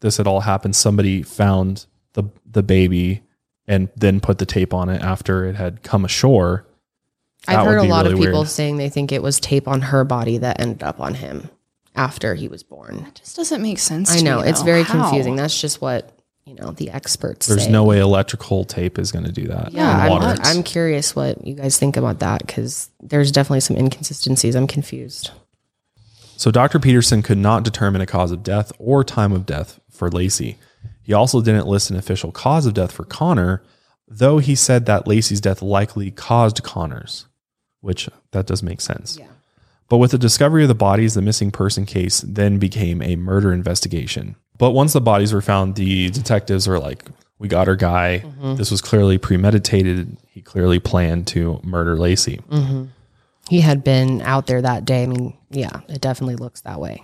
this 0.00 0.16
had 0.16 0.26
all 0.26 0.40
happened, 0.40 0.76
somebody 0.76 1.22
found 1.22 1.86
the 2.14 2.24
the 2.44 2.62
baby 2.62 3.22
and 3.66 3.88
then 3.96 4.20
put 4.20 4.38
the 4.38 4.46
tape 4.46 4.74
on 4.74 4.88
it 4.88 5.00
after 5.02 5.44
it 5.46 5.54
had 5.56 5.82
come 5.82 6.04
ashore. 6.04 6.66
I've 7.46 7.64
heard 7.66 7.78
a 7.78 7.82
be 7.82 7.88
lot 7.88 8.06
of 8.06 8.18
people 8.18 8.40
weird. 8.40 8.48
saying 8.48 8.76
they 8.76 8.88
think 8.88 9.12
it 9.12 9.22
was 9.22 9.38
tape 9.40 9.66
on 9.68 9.80
her 9.80 10.04
body 10.04 10.38
that 10.38 10.60
ended 10.60 10.82
up 10.82 11.00
on 11.00 11.14
him 11.14 11.48
after 11.94 12.34
he 12.34 12.48
was 12.48 12.62
born. 12.62 13.04
That 13.04 13.14
just 13.14 13.36
doesn't 13.36 13.62
make 13.62 13.78
sense. 13.78 14.12
I 14.12 14.18
to 14.18 14.24
know 14.24 14.42
me, 14.42 14.48
it's 14.48 14.60
though. 14.60 14.66
very 14.66 14.82
How? 14.82 15.02
confusing. 15.08 15.36
That's 15.36 15.58
just 15.60 15.80
what 15.80 16.12
you 16.50 16.56
know 16.56 16.72
the 16.72 16.90
experts. 16.90 17.46
There's 17.46 17.64
say. 17.64 17.70
no 17.70 17.84
way 17.84 18.00
electrical 18.00 18.64
tape 18.64 18.98
is 18.98 19.12
going 19.12 19.24
to 19.24 19.30
do 19.30 19.46
that. 19.46 19.72
Yeah, 19.72 19.88
I'm, 19.88 20.10
water. 20.10 20.34
I'm 20.42 20.64
curious 20.64 21.14
what 21.14 21.46
you 21.46 21.54
guys 21.54 21.78
think 21.78 21.96
about 21.96 22.18
that 22.18 22.44
because 22.44 22.90
there's 23.00 23.30
definitely 23.30 23.60
some 23.60 23.76
inconsistencies. 23.76 24.56
I'm 24.56 24.66
confused. 24.66 25.30
So 26.36 26.50
Dr. 26.50 26.80
Peterson 26.80 27.22
could 27.22 27.38
not 27.38 27.62
determine 27.62 28.00
a 28.00 28.06
cause 28.06 28.32
of 28.32 28.42
death 28.42 28.72
or 28.78 29.04
time 29.04 29.30
of 29.32 29.46
death 29.46 29.78
for 29.90 30.10
Laci. 30.10 30.56
He 31.02 31.12
also 31.12 31.40
didn't 31.40 31.68
list 31.68 31.90
an 31.90 31.96
official 31.96 32.32
cause 32.32 32.66
of 32.66 32.74
death 32.74 32.90
for 32.90 33.04
Conner, 33.04 33.62
though 34.08 34.38
he 34.38 34.56
said 34.56 34.86
that 34.86 35.04
Laci's 35.04 35.40
death 35.40 35.62
likely 35.62 36.10
caused 36.10 36.64
Conner's, 36.64 37.26
which 37.80 38.08
that 38.32 38.46
does 38.46 38.62
make 38.62 38.80
sense. 38.80 39.18
Yeah. 39.18 39.28
But 39.88 39.98
with 39.98 40.10
the 40.10 40.18
discovery 40.18 40.62
of 40.62 40.68
the 40.68 40.74
bodies, 40.74 41.14
the 41.14 41.22
missing 41.22 41.52
person 41.52 41.86
case 41.86 42.22
then 42.22 42.58
became 42.58 43.02
a 43.02 43.16
murder 43.16 43.52
investigation. 43.52 44.34
But 44.60 44.72
once 44.72 44.92
the 44.92 45.00
bodies 45.00 45.32
were 45.32 45.40
found, 45.40 45.74
the 45.74 46.10
detectives 46.10 46.68
were 46.68 46.78
like, 46.78 47.06
we 47.38 47.48
got 47.48 47.66
our 47.66 47.76
guy. 47.76 48.22
Mm-hmm. 48.22 48.56
This 48.56 48.70
was 48.70 48.82
clearly 48.82 49.16
premeditated. 49.16 50.18
He 50.28 50.42
clearly 50.42 50.78
planned 50.78 51.26
to 51.28 51.60
murder 51.64 51.96
Laci. 51.96 52.44
Mm-hmm. 52.44 52.84
He 53.48 53.62
had 53.62 53.82
been 53.82 54.20
out 54.20 54.46
there 54.46 54.60
that 54.60 54.84
day. 54.84 55.04
I 55.04 55.06
mean, 55.06 55.34
yeah, 55.48 55.80
it 55.88 56.02
definitely 56.02 56.36
looks 56.36 56.60
that 56.60 56.78
way. 56.78 57.02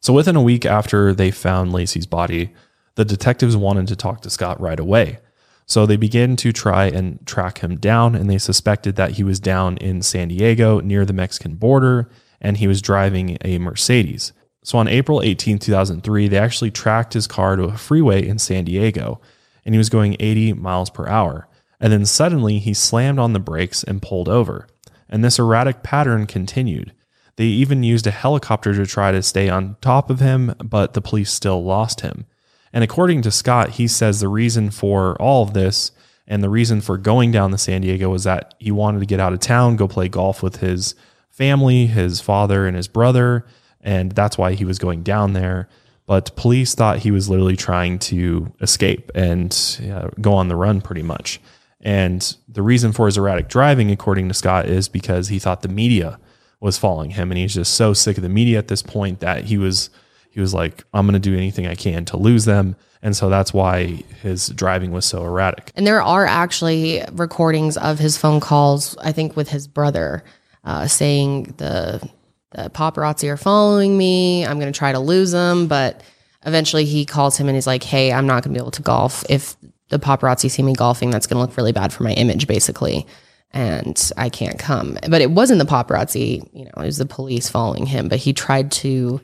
So 0.00 0.12
within 0.12 0.36
a 0.36 0.42
week 0.42 0.66
after 0.66 1.14
they 1.14 1.30
found 1.30 1.72
Laci's 1.72 2.04
body, 2.04 2.52
the 2.96 3.06
detectives 3.06 3.56
wanted 3.56 3.88
to 3.88 3.96
talk 3.96 4.20
to 4.20 4.30
Scott 4.30 4.60
right 4.60 4.78
away. 4.78 5.20
So 5.64 5.86
they 5.86 5.96
began 5.96 6.36
to 6.36 6.52
try 6.52 6.84
and 6.88 7.26
track 7.26 7.60
him 7.60 7.78
down, 7.78 8.14
and 8.14 8.28
they 8.28 8.36
suspected 8.36 8.96
that 8.96 9.12
he 9.12 9.24
was 9.24 9.40
down 9.40 9.78
in 9.78 10.02
San 10.02 10.28
Diego 10.28 10.80
near 10.80 11.06
the 11.06 11.14
Mexican 11.14 11.54
border 11.54 12.10
and 12.44 12.58
he 12.58 12.68
was 12.68 12.82
driving 12.82 13.38
a 13.42 13.58
Mercedes. 13.58 14.32
So 14.64 14.78
on 14.78 14.88
April 14.88 15.22
18, 15.22 15.60
2003, 15.60 16.26
they 16.26 16.38
actually 16.38 16.72
tracked 16.72 17.12
his 17.12 17.28
car 17.28 17.54
to 17.54 17.64
a 17.64 17.76
freeway 17.76 18.26
in 18.26 18.40
San 18.40 18.64
Diego 18.64 19.20
and 19.64 19.74
he 19.74 19.78
was 19.78 19.90
going 19.90 20.16
80 20.18 20.54
miles 20.54 20.90
per 20.90 21.06
hour. 21.06 21.48
And 21.80 21.92
then 21.92 22.06
suddenly 22.06 22.58
he 22.58 22.74
slammed 22.74 23.18
on 23.18 23.34
the 23.34 23.38
brakes 23.38 23.84
and 23.84 24.02
pulled 24.02 24.28
over. 24.28 24.66
And 25.08 25.22
this 25.22 25.38
erratic 25.38 25.82
pattern 25.82 26.26
continued. 26.26 26.92
They 27.36 27.44
even 27.44 27.82
used 27.82 28.06
a 28.06 28.10
helicopter 28.10 28.74
to 28.74 28.86
try 28.86 29.12
to 29.12 29.22
stay 29.22 29.48
on 29.48 29.76
top 29.80 30.08
of 30.08 30.20
him, 30.20 30.54
but 30.64 30.94
the 30.94 31.00
police 31.00 31.30
still 31.30 31.62
lost 31.62 32.00
him. 32.00 32.26
And 32.72 32.82
according 32.82 33.22
to 33.22 33.30
Scott, 33.30 33.70
he 33.70 33.86
says 33.86 34.20
the 34.20 34.28
reason 34.28 34.70
for 34.70 35.20
all 35.20 35.42
of 35.42 35.52
this 35.52 35.92
and 36.26 36.42
the 36.42 36.50
reason 36.50 36.80
for 36.80 36.96
going 36.96 37.30
down 37.32 37.50
to 37.50 37.58
San 37.58 37.82
Diego 37.82 38.08
was 38.08 38.24
that 38.24 38.54
he 38.58 38.70
wanted 38.70 39.00
to 39.00 39.06
get 39.06 39.20
out 39.20 39.32
of 39.32 39.40
town, 39.40 39.76
go 39.76 39.86
play 39.86 40.08
golf 40.08 40.42
with 40.42 40.56
his 40.56 40.94
family, 41.28 41.86
his 41.86 42.20
father, 42.20 42.66
and 42.66 42.76
his 42.76 42.88
brother. 42.88 43.44
And 43.84 44.10
that's 44.12 44.36
why 44.36 44.54
he 44.54 44.64
was 44.64 44.80
going 44.80 45.04
down 45.04 45.34
there. 45.34 45.68
But 46.06 46.34
police 46.36 46.74
thought 46.74 46.98
he 46.98 47.12
was 47.12 47.28
literally 47.28 47.56
trying 47.56 47.98
to 48.00 48.52
escape 48.60 49.10
and 49.14 49.80
uh, 49.92 50.08
go 50.20 50.34
on 50.34 50.48
the 50.48 50.56
run 50.56 50.80
pretty 50.80 51.02
much. 51.02 51.40
And 51.80 52.36
the 52.48 52.62
reason 52.62 52.92
for 52.92 53.06
his 53.06 53.18
erratic 53.18 53.48
driving, 53.48 53.90
according 53.90 54.28
to 54.28 54.34
Scott, 54.34 54.66
is 54.66 54.88
because 54.88 55.28
he 55.28 55.38
thought 55.38 55.62
the 55.62 55.68
media 55.68 56.18
was 56.60 56.78
following 56.78 57.10
him, 57.10 57.30
and 57.30 57.38
he's 57.38 57.54
just 57.54 57.74
so 57.74 57.92
sick 57.92 58.16
of 58.16 58.22
the 58.22 58.28
media 58.28 58.58
at 58.58 58.68
this 58.68 58.82
point 58.82 59.20
that 59.20 59.44
he 59.44 59.58
was 59.58 59.90
he 60.30 60.40
was 60.40 60.52
like, 60.52 60.82
I'm 60.92 61.06
going 61.06 61.12
to 61.12 61.20
do 61.20 61.36
anything 61.36 61.66
I 61.66 61.74
can 61.74 62.06
to 62.06 62.16
lose 62.16 62.46
them, 62.46 62.74
and 63.02 63.14
so 63.14 63.28
that's 63.28 63.52
why 63.52 64.02
his 64.22 64.48
driving 64.48 64.90
was 64.90 65.04
so 65.04 65.22
erratic. 65.22 65.70
And 65.76 65.86
there 65.86 66.02
are 66.02 66.26
actually 66.26 67.02
recordings 67.12 67.76
of 67.76 67.98
his 67.98 68.16
phone 68.16 68.40
calls, 68.40 68.96
I 68.96 69.12
think, 69.12 69.36
with 69.36 69.50
his 69.50 69.68
brother, 69.68 70.24
uh, 70.64 70.86
saying 70.86 71.54
the 71.58 72.08
the 72.54 72.70
paparazzi 72.70 73.28
are 73.28 73.36
following 73.36 73.96
me. 73.96 74.44
I'm 74.46 74.58
going 74.58 74.72
to 74.72 74.78
try 74.78 74.92
to 74.92 74.98
lose 74.98 75.32
them, 75.32 75.66
but 75.66 76.02
eventually 76.46 76.84
he 76.84 77.04
calls 77.04 77.36
him 77.36 77.48
and 77.48 77.56
he's 77.56 77.66
like, 77.66 77.82
"Hey, 77.82 78.12
I'm 78.12 78.26
not 78.26 78.42
going 78.42 78.54
to 78.54 78.58
be 78.58 78.62
able 78.62 78.70
to 78.72 78.82
golf 78.82 79.24
if 79.28 79.56
the 79.88 79.98
paparazzi 79.98 80.50
see 80.50 80.62
me 80.62 80.74
golfing. 80.74 81.10
That's 81.10 81.26
going 81.26 81.36
to 81.36 81.46
look 81.46 81.56
really 81.56 81.72
bad 81.72 81.92
for 81.92 82.02
my 82.02 82.12
image, 82.12 82.46
basically." 82.46 83.06
And 83.52 84.10
I 84.16 84.30
can't 84.30 84.58
come. 84.58 84.98
But 85.08 85.20
it 85.20 85.30
wasn't 85.30 85.60
the 85.60 85.64
paparazzi, 85.64 86.48
you 86.52 86.64
know, 86.64 86.72
it 86.76 86.86
was 86.86 86.98
the 86.98 87.06
police 87.06 87.48
following 87.48 87.86
him. 87.86 88.08
But 88.08 88.18
he 88.18 88.32
tried 88.32 88.72
to 88.72 89.20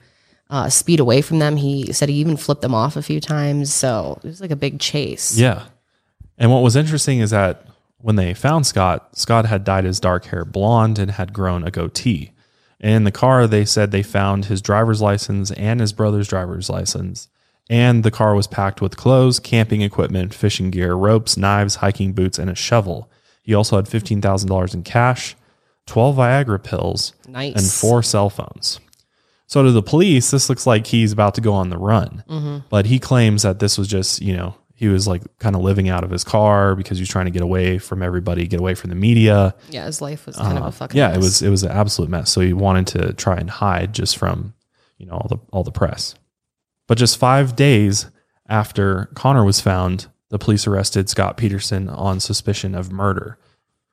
uh, 0.51 0.69
speed 0.69 1.01
away 1.01 1.21
from 1.21 1.41
them. 1.41 1.57
He 1.57 1.93
said 1.93 2.09
he 2.09 2.17
even 2.17 2.37
flipped 2.37 2.63
them 2.63 2.75
off 2.75 2.97
a 2.97 3.03
few 3.03 3.21
times. 3.21 3.75
So 3.75 4.21
it 4.23 4.29
was 4.29 4.41
like 4.41 4.53
a 4.53 4.57
big 4.57 4.79
chase. 4.79 5.37
Yeah. 5.37 5.65
And 6.39 6.53
what 6.53 6.63
was 6.63 6.77
interesting 6.77 7.19
is 7.19 7.31
that 7.31 7.67
when 7.99 8.17
they 8.17 8.35
found 8.35 8.67
Scott, 8.67 9.17
Scott 9.19 9.47
had 9.47 9.65
dyed 9.65 9.85
his 9.85 10.01
dark 10.01 10.27
hair 10.27 10.45
blonde 10.45 10.99
and 10.99 11.11
had 11.11 11.33
grown 11.33 11.65
a 11.65 11.71
goatee. 11.71 12.33
And 12.81 12.93
in 12.95 13.05
the 13.05 13.13
car, 13.13 13.47
they 13.47 13.65
said 13.65 13.91
they 13.91 14.03
found 14.03 14.47
his 14.47 14.63
driver's 14.63 15.03
license 15.03 15.51
and 15.53 15.81
his 15.81 15.93
brother's 15.93 16.29
driver's 16.29 16.71
license. 16.71 17.29
And 17.69 18.03
the 18.03 18.11
car 18.11 18.35
was 18.35 18.47
packed 18.47 18.81
with 18.81 18.97
clothes, 18.97 19.39
camping 19.39 19.83
equipment, 19.83 20.35
fishing 20.35 20.71
gear, 20.71 20.95
ropes, 20.95 21.37
knives, 21.37 21.77
hiking 21.77 22.13
boots, 22.15 22.39
and 22.39 22.51
a 22.51 22.55
shovel. 22.55 23.11
He 23.43 23.55
also 23.55 23.77
had 23.77 23.85
$15,000 23.85 24.75
in 24.75 24.83
cash, 24.83 25.37
12 25.87 26.17
Viagra 26.17 26.63
pills, 26.63 27.13
Nice. 27.29 27.55
and 27.55 27.65
four 27.71 28.03
cell 28.03 28.31
phones. 28.31 28.81
So 29.47 29.63
to 29.63 29.73
the 29.73 29.83
police, 29.83 30.31
this 30.31 30.49
looks 30.49 30.67
like 30.67 30.87
he's 30.87 31.13
about 31.13 31.35
to 31.35 31.41
go 31.41 31.53
on 31.53 31.71
the 31.71 31.79
run. 31.79 32.23
Mm-hmm. 32.29 32.59
But 32.71 32.87
he 32.87 32.99
claims 32.99 33.43
that 33.43 33.59
this 33.59 33.77
was 33.77 33.89
just, 33.89 34.23
you 34.23 34.37
know, 34.37 34.55
he 34.81 34.89
was 34.89 35.07
like 35.07 35.23
kind 35.39 35.55
of 35.55 35.61
living 35.63 35.91
out 35.91 36.05
of 36.05 36.11
his 36.11 36.25
car 36.25 36.75
because 36.75 36.97
he 36.97 37.03
was 37.03 37.09
trying 37.11 37.27
to 37.27 37.31
get 37.31 37.43
away 37.43 37.77
from 37.79 38.03
everybody, 38.03 38.47
get 38.47 38.61
away 38.61 38.75
from 38.75 38.89
the 38.89 38.97
media. 38.97 39.55
Yeah, 39.69 39.85
his 39.85 40.01
life 40.01 40.25
was 40.27 40.37
kind 40.37 40.57
of 40.57 40.65
a 40.65 40.73
fucking 40.73 40.99
Uh, 40.99 41.03
Yeah, 41.03 41.09
mess. 41.09 41.17
it 41.17 41.21
was 41.21 41.43
it 41.43 41.49
was 41.51 41.63
an 41.65 41.71
absolute 41.71 42.09
mess. 42.11 42.31
So 42.33 42.41
he 42.41 42.55
wanted 42.55 42.87
to 42.89 43.13
try 43.13 43.37
and 43.37 43.51
hide 43.51 43.93
just 43.93 44.17
from, 44.17 44.55
you 44.97 45.05
know, 45.07 45.13
all 45.13 45.29
the 45.29 45.37
all 45.53 45.63
the 45.65 45.71
press. 45.71 46.15
But 46.89 46.97
just 46.99 47.19
five 47.19 47.55
days 47.55 48.07
after 48.49 49.11
Conner 49.15 49.45
was 49.45 49.61
found, 49.61 50.07
the 50.31 50.39
police 50.39 50.67
arrested 50.67 51.11
Scott 51.11 51.37
Peterson 51.37 51.89
on 51.91 52.19
suspicion 52.19 52.75
of 52.75 52.91
murder. 52.91 53.39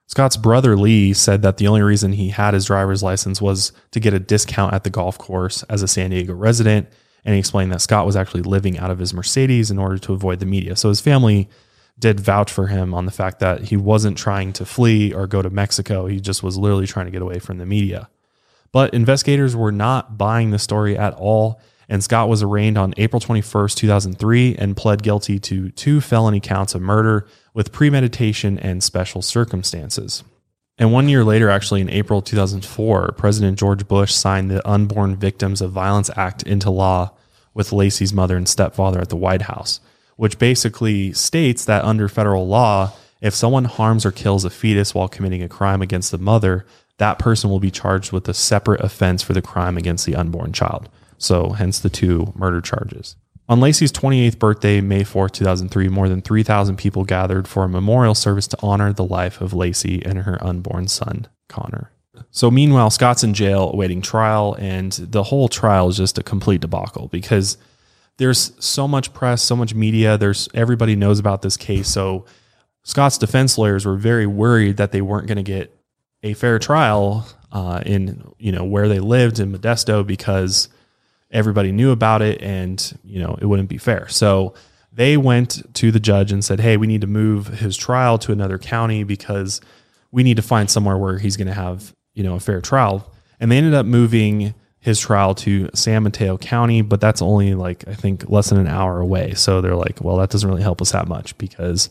Scott's 0.07 0.37
brother 0.37 0.77
Lee 0.77 1.11
said 1.11 1.41
that 1.41 1.57
the 1.57 1.67
only 1.67 1.81
reason 1.81 2.13
he 2.13 2.29
had 2.29 2.53
his 2.53 2.65
driver's 2.65 3.03
license 3.03 3.41
was 3.41 3.73
to 3.91 3.99
get 3.99 4.13
a 4.13 4.19
discount 4.19 4.73
at 4.73 4.85
the 4.85 4.89
golf 4.89 5.17
course 5.17 5.63
as 5.63 5.81
a 5.83 5.87
San 5.87 6.11
Diego 6.11 6.33
resident. 6.33 6.87
And 7.27 7.33
he 7.33 7.39
explained 7.39 7.73
that 7.73 7.81
Scott 7.81 8.05
was 8.05 8.15
actually 8.15 8.43
living 8.43 8.79
out 8.79 8.89
of 8.89 8.99
his 8.99 9.13
Mercedes 9.13 9.69
in 9.69 9.77
order 9.77 9.97
to 9.97 10.13
avoid 10.13 10.39
the 10.39 10.45
media. 10.45 10.77
So 10.77 10.87
his 10.87 11.01
family 11.01 11.49
did 11.99 12.21
vouch 12.21 12.49
for 12.49 12.67
him 12.67 12.93
on 12.93 13.05
the 13.05 13.11
fact 13.11 13.41
that 13.41 13.63
he 13.63 13.75
wasn't 13.75 14.17
trying 14.17 14.53
to 14.53 14.65
flee 14.65 15.13
or 15.13 15.27
go 15.27 15.41
to 15.41 15.49
Mexico. 15.49 16.05
He 16.05 16.21
just 16.21 16.41
was 16.41 16.57
literally 16.57 16.87
trying 16.87 17.07
to 17.07 17.11
get 17.11 17.21
away 17.21 17.39
from 17.39 17.57
the 17.57 17.65
media. 17.65 18.07
But 18.71 18.93
investigators 18.93 19.57
were 19.57 19.73
not 19.73 20.17
buying 20.17 20.51
the 20.51 20.57
story 20.57 20.97
at 20.97 21.15
all. 21.15 21.59
And 21.89 22.01
Scott 22.01 22.29
was 22.29 22.43
arraigned 22.43 22.77
on 22.77 22.93
April 22.95 23.19
21st, 23.19 23.75
2003, 23.75 24.55
and 24.55 24.77
pled 24.77 25.03
guilty 25.03 25.37
to 25.39 25.69
two 25.71 25.99
felony 25.99 26.39
counts 26.39 26.75
of 26.75 26.81
murder 26.81 27.27
with 27.53 27.73
premeditation 27.73 28.57
and 28.57 28.81
special 28.81 29.21
circumstances. 29.21 30.23
And 30.77 30.93
one 30.93 31.09
year 31.09 31.25
later, 31.25 31.49
actually 31.49 31.81
in 31.81 31.89
April 31.89 32.21
2004, 32.21 33.15
President 33.17 33.59
George 33.59 33.85
Bush 33.85 34.13
signed 34.13 34.49
the 34.49 34.65
Unborn 34.65 35.17
Victims 35.17 35.59
of 35.59 35.71
Violence 35.73 36.09
Act 36.15 36.43
into 36.43 36.69
law 36.69 37.11
with 37.57 37.71
Laci's 37.71 38.13
mother 38.13 38.37
and 38.37 38.47
stepfather 38.47 39.01
at 39.01 39.09
the 39.09 39.15
White 39.15 39.41
House, 39.41 39.79
which 40.15 40.37
basically 40.37 41.11
states 41.11 41.65
that 41.65 41.83
under 41.83 42.07
federal 42.07 42.47
law, 42.47 42.93
if 43.19 43.33
someone 43.33 43.65
harms 43.65 44.05
or 44.05 44.11
kills 44.11 44.45
a 44.45 44.51
fetus 44.51 44.93
while 44.93 45.07
committing 45.07 45.41
a 45.41 45.49
crime 45.49 45.81
against 45.81 46.11
the 46.11 46.19
mother, 46.19 46.67
that 46.99 47.17
person 47.17 47.49
will 47.49 47.59
be 47.59 47.71
charged 47.71 48.11
with 48.11 48.29
a 48.29 48.33
separate 48.33 48.81
offense 48.81 49.23
for 49.23 49.33
the 49.33 49.41
crime 49.41 49.75
against 49.75 50.05
the 50.05 50.15
unborn 50.15 50.53
child. 50.53 50.87
So, 51.17 51.49
hence 51.49 51.79
the 51.79 51.89
two 51.89 52.31
murder 52.35 52.61
charges. 52.61 53.15
On 53.49 53.59
Laci's 53.59 53.91
28th 53.91 54.37
birthday, 54.37 54.79
May 54.79 55.03
4th, 55.03 55.31
2003, 55.31 55.87
more 55.87 56.09
than 56.09 56.21
3,000 56.21 56.75
people 56.75 57.05
gathered 57.05 57.47
for 57.47 57.63
a 57.63 57.69
memorial 57.69 58.13
service 58.13 58.45
to 58.49 58.57
honor 58.61 58.93
the 58.93 59.03
life 59.03 59.41
of 59.41 59.53
Laci 59.53 60.05
and 60.05 60.19
her 60.19 60.37
unborn 60.43 60.87
son, 60.87 61.27
Conner. 61.47 61.89
So, 62.31 62.51
meanwhile, 62.51 62.89
Scott's 62.89 63.23
in 63.23 63.33
jail 63.33 63.71
awaiting 63.71 64.01
trial, 64.01 64.55
and 64.59 64.91
the 64.91 65.23
whole 65.23 65.47
trial 65.47 65.89
is 65.89 65.97
just 65.97 66.17
a 66.17 66.23
complete 66.23 66.61
debacle 66.61 67.07
because 67.07 67.57
there's 68.17 68.51
so 68.63 68.87
much 68.87 69.13
press, 69.13 69.41
so 69.43 69.55
much 69.55 69.73
media. 69.73 70.17
There's 70.17 70.49
everybody 70.53 70.95
knows 70.95 71.19
about 71.19 71.41
this 71.41 71.57
case. 71.57 71.87
So, 71.87 72.25
Scott's 72.83 73.17
defense 73.17 73.57
lawyers 73.57 73.85
were 73.85 73.97
very 73.97 74.25
worried 74.25 74.77
that 74.77 74.91
they 74.91 75.01
weren't 75.01 75.27
going 75.27 75.37
to 75.37 75.43
get 75.43 75.77
a 76.23 76.33
fair 76.33 76.59
trial 76.59 77.27
uh, 77.51 77.81
in 77.85 78.23
you 78.37 78.51
know 78.51 78.63
where 78.63 78.87
they 78.87 78.99
lived 78.99 79.39
in 79.39 79.51
Modesto 79.51 80.05
because 80.05 80.69
everybody 81.31 81.71
knew 81.71 81.91
about 81.91 82.21
it 82.21 82.41
and 82.41 82.97
you 83.03 83.19
know 83.19 83.37
it 83.41 83.45
wouldn't 83.45 83.69
be 83.69 83.77
fair 83.77 84.07
so 84.07 84.53
they 84.91 85.17
went 85.17 85.61
to 85.73 85.91
the 85.91 85.99
judge 85.99 86.31
and 86.31 86.43
said 86.43 86.59
hey 86.59 86.77
we 86.77 86.87
need 86.87 87.01
to 87.01 87.07
move 87.07 87.47
his 87.47 87.75
trial 87.75 88.17
to 88.17 88.31
another 88.31 88.57
county 88.57 89.03
because 89.03 89.59
we 90.11 90.23
need 90.23 90.37
to 90.37 90.41
find 90.41 90.69
somewhere 90.69 90.97
where 90.97 91.17
he's 91.17 91.35
going 91.35 91.47
to 91.47 91.53
have 91.53 91.93
you 92.17 92.23
know 92.23 92.35
a 92.35 92.39
fair 92.39 92.59
trial 92.61 93.09
and 93.39 93.51
they 93.51 93.57
ended 93.57 93.73
up 93.75 93.85
moving 93.85 94.53
his 94.79 94.99
trial 94.99 95.35
to 95.35 95.69
san 95.73 96.03
mateo 96.03 96.37
county 96.37 96.81
but 96.81 96.99
that's 96.99 97.21
only 97.21 97.53
like 97.53 97.87
i 97.87 97.93
think 97.93 98.27
less 98.29 98.49
than 98.49 98.57
an 98.59 98.67
hour 98.67 98.99
away 98.99 99.33
so 99.35 99.61
they're 99.61 99.75
like 99.75 100.01
well 100.01 100.17
that 100.17 100.29
doesn't 100.29 100.49
really 100.49 100.61
help 100.63 100.81
us 100.81 100.91
that 100.91 101.07
much 101.07 101.37
because 101.37 101.89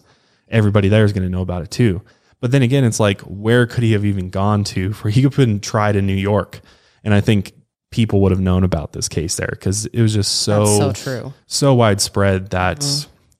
everybody 0.48 0.88
there 0.88 1.04
is 1.04 1.12
going 1.12 1.22
to 1.22 1.30
know 1.30 1.42
about 1.42 1.62
it 1.62 1.70
too 1.70 2.02
but 2.40 2.50
then 2.50 2.62
again 2.62 2.84
it's 2.84 2.98
like 2.98 3.20
where 3.22 3.66
could 3.66 3.84
he 3.84 3.92
have 3.92 4.04
even 4.04 4.28
gone 4.30 4.64
to 4.64 4.92
for 4.92 5.08
he 5.10 5.22
could 5.22 5.32
have 5.34 5.46
been 5.46 5.60
tried 5.60 5.94
in 5.96 6.06
new 6.06 6.12
york 6.14 6.60
and 7.04 7.14
i 7.14 7.20
think 7.20 7.52
people 7.92 8.20
would 8.20 8.32
have 8.32 8.40
known 8.40 8.64
about 8.64 8.92
this 8.92 9.08
case 9.08 9.36
there 9.36 9.48
because 9.52 9.86
it 9.86 10.02
was 10.02 10.12
just 10.12 10.42
so 10.42 10.64
That's 10.64 11.00
so 11.00 11.20
true. 11.20 11.32
so 11.46 11.74
widespread 11.74 12.50
that 12.50 12.84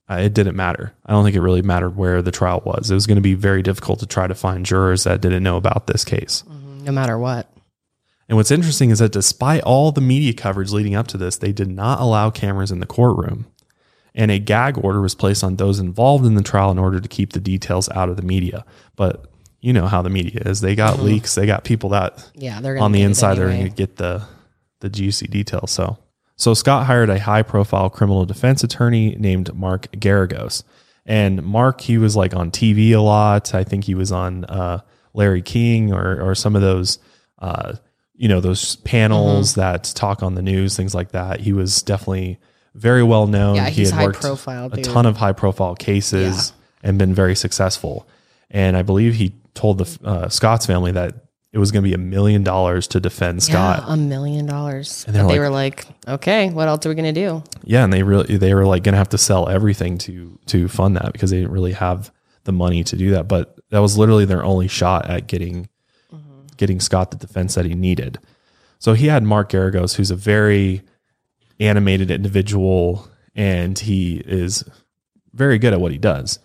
uh, 0.09 0.14
it 0.14 0.34
didn't 0.34 0.55
matter. 0.55 0.93
I 1.05 1.12
don't 1.12 1.24
think 1.24 1.34
it 1.34 1.41
really 1.41 1.62
mattered 1.62 1.97
where 1.97 2.22
the 2.22 2.30
trial 2.30 2.62
was. 2.64 2.91
It 2.91 2.95
was 2.95 3.09
going 3.09 3.16
to 3.16 3.22
be 3.22 3.34
very 3.34 3.61
difficult 3.62 3.99
to 3.99 4.07
try 4.07 4.28
to 4.28 4.37
find 4.37 4.64
jurors 4.64 5.03
that 5.03 5.20
didn't 5.20 5.43
know 5.43 5.57
about 5.57 5.89
this 5.89 6.05
case. 6.05 6.45
No 6.87 6.93
matter 6.93 7.18
what. 7.18 7.53
And 8.28 8.37
what's 8.37 8.51
interesting 8.51 8.91
is 8.91 9.01
that 9.01 9.12
despite 9.12 9.62
all 9.62 9.93
the 9.93 10.01
media 10.01 10.32
coverage 10.32 10.72
leading 10.72 10.95
up 10.95 11.07
to 11.09 11.18
this, 11.18 11.37
they 11.37 11.53
did 11.53 11.68
not 11.68 12.01
allow 12.01 12.30
cameras 12.30 12.70
in 12.70 12.80
the 12.80 12.87
courtroom. 12.87 13.47
And 14.14 14.30
a 14.30 14.39
gag 14.39 14.78
order 14.82 15.01
was 15.03 15.14
placed 15.14 15.45
on 15.45 15.57
those 15.57 15.78
involved 15.78 16.24
in 16.24 16.34
the 16.34 16.43
trial 16.43 16.70
in 16.70 16.78
order 16.78 17.01
to 17.01 17.09
keep 17.09 17.32
the 17.34 17.41
details 17.41 17.89
out 17.91 18.09
of 18.09 18.16
the 18.16 18.22
media. 18.22 18.64
But 18.97 19.26
you 19.61 19.72
know 19.72 19.87
how 19.87 20.01
the 20.01 20.09
media 20.11 20.43
is. 20.47 20.61
They 20.61 20.74
got 20.74 21.01
leaks, 21.01 21.34
they 21.34 21.45
got 21.45 21.64
people 21.64 21.91
that 21.91 22.30
Yeah, 22.34 22.61
they're 22.61 22.78
on 22.78 22.93
the 22.93 23.03
inside 23.03 23.34
they're 23.34 23.49
anyway. 23.49 23.64
going 23.64 23.70
to 23.72 23.76
get 23.76 23.97
the 23.97 24.22
the 24.80 24.89
juicy 24.89 25.26
details. 25.26 25.70
So 25.70 25.99
so 26.37 26.55
Scott 26.55 26.87
hired 26.87 27.11
a 27.11 27.18
high 27.18 27.43
profile 27.43 27.91
criminal 27.91 28.24
defense 28.26 28.62
attorney 28.62 29.16
named 29.16 29.55
Mark 29.55 29.91
Garagos. 29.93 30.62
And 31.05 31.43
Mark, 31.43 31.80
he 31.82 31.99
was 31.99 32.16
like 32.16 32.34
on 32.34 32.51
TV 32.51 32.91
a 32.93 33.01
lot. 33.01 33.55
I 33.55 33.64
think 33.64 33.84
he 33.84 33.95
was 33.95 34.11
on 34.12 34.45
uh, 34.47 34.80
Larry 35.16 35.42
King 35.42 35.92
or 35.92 36.20
or 36.20 36.34
some 36.34 36.54
of 36.54 36.62
those 36.62 36.98
uh, 37.40 37.74
you 38.14 38.28
know 38.28 38.40
those 38.40 38.76
panels 38.76 39.52
Mm-hmm. 39.52 39.60
that 39.60 39.84
talk 39.96 40.22
on 40.22 40.34
the 40.34 40.42
news, 40.42 40.76
things 40.76 40.94
like 40.94 41.10
that. 41.12 41.40
He 41.40 41.52
was 41.52 41.82
definitely 41.82 42.38
very 42.74 43.02
well 43.02 43.26
known. 43.26 43.56
Yeah, 43.56 43.68
he 43.68 43.84
had 43.84 43.92
high 43.94 44.04
worked 44.06 44.20
profile, 44.20 44.70
a 44.72 44.82
ton 44.82 45.06
of 45.06 45.16
high 45.16 45.32
profile 45.32 45.74
cases 45.74 46.52
and 46.82 46.98
been 46.98 47.14
very 47.14 47.34
successful. 47.34 48.06
And 48.50 48.76
I 48.76 48.82
believe 48.82 49.14
he 49.14 49.34
told 49.54 49.78
the 49.78 49.98
uh, 50.06 50.28
Scott's 50.28 50.66
family 50.66 50.92
that 50.92 51.14
it 51.52 51.58
was 51.58 51.72
going 51.72 51.82
to 51.82 51.88
be 51.88 51.94
a 51.94 51.98
million 51.98 52.44
dollars 52.44 52.86
to 52.88 53.00
defend 53.00 53.42
Scott. 53.42 53.82
Yeah, 53.86 53.94
a 53.94 53.96
million 53.96 54.44
dollars. 54.46 55.04
And 55.06 55.16
they're 55.16 55.26
they 55.26 55.38
were 55.38 55.48
like, 55.48 55.86
okay, 56.06 56.50
what 56.50 56.68
else 56.68 56.84
are 56.84 56.90
we 56.90 56.94
gonna 56.94 57.12
do? 57.12 57.42
Yeah, 57.64 57.82
and 57.84 57.92
they 57.92 58.02
really 58.02 58.36
they 58.36 58.52
were 58.54 58.66
like 58.66 58.82
going 58.82 58.92
to 58.92 58.98
have 58.98 59.08
to 59.10 59.18
sell 59.18 59.48
everything 59.48 59.96
to 59.98 60.38
to 60.46 60.68
fund 60.68 60.96
that 60.96 61.12
because 61.12 61.30
they 61.30 61.38
didn't 61.38 61.52
really 61.52 61.72
have 61.72 62.12
the 62.44 62.52
money 62.52 62.84
to 62.84 62.96
do 62.96 63.10
that. 63.12 63.26
But 63.26 63.55
that 63.70 63.80
was 63.80 63.98
literally 63.98 64.24
their 64.24 64.44
only 64.44 64.68
shot 64.68 65.08
at 65.08 65.26
getting 65.26 65.68
mm-hmm. 66.12 66.46
getting 66.56 66.80
Scott 66.80 67.10
the 67.10 67.16
defense 67.16 67.54
that 67.54 67.66
he 67.66 67.74
needed. 67.74 68.18
So 68.78 68.92
he 68.92 69.06
had 69.06 69.22
Mark 69.22 69.50
Garagos, 69.50 69.96
who's 69.96 70.10
a 70.10 70.16
very 70.16 70.82
animated 71.58 72.10
individual, 72.10 73.08
and 73.34 73.78
he 73.78 74.22
is 74.26 74.64
very 75.32 75.58
good 75.58 75.72
at 75.72 75.80
what 75.80 75.92
he 75.92 75.98
does. 75.98 76.38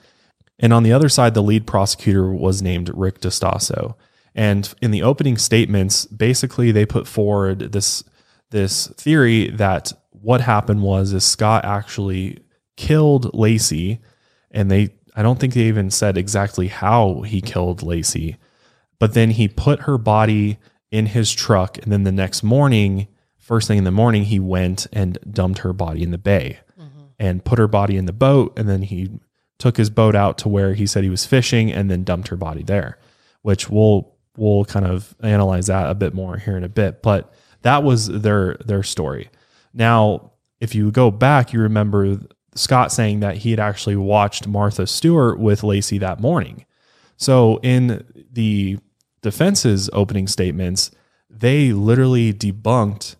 And 0.60 0.74
on 0.74 0.84
the 0.84 0.94
other 0.94 1.10
side, 1.10 1.34
the 1.34 1.44
lead 1.44 1.66
prosecutor 1.66 2.32
was 2.32 2.62
named 2.62 2.92
Rick 2.94 3.20
Distaso. 3.20 3.96
And 4.36 4.74
in 4.82 4.92
the 4.92 5.04
opening 5.04 5.38
statements, 5.38 6.06
basically 6.06 6.72
they 6.72 6.86
put 6.86 7.08
forward 7.08 7.72
this 7.72 8.04
this 8.52 8.88
theory 8.88 9.50
that 9.50 9.94
what 10.12 10.42
happened 10.42 10.84
was 10.84 11.14
is 11.14 11.24
Scott 11.24 11.64
actually 11.66 12.40
killed 12.76 13.32
Laci, 13.34 14.00
and 14.52 14.70
they 14.70 14.90
I 15.16 15.24
don't 15.24 15.40
think 15.40 15.54
they 15.54 15.62
even 15.62 15.92
said 15.92 16.18
exactly 16.18 16.68
how 16.68 17.22
he 17.22 17.42
killed 17.42 17.82
Laci, 17.82 18.38
but 19.00 19.14
then 19.14 19.32
he 19.32 19.48
put 19.48 19.82
her 19.82 19.98
body 19.98 20.58
in 20.92 21.08
his 21.08 21.32
truck, 21.32 21.78
and 21.80 21.92
then 21.92 22.04
the 22.04 22.12
next 22.12 22.44
morning, 22.44 23.08
first 23.38 23.68
thing 23.68 23.78
in 23.78 23.84
the 23.84 23.92
morning, 23.92 24.26
he 24.26 24.40
went 24.40 24.88
and 24.94 25.18
dumped 25.30 25.60
her 25.60 25.74
body 25.74 26.04
in 26.04 26.12
the 26.12 26.18
bay 26.18 26.60
mm-hmm. 26.80 27.04
and 27.20 27.44
put 27.46 27.60
her 27.60 27.68
body 27.68 27.98
in 27.98 28.06
the 28.06 28.14
boat, 28.14 28.58
and 28.58 28.70
then 28.70 28.82
he 28.82 29.10
took 29.58 29.78
his 29.78 29.90
boat 29.90 30.16
out 30.16 30.38
to 30.40 30.50
where 30.50 30.74
he 30.74 30.86
said 30.88 31.04
he 31.04 31.10
was 31.10 31.26
fishing, 31.26 31.72
and 31.72 31.90
then 31.90 32.04
dumped 32.04 32.28
her 32.30 32.38
body 32.38 32.64
there, 32.64 32.98
which 33.42 33.70
we'll 33.70 34.14
we'll 34.38 34.66
kind 34.66 34.86
of 34.86 35.16
analyze 35.22 35.68
that 35.68 35.90
a 35.90 35.96
bit 35.96 36.14
more 36.14 36.38
here 36.38 36.58
in 36.58 36.64
a 36.64 36.70
bit, 36.70 37.02
but 37.02 37.34
that 37.62 37.84
was 37.84 38.08
their 38.08 38.56
their 38.66 38.84
story. 38.84 39.30
Now, 39.74 40.32
if 40.60 40.76
you 40.76 40.92
go 40.92 41.12
back, 41.12 41.54
you 41.54 41.62
remember 41.62 42.20
Scott 42.56 42.92
saying 42.92 43.22
that 43.22 43.38
he 43.38 43.52
had 43.52 43.60
actually 43.60 43.96
watched 43.96 44.48
Martha 44.48 44.86
Stewart 44.86 45.40
with 45.40 45.62
Laci 45.62 46.00
that 46.00 46.20
morning. 46.20 46.66
So 47.18 47.60
in 47.64 48.04
the 48.32 48.80
defense's 49.22 49.90
opening 49.94 50.28
statements, 50.28 50.92
they 51.30 51.72
literally 51.72 52.34
debunked 52.34 53.16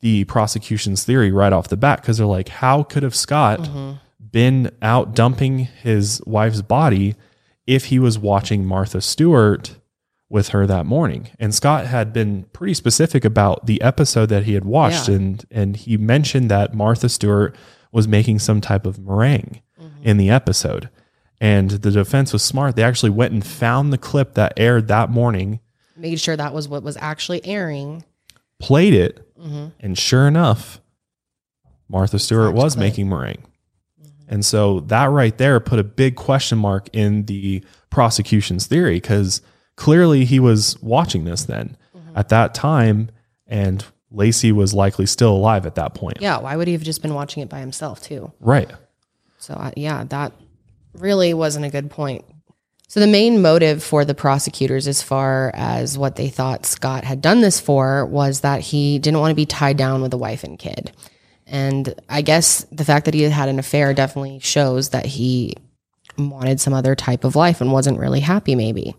the 0.00 0.24
prosecution's 0.24 1.04
theory 1.04 1.32
right 1.32 1.52
off 1.52 1.68
the 1.68 1.76
bat 1.76 2.00
because 2.00 2.18
they're 2.18 2.26
like, 2.26 2.48
how 2.48 2.82
could 2.82 3.02
have 3.02 3.14
Scott 3.14 3.60
mm-hmm. 3.60 3.92
been 4.30 4.70
out 4.82 5.14
dumping 5.14 5.58
his 5.60 6.22
wife's 6.26 6.62
body 6.62 7.14
if 7.66 7.86
he 7.86 7.98
was 7.98 8.18
watching 8.18 8.64
Martha 8.64 9.00
Stewart 9.00 9.76
with 10.28 10.50
her 10.50 10.66
that 10.66 10.86
morning? 10.86 11.28
And 11.38 11.54
Scott 11.54 11.86
had 11.86 12.12
been 12.12 12.44
pretty 12.52 12.74
specific 12.74 13.24
about 13.24 13.66
the 13.66 13.80
episode 13.82 14.26
that 14.26 14.44
he 14.44 14.54
had 14.54 14.64
watched, 14.64 15.08
Yeah. 15.08 15.16
and 15.16 15.44
and 15.50 15.76
he 15.76 15.96
mentioned 15.96 16.50
that 16.50 16.74
Martha 16.74 17.08
Stewart 17.08 17.56
was 17.92 18.08
making 18.08 18.38
some 18.38 18.60
type 18.60 18.86
of 18.86 18.98
meringue 18.98 19.60
mm-hmm. 19.80 20.02
in 20.02 20.16
the 20.16 20.30
episode. 20.30 20.88
And 21.40 21.70
the 21.70 21.90
defense 21.90 22.32
was 22.32 22.42
smart. 22.42 22.76
They 22.76 22.82
actually 22.82 23.10
went 23.10 23.32
and 23.32 23.46
found 23.46 23.92
the 23.92 23.98
clip 23.98 24.34
that 24.34 24.54
aired 24.56 24.88
that 24.88 25.10
morning, 25.10 25.60
Made 25.96 26.20
sure 26.20 26.36
that 26.36 26.54
was 26.54 26.68
what 26.68 26.82
was 26.84 26.96
actually 26.96 27.44
airing. 27.44 28.04
played 28.60 28.94
it, 28.94 29.26
mm-hmm. 29.36 29.68
And 29.80 29.98
sure 29.98 30.28
enough, 30.28 30.80
Martha 31.88 32.18
Stewart 32.18 32.54
was 32.54 32.76
making 32.76 33.08
meringue. 33.08 33.42
Mm-hmm. 34.00 34.34
And 34.34 34.44
so 34.44 34.80
that 34.80 35.06
right 35.06 35.36
there 35.36 35.58
put 35.58 35.78
a 35.78 35.84
big 35.84 36.14
question 36.14 36.58
mark 36.58 36.88
in 36.92 37.24
the 37.24 37.64
prosecution's 37.90 38.66
theory 38.66 38.96
because 38.96 39.42
clearly 39.76 40.24
he 40.24 40.38
was 40.38 40.80
watching 40.82 41.24
this 41.24 41.44
then 41.44 41.76
at 42.14 42.28
that 42.30 42.54
time, 42.54 43.10
and 43.46 43.84
Laci 44.14 44.52
was 44.52 44.72
likely 44.74 45.06
still 45.06 45.32
alive 45.32 45.66
at 45.66 45.74
that 45.74 45.94
point. 45.94 46.18
Yeah, 46.20 46.38
why 46.38 46.56
would 46.56 46.66
he 46.66 46.72
have 46.72 46.82
just 46.82 47.02
been 47.02 47.14
watching 47.14 47.42
it 47.42 47.48
by 47.48 47.60
himself 47.60 48.00
too? 48.02 48.32
Right. 48.40 48.70
So 49.38 49.54
uh, 49.54 49.72
yeah, 49.76 50.04
that 50.04 50.32
really 50.94 51.34
wasn't 51.34 51.66
a 51.66 51.70
good 51.70 51.90
point. 51.90 52.24
So 52.88 53.00
the 53.00 53.06
main 53.06 53.42
motive 53.42 53.82
for 53.82 54.06
the 54.06 54.14
prosecutors, 54.14 54.88
as 54.88 55.02
far 55.02 55.50
as 55.54 55.98
what 55.98 56.16
they 56.16 56.28
thought 56.28 56.64
Scott 56.64 57.04
had 57.04 57.20
done 57.20 57.42
this 57.42 57.60
for, 57.60 58.06
was 58.06 58.40
that 58.40 58.62
he 58.62 58.98
didn't 58.98 59.20
want 59.20 59.30
to 59.30 59.36
be 59.36 59.44
tied 59.44 59.76
down 59.76 60.00
with 60.00 60.14
a 60.14 60.18
wife 60.18 60.42
and 60.42 60.58
kid. 60.58 60.92
And 61.46 61.94
I 62.08 62.22
guess 62.22 62.64
the 62.72 62.86
fact 62.86 63.04
that 63.04 63.12
he 63.12 63.22
had 63.22 63.32
had 63.32 63.50
an 63.50 63.58
affair 63.58 63.92
definitely 63.92 64.38
shows 64.38 64.90
that 64.90 65.04
he 65.04 65.54
wanted 66.16 66.60
some 66.60 66.72
other 66.72 66.94
type 66.94 67.24
of 67.24 67.36
life 67.36 67.60
and 67.60 67.72
wasn't 67.72 67.98
really 67.98 68.20
happy, 68.20 68.54
maybe. 68.54 68.94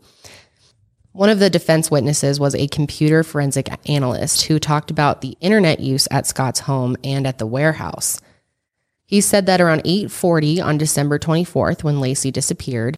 One 1.11 1.29
of 1.29 1.39
the 1.39 1.49
defense 1.49 1.89
witnesses 1.89 2.39
was 2.39 2.53
a 2.53 2.67
computer 2.67 3.23
forensic 3.23 3.67
analyst 3.89 4.43
who 4.43 4.59
talked 4.59 4.91
about 4.91 5.21
the 5.21 5.35
internet 5.41 5.79
use 5.79 6.07
at 6.11 6.27
Scott's 6.27 6.61
home 6.61 6.95
and 7.03 7.25
at 7.25 7.39
the 7.39 7.47
warehouse. 7.47 8.21
He 9.05 9.21
said 9.21 9.47
that 9.47 9.59
around 9.59 9.81
8:40 9.85 10.61
on 10.61 10.77
December 10.77 11.17
24th 11.17 11.83
when 11.83 11.95
Laci 11.95 12.31
disappeared, 12.31 12.95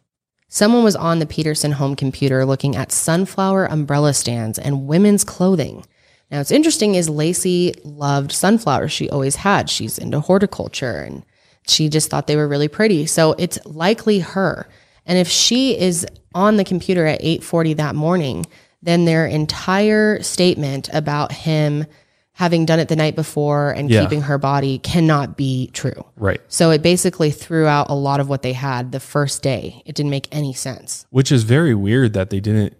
someone 0.49 0.83
was 0.83 0.97
on 0.97 1.19
the 1.19 1.25
Peterson 1.25 1.71
home 1.73 1.95
computer 1.95 2.45
looking 2.45 2.75
at 2.75 2.91
sunflower 2.91 3.65
umbrella 3.65 4.13
stands 4.13 4.59
and 4.59 4.87
women's 4.87 5.23
clothing. 5.23 5.85
Now, 6.29 6.39
what's 6.39 6.51
interesting 6.51 6.95
is 6.95 7.09
Laci 7.09 7.73
loved 7.85 8.33
sunflowers. 8.33 8.91
She 8.91 9.09
always 9.09 9.37
had. 9.37 9.69
She's 9.69 9.97
into 9.97 10.19
horticulture 10.19 10.97
and 10.97 11.23
she 11.65 11.87
just 11.87 12.09
thought 12.09 12.27
they 12.27 12.35
were 12.35 12.47
really 12.47 12.67
pretty. 12.67 13.05
So 13.05 13.33
it's 13.37 13.57
likely 13.65 14.19
her. 14.19 14.67
And 15.05 15.17
if 15.17 15.27
she 15.27 15.77
is 15.77 16.05
on 16.33 16.57
the 16.57 16.63
computer 16.63 17.05
at 17.05 17.19
8:40 17.21 17.73
that 17.77 17.95
morning, 17.95 18.45
then 18.81 19.05
their 19.05 19.25
entire 19.27 20.21
statement 20.23 20.89
about 20.93 21.31
him 21.31 21.85
having 22.33 22.65
done 22.65 22.79
it 22.79 22.87
the 22.87 22.95
night 22.95 23.15
before 23.15 23.71
and 23.71 23.89
Yeah. 23.91 24.01
keeping 24.01 24.21
her 24.21 24.37
body 24.37 24.79
cannot 24.79 25.37
be 25.37 25.69
true. 25.73 26.05
Right. 26.17 26.41
So 26.47 26.71
it 26.71 26.81
basically 26.81 27.29
threw 27.29 27.67
out 27.67 27.87
a 27.89 27.93
lot 27.93 28.19
of 28.19 28.29
what 28.29 28.41
they 28.41 28.53
had 28.53 28.91
the 28.91 28.99
first 28.99 29.43
day. 29.43 29.83
It 29.85 29.95
didn't 29.95 30.09
make 30.09 30.27
any 30.31 30.53
sense. 30.53 31.05
Which 31.11 31.31
is 31.31 31.43
very 31.43 31.75
weird 31.75 32.13
that 32.13 32.29
they 32.29 32.39
didn't 32.39 32.73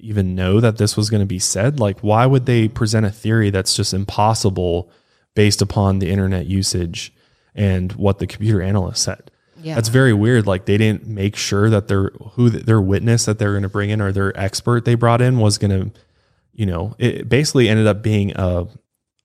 even 0.00 0.34
know 0.34 0.58
that 0.60 0.78
this 0.78 0.96
was 0.96 1.10
going 1.10 1.20
to 1.20 1.26
be 1.26 1.38
said. 1.38 1.78
Like, 1.78 2.00
why 2.00 2.26
would 2.26 2.46
they 2.46 2.66
present 2.66 3.06
a 3.06 3.10
theory 3.10 3.50
that's 3.50 3.74
just 3.74 3.94
impossible 3.94 4.90
based 5.34 5.62
upon 5.62 5.98
the 5.98 6.10
internet 6.10 6.46
usage 6.46 7.12
and 7.54 7.92
what 7.92 8.18
the 8.18 8.26
computer 8.26 8.60
analyst 8.60 9.02
said? 9.02 9.30
Yeah. 9.64 9.74
That's 9.76 9.88
very 9.88 10.12
weird. 10.12 10.46
Like 10.46 10.66
they 10.66 10.76
didn't 10.76 11.06
make 11.06 11.36
sure 11.36 11.70
that 11.70 11.88
their 11.88 12.10
who 12.32 12.50
their 12.50 12.80
witness 12.80 13.24
that 13.24 13.38
they're 13.38 13.52
going 13.52 13.62
to 13.62 13.68
bring 13.68 13.90
in 13.90 14.00
or 14.00 14.12
their 14.12 14.38
expert 14.38 14.84
they 14.84 14.94
brought 14.94 15.22
in 15.22 15.38
was 15.38 15.56
going 15.56 15.70
to, 15.70 16.00
you 16.52 16.66
know, 16.66 16.94
it 16.98 17.28
basically 17.28 17.68
ended 17.68 17.86
up 17.86 18.02
being 18.02 18.32
a, 18.36 18.66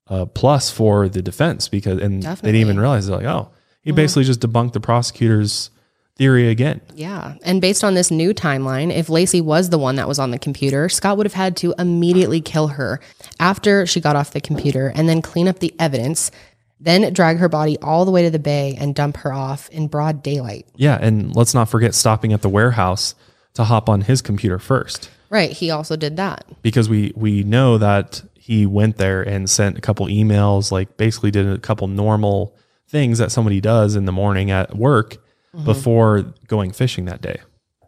a 0.08 0.26
plus 0.26 0.72
for 0.72 1.10
the 1.10 1.22
defense 1.22 1.68
because 1.68 2.02
and 2.02 2.24
they 2.24 2.34
didn't 2.34 2.56
even 2.56 2.80
realize 2.80 3.08
they're 3.08 3.18
like, 3.18 3.26
oh, 3.26 3.52
he 3.82 3.90
mm-hmm. 3.90 3.98
basically 3.98 4.24
just 4.24 4.40
debunked 4.40 4.74
the 4.74 4.80
prosecutor's 4.80 5.72
theory 6.20 6.50
again. 6.50 6.82
Yeah. 6.96 7.36
And 7.44 7.62
based 7.62 7.82
on 7.82 7.94
this 7.94 8.12
new 8.12 8.34
timeline, 8.34 8.94
if 8.94 9.08
Laci 9.08 9.42
was 9.42 9.70
the 9.70 9.80
one 9.80 9.96
that 9.96 10.08
was 10.08 10.20
on 10.20 10.32
the 10.32 10.38
computer, 10.38 10.90
Scott 10.90 11.16
would 11.16 11.26
have 11.26 11.34
had 11.34 11.56
to 11.58 11.74
immediately 11.80 12.42
kill 12.42 12.68
her 12.68 13.00
after 13.40 13.86
she 13.86 14.02
got 14.02 14.18
off 14.18 14.32
the 14.32 14.42
computer 14.42 14.92
and 14.94 15.08
then 15.08 15.22
clean 15.22 15.48
up 15.48 15.60
the 15.60 15.74
evidence, 15.80 16.30
then 16.80 17.12
drag 17.14 17.38
her 17.38 17.50
body 17.50 17.78
all 17.80 18.06
the 18.06 18.12
way 18.12 18.24
to 18.24 18.30
the 18.30 18.40
bay 18.40 18.76
and 18.80 18.96
dump 18.96 19.18
her 19.18 19.34
off 19.34 19.70
in 19.70 19.88
broad 19.88 20.24
daylight. 20.24 20.66
Yeah, 20.76 20.98
and 21.02 21.36
let's 21.36 21.54
not 21.54 21.70
forget 21.70 21.94
stopping 21.94 22.34
at 22.34 22.42
the 22.42 22.50
warehouse 22.50 23.16
to 23.56 23.66
hop 23.66 23.90
on 23.90 24.02
his 24.02 24.22
computer 24.22 24.60
first 24.60 25.10
Right. 25.30 25.52
He 25.52 25.70
also 25.70 25.96
did 25.96 26.18
that. 26.18 26.46
because 26.62 26.90
we 26.90 27.14
we 27.16 27.44
know 27.44 27.78
that 27.78 28.22
he 28.34 28.66
went 28.66 28.98
there 28.98 29.22
and 29.22 29.50
sent 29.50 29.78
a 29.78 29.82
couple 29.82 30.08
emails, 30.08 30.72
like 30.72 30.98
basically 30.98 31.32
did 31.32 31.48
a 31.48 31.60
couple 31.60 31.88
normal 31.88 32.56
things 32.88 33.20
that 33.20 33.32
somebody 33.32 33.62
does 33.62 33.96
in 33.96 34.06
the 34.06 34.12
morning 34.12 34.50
at 34.50 34.76
work 34.76 35.18
mm-hmm. 35.54 35.66
before 35.66 36.34
going 36.48 36.72
fishing 36.72 37.06
that 37.06 37.22
day. 37.22 37.40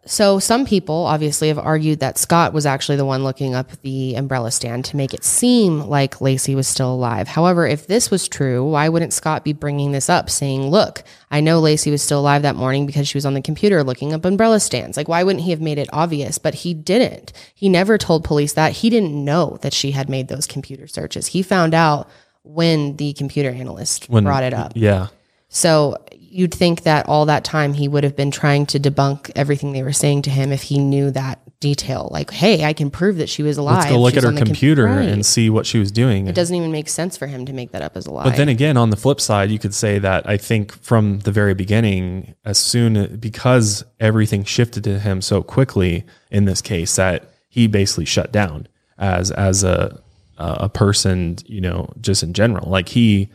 So 0.06 0.40
some 0.40 0.66
people 0.66 1.06
obviously 1.06 1.50
have 1.50 1.60
argued 1.60 2.00
that 2.00 2.18
Scott 2.18 2.54
was 2.54 2.66
actually 2.66 2.96
the 2.96 3.06
one 3.06 3.24
looking 3.24 3.54
up 3.54 3.70
the 3.84 4.16
umbrella 4.16 4.50
stand 4.50 4.84
to 4.86 4.98
make 4.98 5.14
it 5.14 5.24
seem 5.24 5.82
like 5.82 6.16
Laci 6.16 6.56
was 6.56 6.68
still 6.68 6.92
alive. 6.92 7.28
However, 7.28 7.68
if 7.68 7.86
this 7.86 8.10
was 8.10 8.28
true, 8.28 8.68
why 8.68 8.90
wouldn't 8.90 9.14
Scott 9.14 9.44
be 9.44 9.54
bringing 9.54 9.92
this 9.92 10.10
up 10.10 10.28
saying, 10.30 10.72
"Look, 10.72 11.04
I 11.30 11.40
know 11.40 11.62
Laci 11.62 11.92
was 11.92 12.02
still 12.02 12.20
alive 12.20 12.42
that 12.42 12.56
morning 12.56 12.88
because 12.88 13.08
she 13.08 13.18
was 13.18 13.28
on 13.28 13.36
the 13.36 13.42
computer 13.42 13.84
looking 13.84 14.12
up 14.12 14.26
umbrella 14.26 14.60
stands." 14.60 14.98
Like 14.98 15.08
why 15.08 15.24
wouldn't 15.24 15.46
he 15.46 15.52
have 15.52 15.62
made 15.62 15.78
it 15.78 15.90
obvious? 15.94 16.40
But 16.40 16.56
he 16.56 16.74
didn't. 16.74 17.32
He 17.54 17.70
never 17.70 18.00
told 18.00 18.24
police 18.24 18.54
that. 18.54 18.72
He 18.72 18.90
didn't 18.90 19.14
know 19.14 19.60
that 19.62 19.74
she 19.74 19.92
had 19.92 20.10
made 20.10 20.30
those 20.30 20.48
computer 20.48 20.88
searches. 20.88 21.28
He 21.28 21.44
found 21.44 21.76
out 21.76 22.10
when 22.44 22.96
the 22.96 23.14
computer 23.14 23.52
analyst 23.52 24.10
When 24.10 24.24
brought 24.24 24.44
it 24.44 24.54
up. 24.54 24.72
Yeah. 24.74 25.08
So 25.50 25.98
you'd 26.32 26.54
think 26.54 26.84
that 26.84 27.08
all 27.10 27.26
that 27.26 27.44
time 27.44 27.74
he 27.74 27.88
would 27.88 28.04
have 28.04 28.16
been 28.16 28.32
trying 28.32 28.66
to 28.68 28.80
debunk 28.80 29.30
everything 29.36 29.74
they 29.74 29.84
were 29.84 29.92
saying 29.94 30.22
to 30.24 30.30
him 30.30 30.52
if 30.52 30.62
he 30.64 30.80
knew 30.80 31.12
that 31.12 31.40
detail. 31.60 32.08
Like, 32.12 32.32
hey, 32.32 32.64
I 32.64 32.74
can 32.74 32.90
prove 32.90 33.18
that 33.18 33.30
she 33.30 33.44
was 33.44 33.58
alive. 33.58 33.80
Let's 33.80 33.92
go 33.92 34.00
look 34.00 34.14
She 34.14 34.18
at 34.18 34.24
her 34.24 34.32
the 34.32 34.38
com- 34.38 34.46
computer 34.48 34.86
Right. 34.86 35.10
and 35.10 35.26
see 35.26 35.50
what 35.50 35.66
she 35.66 35.78
was 35.78 35.92
doing. 35.92 36.28
It 36.28 36.34
doesn't 36.34 36.56
even 36.56 36.72
make 36.72 36.88
sense 36.90 37.18
for 37.18 37.28
him 37.28 37.46
to 37.46 37.54
make 37.54 37.72
that 37.72 37.82
up 37.82 37.96
as 37.98 38.08
a 38.08 38.12
lie. 38.12 38.24
But 38.24 38.38
then 38.38 38.50
again, 38.50 38.78
on 38.78 38.90
the 38.90 38.96
flip 38.98 39.20
side, 39.22 39.52
you 39.52 39.60
could 39.60 39.74
say 39.74 40.00
that 40.00 40.28
I 40.28 40.38
think 40.38 40.72
from 40.82 41.20
the 41.20 41.32
very 41.32 41.54
beginning, 41.54 42.34
as 42.46 42.58
soon 42.58 43.18
because 43.18 43.84
everything 44.00 44.44
shifted 44.44 44.84
to 44.86 45.00
him 45.00 45.22
so 45.22 45.44
quickly 45.44 46.06
in 46.32 46.46
this 46.46 46.62
case, 46.62 46.96
that 46.96 47.30
he 47.50 47.68
basically 47.68 48.06
shut 48.06 48.32
down 48.32 48.68
as 48.98 49.32
as 49.32 49.64
a 49.64 50.00
a 50.38 50.70
person, 50.70 51.36
you 51.46 51.62
know, 51.62 51.88
just 52.02 52.24
in 52.24 52.34
general. 52.34 52.68
Like 52.68 52.90
he, 52.90 53.30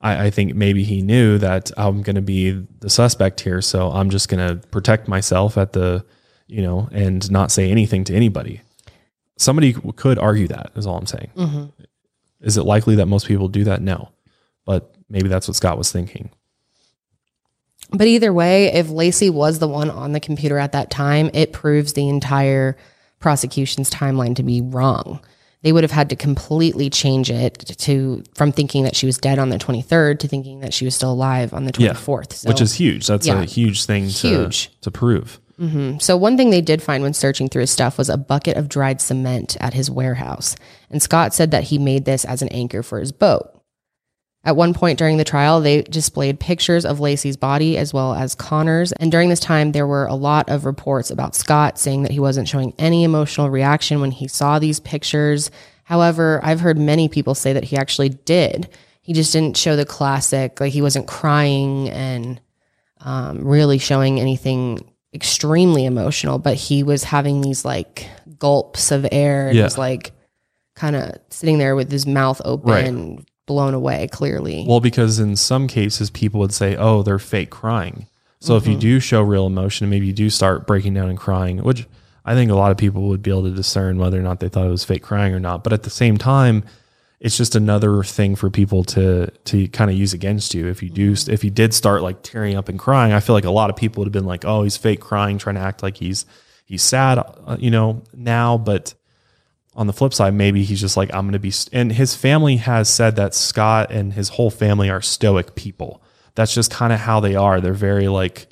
I, 0.00 0.26
I 0.26 0.30
think 0.30 0.54
maybe 0.54 0.82
he 0.82 1.02
knew 1.02 1.38
that 1.38 1.70
I'm 1.76 2.02
going 2.02 2.16
to 2.16 2.22
be 2.22 2.66
the 2.80 2.90
suspect 2.90 3.40
here, 3.40 3.60
so 3.60 3.90
I'm 3.90 4.10
just 4.10 4.28
going 4.28 4.46
to 4.46 4.66
protect 4.68 5.08
myself 5.08 5.58
at 5.58 5.72
the, 5.72 6.04
you 6.46 6.62
know, 6.62 6.88
and 6.92 7.30
not 7.30 7.52
say 7.52 7.70
anything 7.70 8.04
to 8.04 8.14
anybody. 8.14 8.62
Somebody 9.36 9.72
could 9.72 10.18
argue 10.18 10.48
that. 10.48 10.72
Is 10.74 10.86
all 10.86 10.98
I'm 10.98 11.06
saying. 11.06 11.30
Mm-hmm. 11.36 11.82
Is 12.42 12.56
it 12.56 12.64
likely 12.64 12.96
that 12.96 13.06
most 13.06 13.26
people 13.26 13.48
do 13.48 13.64
that? 13.64 13.82
No. 13.82 14.10
But 14.64 14.94
maybe 15.08 15.28
that's 15.28 15.48
what 15.48 15.56
Scott 15.56 15.78
was 15.78 15.92
thinking. 15.92 16.30
But 17.92 18.06
either 18.06 18.32
way, 18.32 18.72
if 18.72 18.88
Laci 18.88 19.30
was 19.30 19.58
the 19.58 19.68
one 19.68 19.90
on 19.90 20.12
the 20.12 20.20
computer 20.20 20.58
at 20.58 20.72
that 20.72 20.90
time, 20.90 21.30
it 21.34 21.52
proves 21.52 21.92
the 21.92 22.08
entire 22.08 22.76
prosecution's 23.18 23.90
timeline 23.90 24.36
to 24.36 24.42
be 24.42 24.60
wrong. 24.60 25.20
They 25.62 25.72
would 25.72 25.84
have 25.84 25.90
had 25.90 26.08
to 26.10 26.16
completely 26.16 26.88
change 26.88 27.30
it 27.30 27.58
to 27.80 28.22
from 28.34 28.50
thinking 28.50 28.84
that 28.84 28.96
she 28.96 29.04
was 29.06 29.18
dead 29.18 29.38
on 29.38 29.50
the 29.50 29.58
23rd 29.58 30.18
to 30.20 30.28
thinking 30.28 30.60
that 30.60 30.72
she 30.72 30.86
was 30.86 30.94
still 30.94 31.12
alive 31.12 31.52
on 31.52 31.64
the 31.66 31.72
24th. 31.72 32.32
So, 32.32 32.48
Which 32.48 32.60
is 32.62 32.72
huge. 32.74 33.06
That's 33.06 33.26
Yeah. 33.26 33.42
a 33.42 33.44
huge 33.44 33.84
thing 33.84 34.06
Huge. 34.06 34.70
to 34.80 34.90
prove. 34.90 35.38
Mm-hmm. 35.60 35.98
so 35.98 36.16
one 36.16 36.38
thing 36.38 36.48
they 36.48 36.62
did 36.62 36.82
find 36.82 37.02
when 37.02 37.12
searching 37.12 37.50
through 37.50 37.60
his 37.60 37.70
stuff 37.70 37.98
was 37.98 38.08
a 38.08 38.16
bucket 38.16 38.56
of 38.56 38.66
dried 38.70 39.02
cement 39.02 39.58
at 39.60 39.74
his 39.74 39.90
warehouse. 39.90 40.56
And 40.90 41.02
Scott 41.02 41.34
said 41.34 41.50
that 41.50 41.64
he 41.64 41.76
made 41.76 42.06
this 42.06 42.24
as 42.24 42.40
an 42.40 42.48
anchor 42.48 42.82
for 42.82 42.98
his 42.98 43.12
boat. 43.12 43.59
At 44.42 44.56
one 44.56 44.72
point 44.72 44.98
during 44.98 45.18
the 45.18 45.24
trial, 45.24 45.60
they 45.60 45.82
displayed 45.82 46.40
pictures 46.40 46.86
of 46.86 46.98
Laci's 46.98 47.36
body 47.36 47.76
as 47.76 47.92
well 47.92 48.14
as 48.14 48.34
Conner's. 48.34 48.90
And 48.92 49.12
during 49.12 49.28
this 49.28 49.40
time, 49.40 49.72
there 49.72 49.86
were 49.86 50.06
a 50.06 50.14
lot 50.14 50.48
of 50.48 50.64
reports 50.64 51.10
about 51.10 51.34
Scott 51.34 51.78
saying 51.78 52.04
that 52.04 52.12
he 52.12 52.20
wasn't 52.20 52.48
showing 52.48 52.72
any 52.78 53.04
emotional 53.04 53.50
reaction 53.50 54.00
when 54.00 54.10
he 54.12 54.28
saw 54.28 54.58
these 54.58 54.80
pictures. 54.80 55.50
However, 55.84 56.40
I've 56.42 56.60
heard 56.60 56.78
many 56.78 57.08
people 57.08 57.34
say 57.34 57.52
that 57.52 57.64
he 57.64 57.76
actually 57.76 58.08
did. 58.08 58.70
He 59.02 59.12
just 59.12 59.32
didn't 59.32 59.58
show 59.58 59.76
the 59.76 59.84
classic, 59.84 60.58
like 60.58 60.72
he 60.72 60.80
wasn't 60.82 61.06
crying 61.06 61.90
and 61.90 62.40
um, 63.00 63.46
really 63.46 63.76
showing 63.78 64.20
anything 64.20 64.78
extremely 65.12 65.84
emotional, 65.84 66.38
but 66.38 66.54
he 66.54 66.82
was 66.82 67.04
having 67.04 67.40
these 67.42 67.64
like 67.64 68.06
gulps 68.38 68.90
of 68.90 69.06
air 69.12 69.48
and 69.48 69.56
Yeah. 69.58 69.64
was 69.64 69.76
like 69.76 70.12
kind 70.76 70.96
of 70.96 71.16
sitting 71.28 71.58
there 71.58 71.74
with 71.76 71.90
his 71.90 72.06
mouth 72.06 72.40
open, 72.44 73.26
blown 73.50 73.74
away 73.74 74.06
clearly. 74.06 74.64
Well, 74.64 74.78
because 74.78 75.18
in 75.18 75.34
some 75.34 75.66
cases, 75.66 76.08
people 76.08 76.38
would 76.38 76.54
say, 76.54 76.76
oh, 76.76 77.02
they're 77.02 77.18
fake 77.18 77.50
crying. 77.50 78.06
So 78.38 78.56
if 78.56 78.66
you 78.68 78.76
do 78.76 79.00
show 79.00 79.22
real 79.22 79.46
emotion, 79.46 79.90
maybe 79.90 80.06
you 80.06 80.12
do 80.12 80.30
start 80.30 80.66
breaking 80.68 80.94
down 80.94 81.10
and 81.10 81.18
crying, 81.18 81.58
which 81.58 81.86
I 82.24 82.34
think 82.34 82.48
a 82.48 82.54
lot 82.54 82.70
of 82.70 82.78
people 82.78 83.08
would 83.08 83.22
be 83.22 83.30
able 83.30 83.42
to 83.42 83.50
discern 83.50 83.98
whether 83.98 84.18
or 84.18 84.22
not 84.22 84.38
they 84.38 84.48
thought 84.48 84.66
it 84.66 84.70
was 84.70 84.84
fake 84.84 85.02
crying 85.02 85.34
or 85.34 85.40
not. 85.40 85.64
But 85.64 85.72
at 85.72 85.82
the 85.82 85.90
same 85.90 86.16
time, 86.16 86.62
it's 87.18 87.36
just 87.36 87.56
another 87.56 88.04
thing 88.04 88.36
for 88.36 88.48
people 88.48 88.84
to 88.84 89.26
to 89.26 89.68
kind 89.68 89.90
of 89.90 89.96
use 89.96 90.14
against 90.14 90.54
you. 90.54 90.68
If 90.68 90.80
you 90.80 90.90
do, 90.90 91.14
if 91.28 91.42
you 91.42 91.50
did 91.50 91.74
start 91.74 92.02
like 92.02 92.22
tearing 92.22 92.56
up 92.56 92.68
and 92.68 92.78
crying, 92.78 93.12
I 93.12 93.20
feel 93.20 93.34
like 93.34 93.44
a 93.44 93.50
lot 93.50 93.68
of 93.68 93.76
people 93.76 94.00
would 94.00 94.06
have 94.06 94.12
been 94.12 94.24
like, 94.24 94.44
"Oh, 94.46 94.62
he's 94.62 94.76
fake 94.76 95.00
crying, 95.00 95.36
trying 95.36 95.56
to 95.56 95.60
act 95.60 95.82
like 95.82 95.98
he's 95.98 96.24
he's 96.64 96.82
sad," 96.82 97.18
uh, 97.18 97.56
you 97.58 97.70
know, 97.70 98.04
now. 98.14 98.56
But 98.56 98.94
on 99.74 99.86
the 99.86 99.92
flip 99.92 100.12
side, 100.12 100.34
maybe 100.34 100.64
he's 100.64 100.80
just 100.80 100.96
like, 100.96 101.12
I'm 101.14 101.22
going 101.26 101.32
to 101.32 101.38
be, 101.38 101.50
st-. 101.50 101.72
and 101.74 101.92
his 101.92 102.14
family 102.14 102.56
has 102.56 102.88
said 102.88 103.16
that 103.16 103.34
Scott 103.34 103.90
and 103.92 104.12
his 104.12 104.30
whole 104.30 104.50
family 104.50 104.90
are 104.90 105.00
stoic 105.00 105.54
people. 105.54 106.02
That's 106.34 106.54
just 106.54 106.70
kind 106.70 106.92
of 106.92 107.00
how 107.00 107.20
they 107.20 107.34
are. 107.36 107.60
They're 107.60 107.72
very 107.72 108.08
like, 108.08 108.48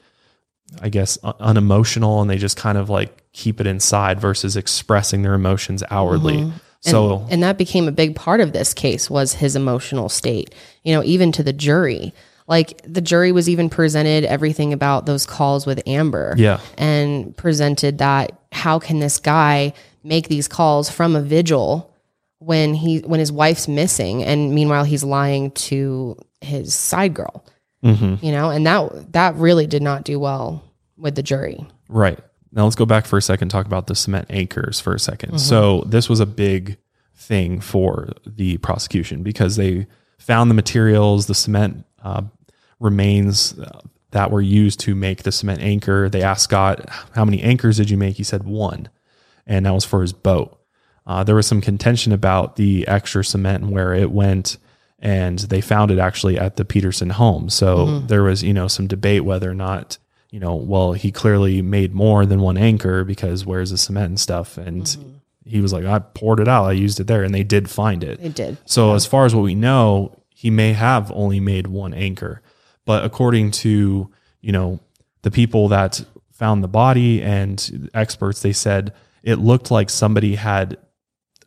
I 0.81 0.89
guess, 0.89 1.19
un- 1.23 1.35
unemotional 1.40 2.20
and 2.20 2.31
they 2.31 2.39
just 2.39 2.57
kind 2.57 2.78
of 2.78 2.89
like 2.89 3.24
keep 3.32 3.61
it 3.61 3.66
inside 3.66 4.20
versus 4.20 4.57
expressing 4.57 5.23
their 5.23 5.35
emotions 5.35 5.82
outwardly. 5.90 6.39
Mm-hmm. 6.39 6.57
So, 6.81 7.27
and 7.28 7.43
that 7.43 7.59
became 7.59 7.89
a 7.89 7.93
big 7.93 8.15
part 8.15 8.40
of 8.40 8.53
this 8.53 8.73
case 8.73 9.11
was 9.11 9.32
his 9.35 9.57
emotional 9.57 10.09
state 10.09 10.55
you 10.85 10.95
know 10.95 11.03
even 11.03 11.32
to 11.32 11.43
the 11.43 11.53
jury 11.53 12.15
like 12.47 12.81
the 12.85 13.01
jury 13.01 13.32
was 13.32 13.49
even 13.49 13.69
presented 13.69 14.24
everything 14.24 14.73
about 14.73 15.05
those 15.05 15.27
calls 15.27 15.66
with 15.66 15.82
amber 15.89 16.35
Yeah. 16.39 16.61
and 16.78 17.36
presented 17.36 17.99
that 17.99 18.32
how 18.53 18.78
can 18.78 19.01
this 19.01 19.19
guy 19.19 19.74
make 20.02 20.28
these 20.28 20.48
calls 20.48 20.88
from 20.90 21.16
a 21.16 21.22
vigil 21.22 21.94
when 22.38 22.74
he 22.74 22.98
when 23.00 23.20
his 23.20 23.32
wife's 23.32 23.66
missing 23.68 24.22
and 24.22 24.54
meanwhile 24.54 24.84
he's 24.84 25.02
lying 25.04 25.50
to 25.52 26.16
his 26.40 26.74
side 26.74 27.14
girl 27.14 27.44
Mm-hmm. 27.84 28.24
you 28.24 28.32
know 28.32 28.50
and 28.50 28.66
that 28.66 29.12
that 29.12 29.36
really 29.36 29.68
did 29.68 29.82
not 29.82 30.02
do 30.02 30.18
well 30.18 30.64
with 30.96 31.14
the 31.14 31.22
jury 31.22 31.64
Right. 31.88 32.18
Now 32.52 32.64
let's 32.64 32.76
go 32.76 32.86
back 32.86 33.06
for 33.06 33.16
a 33.16 33.22
second, 33.22 33.48
talk 33.50 33.66
about 33.66 33.86
the 33.86 33.94
cement 33.94 34.26
anchors 34.30 34.80
for 34.80 34.92
a 34.92 34.96
2nd 34.96 35.38
So 35.40 35.82
this 35.86 36.08
was 36.08 36.20
a 36.20 36.26
big 36.26 36.76
thing 37.14 37.60
for 37.60 38.10
the 38.26 38.58
prosecution 38.58 39.22
because 39.22 39.56
they 39.56 39.86
found 40.18 40.50
the 40.50 40.54
materials, 40.54 41.26
the 41.26 41.34
cement 41.34 41.84
uh, 42.02 42.22
remains 42.80 43.58
uh, 43.58 43.80
that 44.12 44.30
were 44.30 44.40
used 44.40 44.80
to 44.80 44.94
make 44.94 45.22
the 45.22 45.32
cement 45.32 45.60
anchor. 45.60 46.08
They 46.08 46.22
asked 46.22 46.44
Scott, 46.44 46.88
how 47.14 47.24
many 47.24 47.42
anchors 47.42 47.76
did 47.76 47.90
you 47.90 47.96
make? 47.96 48.16
He 48.16 48.24
said 48.24 48.44
one. 48.44 48.88
And 49.48 49.66
that 49.66 49.74
was 49.74 49.84
for 49.84 50.02
his 50.02 50.12
boat. 50.12 50.56
Uh, 51.04 51.24
there 51.24 51.34
was 51.34 51.48
some 51.48 51.60
contention 51.60 52.12
about 52.12 52.54
the 52.54 52.86
extra 52.86 53.24
cement 53.24 53.64
and 53.64 53.72
where 53.72 53.92
it 53.92 54.12
went. 54.12 54.58
And 55.00 55.40
they 55.40 55.60
found 55.60 55.90
it 55.90 55.98
actually 55.98 56.38
at 56.38 56.54
the 56.56 56.64
Peterson 56.64 57.10
home. 57.10 57.50
So 57.50 58.00
there 58.00 58.22
was, 58.22 58.44
you 58.44 58.52
know, 58.52 58.68
some 58.68 58.86
debate 58.86 59.24
whether 59.24 59.50
or 59.50 59.54
not 59.54 59.98
you 60.30 60.40
know, 60.40 60.54
well, 60.54 60.92
he 60.92 61.10
clearly 61.10 61.62
made 61.62 61.94
more 61.94 62.26
than 62.26 62.40
one 62.40 62.58
anchor 62.58 63.04
because 63.04 63.46
where's 63.46 63.70
the 63.70 63.78
cement 63.78 64.08
and 64.08 64.20
stuff? 64.20 64.58
And 64.58 64.96
he 65.44 65.60
was 65.60 65.72
like, 65.72 65.84
I 65.84 65.98
poured 66.00 66.40
it 66.40 66.48
out, 66.48 66.66
I 66.66 66.72
used 66.72 67.00
it 67.00 67.06
there, 67.06 67.22
and 67.22 67.34
they 67.34 67.44
did 67.44 67.70
find 67.70 68.04
it. 68.04 68.20
They 68.20 68.28
did. 68.28 68.58
So 68.66 68.94
as 68.94 69.06
far 69.06 69.24
as 69.24 69.34
what 69.34 69.42
we 69.42 69.54
know, 69.54 70.22
he 70.28 70.50
may 70.50 70.74
have 70.74 71.10
only 71.12 71.40
made 71.40 71.66
one 71.66 71.94
anchor, 71.94 72.42
but 72.84 73.04
according 73.04 73.50
to 73.52 74.10
you 74.40 74.52
know 74.52 74.80
the 75.22 75.30
people 75.30 75.68
that 75.68 76.04
found 76.30 76.62
the 76.62 76.68
body 76.68 77.22
and 77.22 77.90
experts, 77.94 78.42
they 78.42 78.52
said 78.52 78.92
it 79.23 79.36
looked 79.36 79.70
like 79.70 79.90
somebody 79.90 80.36
had 80.36 80.77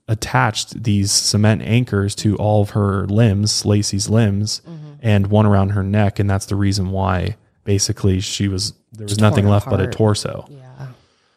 attached 0.07 0.84
these 0.84 1.11
cement 1.11 1.61
anchors 1.61 2.15
to 2.15 2.35
all 2.35 2.61
of 2.61 2.72
her 2.72 3.06
limbs, 3.07 3.64
Laci's 3.64 4.10
limbs, 4.10 4.61
mm-hmm. 4.68 4.93
and 5.02 5.27
one 5.27 5.45
around 5.45 5.69
her 5.69 5.84
neck, 5.84 6.19
and 6.19 6.30
that's 6.30 6.48
the 6.48 6.56
reason 6.56 6.91
why 6.91 7.38
basically 7.64 8.19
she 8.19 8.48
was 8.48 8.73
there 8.91 9.06
was 9.06 9.19
nothing 9.19 9.43
torn 9.43 9.53
left 9.53 9.69
but 9.69 9.80
a 9.80 9.88
torso. 9.88 10.45
yeah 10.49 10.88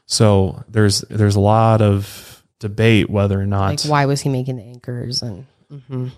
So 0.06 0.65
there's 0.69 1.02
there's 1.02 1.36
a 1.36 1.40
lot 1.40 1.82
of 1.82 2.43
debate 2.59 3.11
whether 3.11 3.40
or 3.40 3.47
not 3.47 3.85
like 3.85 3.90
why 3.90 4.06
was 4.06 4.20
he 4.23 4.28
making 4.28 4.56
the 4.56 4.62
anchors 4.62 5.23
and 5.23 5.47
mm-hmm. 5.70 6.09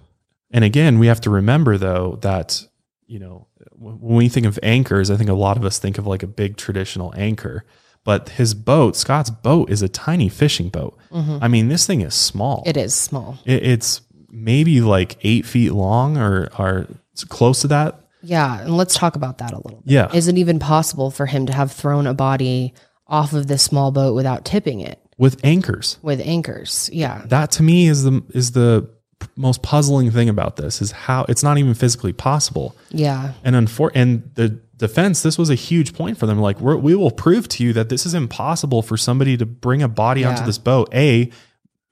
And 0.51 0.65
again, 0.65 0.99
we 0.99 1.09
have 1.09 1.21
to 1.23 1.31
remember 1.31 1.77
though 1.77 2.19
that 2.23 2.67
you 3.07 3.19
know 3.19 3.47
when 3.73 3.99
we 4.01 4.29
think 4.29 4.47
of 4.47 4.59
anchors, 4.63 5.11
I 5.11 5.17
think 5.17 5.31
a 5.31 5.35
lot 5.35 5.57
of 5.57 5.65
us 5.65 5.79
think 5.79 5.99
of 5.99 6.07
like 6.07 6.23
a 6.23 6.29
big 6.29 6.57
traditional 6.57 7.13
anchor. 7.17 7.65
But 8.07 8.31
his 8.31 8.55
boat, 8.55 8.97
Scott's 8.97 9.29
boat, 9.29 9.69
is 9.69 9.83
a 9.83 9.89
tiny 9.89 10.31
fishing 10.31 10.71
boat. 10.71 10.97
Mm-hmm. 11.13 11.39
I 11.43 11.49
mean, 11.49 11.69
this 11.69 11.87
thing 11.87 12.01
is 12.01 12.15
small. 12.15 12.63
it 12.65 12.77
is 12.79 12.95
small 12.95 13.37
It- 13.45 13.63
it's 13.63 14.01
maybe 14.31 14.81
like 14.81 15.19
eight 15.23 15.45
feet 15.45 15.73
long, 15.73 16.17
or 16.17 16.49
or 16.59 16.87
close 17.29 17.61
to 17.63 17.69
that. 17.69 18.01
Yeah, 18.23 18.61
and 18.63 18.77
let's 18.77 18.95
talk 18.95 19.15
about 19.17 19.39
that 19.39 19.53
a 19.53 19.57
little 19.57 19.83
bit. 19.85 19.93
Yeah. 19.93 20.11
Is 20.15 20.27
it 20.29 20.39
even 20.39 20.59
possible 20.59 21.11
for 21.11 21.27
him 21.27 21.47
to 21.47 21.53
have 21.53 21.71
thrown 21.73 22.07
a 22.07 22.15
body 22.15 22.73
off 23.07 23.33
of 23.35 23.47
this 23.47 23.63
small 23.63 23.93
boat 23.93 24.15
without 24.15 24.45
tipping 24.45 24.81
it 24.81 24.99
with 25.19 25.39
anchors. 25.45 25.99
with 26.03 26.21
anchors? 26.21 26.91
Yeah. 26.93 27.23
That 27.27 27.51
to 27.53 27.63
me 27.63 27.87
is 27.89 28.03
the 28.05 28.23
is 28.35 28.53
the 28.53 28.89
most 29.37 29.63
puzzling 29.63 30.11
thing 30.11 30.29
about 30.29 30.57
this 30.57 30.81
is 30.83 30.91
how 30.93 31.25
it's 31.29 31.43
not 31.43 31.59
even 31.59 31.75
physically 31.75 32.13
possible. 32.13 32.77
Yeah. 32.91 33.33
And 33.45 33.57
unfor- 33.57 33.91
and 33.95 34.31
the 34.35 34.51
defense, 34.77 35.23
this 35.23 35.39
was 35.39 35.51
a 35.51 35.55
huge 35.55 35.95
point 35.95 36.19
for 36.19 36.27
them. 36.27 36.39
Like, 36.39 36.61
we're, 36.61 36.77
we 36.77 36.95
will 36.95 37.11
prove 37.11 37.49
to 37.49 37.65
you 37.65 37.73
that 37.73 37.89
this 37.89 38.05
is 38.07 38.15
impossible 38.15 38.83
for 38.83 38.97
somebody 38.97 39.37
to 39.39 39.47
bring 39.47 39.83
a 39.83 39.89
body 39.89 40.25
onto 40.25 40.45
this 40.45 40.59
boat. 40.59 40.89
A, 40.95 41.31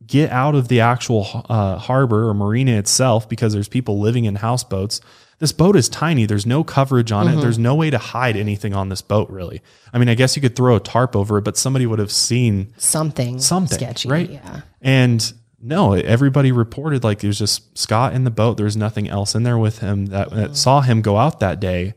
get 0.07 0.31
out 0.31 0.55
of 0.55 0.69
the 0.69 0.81
actual 0.81 1.47
uh, 1.49 1.77
harbor 1.79 2.29
or 2.29 2.35
marina 2.35 2.73
itself 2.73 3.27
because 3.29 3.55
there's 3.55 3.69
people 3.69 3.99
living 4.01 4.27
in 4.27 4.35
houseboats. 4.37 5.01
This 5.39 5.51
boat 5.51 5.77
is 5.77 5.89
tiny. 5.89 6.27
There's 6.27 6.45
no 6.47 6.63
coverage 6.63 7.11
on 7.11 7.27
Mm-hmm. 7.27 7.39
it. 7.39 7.43
There's 7.43 7.59
no 7.59 7.75
way 7.75 7.91
to 7.91 7.99
hide 7.99 8.37
anything 8.37 8.75
on 8.75 8.89
this 8.91 9.01
boat, 9.03 9.29
really. 9.31 9.63
I 9.93 9.99
mean, 9.99 10.09
I 10.09 10.15
guess 10.15 10.37
you 10.37 10.43
could 10.43 10.55
throw 10.55 10.77
a 10.77 10.81
tarp 10.81 11.17
over 11.17 11.39
it, 11.39 11.43
but 11.45 11.57
somebody 11.57 11.87
would 11.87 11.99
have 11.99 12.13
seen 12.13 12.73
Something 12.77 13.41
something, 13.41 13.79
sketchy. 13.79 14.09
right? 14.11 14.31
Yeah. 14.31 14.61
And 14.83 15.33
no, 15.65 15.95
everybody 15.95 16.53
reported 16.53 17.03
like 17.05 17.25
it 17.25 17.27
was 17.27 17.39
just 17.39 17.77
Scott 17.79 18.13
in 18.13 18.25
the 18.25 18.31
boat. 18.31 18.57
There 18.57 18.65
was 18.65 18.77
nothing 18.77 19.09
else 19.09 19.35
in 19.35 19.43
there 19.43 19.59
with 19.59 19.79
him 19.79 20.07
that, 20.07 20.31
that 20.31 20.57
saw 20.57 20.81
him 20.83 21.01
go 21.03 21.17
out 21.17 21.41
that 21.41 21.59
day. 21.61 21.95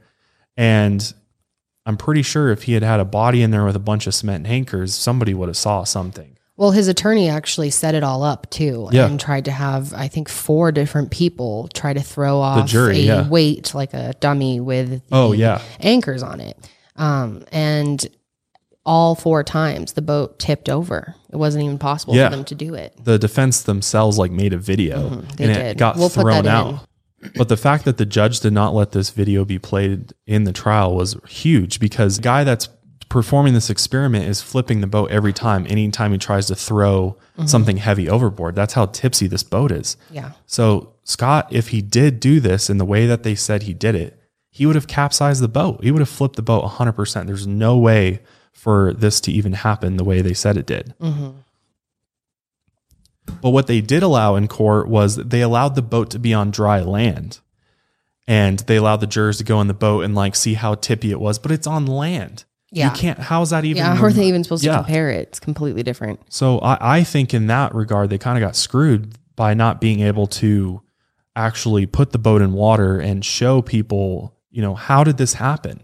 And 0.56 1.14
I'm 1.85 1.98
pretty 1.98 2.22
sure 2.22 2.49
if 2.52 2.64
he 2.64 2.73
had 2.73 2.84
had 2.84 2.99
a 2.99 3.06
body 3.06 3.41
in 3.44 3.52
there 3.52 3.65
with 3.65 3.76
a 3.76 3.80
bunch 3.80 4.07
of 4.07 4.15
cement 4.15 4.48
anchors, 4.48 4.95
somebody 4.95 5.34
would 5.34 5.49
have 5.49 5.57
saw 5.57 5.84
something. 5.84 6.38
Well, 6.56 6.72
his 6.72 6.88
attorney 6.88 7.30
actually 7.30 7.69
set 7.69 7.94
it 7.94 8.03
all 8.03 8.23
up 8.23 8.49
too 8.49 8.89
Yeah. 8.91 9.06
and 9.06 9.19
tried 9.19 9.45
to 9.45 9.52
have, 9.52 9.94
I 9.94 10.07
think, 10.07 10.27
four 10.27 10.72
different 10.72 11.11
people 11.11 11.68
try 11.73 11.94
to 11.94 12.02
throw 12.02 12.39
off 12.39 12.57
the 12.57 12.64
jury, 12.64 12.98
a 12.98 13.02
yeah. 13.02 13.30
weight, 13.30 13.76
like 13.76 13.94
a 13.94 14.14
dummy 14.19 14.60
with 14.60 15.03
Oh, 15.11 15.34
yeah. 15.34 15.61
anchors 15.80 16.23
on 16.23 16.39
it. 16.39 16.57
Um, 16.95 17.45
and 17.52 18.03
all 18.88 19.14
four 19.14 19.43
times 19.43 19.93
the 19.93 20.01
boat 20.01 20.39
tipped 20.39 20.69
over. 20.69 21.14
It 21.30 21.35
wasn't 21.35 21.65
even 21.65 21.77
possible 21.77 22.15
Yeah. 22.15 22.30
for 22.30 22.35
them 22.38 22.45
to 22.45 22.55
do 22.55 22.73
it. 22.73 22.93
The 23.03 23.19
defense 23.19 23.61
themselves 23.61 24.18
like 24.18 24.31
made 24.31 24.53
a 24.53 24.57
video 24.57 25.09
Mm-hmm. 25.09 25.43
and 25.43 25.51
it 25.51 25.77
got 25.77 25.97
We'll 25.97 26.09
thrown 26.09 26.47
out. 26.47 26.85
But 27.35 27.49
the 27.49 27.57
fact 27.57 27.84
that 27.85 27.97
the 27.97 28.05
judge 28.05 28.39
did 28.39 28.53
not 28.53 28.73
let 28.73 28.93
this 28.93 29.09
video 29.09 29.43
be 29.43 29.59
played 29.59 30.14
in 30.26 30.45
the 30.45 30.53
trial 30.53 30.95
was 30.95 31.18
huge 31.27 31.80
because 31.80 32.15
the 32.18 32.22
guy 32.23 32.43
that's 32.43 32.69
performing 33.09 33.53
this 33.53 33.69
experiment 33.69 34.26
is 34.26 34.41
flipping 34.41 34.81
the 34.81 34.88
boat 34.88 35.09
every 35.11 35.31
time, 35.34 35.65
anytime 35.69 36.11
he 36.11 36.18
tries 36.18 36.47
to 36.47 36.55
throw 36.55 37.18
Mm-hmm. 37.38 37.45
something 37.45 37.77
heavy 37.77 38.09
overboard. 38.09 38.55
That's 38.55 38.73
how 38.73 38.88
tipsy 38.88 39.27
this 39.27 39.43
boat 39.43 39.72
is. 39.72 39.95
Yeah. 40.09 40.31
So 40.47 40.93
Scott, 41.03 41.47
if 41.51 41.68
he 41.68 41.84
did 41.84 42.19
do 42.19 42.39
this 42.39 42.68
in 42.68 42.80
the 42.80 42.85
way 42.85 43.05
that 43.05 43.22
they 43.22 43.35
said 43.35 43.61
he 43.64 43.76
did 43.76 43.93
it, 43.93 44.19
he 44.49 44.65
would 44.65 44.73
have 44.73 44.88
capsized 44.88 45.43
the 45.43 45.47
boat. 45.47 45.84
He 45.84 45.91
would 45.91 45.99
have 45.99 46.09
flipped 46.09 46.35
the 46.35 46.41
boat 46.41 46.64
100%. 46.65 47.27
There's 47.27 47.45
no 47.45 47.77
way 47.77 48.22
for 48.57 48.91
this 48.93 49.21
to 49.21 49.31
even 49.31 49.53
happen 49.53 49.97
the 49.97 50.03
way 50.03 50.21
they 50.21 50.34
said 50.34 50.57
it 50.57 50.65
did. 50.65 50.95
Mm-hmm. 50.99 51.29
But 53.41 53.51
what 53.51 53.67
they 53.67 53.81
did 53.81 54.03
allow 54.03 54.35
in 54.35 54.47
court 54.47 54.88
was 54.88 55.17
they 55.17 55.41
allowed 55.41 55.75
the 55.75 55.81
boat 55.81 56.09
to 56.11 56.19
be 56.19 56.34
on 56.34 56.49
dry 56.49 56.79
land. 56.81 57.39
And 58.27 58.59
they 58.59 58.75
allowed 58.77 58.97
the 58.97 59.07
jurors 59.07 59.38
to 59.38 59.43
go 59.43 59.61
in 59.61 59.67
the 59.67 59.73
boat 59.73 60.03
and 60.03 60.15
like 60.15 60.35
see 60.35 60.55
how 60.55 60.75
tippy 60.75 61.11
it 61.11 61.19
was, 61.19 61.39
but 61.39 61.51
it's 61.51 61.67
on 61.67 61.85
land. 61.85 62.43
Yeah. 62.71 62.89
You 62.89 62.99
can't, 62.99 63.19
how's 63.19 63.51
that 63.51 63.63
even? 63.63 63.77
Yeah. 63.77 63.95
How 63.95 64.05
are 64.05 64.11
they 64.11 64.27
even 64.27 64.43
supposed 64.43 64.63
Yeah. 64.65 64.73
to 64.73 64.77
compare 64.79 65.09
it? 65.11 65.29
It's 65.29 65.39
completely 65.39 65.84
different. 65.84 66.19
So 66.29 66.59
I, 66.59 66.97
I 66.97 67.03
think 67.03 67.34
in 67.34 67.47
that 67.47 67.73
regard, 67.75 68.09
they 68.09 68.17
kind 68.17 68.38
of 68.38 68.45
got 68.45 68.55
screwed 68.55 69.13
by 69.35 69.53
not 69.53 69.79
being 69.79 70.01
able 70.01 70.27
to 70.27 70.81
actually 71.35 71.85
put 71.85 72.11
the 72.11 72.17
boat 72.17 72.41
in 72.41 72.51
water 72.53 72.99
and 72.99 73.23
show 73.23 73.61
people, 73.61 74.35
you 74.49 74.61
know, 74.61 74.73
how 74.73 75.03
did 75.03 75.17
this 75.17 75.35
happen? 75.35 75.81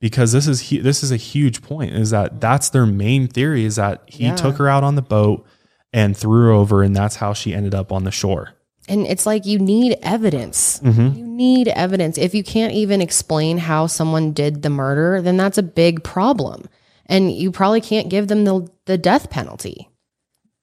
Because 0.00 0.32
this 0.32 0.46
is 0.46 0.68
this 0.70 1.02
is 1.02 1.10
a 1.10 1.16
huge 1.16 1.60
point. 1.62 1.92
Is 1.92 2.10
that 2.10 2.40
that's 2.40 2.70
their 2.70 2.86
main 2.86 3.26
theory? 3.26 3.64
Is 3.64 3.76
that 3.76 4.02
he 4.06 4.24
Yeah. 4.24 4.36
took 4.36 4.56
her 4.56 4.68
out 4.68 4.84
on 4.84 4.94
the 4.94 5.02
boat 5.02 5.44
and 5.92 6.16
threw 6.16 6.42
her 6.44 6.50
over, 6.52 6.82
and 6.82 6.94
that's 6.94 7.16
how 7.16 7.32
she 7.32 7.52
ended 7.54 7.74
up 7.74 7.90
on 7.90 8.04
the 8.04 8.10
shore. 8.10 8.50
And 8.88 9.06
it's 9.06 9.26
like 9.26 9.44
you 9.44 9.58
need 9.58 9.98
evidence. 10.02 10.80
Mm-hmm. 10.80 11.18
You 11.18 11.26
need 11.26 11.68
evidence. 11.68 12.16
If 12.16 12.34
you 12.34 12.42
can't 12.42 12.72
even 12.72 13.02
explain 13.02 13.58
how 13.58 13.86
someone 13.86 14.32
did 14.32 14.62
the 14.62 14.70
murder, 14.70 15.20
then 15.20 15.36
that's 15.36 15.58
a 15.58 15.62
big 15.62 16.02
problem. 16.04 16.68
And 17.06 17.32
you 17.32 17.50
probably 17.50 17.80
can't 17.80 18.08
give 18.08 18.28
them 18.28 18.44
the, 18.44 18.68
the 18.86 18.96
death 18.98 19.30
penalty. 19.30 19.88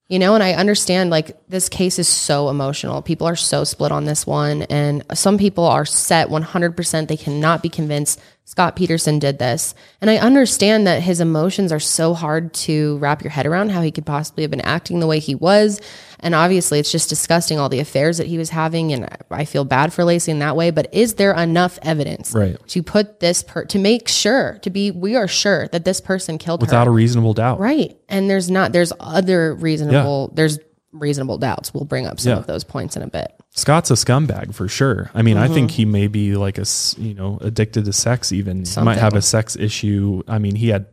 You 0.07 0.19
know, 0.19 0.35
and 0.35 0.43
I 0.43 0.53
understand 0.53 1.09
like 1.09 1.35
this 1.49 1.67
case 1.67 1.97
is 1.97 2.07
so 2.07 2.49
emotional. 2.49 3.01
People 3.01 3.27
are 3.27 3.35
so 3.35 3.63
split 3.63 3.91
on 3.91 4.05
this 4.05 4.25
one. 4.27 4.61
And 4.63 5.03
some 5.15 5.37
people 5.39 5.65
are 5.65 5.85
set 5.85 6.29
100%. 6.29 7.07
They 7.07 7.17
cannot 7.17 7.63
be 7.63 7.69
convinced 7.69 8.19
Scott 8.47 8.75
Peterson 8.75 9.17
did 9.17 9.39
this. 9.39 9.73
And 10.01 10.09
I 10.09 10.17
understand 10.17 10.85
that 10.85 11.01
his 11.01 11.19
emotions 11.19 11.71
are 11.71 11.79
so 11.79 12.13
hard 12.13 12.53
to 12.53 12.97
wrap 12.99 13.23
your 13.23 13.31
head 13.31 13.47
around 13.47 13.71
how 13.71 13.81
he 13.81 13.91
could 13.91 14.05
possibly 14.05 14.43
have 14.43 14.51
been 14.51 14.61
acting 14.61 14.99
the 14.99 15.07
way 15.07 15.17
he 15.19 15.33
was. 15.33 15.81
And 16.19 16.35
obviously, 16.35 16.77
it's 16.79 16.91
just 16.91 17.09
disgusting 17.09 17.57
all 17.59 17.69
the 17.69 17.79
affairs 17.79 18.17
that 18.19 18.27
he 18.27 18.37
was 18.37 18.51
having. 18.51 18.93
And 18.93 19.09
I 19.31 19.45
feel 19.45 19.65
bad 19.65 19.91
for 19.93 20.03
Laci 20.03 20.29
in 20.29 20.39
that 20.39 20.55
way. 20.55 20.69
But 20.69 20.93
is 20.93 21.15
there 21.15 21.33
enough 21.33 21.79
evidence 21.81 22.33
Right. 22.33 22.55
to 22.69 22.83
put 22.83 23.19
this 23.19 23.41
per 23.43 23.65
to 23.65 23.79
make 23.79 24.07
sure 24.07 24.59
to 24.61 24.69
be 24.69 24.91
we 24.91 25.15
are 25.15 25.27
sure 25.27 25.67
that 25.69 25.83
this 25.83 25.99
person 25.99 26.37
killed 26.37 26.61
her? 26.61 26.65
Without 26.65 26.87
a 26.87 26.91
reasonable 26.91 27.33
doubt. 27.33 27.59
Right. 27.59 27.97
And 28.07 28.29
there's 28.29 28.49
not, 28.51 28.71
there's 28.73 28.93
other 28.99 29.55
reasonable, 29.55 30.31
there's 30.35 30.59
reasonable 30.91 31.37
doubts. 31.39 31.73
We'll 31.73 31.83
bring 31.85 32.05
up 32.07 32.19
some 32.19 32.31
Yeah. 32.33 32.37
of 32.37 32.47
those 32.47 32.63
points 32.63 32.95
in 32.95 33.01
a 33.01 33.07
bit. 33.07 33.31
Scott's 33.57 33.89
a 33.89 33.93
scumbag 33.93 34.53
for 34.53 34.67
sure. 34.67 35.09
I 35.13 35.21
mean, 35.21 35.37
I 35.37 35.47
think 35.47 35.69
Mm-hmm. 35.71 35.75
he 35.77 35.85
may 35.85 36.07
be 36.07 36.35
like 36.35 36.57
a 36.57 36.65
you 36.97 37.13
know 37.13 37.37
addicted 37.41 37.85
to 37.85 37.93
sex. 37.93 38.31
Even 38.31 38.65
he 38.65 38.81
might 38.81 38.97
have 38.97 39.13
a 39.13 39.21
sex 39.21 39.55
issue. 39.55 40.21
I 40.27 40.39
mean, 40.39 40.55
he 40.55 40.67
had 40.69 40.85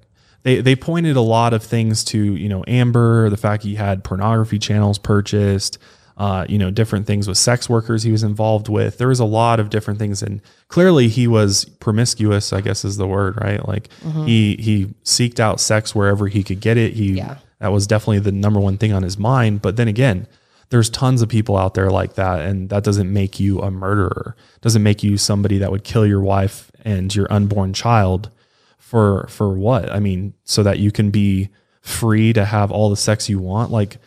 they 0.45 0.61
they 0.61 0.77
pointed 0.77 1.17
a 1.17 1.21
lot 1.21 1.55
of 1.55 1.63
things 1.63 2.05
to 2.05 2.19
you 2.19 2.49
know 2.49 2.63
Amber, 2.69 3.29
the 3.31 3.37
fact 3.37 3.65
he 3.65 3.75
had 3.75 4.05
pornography 4.05 4.61
channels 4.61 4.97
purchased, 4.99 5.79
uh, 6.17 6.47
you 6.49 6.57
know, 6.57 6.71
different 6.71 7.05
things 7.07 7.27
with 7.27 7.37
sex 7.37 7.69
workers 7.69 8.05
he 8.05 8.13
was 8.13 8.23
involved 8.23 8.69
with. 8.69 8.97
There 8.99 9.09
was 9.09 9.19
a 9.21 9.25
lot 9.25 9.59
of 9.59 9.69
different 9.69 9.99
things, 9.99 10.23
and 10.23 10.41
clearly 10.69 11.09
he 11.09 11.27
was 11.27 11.65
promiscuous. 11.81 12.53
I 12.53 12.61
guess 12.61 12.85
is 12.85 12.97
the 12.97 13.09
word, 13.09 13.41
right? 13.41 13.67
Like 13.67 13.89
he 14.25 14.55
he 14.61 14.87
seeked 15.05 15.41
out 15.41 15.59
sex 15.61 15.97
wherever 15.97 16.29
he 16.29 16.45
could 16.45 16.61
get 16.61 16.77
it. 16.77 16.93
He 16.95 17.15
Yeah. 17.15 17.39
that 17.59 17.73
was 17.73 17.89
definitely 17.89 18.21
the 18.21 18.31
number 18.33 18.61
one 18.61 18.79
thing 18.79 18.93
on 18.93 19.03
his 19.03 19.19
mind. 19.19 19.63
But 19.63 19.75
then 19.77 19.89
again, 19.89 20.29
there's 20.73 20.89
tons 20.89 21.21
of 21.21 21.29
people 21.29 21.59
out 21.59 21.75
there 21.75 21.91
like 21.91 22.15
that, 22.15 22.41
and 22.41 22.71
that 22.71 22.83
doesn't 22.83 23.13
make 23.13 23.39
you 23.39 23.61
a 23.61 23.71
murderer. 23.71 24.35
Doesn't 24.63 24.83
make 24.83 25.03
you 25.03 25.19
somebody 25.19 25.59
that 25.59 25.71
would 25.71 25.85
kill 25.85 26.07
your 26.07 26.23
wife 26.23 26.73
and 26.83 27.15
your 27.15 27.31
unborn 27.31 27.75
child 27.75 28.31
for 28.79 29.27
for 29.29 29.53
what? 29.53 29.93
I 29.93 30.01
mean, 30.01 30.33
so 30.45 30.63
that 30.63 30.79
you 30.79 30.91
can 30.91 31.11
be 31.11 31.51
free 31.83 32.33
to 32.33 32.47
have 32.47 32.73
all 32.73 32.89
the 32.89 32.97
sex 32.97 33.29
you 33.29 33.39
want. 33.39 33.71
Like 33.71 33.99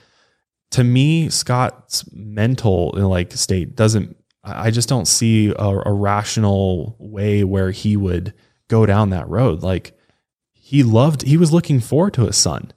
to 0.72 0.84
me, 0.84 1.30
Scott's 1.30 2.04
mental 2.12 2.94
like 2.96 3.32
state 3.34 3.76
doesn't. 3.76 4.18
I 4.44 4.72
just 4.72 4.90
don't 4.90 5.08
see 5.08 5.54
a, 5.58 5.82
a 5.86 5.94
rational 5.94 6.96
way 6.98 7.44
where 7.44 7.70
he 7.70 7.96
would 7.96 8.34
go 8.70 8.88
down 8.88 9.12
that 9.12 9.30
road. 9.30 9.62
Like 9.62 9.96
he 10.52 10.82
loved, 10.82 11.22
he 11.22 11.38
was 11.38 11.54
looking 11.54 11.80
forward 11.80 12.16
to 12.16 12.26
his 12.26 12.38
son. 12.38 12.72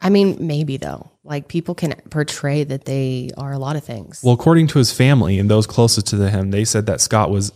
I 0.00 0.08
mean, 0.08 0.38
maybe 0.40 0.78
though. 0.78 1.10
Like 1.24 1.48
people 1.48 1.74
can 1.74 1.94
portray 2.10 2.64
that 2.64 2.84
they 2.84 3.30
are 3.38 3.52
a 3.52 3.58
lot 3.58 3.76
of 3.76 3.84
things. 3.84 4.20
Well, 4.22 4.34
according 4.34 4.66
to 4.68 4.78
his 4.78 4.92
family 4.92 5.38
and 5.38 5.50
those 5.50 5.66
closest 5.66 6.06
to 6.08 6.30
him, 6.30 6.50
they 6.50 6.64
said 6.64 6.84
that 6.86 7.00
Scott 7.00 7.30
was 7.30 7.50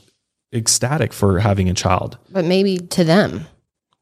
ecstatic 0.54 1.12
for 1.12 1.38
having 1.40 1.68
a 1.68 1.74
child. 1.74 2.16
but 2.30 2.44
maybe 2.44 2.78
to 2.78 3.04
them. 3.04 3.46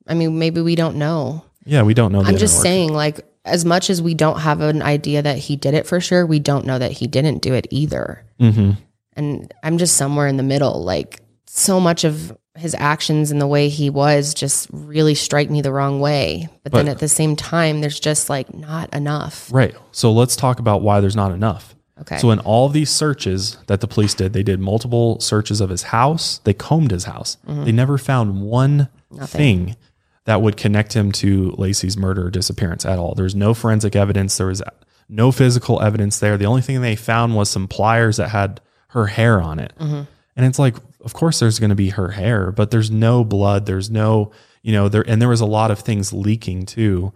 I 0.06 0.14
mean, 0.14 0.38
maybe 0.38 0.60
we 0.60 0.76
don't 0.76 0.96
know. 0.96 1.44
Yeah, 1.64 1.82
we 1.82 1.94
don't 1.94 2.12
know. 2.12 2.22
I'm 2.22 2.36
just 2.36 2.62
saying, 2.62 2.92
like, 2.92 3.26
as 3.44 3.64
much 3.64 3.90
as 3.90 4.00
we 4.00 4.14
don't 4.14 4.38
have 4.38 4.60
an 4.60 4.82
idea 4.82 5.22
that 5.22 5.38
he 5.38 5.56
did 5.56 5.74
it 5.74 5.84
for 5.84 6.00
sure, 6.00 6.24
we 6.24 6.38
don't 6.38 6.64
know 6.64 6.78
that 6.78 6.92
he 6.92 7.08
didn't 7.08 7.42
do 7.42 7.52
it 7.54 7.66
either. 7.70 8.22
Mhm. 8.40 8.76
And 9.14 9.52
I'm 9.64 9.78
just 9.78 9.96
somewhere 9.96 10.28
in 10.28 10.36
the 10.36 10.44
middle. 10.44 10.84
Like, 10.84 11.20
so 11.48 11.80
much 11.80 12.04
of 12.04 12.36
his 12.56 12.74
actions 12.78 13.30
and 13.30 13.40
the 13.40 13.46
way 13.46 13.68
he 13.68 13.90
was 13.90 14.34
just 14.34 14.68
really 14.72 15.14
strike 15.14 15.50
me 15.50 15.60
the 15.60 15.72
wrong 15.72 16.00
way. 16.00 16.48
But, 16.62 16.72
then 16.72 16.88
at 16.88 16.98
the 16.98 17.08
same 17.08 17.36
time, 17.36 17.80
there's 17.80 18.00
just 18.00 18.28
like 18.30 18.52
not 18.54 18.92
enough. 18.94 19.52
Right. 19.52 19.74
So 19.92 20.12
let's 20.12 20.36
talk 20.36 20.58
about 20.58 20.82
why 20.82 21.00
there's 21.00 21.16
not 21.16 21.32
enough. 21.32 21.74
Okay. 22.00 22.18
So 22.18 22.30
in 22.30 22.40
all 22.40 22.68
these 22.68 22.90
searches 22.90 23.56
that 23.68 23.80
the 23.80 23.88
police 23.88 24.14
did, 24.14 24.32
they 24.34 24.42
did 24.42 24.60
multiple 24.60 25.18
searches 25.20 25.60
of 25.60 25.70
his 25.70 25.84
house. 25.84 26.38
They 26.44 26.52
combed 26.52 26.90
his 26.90 27.04
house. 27.04 27.38
Mm-hmm. 27.46 27.64
They 27.64 27.72
never 27.72 27.96
found 27.96 28.42
one 28.42 28.88
thing 29.24 29.76
that 30.24 30.42
would 30.42 30.56
connect 30.56 30.92
him 30.92 31.12
to 31.12 31.52
Laci's 31.52 31.96
murder 31.96 32.26
or 32.26 32.30
disappearance 32.30 32.84
at 32.84 32.98
all. 32.98 33.14
There's 33.14 33.34
no 33.34 33.54
forensic 33.54 33.96
evidence. 33.96 34.36
There 34.36 34.48
was 34.48 34.62
no 35.08 35.32
physical 35.32 35.80
evidence 35.80 36.18
there. 36.18 36.36
The 36.36 36.46
only 36.46 36.62
thing 36.62 36.82
they 36.82 36.96
found 36.96 37.34
was 37.34 37.48
some 37.48 37.68
pliers 37.68 38.16
that 38.18 38.28
had 38.28 38.60
her 38.88 39.06
hair 39.06 39.40
on 39.40 39.58
it. 39.58 39.72
Mm-hmm. 39.78 40.02
And 40.36 40.46
it's 40.46 40.58
like, 40.58 40.76
of 41.06 41.14
course, 41.14 41.38
there's 41.38 41.60
going 41.60 41.70
to 41.70 41.76
be 41.76 41.90
her 41.90 42.10
hair, 42.10 42.50
but 42.50 42.72
there's 42.72 42.90
no 42.90 43.22
blood. 43.22 43.64
There's 43.64 43.88
no, 43.88 44.32
you 44.62 44.72
know, 44.72 44.88
there, 44.88 45.08
and 45.08 45.22
there 45.22 45.28
was 45.28 45.40
a 45.40 45.46
lot 45.46 45.70
of 45.70 45.78
things 45.78 46.12
leaking 46.12 46.66
too 46.66 47.12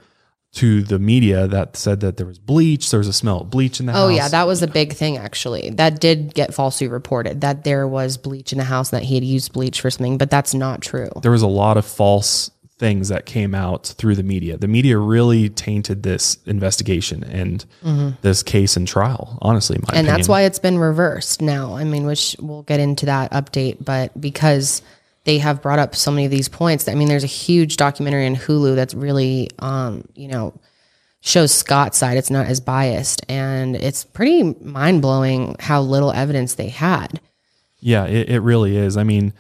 to 0.53 0.83
the 0.83 1.01
media 1.01 1.49
that 1.49 1.77
said 1.77 1.99
that 2.01 2.17
there 2.17 2.27
was 2.27 2.39
bleach. 2.39 2.89
There 2.89 2.99
was 2.99 3.09
a 3.09 3.13
smell 3.13 3.41
of 3.41 3.51
bleach 3.51 3.81
in 3.81 3.87
the 3.87 3.93
house. 3.93 4.03
Oh 4.03 4.09
yeah, 4.09 4.29
that 4.29 4.47
was 4.47 4.63
a 4.63 4.69
big 4.69 4.93
thing 4.93 5.17
actually. 5.17 5.71
That 5.71 6.01
did 6.01 6.35
get 6.35 6.55
falsely 6.55 6.87
reported 6.87 7.41
that 7.41 7.65
there 7.65 7.87
was 7.89 8.17
bleach 8.17 8.53
in 8.53 8.59
the 8.59 8.65
house 8.65 8.93
and 8.93 9.01
that 9.01 9.07
he 9.07 9.17
had 9.17 9.25
used 9.25 9.53
bleach 9.53 9.81
for 9.81 9.91
something, 9.91 10.19
but 10.19 10.31
that's 10.31 10.55
not 10.55 10.83
true. 10.83 11.11
there 11.23 11.33
was 11.33 11.43
a 11.43 11.49
lot 11.49 11.77
of 11.77 11.85
false 11.85 12.53
things 12.81 13.09
that 13.09 13.27
came 13.27 13.55
out 13.55 13.87
through 13.87 14.17
the 14.17 14.23
media. 14.23 14.57
The 14.57 14.67
media 14.67 14.97
really 14.97 15.51
tainted 15.51 16.03
this 16.03 16.39
investigation 16.47 17.23
and 17.23 17.65
this 18.23 18.43
case 18.43 18.75
and 18.75 18.89
trial, 18.89 19.39
honestly, 19.43 19.77
in 19.77 19.83
my 19.83 19.89
Mm-hmm. 19.89 19.97
and 19.99 20.09
that's 20.09 20.29
why 20.29 20.43
it's 20.43 20.59
been 20.59 20.79
reversed 20.79 21.43
now. 21.43 21.77
I 21.77 21.85
mean, 21.85 22.07
which 22.07 22.35
we'll 22.41 22.63
get 22.63 22.81
into 22.81 23.05
that 23.07 23.31
update, 23.33 23.85
but 23.85 24.19
because 24.19 24.81
they 25.25 25.37
have 25.39 25.61
brought 25.61 25.79
up 25.79 25.95
so 25.95 26.11
many 26.11 26.25
of 26.25 26.31
these 26.31 26.49
points, 26.49 26.89
I 26.89 26.95
mean, 26.95 27.09
there's 27.09 27.23
a 27.23 27.29
huge 27.29 27.77
documentary 27.77 28.25
in 28.25 28.35
Hulu 28.35 28.75
that's 28.75 28.95
really, 28.95 29.51
um, 29.59 30.03
you 30.15 30.29
know, 30.29 30.55
shows 31.21 31.53
Scott's 31.53 31.99
side. 31.99 32.17
It's 32.17 32.31
not 32.31 32.47
as 32.47 32.61
biased, 32.61 33.27
and 33.29 33.77
it's 33.77 34.05
pretty 34.05 34.43
mind 34.63 35.03
blowing 35.03 35.55
how 35.61 35.83
little 35.83 36.13
evidence 36.13 36.55
they 36.55 36.71
had. 36.71 37.21
Yeah, 37.79 38.07
it, 38.07 38.31
it 38.31 38.41
really 38.41 38.79
is. 38.79 38.97
I 38.97 39.05
mean, 39.05 39.35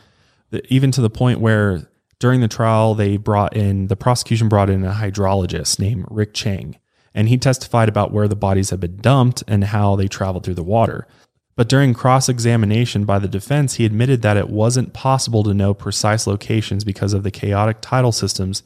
the, 0.50 0.62
even 0.72 0.90
to 0.92 1.00
the 1.00 1.08
point 1.08 1.40
where 1.40 1.88
during 2.20 2.40
the 2.40 2.48
trial, 2.48 2.94
they 2.94 3.16
brought 3.16 3.56
in, 3.56 3.88
the 3.88 3.96
prosecution 3.96 4.48
brought 4.48 4.70
in 4.70 4.84
a 4.84 4.92
hydrologist 4.92 5.80
named 5.80 6.04
Rick 6.08 6.32
Chang, 6.34 6.78
and 7.14 7.28
he 7.28 7.36
testified 7.36 7.88
about 7.88 8.12
where 8.12 8.28
the 8.28 8.36
bodies 8.36 8.70
had 8.70 8.78
been 8.78 8.98
dumped 8.98 9.42
and 9.48 9.64
how 9.64 9.96
they 9.96 10.06
traveled 10.06 10.44
through 10.44 10.54
the 10.54 10.62
water. 10.62 11.08
But 11.56 11.68
during 11.68 11.92
cross 11.92 12.28
examination 12.28 13.04
by 13.04 13.18
the 13.18 13.26
defense, 13.28 13.74
he 13.74 13.84
admitted 13.84 14.22
that 14.22 14.36
it 14.36 14.48
wasn't 14.48 14.92
possible 14.94 15.42
to 15.42 15.52
know 15.52 15.74
precise 15.74 16.26
locations 16.26 16.84
because 16.84 17.12
of 17.12 17.22
the 17.22 17.30
chaotic 17.30 17.78
tidal 17.80 18.12
systems 18.12 18.62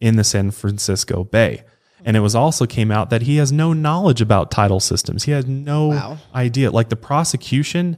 in 0.00 0.16
the 0.16 0.24
San 0.24 0.50
Francisco 0.50 1.24
Bay. 1.24 1.62
And 2.04 2.16
it 2.16 2.20
was 2.20 2.34
also 2.34 2.66
came 2.66 2.90
out 2.90 3.08
that 3.10 3.22
he 3.22 3.36
has 3.36 3.50
no 3.52 3.72
knowledge 3.72 4.20
about 4.20 4.50
tidal 4.50 4.80
systems. 4.80 5.24
He 5.24 5.30
has 5.32 5.46
no 5.46 5.88
Wow. 5.88 6.18
idea. 6.34 6.70
Like 6.70 6.90
the 6.90 6.96
prosecution 6.96 7.96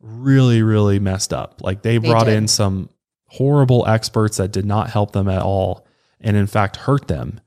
really, 0.00 0.62
really 0.62 0.98
messed 0.98 1.32
up. 1.32 1.60
Like 1.62 1.82
they, 1.82 1.98
brought 1.98 2.24
did. 2.24 2.34
in 2.36 2.48
some 2.48 2.88
horrible 3.26 3.86
experts 3.86 4.36
that 4.36 4.52
did 4.52 4.64
not 4.64 4.90
help 4.90 5.12
them 5.12 5.28
at 5.28 5.42
all 5.42 5.86
and 6.20 6.36
in 6.36 6.46
fact 6.46 6.76
hurt 6.76 7.08
them. 7.08 7.40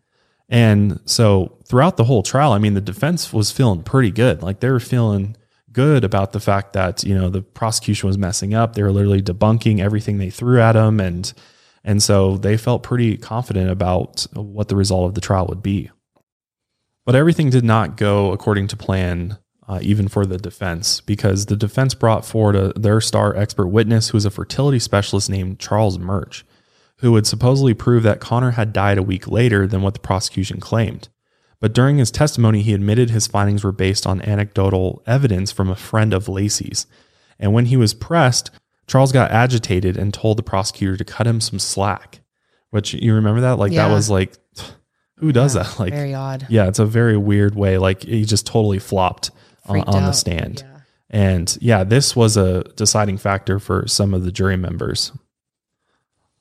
And 0.49 0.99
so 1.05 1.57
throughout 1.65 1.97
the 1.97 2.05
whole 2.05 2.23
trial, 2.23 2.53
I 2.53 2.57
mean, 2.57 2.73
the 2.73 2.81
defense 2.81 3.33
was 3.33 3.51
feeling 3.51 3.83
pretty 3.83 4.11
good. 4.11 4.41
Like 4.41 4.59
they 4.59 4.69
were 4.69 4.79
feeling 4.79 5.35
good 5.71 6.03
about 6.03 6.31
the 6.31 6.39
fact 6.39 6.73
that, 6.73 7.03
you 7.03 7.13
know, 7.13 7.29
the 7.29 7.41
prosecution 7.41 8.07
was 8.07 8.17
messing 8.17 8.53
up. 8.53 8.73
They 8.73 8.83
were 8.83 8.91
literally 8.91 9.21
debunking 9.21 9.79
everything 9.79 10.17
they 10.17 10.29
threw 10.29 10.61
at 10.61 10.73
them. 10.73 10.99
And, 10.99 11.31
and 11.83 12.01
so 12.01 12.37
they 12.37 12.57
felt 12.57 12.83
pretty 12.83 13.17
confident 13.17 13.69
about 13.69 14.25
what 14.33 14.69
the 14.69 14.75
result 14.75 15.07
of 15.07 15.15
the 15.15 15.21
trial 15.21 15.47
would 15.47 15.61
be. 15.61 15.91
But 17.05 17.15
everything 17.15 17.49
did 17.49 17.63
not 17.63 17.97
go 17.97 18.31
according 18.31 18.67
to 18.69 18.77
plan, 18.77 19.37
uh, 19.67 19.79
even 19.81 20.07
for 20.07 20.25
the 20.25 20.37
defense, 20.37 21.01
because 21.01 21.47
the 21.47 21.57
defense 21.57 21.93
brought 21.93 22.25
forward 22.25 22.55
a, 22.55 22.73
their 22.79 23.01
star 23.01 23.35
expert 23.35 23.67
witness 23.67 24.09
who 24.09 24.15
was 24.15 24.25
a 24.25 24.31
fertility 24.31 24.79
specialist 24.79 25.29
named 25.29 25.59
Charles 25.59 25.99
March, 25.99 26.45
who 26.97 27.11
would 27.11 27.27
supposedly 27.27 27.73
prove 27.73 28.03
that 28.03 28.19
Conner 28.21 28.51
had 28.51 28.71
died 28.71 28.97
a 28.97 29.03
week 29.03 29.27
later 29.27 29.67
than 29.67 29.81
what 29.81 29.93
the 29.93 29.99
prosecution 29.99 30.59
claimed. 30.59 31.09
But 31.59 31.73
during 31.73 31.97
his 31.97 32.11
testimony, 32.11 32.61
he 32.61 32.73
admitted 32.73 33.09
his 33.09 33.27
findings 33.27 33.63
were 33.63 33.71
based 33.71 34.05
on 34.05 34.21
anecdotal 34.21 35.01
evidence 35.05 35.51
from 35.51 35.69
a 35.69 35.75
friend 35.75 36.13
of 36.13 36.29
Laci's. 36.29 36.85
And 37.39 37.51
when 37.51 37.65
he 37.65 37.77
was 37.77 37.93
pressed, 37.93 38.51
Charles 38.85 39.11
got 39.11 39.31
agitated 39.31 39.97
and 39.97 40.13
told 40.13 40.37
the 40.37 40.43
prosecutor 40.43 40.95
to 40.97 41.03
cut 41.03 41.27
him 41.27 41.41
some 41.41 41.59
slack. 41.59 42.21
Which 42.69 42.93
you 42.93 43.13
remember 43.13 43.41
that? 43.41 43.57
Like 43.57 43.73
that 43.73 43.91
was 43.91 44.09
like, 44.09 44.37
who 45.17 45.31
does 45.31 45.53
that? 45.53 45.79
Like 45.79 45.93
Very 45.93 46.13
odd. 46.13 46.45
yeah, 46.49 46.67
it's 46.67 46.79
a 46.79 46.85
very 46.85 47.17
weird 47.17 47.55
way. 47.55 47.77
Like 47.77 48.03
he 48.03 48.23
just 48.23 48.45
totally 48.45 48.79
flopped 48.79 49.31
Freaked 49.67 49.89
on 49.89 50.03
the 50.03 50.11
stand. 50.11 50.63
Yeah. 50.65 50.79
And 51.09 51.57
yeah, 51.61 51.83
this 51.83 52.15
was 52.15 52.37
a 52.37 52.63
deciding 52.75 53.17
factor 53.17 53.59
for 53.59 53.87
some 53.87 54.13
of 54.13 54.23
the 54.23 54.31
jury 54.31 54.57
members. 54.57 55.11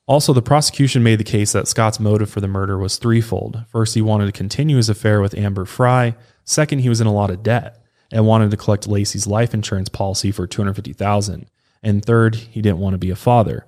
Also, 0.07 0.31
the 0.31 0.41
prosecution 0.41 1.03
made 1.03 1.19
the 1.19 1.23
case 1.25 1.51
that 1.51 1.67
Scott's 1.67 1.99
motive 1.99 2.29
for 2.29 2.39
the 2.39 2.47
murder 2.47 2.77
was 2.77 2.97
threefold. 2.97 3.65
First, 3.69 3.93
he 3.93 4.01
wanted 4.01 4.25
to 4.27 4.31
continue 4.31 4.77
his 4.77 4.87
affair 4.87 5.21
with 5.21 5.37
Amber 5.37 5.65
Frey. 5.65 6.15
Second, 6.45 6.79
he 6.79 6.89
was 6.89 7.01
in 7.01 7.07
a 7.07 7.13
lot 7.13 7.29
of 7.29 7.43
debt 7.43 7.83
and 8.11 8.25
wanted 8.25 8.51
to 8.51 8.57
collect 8.57 8.87
Laci's 8.87 9.27
life 9.27 9.53
insurance 9.53 9.89
policy 9.89 10.31
for 10.31 10.47
250,000. 10.47 11.47
And 11.83 12.03
third, 12.03 12.35
he 12.35 12.61
didn't 12.61 12.79
want 12.79 12.93
to 12.93 12.97
be 12.97 13.09
a 13.09 13.17
father. 13.17 13.65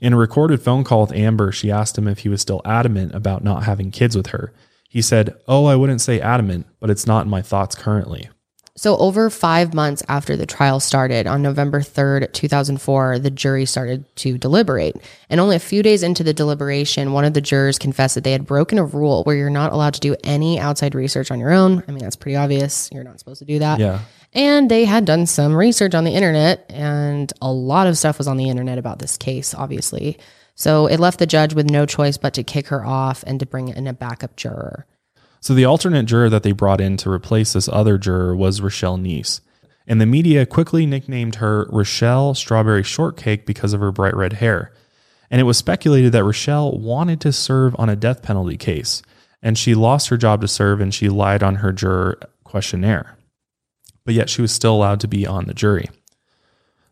In 0.00 0.12
a 0.12 0.16
recorded 0.16 0.62
phone 0.62 0.84
call 0.84 1.02
with 1.02 1.12
Amber, 1.12 1.50
she 1.52 1.70
asked 1.70 1.98
him 1.98 2.08
if 2.08 2.20
he 2.20 2.28
was 2.28 2.40
still 2.40 2.62
adamant 2.64 3.14
about 3.14 3.44
not 3.44 3.64
having 3.64 3.90
kids 3.90 4.16
with 4.16 4.28
her. 4.28 4.52
He 4.88 5.02
said, 5.02 5.34
"Oh, 5.48 5.66
I 5.66 5.76
wouldn't 5.76 6.00
say 6.00 6.20
adamant, 6.20 6.66
but 6.78 6.90
it's 6.90 7.06
not 7.06 7.24
in 7.24 7.30
my 7.30 7.42
thoughts 7.42 7.74
currently." 7.74 8.28
So, 8.74 8.96
over 8.96 9.28
five 9.28 9.74
months 9.74 10.02
after 10.08 10.34
the 10.34 10.46
trial 10.46 10.80
started, 10.80 11.26
on 11.26 11.42
November 11.42 11.80
3rd, 11.80 12.32
2004, 12.32 13.18
the 13.18 13.30
jury 13.30 13.66
started 13.66 14.04
to 14.16 14.38
deliberate. 14.38 14.96
And 15.28 15.40
only 15.40 15.56
a 15.56 15.60
few 15.60 15.82
days 15.82 16.02
into 16.02 16.24
the 16.24 16.32
deliberation, 16.32 17.12
one 17.12 17.26
of 17.26 17.34
the 17.34 17.42
jurors 17.42 17.78
confessed 17.78 18.14
that 18.14 18.24
they 18.24 18.32
had 18.32 18.46
broken 18.46 18.78
a 18.78 18.84
rule 18.84 19.24
where 19.24 19.36
you're 19.36 19.50
not 19.50 19.72
allowed 19.72 19.92
to 19.94 20.00
do 20.00 20.16
any 20.24 20.58
outside 20.58 20.94
research 20.94 21.30
on 21.30 21.38
your 21.38 21.50
own. 21.50 21.84
I 21.86 21.90
mean, 21.90 22.02
that's 22.02 22.16
pretty 22.16 22.36
obvious. 22.36 22.88
You're 22.90 23.04
not 23.04 23.18
supposed 23.18 23.40
to 23.40 23.44
do 23.44 23.58
that. 23.58 23.78
Yeah. 23.78 24.00
And 24.32 24.70
they 24.70 24.86
had 24.86 25.04
done 25.04 25.26
some 25.26 25.54
research 25.54 25.94
on 25.94 26.04
the 26.04 26.14
internet, 26.14 26.64
and 26.70 27.30
a 27.42 27.52
lot 27.52 27.86
of 27.86 27.98
stuff 27.98 28.16
was 28.16 28.26
on 28.26 28.38
the 28.38 28.48
internet 28.48 28.78
about 28.78 29.00
this 29.00 29.18
case, 29.18 29.52
obviously. 29.54 30.16
So, 30.54 30.86
it 30.86 30.98
left 30.98 31.18
the 31.18 31.26
judge 31.26 31.52
with 31.52 31.68
no 31.68 31.84
choice 31.84 32.16
but 32.16 32.32
to 32.34 32.42
kick 32.42 32.68
her 32.68 32.86
off 32.86 33.22
and 33.26 33.38
to 33.40 33.44
bring 33.44 33.68
in 33.68 33.86
a 33.86 33.92
backup 33.92 34.36
juror. 34.36 34.86
So 35.42 35.54
the 35.54 35.64
alternate 35.64 36.06
juror 36.06 36.30
that 36.30 36.44
they 36.44 36.52
brought 36.52 36.80
in 36.80 36.96
to 36.98 37.10
replace 37.10 37.52
this 37.52 37.68
other 37.68 37.98
juror 37.98 38.34
was 38.34 38.60
Rochelle 38.60 38.96
Neese. 38.96 39.40
And 39.88 40.00
the 40.00 40.06
media 40.06 40.46
quickly 40.46 40.86
nicknamed 40.86 41.36
her 41.36 41.66
Rochelle 41.68 42.34
Strawberry 42.34 42.84
Shortcake 42.84 43.44
because 43.44 43.72
of 43.72 43.80
her 43.80 43.90
bright 43.90 44.14
red 44.14 44.34
hair. 44.34 44.72
And 45.32 45.40
it 45.40 45.44
was 45.44 45.58
speculated 45.58 46.12
that 46.12 46.22
Rochelle 46.22 46.78
wanted 46.78 47.20
to 47.22 47.32
serve 47.32 47.74
on 47.76 47.88
a 47.88 47.96
death 47.96 48.22
penalty 48.22 48.56
case, 48.56 49.02
and 49.42 49.58
she 49.58 49.74
lost 49.74 50.10
her 50.10 50.16
job 50.16 50.42
to 50.42 50.48
serve 50.48 50.80
and 50.80 50.94
she 50.94 51.08
lied 51.08 51.42
on 51.42 51.56
her 51.56 51.72
juror 51.72 52.20
questionnaire. 52.44 53.16
But 54.04 54.14
yet 54.14 54.30
she 54.30 54.42
was 54.42 54.52
still 54.52 54.76
allowed 54.76 55.00
to 55.00 55.08
be 55.08 55.26
on 55.26 55.46
the 55.46 55.54
jury. 55.54 55.90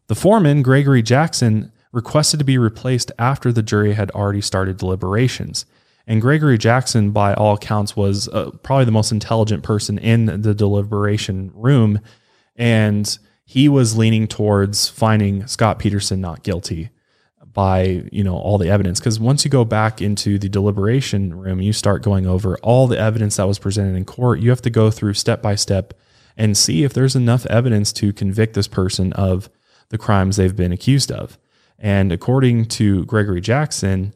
The 0.08 0.16
foreman, 0.16 0.62
Gregory 0.62 1.02
Jackson, 1.02 1.70
requested 1.92 2.40
to 2.40 2.44
be 2.44 2.58
replaced 2.58 3.12
after 3.16 3.52
the 3.52 3.62
jury 3.62 3.92
had 3.92 4.10
already 4.10 4.40
started 4.40 4.76
deliberations. 4.76 5.66
And 6.06 6.20
Gregory 6.20 6.58
Jackson, 6.58 7.10
by 7.10 7.34
all 7.34 7.54
accounts, 7.54 7.94
was 7.94 8.28
uh, 8.28 8.50
probably 8.62 8.84
the 8.84 8.90
most 8.90 9.12
intelligent 9.12 9.62
person 9.62 9.98
in 9.98 10.42
the 10.42 10.54
deliberation 10.54 11.52
room. 11.54 12.00
And 12.56 13.18
he 13.44 13.68
was 13.68 13.96
leaning 13.96 14.26
towards 14.26 14.88
finding 14.88 15.46
Scott 15.46 15.78
Peterson 15.78 16.20
not 16.20 16.42
guilty 16.42 16.90
by 17.52 18.04
you 18.12 18.22
know 18.22 18.36
all 18.36 18.58
the 18.58 18.68
evidence. 18.68 19.00
Because 19.00 19.18
once 19.18 19.44
you 19.44 19.50
go 19.50 19.64
back 19.64 20.00
into 20.00 20.38
the 20.38 20.48
deliberation 20.48 21.34
room 21.34 21.60
you 21.60 21.72
start 21.72 22.02
going 22.02 22.26
over 22.26 22.56
all 22.58 22.86
the 22.86 22.98
evidence 22.98 23.36
that 23.36 23.48
was 23.48 23.58
presented 23.58 23.96
in 23.96 24.04
court. 24.04 24.40
You 24.40 24.50
have 24.50 24.62
to 24.62 24.70
go 24.70 24.90
through 24.90 25.14
step 25.14 25.42
by 25.42 25.54
step 25.54 25.94
and 26.36 26.56
see 26.56 26.84
if 26.84 26.92
there's 26.92 27.16
enough 27.16 27.46
evidence 27.46 27.92
to 27.94 28.12
convict 28.12 28.54
this 28.54 28.68
person 28.68 29.12
of 29.14 29.50
the 29.88 29.98
crimes 29.98 30.36
they've 30.36 30.54
been 30.54 30.72
accused 30.72 31.10
of. 31.10 31.38
And 31.78 32.12
according 32.12 32.66
to 32.66 33.04
Gregory 33.06 33.40
Jackson 33.40 34.14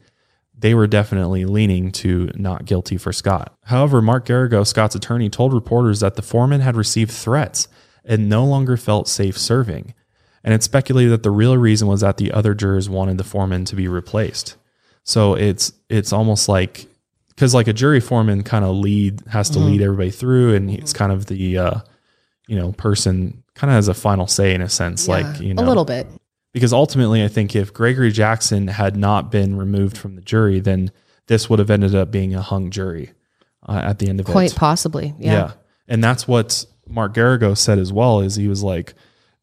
they 0.57 0.73
were 0.73 0.87
definitely 0.87 1.45
leaning 1.45 1.91
to 1.91 2.31
not 2.35 2.65
guilty 2.65 2.97
for 2.97 3.11
Scott. 3.11 3.53
However, 3.63 4.01
Mark 4.01 4.25
Garrigo, 4.25 4.65
Scott's 4.65 4.95
attorney, 4.95 5.29
told 5.29 5.53
reporters 5.53 5.99
that 5.99 6.15
the 6.15 6.21
foreman 6.21 6.61
had 6.61 6.75
received 6.75 7.11
threats 7.11 7.67
and 8.03 8.29
no 8.29 8.45
longer 8.45 8.77
felt 8.77 9.07
safe 9.07 9.37
serving 9.37 9.93
and 10.45 10.53
it's 10.53 10.65
speculated 10.65 11.11
that 11.11 11.23
the 11.23 11.31
real 11.31 11.57
reason 11.57 11.87
was 11.87 12.01
that 12.01 12.17
the 12.17 12.31
other 12.31 12.53
jurors 12.53 12.87
wanted 12.87 13.17
the 13.17 13.23
foreman 13.23 13.65
to 13.65 13.75
be 13.75 13.87
replaced. 13.87 14.57
So 15.03 15.33
it's 15.33 15.73
it's 15.89 16.13
almost 16.13 16.47
like 16.47 16.85
because 17.29 17.55
like 17.55 17.67
a 17.67 17.73
jury 17.73 17.99
foreman 17.99 18.43
kind 18.43 18.63
of 18.63 18.75
lead 18.75 19.23
has 19.27 19.49
to 19.49 19.59
lead 19.59 19.81
everybody 19.81 20.11
through, 20.11 20.53
and 20.53 20.69
it's 20.69 20.93
kind 20.93 21.11
of 21.11 21.25
the 21.25 21.57
uh, 21.57 21.79
you 22.47 22.55
know 22.55 22.73
person 22.73 23.43
kind 23.55 23.71
of 23.71 23.75
has 23.75 23.87
a 23.87 23.95
final 23.95 24.27
say 24.27 24.53
in 24.53 24.61
a 24.61 24.69
sense, 24.69 25.07
like 25.07 25.41
you 25.41 25.55
know 25.55 25.63
a 25.63 25.65
little 25.65 25.83
bit. 25.83 26.05
Because 26.55 26.71
ultimately 26.71 27.21
I 27.21 27.27
think 27.27 27.53
if 27.53 27.73
Gregory 27.73 28.11
Jackson 28.11 28.69
had 28.69 28.95
not 28.95 29.29
been 29.29 29.57
removed 29.57 29.97
from 29.97 30.15
the 30.15 30.21
jury, 30.21 30.61
then 30.61 30.89
this 31.27 31.49
would 31.49 31.59
have 31.59 31.69
ended 31.69 31.93
up 31.93 32.11
being 32.11 32.33
a 32.33 32.41
hung 32.41 32.71
jury 32.71 33.11
uh, 33.67 33.81
at 33.83 33.99
the 33.99 34.07
end 34.07 34.21
of 34.21 34.25
Quite 34.25 34.51
it. 34.51 34.53
Quite 34.53 34.59
possibly. 34.59 35.13
Yeah. 35.19 35.31
yeah. 35.33 35.51
And 35.89 36.01
that's 36.01 36.29
what 36.29 36.65
Mark 36.87 37.13
Garrigo 37.13 37.57
said 37.57 37.77
as 37.77 37.91
well 37.91 38.21
is 38.21 38.37
he 38.37 38.47
was 38.47 38.63
like 38.63 38.93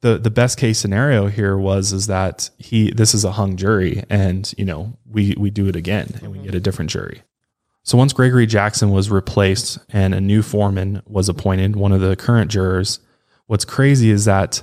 the 0.00 0.16
the 0.16 0.30
best 0.30 0.56
case 0.56 0.78
scenario 0.78 1.26
here 1.26 1.58
was 1.58 1.92
is 1.92 2.06
that 2.06 2.48
he 2.56 2.90
this 2.92 3.12
is 3.12 3.24
a 3.24 3.32
hung 3.32 3.58
jury 3.58 4.02
and 4.08 4.50
you 4.56 4.64
know 4.64 4.96
we 5.04 5.34
we 5.36 5.50
do 5.50 5.68
it 5.68 5.76
again 5.76 6.18
and 6.22 6.32
we 6.32 6.38
get 6.38 6.54
a 6.54 6.60
different 6.60 6.90
jury. 6.90 7.20
So 7.82 7.98
once 7.98 8.14
Gregory 8.14 8.46
Jackson 8.46 8.90
was 8.90 9.10
replaced 9.10 9.80
and 9.90 10.14
a 10.14 10.20
new 10.20 10.40
foreman 10.40 11.02
was 11.04 11.28
appointed, 11.28 11.76
one 11.76 11.92
of 11.92 12.00
the 12.00 12.16
current 12.16 12.50
jurors, 12.50 13.00
what's 13.48 13.66
crazy 13.66 14.08
is 14.08 14.24
that 14.24 14.62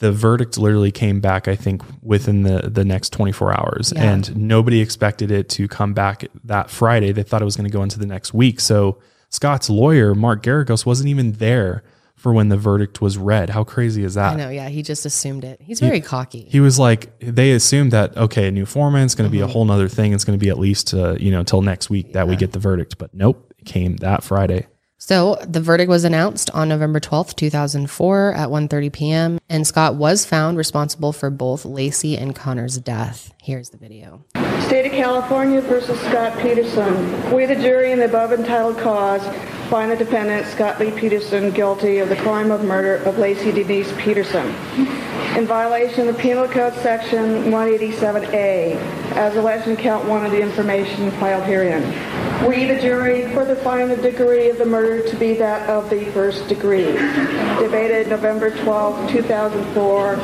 the 0.00 0.12
verdict 0.12 0.58
literally 0.58 0.90
came 0.90 1.20
back 1.20 1.46
I 1.48 1.54
think 1.56 1.82
within 2.02 2.42
the 2.42 2.68
the 2.68 2.84
next 2.84 3.10
24 3.12 3.52
hours 3.58 3.92
Yeah. 3.94 4.12
and 4.12 4.36
nobody 4.36 4.80
expected 4.80 5.30
it 5.30 5.48
to 5.50 5.68
come 5.68 5.94
back 5.94 6.24
that 6.44 6.68
Friday. 6.70 7.12
They 7.12 7.22
thought 7.22 7.40
it 7.42 7.46
was 7.46 7.56
going 7.56 7.70
to 7.70 7.72
go 7.72 7.82
into 7.82 7.98
the 7.98 8.06
next 8.06 8.34
week. 8.34 8.60
So 8.60 8.98
Scott's 9.28 9.70
lawyer, 9.70 10.14
Mark 10.14 10.42
Garagos, 10.42 10.84
wasn't 10.84 11.08
even 11.08 11.32
there 11.32 11.84
for 12.16 12.32
when 12.34 12.48
the 12.50 12.56
verdict 12.56 13.00
was 13.00 13.16
read. 13.16 13.48
How 13.50 13.64
crazy 13.64 14.04
is 14.04 14.14
that? 14.14 14.34
I 14.34 14.36
know. 14.36 14.50
Yeah. 14.50 14.68
He 14.68 14.82
just 14.82 15.06
assumed 15.06 15.42
it. 15.44 15.58
He's 15.62 15.80
very 15.80 16.00
cocky. 16.02 16.46
He 16.50 16.60
was 16.60 16.78
like, 16.78 17.18
they 17.20 17.52
assumed 17.52 17.92
that 17.92 18.14
okay, 18.16 18.48
a 18.48 18.50
new 18.50 18.66
foreman 18.66 19.04
is 19.06 19.14
going 19.14 19.28
to 19.28 19.32
be 19.32 19.40
a 19.40 19.44
Mm-hmm. 19.44 19.52
whole 19.52 19.64
nother 19.64 19.88
thing. 19.88 20.12
It's 20.12 20.24
going 20.24 20.38
to 20.38 20.42
be 20.44 20.50
at 20.50 20.58
least 20.58 20.92
uh, 20.92 21.14
you 21.20 21.30
know 21.30 21.42
till 21.44 21.62
next 21.62 21.88
week 21.90 22.12
that 22.14 22.26
we 22.28 22.36
get 22.36 22.52
the 22.52 22.58
verdict. 22.58 22.98
But 22.98 23.14
nope, 23.14 23.54
it 23.58 23.64
came 23.64 23.96
that 23.98 24.22
Friday. 24.24 24.66
So 25.10 25.36
the 25.42 25.60
verdict 25.60 25.88
was 25.88 26.04
announced 26.04 26.50
on 26.50 26.68
November 26.68 27.00
12th, 27.00 27.34
2004 27.34 28.32
at 28.32 28.48
1.30 28.48 28.92
p.m. 28.92 29.38
And 29.48 29.66
Scott 29.66 29.96
was 29.96 30.24
found 30.24 30.56
responsible 30.56 31.12
for 31.12 31.30
both 31.30 31.64
Laci 31.64 32.16
and 32.16 32.32
Conner's 32.32 32.78
death. 32.78 33.34
Here's 33.42 33.70
the 33.70 33.76
video. 33.76 34.24
State 34.66 34.86
of 34.86 34.92
California 34.92 35.62
versus 35.62 35.98
Scott 36.02 36.38
Peterson. 36.38 37.34
We, 37.34 37.44
the 37.44 37.56
jury 37.56 37.90
in 37.90 37.98
the 37.98 38.04
above 38.04 38.32
entitled 38.32 38.78
cause, 38.78 39.20
find 39.68 39.90
the 39.90 39.96
defendant, 39.96 40.46
Scott 40.46 40.78
Lee 40.78 40.92
Peterson, 40.92 41.50
guilty 41.50 41.98
of 41.98 42.08
the 42.08 42.14
crime 42.14 42.52
of 42.52 42.62
murder 42.62 42.98
of 42.98 43.16
Laci 43.16 43.52
Denise 43.52 43.92
Peterson 43.98 44.46
in 45.36 45.44
violation 45.44 46.06
of 46.06 46.14
the 46.14 46.22
Penal 46.22 46.46
Code 46.46 46.74
Section 46.74 47.50
187A, 47.50 48.76
as 49.16 49.34
alleged 49.34 49.66
in 49.66 49.76
count 49.76 50.06
one 50.06 50.24
of 50.24 50.30
the 50.30 50.40
information 50.40 51.10
filed 51.18 51.42
herein. 51.42 51.82
We, 52.48 52.64
the 52.64 52.80
jury, 52.80 53.32
further 53.34 53.54
find 53.54 53.90
the 53.90 53.96
degree 53.96 54.48
of 54.48 54.56
the 54.56 54.64
murder 54.64 55.06
to 55.08 55.16
be 55.16 55.34
that 55.34 55.68
of 55.68 55.90
the 55.90 56.06
first 56.12 56.48
degree. 56.48 56.84
Debated 56.86 58.08
November 58.08 58.50
12, 58.50 59.10
2004, 59.10 60.16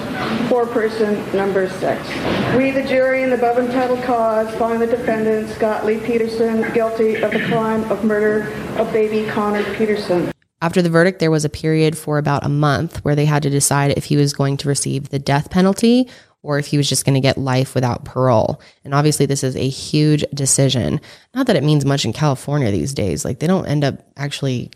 four-person 0.49 1.37
number 1.37 1.69
six. 1.69 2.09
We, 2.57 2.71
the 2.71 2.83
jury, 2.89 3.23
in 3.23 3.31
the 3.31 3.37
above 3.37 3.59
entitled 3.59 4.03
cause, 4.05 4.53
find 4.55 4.81
the 4.81 4.87
defendant, 4.87 5.51
Scott 5.51 5.85
Lee 5.85 5.99
Peterson, 5.99 6.73
guilty 6.73 7.17
of 7.17 7.33
the 7.33 7.45
crime 7.47 7.85
of 7.91 8.03
murder 8.03 8.51
of 8.79 8.91
baby 8.93 9.29
Conner 9.31 9.63
Peterson. 9.77 10.33
After 10.63 10.81
the 10.81 10.89
verdict, 10.89 11.19
there 11.19 11.31
was 11.31 11.45
a 11.45 11.51
period 11.51 11.99
for 11.99 12.17
about 12.17 12.47
a 12.47 12.49
month 12.49 13.05
where 13.05 13.15
they 13.15 13.27
had 13.27 13.43
to 13.43 13.51
decide 13.51 13.91
if 13.91 14.07
he 14.07 14.17
was 14.17 14.33
going 14.33 14.57
to 14.57 14.69
receive 14.69 15.11
the 15.11 15.19
death 15.19 15.51
penalty 15.51 16.09
or 16.47 16.59
if 16.59 16.67
he 16.67 16.77
was 16.77 16.89
just 16.89 17.05
going 17.05 17.15
to 17.15 17.21
get 17.21 17.37
life 17.37 17.75
without 17.75 18.05
parole. 18.05 18.61
And 18.85 18.95
obviously, 18.95 19.27
this 19.27 19.43
is 19.43 19.57
a 19.57 19.69
huge 19.69 20.25
decision. 20.33 21.01
Not 21.35 21.47
that 21.49 21.57
it 21.57 21.65
means 21.65 21.85
much 21.85 22.05
in 22.05 22.13
California 22.13 22.71
these 22.71 22.95
days. 22.95 23.25
Like, 23.25 23.41
they 23.41 23.47
don't 23.47 23.67
end 23.67 23.83
up 23.85 23.97
actually 24.17 24.71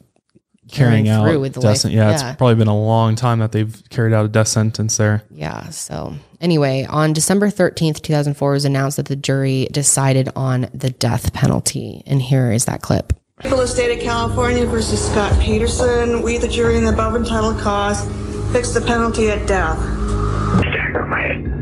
Carrying 0.72 1.08
out 1.08 1.24
through 1.26 1.40
with 1.40 1.54
the 1.54 1.60
death 1.60 1.68
life. 1.70 1.78
sen- 1.78 1.90
yeah, 1.90 2.10
Yeah. 2.10 2.12
it's 2.30 2.36
probably 2.38 2.54
been 2.54 2.68
a 2.68 2.78
long 2.78 3.16
time 3.16 3.40
that 3.40 3.50
they've 3.50 3.82
carried 3.90 4.12
out 4.14 4.24
a 4.24 4.28
death 4.28 4.46
sentence 4.48 4.96
there. 4.98 5.22
Yeah. 5.34 5.68
So, 5.70 6.14
anyway, 6.40 6.86
on 6.88 7.12
December 7.12 7.50
13th, 7.50 8.02
2004, 8.02 8.50
it 8.52 8.54
was 8.54 8.64
announced 8.64 8.96
that 8.96 9.06
the 9.06 9.16
jury 9.16 9.66
decided 9.72 10.28
on 10.36 10.68
the 10.72 10.90
death 10.90 11.32
penalty. 11.32 12.04
And 12.06 12.22
here 12.22 12.52
is 12.52 12.66
that 12.66 12.82
clip. 12.82 13.12
People 13.42 13.58
of 13.60 13.66
the 13.68 13.74
state 13.74 13.96
of 13.96 14.02
California 14.04 14.64
versus 14.66 15.04
Scott 15.04 15.32
Peterson. 15.40 16.22
We, 16.22 16.38
the 16.38 16.46
jury, 16.46 16.76
in 16.76 16.84
the 16.84 16.92
above 16.92 17.16
entitled 17.16 17.58
cause, 17.58 18.04
fix 18.52 18.70
the 18.72 18.80
penalty 18.80 19.28
at 19.30 19.48
death. 19.48 19.78
Stagger 19.78 21.06
my 21.06 21.20
head. 21.20 21.59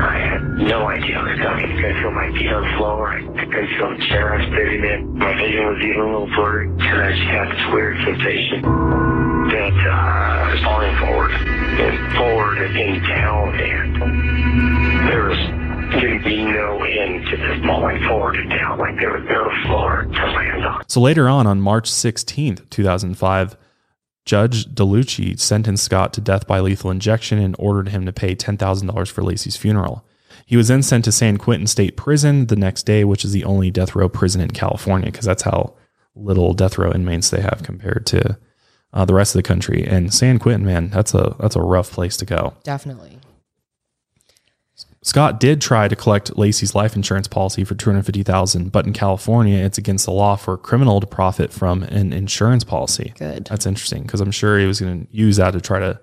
I 0.00 0.18
had 0.18 0.42
no 0.58 0.88
idea 0.88 1.16
what 1.18 1.30
was 1.30 1.38
coming. 1.40 1.66
I 1.66 1.80
could 1.80 1.96
feel 2.00 2.10
my 2.10 2.28
feet 2.32 2.52
on 2.52 2.62
the 2.62 2.76
floor. 2.76 3.08
I 3.10 3.44
could 3.44 3.68
feel 3.76 3.90
the 3.96 4.04
chair 4.06 4.34
I 4.34 4.36
was 4.38 4.48
sitting 4.54 4.84
in. 4.84 5.18
My 5.18 5.34
vision 5.36 5.66
was 5.66 5.80
even 5.82 6.00
a 6.00 6.10
little 6.12 6.26
blurry. 6.34 6.68
And 6.68 6.82
I 6.82 7.10
just 7.12 7.28
had 7.28 7.46
this 7.52 7.64
weird 7.72 7.96
sensation 8.04 8.62
that 8.62 9.74
uh, 9.74 9.90
I 9.90 10.54
was 10.54 10.62
falling 10.62 10.96
forward 10.98 11.32
and 11.32 12.16
forward 12.16 12.58
and 12.58 12.76
then 12.76 13.08
down. 13.08 13.54
And 13.60 15.08
there 15.08 15.24
was 15.24 15.38
to 16.00 16.22
be 16.22 16.44
no 16.44 16.84
end 16.84 17.26
to 17.26 17.36
this 17.36 17.64
falling 17.64 18.02
forward 18.06 18.36
and 18.36 18.50
down. 18.50 18.78
Like 18.78 18.96
there 18.98 19.12
was 19.12 19.24
no 19.24 19.50
floor 19.66 20.04
to 20.04 20.26
land 20.32 20.64
on. 20.64 20.84
So 20.88 21.00
later 21.00 21.28
on, 21.28 21.46
on 21.46 21.60
March 21.60 21.90
16th, 21.90 22.68
2005, 22.70 23.56
Judge 24.28 24.66
Delucchi 24.66 25.40
sentenced 25.40 25.84
Scott 25.84 26.12
to 26.12 26.20
death 26.20 26.46
by 26.46 26.60
lethal 26.60 26.90
injection 26.90 27.38
and 27.38 27.56
ordered 27.58 27.88
him 27.88 28.04
to 28.04 28.12
pay 28.12 28.36
$10,000 28.36 29.10
for 29.10 29.22
Laci's 29.22 29.56
funeral. 29.56 30.04
He 30.44 30.54
was 30.54 30.68
then 30.68 30.82
sent 30.82 31.06
to 31.06 31.12
San 31.12 31.38
Quentin 31.38 31.66
State 31.66 31.96
Prison 31.96 32.48
the 32.48 32.54
next 32.54 32.82
day, 32.82 33.04
which 33.04 33.24
is 33.24 33.32
the 33.32 33.44
only 33.44 33.70
death 33.70 33.94
row 33.94 34.06
prison 34.06 34.42
in 34.42 34.50
California, 34.50 35.10
because 35.10 35.24
that's 35.24 35.44
how 35.44 35.72
little 36.14 36.52
death 36.52 36.76
row 36.76 36.92
inmates 36.92 37.30
they 37.30 37.40
have 37.40 37.62
compared 37.62 38.04
to 38.04 38.38
uh, 38.92 39.06
the 39.06 39.14
rest 39.14 39.34
of 39.34 39.38
the 39.38 39.48
country. 39.48 39.86
And 39.86 40.12
San 40.12 40.38
Quentin, 40.38 40.66
man, 40.66 40.90
that's 40.90 41.14
a 41.14 41.34
that's 41.40 41.56
a 41.56 41.62
rough 41.62 41.90
place 41.90 42.18
to 42.18 42.26
go. 42.26 42.54
Definitely. 42.64 43.18
Scott 45.08 45.40
did 45.40 45.62
try 45.62 45.88
to 45.88 45.96
collect 45.96 46.34
Laci's 46.34 46.74
life 46.74 46.94
insurance 46.94 47.26
policy 47.26 47.64
for 47.64 47.74
two 47.74 47.88
hundred 47.88 48.02
fifty 48.04 48.22
thousand, 48.22 48.72
but 48.72 48.86
in 48.86 48.92
California, 48.92 49.56
it's 49.56 49.78
against 49.78 50.04
the 50.04 50.12
law 50.12 50.36
for 50.36 50.52
a 50.52 50.58
criminal 50.58 51.00
to 51.00 51.06
profit 51.06 51.50
from 51.50 51.82
an 51.84 52.12
insurance 52.12 52.62
policy. 52.62 53.14
Good. 53.16 53.46
That's 53.46 53.64
interesting 53.64 54.02
because 54.02 54.20
I'm 54.20 54.30
sure 54.30 54.58
he 54.58 54.66
was 54.66 54.82
going 54.82 55.06
to 55.06 55.16
use 55.16 55.36
that 55.36 55.52
to 55.52 55.62
try 55.62 55.78
to 55.78 55.98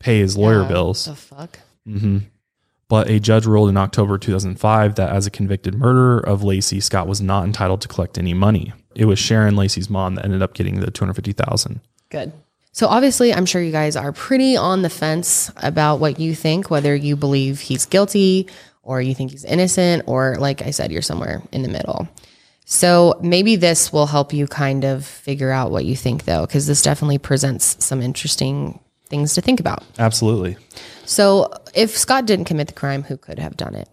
pay 0.00 0.18
his 0.18 0.36
lawyer 0.36 0.64
Yeah, 0.64 0.68
bills. 0.68 1.06
The 1.06 1.14
fuck? 1.14 1.60
Mm-hmm. 1.88 2.18
But 2.88 3.08
a 3.08 3.18
judge 3.20 3.46
ruled 3.46 3.70
in 3.70 3.78
October 3.78 4.18
2005 4.18 4.96
that 4.96 5.08
as 5.08 5.26
a 5.26 5.30
convicted 5.30 5.74
murderer 5.74 6.20
of 6.20 6.42
Laci, 6.42 6.82
Scott 6.82 7.08
was 7.08 7.22
not 7.22 7.44
entitled 7.44 7.80
to 7.80 7.88
collect 7.88 8.18
any 8.18 8.34
money. 8.34 8.74
It 8.94 9.06
was 9.06 9.18
Sharon 9.18 9.54
Laci's 9.54 9.88
mom 9.88 10.16
that 10.16 10.26
ended 10.26 10.42
up 10.42 10.52
getting 10.52 10.80
the 10.80 10.90
two 10.90 11.06
hundred 11.06 11.14
fifty 11.14 11.32
thousand. 11.32 11.80
Good. 12.10 12.34
So 12.72 12.88
obviously, 12.88 13.34
I'm 13.34 13.46
sure 13.46 13.62
you 13.62 13.70
guys 13.70 13.96
are 13.96 14.12
pretty 14.12 14.56
on 14.56 14.80
the 14.80 14.88
fence 14.88 15.50
about 15.56 16.00
what 16.00 16.18
you 16.18 16.34
think, 16.34 16.70
whether 16.70 16.94
you 16.94 17.16
believe 17.16 17.60
he's 17.60 17.84
guilty 17.84 18.48
or 18.82 19.00
you 19.00 19.14
think 19.14 19.30
he's 19.30 19.44
innocent, 19.44 20.04
or 20.06 20.36
like 20.38 20.62
I 20.62 20.70
said, 20.70 20.90
you're 20.90 21.02
somewhere 21.02 21.42
in 21.52 21.62
the 21.62 21.68
middle. 21.68 22.08
So 22.64 23.20
maybe 23.22 23.56
this 23.56 23.92
will 23.92 24.06
help 24.06 24.32
you 24.32 24.46
kind 24.46 24.84
of 24.84 25.04
figure 25.04 25.50
out 25.50 25.70
what 25.70 25.84
you 25.84 25.94
think, 25.94 26.24
though, 26.24 26.46
because 26.46 26.66
this 26.66 26.82
definitely 26.82 27.18
presents 27.18 27.84
some 27.84 28.00
interesting 28.00 28.80
things 29.08 29.34
to 29.34 29.42
think 29.42 29.60
about. 29.60 29.84
Absolutely. 29.98 30.56
So, 31.04 31.52
if 31.74 31.90
Scott 31.90 32.26
didn't 32.26 32.46
commit 32.46 32.68
the 32.68 32.72
crime, 32.72 33.02
who 33.02 33.18
could 33.18 33.38
have 33.38 33.56
done 33.56 33.74
it? 33.74 33.88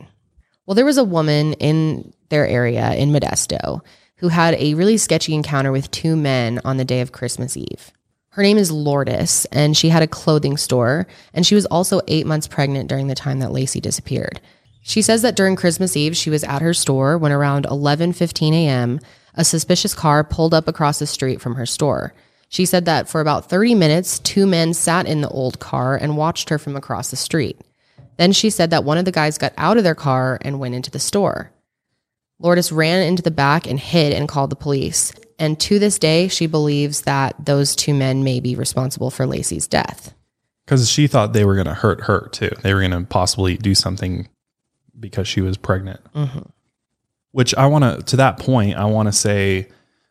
Well, 0.65 0.75
there 0.75 0.85
was 0.85 0.97
a 0.97 1.03
woman 1.03 1.53
in 1.53 2.13
their 2.29 2.47
area 2.47 2.93
in 2.93 3.09
Modesto 3.09 3.81
who 4.17 4.29
had 4.29 4.53
a 4.55 4.75
really 4.75 4.97
sketchy 4.97 5.33
encounter 5.33 5.71
with 5.71 5.91
two 5.91 6.15
men 6.15 6.61
on 6.63 6.77
the 6.77 6.85
day 6.85 7.01
of 7.01 7.11
Christmas 7.11 7.57
Eve. 7.57 7.91
Her 8.31 8.43
name 8.43 8.57
is 8.57 8.71
Lourdes, 8.71 9.45
and 9.51 9.75
she 9.75 9.89
had 9.89 10.03
a 10.03 10.07
clothing 10.07 10.55
store, 10.55 11.07
and 11.33 11.45
she 11.45 11.55
was 11.55 11.65
also 11.65 12.01
eight 12.07 12.27
months 12.27 12.47
pregnant 12.47 12.87
during 12.87 13.07
the 13.07 13.15
time 13.15 13.39
that 13.39 13.49
Laci 13.49 13.81
disappeared. 13.81 14.39
She 14.81 15.01
says 15.01 15.23
that 15.23 15.35
during 15.35 15.55
Christmas 15.55 15.97
Eve, 15.97 16.15
she 16.15 16.29
was 16.29 16.43
at 16.43 16.61
her 16.61 16.73
store 16.73 17.17
when 17.17 17.31
around 17.31 17.65
11:15 17.65 18.53
a.m., 18.53 18.99
a 19.33 19.43
suspicious 19.43 19.93
car 19.93 20.23
pulled 20.23 20.53
up 20.53 20.67
across 20.67 20.99
the 20.99 21.07
street 21.07 21.41
from 21.41 21.55
her 21.55 21.65
store. 21.65 22.13
She 22.49 22.65
said 22.65 22.85
that 22.85 23.07
for 23.07 23.21
about 23.21 23.49
30 23.49 23.75
minutes, 23.75 24.19
two 24.19 24.45
men 24.45 24.73
sat 24.73 25.07
in 25.07 25.21
the 25.21 25.29
old 25.29 25.59
car 25.59 25.95
and 25.95 26.17
watched 26.17 26.49
her 26.49 26.57
from 26.57 26.75
across 26.75 27.09
the 27.11 27.15
street. 27.15 27.59
Then 28.17 28.31
she 28.31 28.49
said 28.49 28.69
that 28.71 28.83
one 28.83 28.97
of 28.97 29.05
the 29.05 29.11
guys 29.11 29.37
got 29.37 29.53
out 29.57 29.77
of 29.77 29.83
their 29.83 29.95
car 29.95 30.39
and 30.41 30.59
went 30.59 30.75
into 30.75 30.91
the 30.91 30.99
store. 30.99 31.51
Lourdes 32.39 32.71
ran 32.71 33.03
into 33.03 33.21
the 33.21 33.31
back 33.31 33.67
and 33.67 33.79
hid 33.79 34.13
and 34.13 34.27
called 34.27 34.49
the 34.49 34.55
police. 34.55 35.11
And 35.37 35.59
to 35.61 35.79
this 35.79 35.99
day, 35.99 36.27
she 36.27 36.47
believes 36.47 37.01
that 37.01 37.35
those 37.43 37.75
two 37.75 37.93
men 37.93 38.23
may 38.23 38.39
be 38.39 38.55
responsible 38.55 39.09
for 39.11 39.25
Laci's 39.25 39.67
death. 39.67 40.13
Because 40.65 40.89
she 40.89 41.07
thought 41.07 41.33
they 41.33 41.45
were 41.45 41.55
going 41.55 41.67
to 41.67 41.73
hurt 41.73 42.01
her 42.03 42.29
too. 42.31 42.51
They 42.61 42.73
were 42.73 42.81
going 42.81 42.91
to 42.91 43.01
possibly 43.07 43.57
do 43.57 43.73
something 43.75 44.27
because 44.99 45.27
she 45.27 45.41
was 45.41 45.57
pregnant. 45.57 46.01
Mm-hmm. 46.13 46.49
Which 47.31 47.55
I 47.55 47.67
want 47.67 47.83
to, 47.83 48.03
to 48.03 48.17
that 48.17 48.39
point, 48.39 48.75
I 48.75 48.85
want 48.85 49.07
to 49.07 49.13
say 49.13 49.67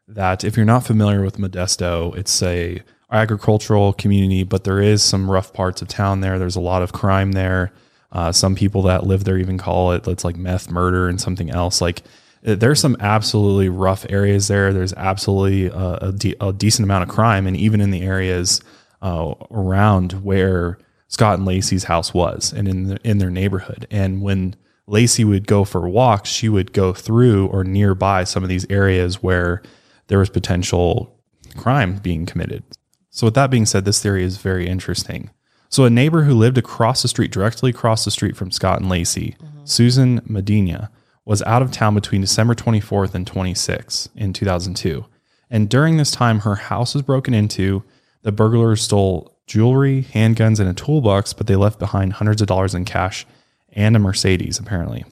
that 0.06 0.44
if 0.44 0.56
you're 0.56 0.66
not 0.66 0.86
familiar 0.86 1.22
with 1.22 1.36
Modesto, 1.36 2.16
it's 2.16 2.42
a 2.42 2.82
agricultural 3.10 3.92
community, 3.94 4.44
but 4.44 4.64
there 4.64 4.80
is 4.80 5.02
some 5.02 5.30
rough 5.30 5.52
parts 5.52 5.82
of 5.82 5.88
town 5.88 6.20
there. 6.20 6.38
There's 6.38 6.56
a 6.56 6.60
lot 6.60 6.82
of 6.82 6.92
crime 6.92 7.32
there. 7.32 7.72
Uh, 8.10 8.32
some 8.32 8.55
people 8.55 8.82
that 8.82 9.06
live 9.06 9.24
there 9.24 9.36
even 9.36 9.59
call 9.59 9.93
it 9.93 10.06
it's 10.09 10.24
like 10.24 10.36
meth 10.36 10.70
murder 10.70 11.09
and 11.09 11.20
something 11.20 11.51
else. 11.51 11.80
Like 11.80 12.02
uh, 12.47 12.55
there's 12.55 12.80
some 12.80 12.97
absolutely 13.01 13.68
rough 13.68 14.06
areas 14.09 14.48
there. 14.48 14.72
There's 14.72 14.94
absolutely 14.94 15.66
a, 15.66 15.98
a, 16.01 16.12
de- 16.12 16.36
a 16.40 16.52
decent 16.52 16.85
amount 16.85 17.02
of 17.02 17.09
crime, 17.09 17.47
and 17.47 17.56
even 17.56 17.80
in 17.80 17.90
the 17.90 18.02
areas 18.02 18.60
uh, 19.02 19.35
around 19.51 20.12
where 20.24 20.78
Scott 21.09 21.39
and 21.39 21.48
Laci's 21.48 21.85
house 21.85 22.14
was, 22.14 22.52
and 22.52 22.68
in 22.68 22.85
the, 22.85 22.98
in 23.05 23.18
their 23.18 23.30
neighborhood. 23.30 23.86
And 23.90 24.22
when 24.22 24.56
Laci 24.89 25.24
would 25.24 25.47
go 25.47 25.64
for 25.64 25.89
walks, 25.89 26.30
she 26.30 26.48
would 26.48 26.72
go 26.72 26.93
through 26.93 27.48
or 27.48 27.64
nearby 27.64 28.24
some 28.24 28.43
of 28.43 28.48
these 28.48 28.66
areas 28.70 29.22
where 29.22 29.62
there 30.06 30.18
was 30.18 30.30
potential 30.30 31.14
crime 31.56 31.97
being 31.97 32.26
committed. 32.26 32.62
So, 33.10 33.26
with 33.26 33.35
that 33.35 33.51
being 33.51 33.66
said, 33.66 33.85
this 33.85 34.02
theory 34.02 34.22
is 34.22 34.39
very 34.39 34.66
interesting. 34.66 35.30
So, 35.68 35.84
a 35.84 35.90
neighbor 35.90 36.22
who 36.22 36.34
lived 36.34 36.58
across 36.58 37.02
the 37.02 37.08
street, 37.08 37.30
directly 37.30 37.70
across 37.70 38.04
the 38.04 38.10
street 38.10 38.36
from 38.36 38.50
Scott 38.50 38.80
and 38.80 38.90
Laci, 38.90 39.36
mm-hmm. 39.36 39.64
Susan 39.64 40.22
Medina, 40.24 40.90
was 41.24 41.42
out 41.42 41.60
of 41.60 41.70
town 41.70 41.94
between 41.94 42.22
December 42.22 42.54
24th 42.54 43.14
and 43.14 43.30
26th 43.30 44.08
in 44.16 44.32
2002. 44.32 45.04
And 45.50 45.68
during 45.68 45.96
this 45.96 46.10
time, 46.10 46.40
her 46.40 46.54
house 46.54 46.94
was 46.94 47.02
broken 47.02 47.34
into. 47.34 47.82
The 48.22 48.32
burglars 48.32 48.82
stole 48.82 49.36
jewelry, 49.46 50.06
handguns, 50.12 50.58
and 50.58 50.68
a 50.68 50.74
toolbox, 50.74 51.32
but 51.32 51.46
they 51.46 51.56
left 51.56 51.78
behind 51.78 52.14
hundreds 52.14 52.40
of 52.40 52.48
dollars 52.48 52.74
in 52.74 52.84
cash 52.84 53.26
and 53.72 53.94
a 53.94 53.98
Mercedes, 53.98 54.58
apparently. 54.58 55.04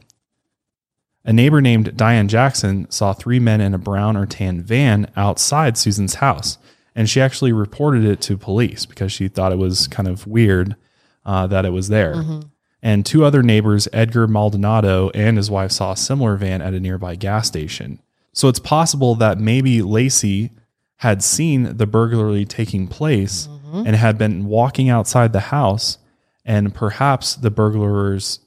A 1.24 1.32
neighbor 1.32 1.60
named 1.60 1.96
Diane 1.96 2.28
Jackson 2.28 2.90
saw 2.90 3.12
three 3.12 3.40
men 3.40 3.60
in 3.60 3.74
a 3.74 3.78
brown 3.78 4.16
or 4.16 4.26
tan 4.26 4.62
van 4.62 5.10
outside 5.16 5.76
Susan's 5.76 6.14
house, 6.14 6.56
and 6.96 7.08
she 7.08 7.20
actually 7.20 7.52
reported 7.52 8.04
it 8.04 8.20
to 8.22 8.36
police 8.36 8.86
because 8.86 9.12
she 9.12 9.28
thought 9.28 9.52
it 9.52 9.58
was 9.58 9.86
kind 9.86 10.08
of 10.08 10.26
weird 10.26 10.74
uh, 11.24 11.46
that 11.46 11.64
it 11.64 11.70
was 11.70 11.88
there. 11.88 12.14
And 12.82 13.04
two 13.06 13.24
other 13.24 13.42
neighbors, 13.42 13.86
Edgar 13.92 14.26
Maldonado 14.26 15.10
and 15.10 15.36
his 15.36 15.50
wife, 15.50 15.70
saw 15.72 15.92
a 15.92 15.96
similar 15.96 16.36
van 16.36 16.60
at 16.62 16.74
a 16.74 16.80
nearby 16.80 17.14
gas 17.16 17.46
station. 17.46 18.00
So 18.32 18.48
it's 18.48 18.58
possible 18.58 19.14
that 19.16 19.38
maybe 19.38 19.78
Laci 19.80 20.50
had 20.96 21.22
seen 21.22 21.76
the 21.76 21.86
burglary 21.86 22.44
taking 22.44 22.88
place 22.88 23.48
and 23.72 23.94
had 23.96 24.16
been 24.16 24.46
walking 24.46 24.88
outside 24.88 25.32
the 25.34 25.40
house, 25.40 25.98
and 26.44 26.74
perhaps 26.74 27.34
the 27.34 27.50
burglars 27.50 28.40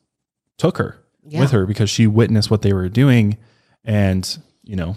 took 0.58 0.78
her 0.78 0.98
Yeah. 1.24 1.42
with 1.42 1.52
her 1.52 1.66
because 1.68 1.90
she 1.90 2.08
witnessed 2.08 2.50
what 2.50 2.62
they 2.64 2.74
were 2.74 2.90
doing 2.90 3.38
and, 3.86 4.40
you 4.64 4.76
know, 4.76 4.96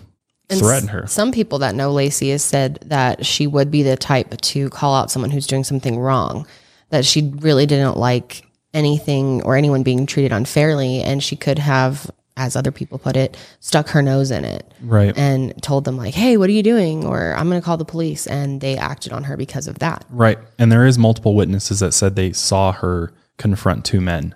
And 0.52 0.60
threatened 0.60 0.88
s- 0.90 0.92
her. 0.94 1.06
Some 1.06 1.32
people 1.32 1.58
that 1.60 1.74
know 1.74 1.92
Laci 1.92 2.30
has 2.30 2.42
said 2.44 2.78
that 2.86 3.24
she 3.26 3.46
would 3.46 3.70
be 3.70 3.82
the 3.82 3.96
type 3.96 4.40
to 4.40 4.70
call 4.70 4.94
out 4.94 5.10
someone 5.10 5.30
who's 5.30 5.46
doing 5.46 5.64
something 5.64 5.98
wrong, 5.98 6.46
that 6.90 7.04
she 7.04 7.32
really 7.40 7.66
didn't 7.66 7.96
like 7.96 8.42
anything 8.74 9.42
or 9.42 9.56
anyone 9.56 9.82
being 9.82 10.06
treated 10.06 10.32
unfairly. 10.32 11.02
And 11.02 11.22
she 11.22 11.36
could 11.36 11.58
have, 11.58 12.10
as 12.36 12.56
other 12.56 12.70
people 12.72 12.98
put 12.98 13.16
it, 13.16 13.36
stuck 13.60 13.88
her 13.90 14.00
nose 14.02 14.30
in 14.30 14.44
it 14.46 14.72
Right. 14.82 15.16
and 15.16 15.60
told 15.62 15.84
them, 15.84 15.96
like, 15.98 16.14
hey, 16.14 16.36
what 16.38 16.48
are 16.48 16.52
you 16.54 16.62
doing? 16.62 17.04
Or 17.04 17.34
I'm 17.36 17.48
going 17.50 17.60
to 17.60 17.64
call 17.64 17.76
the 17.76 17.84
police. 17.84 18.26
And 18.26 18.60
they 18.60 18.76
acted 18.78 19.12
on 19.12 19.24
her 19.24 19.36
because 19.36 19.68
of 19.68 19.78
that. 19.80 20.04
Right. 20.10 20.38
And 20.58 20.72
there 20.72 20.86
is 20.86 20.98
multiple 20.98 21.34
witnesses 21.34 21.80
that 21.80 21.92
said 21.92 22.16
they 22.16 22.32
saw 22.32 22.72
her 22.72 23.12
confront 23.36 23.84
two 23.84 24.00
men. 24.00 24.34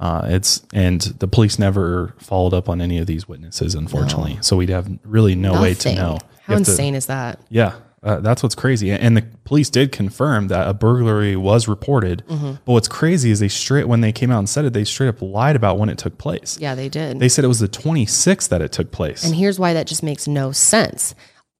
Uh, 0.00 0.22
it's 0.26 0.62
and 0.72 1.00
the 1.00 1.28
police 1.28 1.58
never 1.58 2.14
followed 2.18 2.52
up 2.52 2.68
on 2.68 2.80
any 2.80 2.98
of 2.98 3.06
these 3.06 3.28
witnesses, 3.28 3.74
unfortunately. 3.74 4.38
So 4.40 4.56
we'd 4.56 4.68
have 4.70 4.90
really 5.04 5.34
no 5.34 5.60
way 5.60 5.74
to 5.74 5.94
know. 5.94 6.18
How 6.42 6.54
You 6.54 6.58
have 6.58 6.64
to- 6.64 6.70
insane 6.72 6.94
is 6.94 7.06
that? 7.06 7.38
yeah, 7.48 7.74
uh, 8.02 8.20
that's 8.20 8.42
what's 8.42 8.54
crazy. 8.54 8.90
And 8.90 9.16
the 9.16 9.22
police 9.44 9.70
did 9.70 9.92
confirm 9.92 10.48
that 10.48 10.68
a 10.68 10.74
burglary 10.74 11.36
was 11.36 11.68
reported. 11.68 12.22
Mm-hmm. 12.28 12.50
But 12.64 12.72
what's 12.72 12.88
crazy 12.88 13.30
is 13.30 13.40
they 13.40 13.48
straight 13.48 13.88
when 13.88 14.00
they 14.02 14.12
came 14.12 14.30
out 14.30 14.40
and 14.40 14.48
said 14.48 14.64
it, 14.66 14.72
they 14.74 14.84
straight 14.84 15.08
up 15.08 15.22
lied 15.22 15.56
about 15.56 15.78
when 15.78 15.88
it 15.88 15.96
took 15.96 16.18
place. 16.18 16.58
Yeah, 16.60 16.74
they 16.74 16.88
did. 16.90 17.18
They 17.18 17.28
said 17.30 17.44
it 17.44 17.48
was 17.48 17.60
the 17.60 17.68
26th 17.68 18.48
that 18.48 18.60
it 18.60 18.72
took 18.72 18.90
place. 18.90 19.24
And 19.24 19.34
here's 19.34 19.58
why 19.58 19.72
that 19.72 19.86
just 19.86 20.02
makes 20.02 20.26
no 20.28 20.52
sense. 20.52 21.14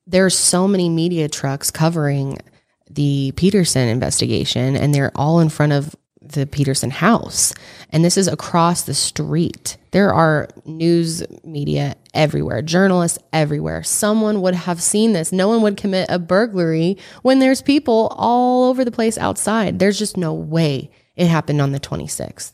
There's 0.07 0.37
so 0.39 0.69
many 0.69 0.91
media 0.91 1.29
trucks 1.29 1.71
covering 1.71 2.37
the 2.91 3.33
Peterson 3.37 3.89
investigation, 3.89 4.77
and 4.77 4.95
they're 4.95 5.13
all 5.15 5.41
in 5.41 5.49
front 5.49 5.73
of 5.73 5.97
the 6.29 6.47
Peterson 6.47 6.91
house. 6.91 7.53
And 7.91 8.05
this 8.05 8.17
is 8.17 8.29
across 8.29 8.83
the 8.83 8.95
street. 8.95 9.77
There 9.93 10.13
are 10.13 10.49
news 10.65 11.23
media 11.45 11.97
everywhere, 12.13 12.63
journalists 12.63 13.19
everywhere. 13.33 13.83
Someone 13.83 14.41
would 14.43 14.55
have 14.55 14.83
seen 14.83 15.13
this. 15.13 15.33
No 15.33 15.49
one 15.49 15.63
would 15.63 15.77
commit 15.77 16.07
a 16.09 16.19
burglary 16.19 16.97
when 17.23 17.39
there's 17.39 17.63
people 17.63 18.13
all 18.17 18.69
over 18.69 18.85
the 18.85 18.91
place 18.91 19.17
outside. 19.19 19.79
There's 19.79 19.99
just 19.99 20.17
no 20.17 20.33
way 20.35 20.91
it 21.17 21.29
happened 21.29 21.61
on 21.61 21.73
the 21.73 21.81
26th. 21.81 22.53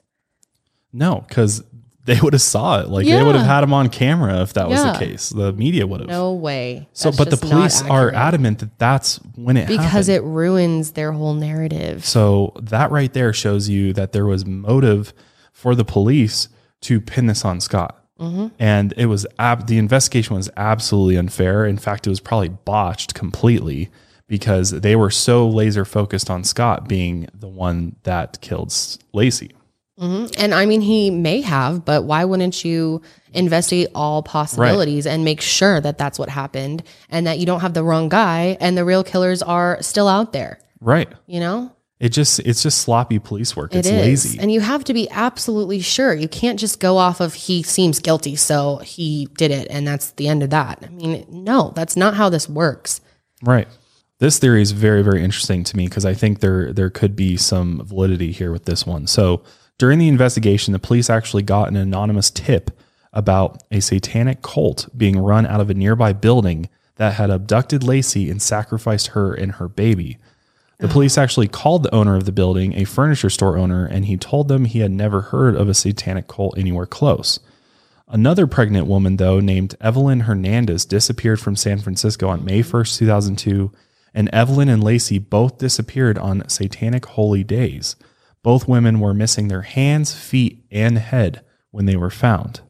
no, 0.93 1.25
because 1.29 1.63
they 2.05 2.19
would 2.21 2.33
have 2.33 2.43
saw 2.43 2.81
it. 2.81 2.89
Like 2.89 3.07
they 3.07 3.23
would 3.23 3.35
have 3.35 3.47
had 3.47 3.63
him 3.63 3.73
on 3.73 3.89
camera 3.89 4.41
if 4.43 4.55
that 4.55 4.69
was 4.69 4.83
the 4.83 4.93
case. 4.99 5.29
The 5.31 5.53
media 5.53 5.87
would 5.87 6.01
have. 6.01 6.09
No 6.09 6.33
way. 6.33 6.89
So, 6.93 7.11
That's 7.11 7.19
but 7.19 7.31
the 7.31 7.37
police 7.37 7.83
are 7.83 8.13
adamant 8.13 8.61
that 8.61 8.79
that's 8.79 9.17
when 9.37 9.57
it 9.57 9.69
because 9.69 10.07
happened. 10.09 10.09
it 10.11 10.23
ruins 10.23 10.93
their 10.93 11.13
whole 11.13 11.35
narrative. 11.35 12.05
So 12.05 12.53
that 12.63 12.91
right 12.91 13.13
there 13.13 13.33
shows 13.33 13.69
you 13.69 13.93
that 13.93 14.13
there 14.13 14.27
was 14.27 14.47
motive 14.47 15.13
for 15.53 15.75
the 15.75 15.85
police 15.85 16.49
to 16.83 17.01
pin 17.01 17.27
this 17.27 17.45
on 17.45 17.61
Scott. 17.61 17.97
Mm-hmm. 18.19 18.49
And 18.59 18.93
it 18.97 19.07
was 19.07 19.27
ab- 19.39 19.67
the 19.67 19.79
investigation 19.79 20.37
was 20.37 20.51
absolutely 20.57 21.17
unfair. 21.17 21.65
In 21.67 21.79
fact, 21.79 22.07
it 22.07 22.11
was 22.11 22.21
probably 22.21 22.49
botched 22.51 23.15
completely 23.15 23.91
because 24.27 24.71
they 24.71 24.95
were 24.95 25.11
so 25.11 25.49
laser 25.49 25.85
focused 25.85 26.31
on 26.31 26.45
Scott 26.45 26.89
being 26.89 27.29
the 27.35 27.49
one 27.49 27.97
that 28.05 28.41
killed 28.41 28.69
S- 28.69 28.99
Laci. 30.01 30.35
And 30.39 30.55
I 30.55 30.67
mean, 30.67 30.81
he 30.81 31.11
may 31.11 31.41
have, 31.43 31.85
but 31.85 32.05
why 32.05 32.25
wouldn't 32.25 32.65
you 32.65 33.03
investigate 33.33 33.89
all 33.95 34.23
possibilities 34.23 35.07
and 35.07 35.25
make 35.25 35.41
sure 35.41 35.81
that 35.81 35.99
that's 35.99 36.19
what 36.19 36.29
happened 36.29 36.83
and 37.11 37.27
that 37.27 37.39
you 37.39 37.47
don't 37.47 37.61
have 37.61 37.75
the 37.75 37.85
wrong 37.85 38.09
guy 38.09 38.57
and 38.61 38.77
the 38.77 38.85
real 38.85 39.05
killers 39.05 39.43
are 39.43 39.81
still 39.83 40.09
out 40.09 40.33
there? 40.33 40.59
Right. 40.81 41.09
You 41.27 41.41
know? 41.41 41.73
It 42.01 42.11
just 42.11 42.41
it's 42.41 42.63
just 42.63 42.79
sloppy 42.79 43.19
police 43.19 43.55
work. 43.55 43.75
It's 43.75 43.87
It 43.87 43.95
is. 43.95 44.25
lazy. 44.25 44.39
And 44.41 44.51
you 44.51 44.61
have 44.61 44.85
to 44.85 44.95
be 44.95 45.09
absolutely 45.11 45.81
sure. 45.81 46.15
You 46.15 46.29
can't 46.29 46.59
just 46.59 46.81
go 46.81 46.97
off 46.97 47.21
of 47.21 47.35
he 47.35 47.63
seems 47.63 47.99
guilty, 47.99 48.37
so 48.37 48.79
he 48.79 49.29
did 49.37 49.51
it 49.51 49.67
and 49.69 49.87
that's 49.87 50.13
the 50.13 50.27
end 50.27 50.43
of 50.43 50.49
that. 50.49 50.83
I 50.83 50.89
mean, 50.89 51.27
no, 51.29 51.73
that's 51.77 51.97
not 51.97 52.15
how 52.15 52.31
this 52.31 52.49
works. 52.49 53.03
Right. 53.43 53.69
This 54.19 54.39
theory 54.39 54.63
is 54.63 54.73
very, 54.73 55.03
very 55.03 55.23
interesting 55.23 55.63
to 55.65 55.77
me 55.77 55.89
because 55.89 56.07
I 56.07 56.15
think 56.15 56.41
there 56.41 56.73
there 56.73 56.89
could 56.89 57.15
be 57.15 57.37
some 57.37 57.83
validity 57.85 58.33
here 58.33 58.51
with 58.51 58.65
this 58.65 58.87
one. 58.87 59.07
So 59.07 59.43
during 59.81 59.99
the 59.99 60.09
investigation, 60.09 60.75
the 60.75 60.79
police 60.79 61.09
actually 61.09 61.43
got 61.43 61.71
an 61.71 61.77
anonymous 61.77 62.31
tip 62.31 62.71
about 63.15 63.63
a 63.71 63.81
satanic 63.81 64.43
cult 64.43 64.91
being 64.95 65.19
run 65.19 65.47
out 65.47 65.59
of 65.59 65.71
a 65.71 65.75
nearby 65.75 66.13
building 66.13 66.69
that 66.97 67.15
had 67.15 67.31
abducted 67.31 67.81
Laci 67.81 68.31
and 68.31 68.43
sacrificed 68.43 69.09
her 69.09 69.33
and 69.33 69.53
her 69.53 69.69
baby. 69.69 70.19
The 70.81 70.87
oh. 70.87 70.93
police 70.93 71.17
actually 71.17 71.49
called 71.49 71.83
the 71.83 71.95
owner 71.95 72.15
of 72.15 72.27
the 72.27 72.31
building, 72.31 72.75
a 72.75 72.85
furniture 72.85 73.31
store 73.31 73.57
owner, 73.57 73.87
and 73.87 74.05
he 74.05 74.19
told 74.19 74.49
them 74.49 74.67
he 74.67 74.81
had 74.81 74.91
never 74.91 75.23
heard 75.23 75.57
of 75.57 75.67
a 75.67 75.73
satanic 75.73 76.29
cult 76.29 76.59
anywhere 76.59 76.85
close. 76.85 77.41
Another 78.07 78.47
pregnant 78.47 78.87
woman, 78.87 79.17
though, 79.17 79.41
named 79.41 79.77
Evelyn 79.81 80.21
Hernandez, 80.21 80.85
disappeared 80.85 81.41
from 81.41 81.57
San 81.57 81.79
Francisco 81.79 82.29
on 82.29 82.45
May 82.45 82.63
1st, 82.63 82.99
2002, 82.99 83.73
and 84.13 84.29
Evelyn 84.29 84.69
and 84.69 84.83
Laci 84.83 85.19
both 85.19 85.57
disappeared 85.57 86.19
on 86.19 86.47
satanic 86.51 87.07
holy 87.07 87.43
days. 87.43 87.97
Both 88.43 88.67
women 88.69 89.01
were 89.01 89.15
missing 89.15 89.49
their 89.49 89.63
hands, 89.63 90.15
feet, 90.15 90.65
and 90.71 90.99
head 90.99 91.43
when 91.71 91.87
they 91.87 91.97
were 91.97 92.11
found. 92.11 92.61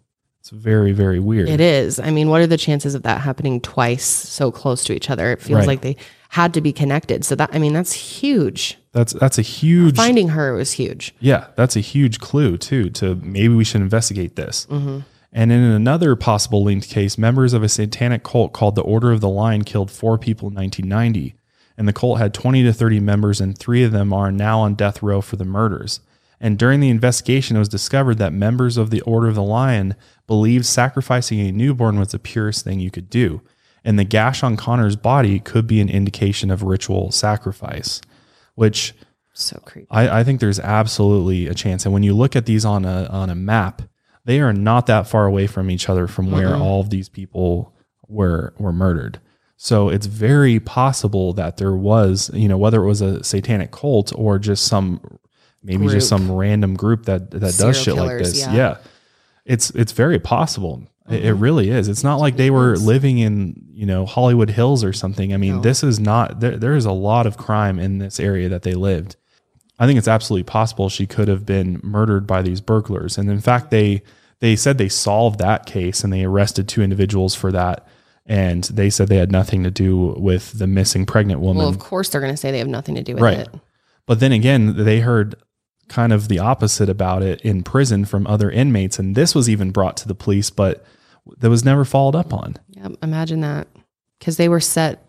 It's 0.41 0.51
very, 0.51 0.93
very 0.93 1.21
weird. 1.21 1.49
It 1.49 1.61
is. 1.61 2.01
I 2.01 2.11
mean, 2.11 2.29
what 2.31 2.41
are 2.41 2.47
the 2.47 2.57
chances 2.57 2.95
of 2.95 3.03
that 3.03 3.21
happening 3.21 3.61
twice 3.61 4.05
so 4.05 4.51
close 4.51 4.85
to 4.85 4.95
each 4.95 5.11
other? 5.11 5.31
It 5.33 5.41
feels 5.43 5.59
Right. 5.59 5.67
like 5.69 5.81
they 5.83 5.97
had 6.31 6.55
to 6.55 6.61
be 6.61 6.73
connected. 6.73 7.25
So 7.25 7.35
that 7.37 7.51
I 7.53 7.59
mean, 7.59 7.73
that's 7.73 7.93
huge. 7.93 8.79
That's 8.93 9.13
that's 9.13 9.39
a 9.39 9.43
huge 9.43 9.97
Finding 9.97 10.29
her 10.29 10.53
was 10.55 10.73
huge. 10.73 11.15
Yeah, 11.21 11.47
that's 11.57 11.77
a 11.77 11.81
huge 11.81 12.19
clue 12.21 12.57
too. 12.57 12.91
To 12.91 13.15
maybe 13.17 13.55
we 13.55 13.65
should 13.65 13.81
investigate 13.83 14.37
this. 14.37 14.67
Mm-hmm. 14.71 15.01
And 15.33 15.53
in 15.53 15.61
another 15.61 16.17
possible 16.17 16.65
linked 16.65 16.89
case, 16.89 17.17
members 17.17 17.53
of 17.53 17.63
a 17.63 17.69
satanic 17.69 18.25
cult 18.25 18.53
called 18.53 18.75
the 18.75 18.83
Order 18.83 19.13
of 19.13 19.21
the 19.21 19.29
Lion 19.29 19.63
killed 19.63 19.91
four 19.91 20.19
people 20.19 20.49
in 20.49 20.55
1990, 20.55 21.37
and 21.81 21.89
the 21.89 21.95
cult 21.95 22.19
had 22.19 22.35
20 22.35 22.63
to 22.65 22.75
30 22.75 23.01
members, 23.01 23.41
and 23.41 23.57
three 23.57 23.83
of 23.85 23.91
them 23.91 24.13
are 24.13 24.31
now 24.31 24.61
on 24.61 24.75
death 24.75 25.03
row 25.03 25.23
for 25.23 25.37
the 25.37 25.47
murders. 25.47 26.01
And 26.39 26.59
during 26.59 26.81
the 26.81 26.91
investigation, 26.91 27.57
it 27.57 27.59
was 27.59 27.71
discovered 27.71 28.19
that 28.19 28.35
members 28.35 28.77
of 28.77 28.91
the 28.91 29.01
Order 29.01 29.29
of 29.29 29.35
the 29.35 29.43
Lion 29.43 29.97
believed 30.27 30.67
sacrificing 30.67 31.41
a 31.41 31.51
newborn 31.51 31.99
was 31.99 32.13
the 32.13 32.19
purest 32.19 32.65
thing 32.65 32.81
you 32.81 32.91
could 32.91 33.09
do, 33.09 33.41
and 33.83 33.99
the 33.99 34.05
gash 34.05 34.43
on 34.43 34.59
Conner's 34.59 34.95
body 34.95 35.41
could 35.41 35.67
be 35.67 35.81
an 35.81 35.89
indication 35.89 36.51
of 36.51 36.63
ritual 36.63 37.13
sacrifice, 37.13 38.03
which 38.57 38.93
So 39.33 39.59
creepy. 39.65 39.89
I, 39.91 40.21
I 40.21 40.25
think 40.25 40.41
there's 40.41 40.61
absolutely 40.61 41.47
a 41.47 41.55
chance. 41.55 41.87
And 41.87 41.95
when 41.95 42.03
you 42.03 42.13
look 42.13 42.37
at 42.37 42.45
these 42.45 42.67
on 42.67 42.85
a 42.85 43.07
on 43.07 43.31
a 43.31 43.35
map, 43.35 43.81
they 44.27 44.41
are 44.41 44.53
not 44.53 44.85
that 44.85 45.07
far 45.07 45.25
away 45.25 45.47
from 45.47 45.71
each 45.71 45.89
other 45.89 46.07
from 46.07 46.31
where 46.31 46.55
all 46.55 46.83
of 46.83 46.91
these 46.91 47.09
people 47.09 47.75
were 48.07 48.53
were 48.59 48.71
murdered. 48.71 49.19
So 49.63 49.91
it's 49.91 50.07
very 50.07 50.59
possible 50.59 51.35
that 51.35 51.59
there 51.59 51.75
was, 51.75 52.31
you 52.33 52.49
know, 52.49 52.57
whether 52.57 52.83
it 52.83 52.87
was 52.87 53.03
a 53.03 53.23
satanic 53.23 53.73
cult 53.73 54.11
or 54.17 54.39
just 54.39 54.65
some 54.65 55.03
maybe 55.63 55.81
Group. 55.81 55.93
just 55.93 56.09
some 56.09 56.33
random 56.33 56.77
group 56.77 57.05
that 57.05 57.31
that 57.33 57.53
Serial 57.53 57.73
does 57.73 57.83
shit 57.83 57.95
like 57.97 58.19
this. 58.19 58.41
yeah. 58.41 58.55
Yeah. 58.55 58.77
It's 59.45 59.69
it's 59.73 59.93
very 59.93 60.19
possible. 60.19 60.85
It, 61.11 61.27
it 61.27 61.35
mm-hmm. 61.35 61.43
really 61.43 61.69
is. 61.69 61.89
It's 61.89 62.03
not 62.03 62.21
like 62.21 62.39
they 62.39 62.51
were 62.51 62.75
living 62.79 63.19
in, 63.19 63.67
you 63.71 63.85
know, 63.85 64.07
Hollywood 64.07 64.49
Hills 64.49 64.83
or 64.83 64.95
something. 64.95 65.35
I 65.35 65.37
mean, 65.37 65.61
this 65.61 65.85
is 65.85 66.01
not 66.01 66.41
there, 66.41 66.57
there 66.57 66.75
is 66.75 66.87
a 66.87 66.93
lot 66.93 67.27
of 67.27 67.37
crime 67.37 67.79
in 67.79 67.99
this 67.99 68.19
area 68.19 68.49
that 68.49 68.63
they 68.63 68.73
lived. 68.73 69.17
I 69.79 69.87
think 69.87 69.99
it's 69.99 70.09
absolutely 70.09 70.45
possible 70.45 70.89
she 70.89 71.07
could 71.07 71.29
have 71.29 71.45
been 71.45 71.81
murdered 71.83 72.27
by 72.27 72.41
these 72.41 72.63
burglars. 72.63 73.19
And 73.19 73.29
in 73.29 73.43
fact, 73.43 73.71
they 73.71 74.01
they 74.39 74.57
said 74.57 74.79
they 74.79 74.89
solved 74.89 75.39
that 75.39 75.67
case 75.67 76.03
and 76.03 76.11
they 76.11 76.25
arrested 76.25 76.67
two 76.67 76.81
individuals 76.81 77.35
for 77.35 77.53
that. 77.53 77.87
And 78.27 78.65
they 78.65 78.91
said 78.91 79.09
they 79.09 79.17
had 79.17 79.33
nothing 79.33 79.65
to 79.65 79.71
do 79.71 80.15
with 80.19 80.59
the 80.59 80.67
missing 80.67 81.07
pregnant 81.07 81.41
woman. 81.41 81.59
Well, 81.59 81.69
of 81.69 81.79
course 81.79 82.09
they're 82.11 82.21
going 82.21 82.33
to 82.33 82.37
say 82.37 82.51
they 82.51 82.59
have 82.59 82.69
nothing 82.69 82.95
to 82.95 83.03
do 83.03 83.15
with 83.15 83.23
Right. 83.23 83.39
it. 83.39 83.49
But 84.07 84.21
then 84.21 84.33
again, 84.33 84.85
they 84.85 85.01
heard 85.01 85.35
kind 85.89 86.13
of 86.13 86.29
the 86.29 86.39
opposite 86.39 86.89
about 86.89 87.23
it 87.23 87.41
in 87.41 87.63
prison 87.65 88.05
from 88.05 88.27
other 88.27 88.51
inmates. 88.51 88.99
And 88.99 89.17
this 89.17 89.35
was 89.35 89.49
even 89.49 89.73
brought 89.73 89.97
to 89.99 90.09
the 90.09 90.15
police, 90.15 90.51
but 90.51 90.85
that 91.39 91.51
was 91.51 91.65
never 91.65 91.85
followed 91.85 92.15
up 92.15 92.33
on. 92.33 92.57
Yeah, 92.69 92.89
imagine 93.03 93.41
that. 93.41 93.67
Because 94.19 94.37
they 94.37 94.49
were 94.49 94.61
set 94.61 95.05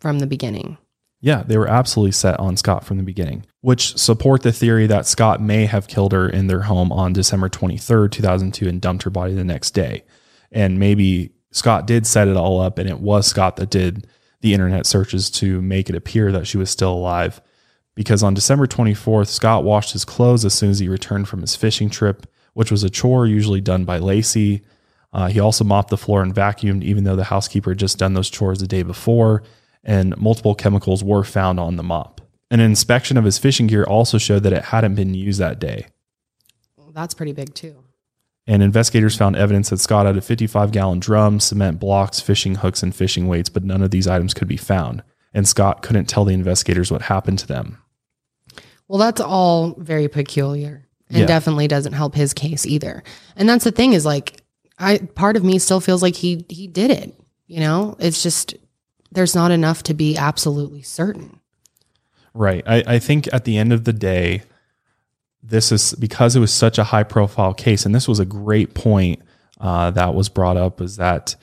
from 0.00 0.18
the 0.18 0.26
beginning. 0.26 0.78
Yeah, 1.20 1.42
they 1.44 1.56
were 1.56 1.68
absolutely 1.68 2.12
set 2.12 2.38
on 2.40 2.56
Scott 2.56 2.84
from 2.84 2.96
the 2.98 3.02
beginning, 3.02 3.46
which 3.60 3.96
support 3.96 4.42
the 4.42 4.52
theory 4.52 4.86
that 4.86 5.06
Scott 5.06 5.40
may 5.40 5.66
have 5.66 5.88
killed 5.88 6.12
her 6.12 6.28
in 6.28 6.46
their 6.46 6.62
home 6.62 6.90
on 6.92 7.12
December 7.12 7.48
23rd, 7.48 8.10
2002, 8.12 8.68
and 8.68 8.80
dumped 8.80 9.04
her 9.04 9.10
body 9.10 9.34
the 9.34 9.44
next 9.44 9.72
day. 9.72 10.04
And 10.52 10.78
maybe 10.78 11.32
Scott 11.52 11.86
did 11.86 12.06
set 12.06 12.28
it 12.28 12.36
all 12.36 12.60
up, 12.60 12.78
and 12.78 12.88
it 12.88 13.00
was 13.00 13.26
Scott 13.26 13.56
that 13.56 13.70
did 13.70 14.06
the 14.40 14.52
internet 14.52 14.86
searches 14.86 15.30
to 15.30 15.62
make 15.62 15.88
it 15.88 15.96
appear 15.96 16.30
that 16.32 16.46
she 16.46 16.58
was 16.58 16.70
still 16.70 16.92
alive. 16.92 17.40
Because 17.94 18.22
on 18.22 18.34
December 18.34 18.66
24th, 18.66 19.28
Scott 19.28 19.64
washed 19.64 19.92
his 19.92 20.04
clothes 20.04 20.44
as 20.44 20.52
soon 20.52 20.70
as 20.70 20.78
he 20.78 20.88
returned 20.88 21.28
from 21.28 21.40
his 21.40 21.56
fishing 21.56 21.88
trip, 21.88 22.26
which 22.52 22.70
was 22.70 22.84
a 22.84 22.90
chore 22.90 23.26
usually 23.26 23.60
done 23.60 23.84
by 23.84 23.98
Laci. 23.98 24.62
Uh, 25.12 25.28
he 25.28 25.40
also 25.40 25.64
mopped 25.64 25.88
the 25.88 25.96
floor 25.96 26.22
and 26.22 26.34
vacuumed, 26.34 26.84
even 26.84 27.04
though 27.04 27.16
the 27.16 27.24
housekeeper 27.24 27.70
had 27.70 27.78
just 27.78 27.98
done 27.98 28.12
those 28.12 28.28
chores 28.28 28.58
the 28.58 28.66
day 28.66 28.82
before, 28.82 29.42
and 29.82 30.16
multiple 30.18 30.54
chemicals 30.54 31.02
were 31.02 31.24
found 31.24 31.58
on 31.58 31.76
the 31.76 31.82
mop. 31.82 32.20
An 32.50 32.60
inspection 32.60 33.16
of 33.16 33.24
his 33.24 33.38
fishing 33.38 33.66
gear 33.66 33.84
also 33.84 34.18
showed 34.18 34.42
that 34.42 34.52
it 34.52 34.66
hadn't 34.66 34.94
been 34.94 35.14
used 35.14 35.40
that 35.40 35.58
day. 35.58 35.86
Well, 36.76 36.92
that's 36.92 37.14
pretty 37.14 37.32
big 37.32 37.54
too. 37.54 37.85
And 38.46 38.62
investigators 38.62 39.16
found 39.16 39.34
evidence 39.36 39.70
that 39.70 39.80
Scott 39.80 40.06
had 40.06 40.16
a 40.16 40.20
55 40.20 40.70
gallon 40.70 41.00
drum, 41.00 41.40
cement 41.40 41.80
blocks, 41.80 42.20
fishing 42.20 42.56
hooks, 42.56 42.82
and 42.82 42.94
fishing 42.94 43.26
weights, 43.26 43.48
but 43.48 43.64
none 43.64 43.82
of 43.82 43.90
these 43.90 44.06
items 44.06 44.34
could 44.34 44.46
be 44.46 44.56
found. 44.56 45.02
And 45.34 45.48
Scott 45.48 45.82
couldn't 45.82 46.04
tell 46.06 46.24
the 46.24 46.32
investigators 46.34 46.90
what 46.92 47.02
happened 47.02 47.40
to 47.40 47.46
them. 47.48 47.78
Well, 48.88 48.98
that's 49.00 49.20
all 49.20 49.74
very 49.78 50.06
peculiar 50.08 50.86
and 51.08 51.18
Yeah. 51.20 51.26
definitely 51.26 51.66
doesn't 51.66 51.92
help 51.92 52.14
his 52.14 52.32
case 52.32 52.64
either. 52.66 53.02
And 53.34 53.48
that's 53.48 53.64
the 53.64 53.72
thing 53.72 53.92
is 53.94 54.04
like 54.06 54.40
I 54.78 54.98
part 54.98 55.36
of 55.36 55.42
me 55.44 55.58
still 55.58 55.80
feels 55.80 56.02
like 56.02 56.14
he 56.14 56.44
he 56.48 56.66
did 56.68 56.90
it. 56.90 57.18
You 57.48 57.60
know, 57.60 57.96
it's 57.98 58.22
just 58.22 58.54
there's 59.10 59.34
not 59.34 59.50
enough 59.50 59.82
to 59.84 59.94
be 59.94 60.16
absolutely 60.16 60.82
certain. 60.82 61.40
Right. 62.34 62.62
I, 62.66 62.84
I 62.86 62.98
think 62.98 63.28
at 63.32 63.44
the 63.44 63.56
end 63.56 63.72
of 63.72 63.84
the 63.84 63.92
day, 63.92 64.42
this 65.48 65.72
is 65.72 65.94
because 65.94 66.36
it 66.36 66.40
was 66.40 66.52
such 66.52 66.78
a 66.78 66.84
high 66.84 67.04
profile 67.04 67.54
case, 67.54 67.86
and 67.86 67.94
this 67.94 68.08
was 68.08 68.18
a 68.18 68.24
great 68.24 68.74
point 68.74 69.20
uh, 69.60 69.90
that 69.92 70.14
was 70.14 70.28
brought 70.28 70.56
up 70.56 70.80
is 70.80 70.96
that 70.96 71.36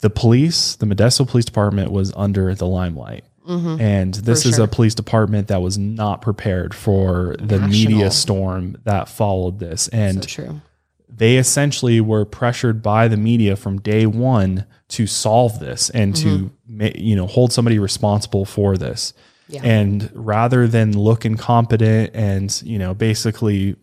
the 0.00 0.10
police, 0.10 0.76
the 0.76 0.86
Modesto 0.86 1.26
Police 1.28 1.44
Department, 1.44 1.90
was 1.92 2.12
under 2.16 2.54
the 2.54 2.66
limelight. 2.66 3.24
And 3.48 4.14
this 4.14 4.46
is 4.46 4.56
sure. 4.56 4.64
a 4.64 4.68
police 4.68 4.94
department 4.94 5.48
that 5.48 5.60
was 5.60 5.76
not 5.76 6.22
prepared 6.22 6.72
for 6.72 7.34
the 7.40 7.58
National. 7.58 7.68
media 7.68 8.10
storm 8.12 8.76
that 8.84 9.08
followed 9.08 9.58
this. 9.58 9.88
And 9.88 10.22
So 10.22 10.28
true. 10.28 10.60
they 11.08 11.36
essentially 11.36 12.00
were 12.00 12.24
pressured 12.24 12.80
by 12.80 13.08
the 13.08 13.16
media 13.16 13.56
from 13.56 13.80
day 13.80 14.06
one 14.06 14.66
to 14.90 15.08
solve 15.08 15.58
this 15.58 15.90
and 15.90 16.14
to 16.16 16.52
you 16.68 17.16
know 17.16 17.26
hold 17.26 17.52
somebody 17.52 17.80
responsible 17.80 18.44
for 18.44 18.76
this 18.76 19.14
Yeah. 19.50 19.62
and 19.64 20.10
rather 20.14 20.66
than 20.68 20.96
look 20.96 21.24
incompetent 21.24 22.10
and 22.14 22.62
you 22.64 22.78
know 22.78 22.94
basically 22.94 23.76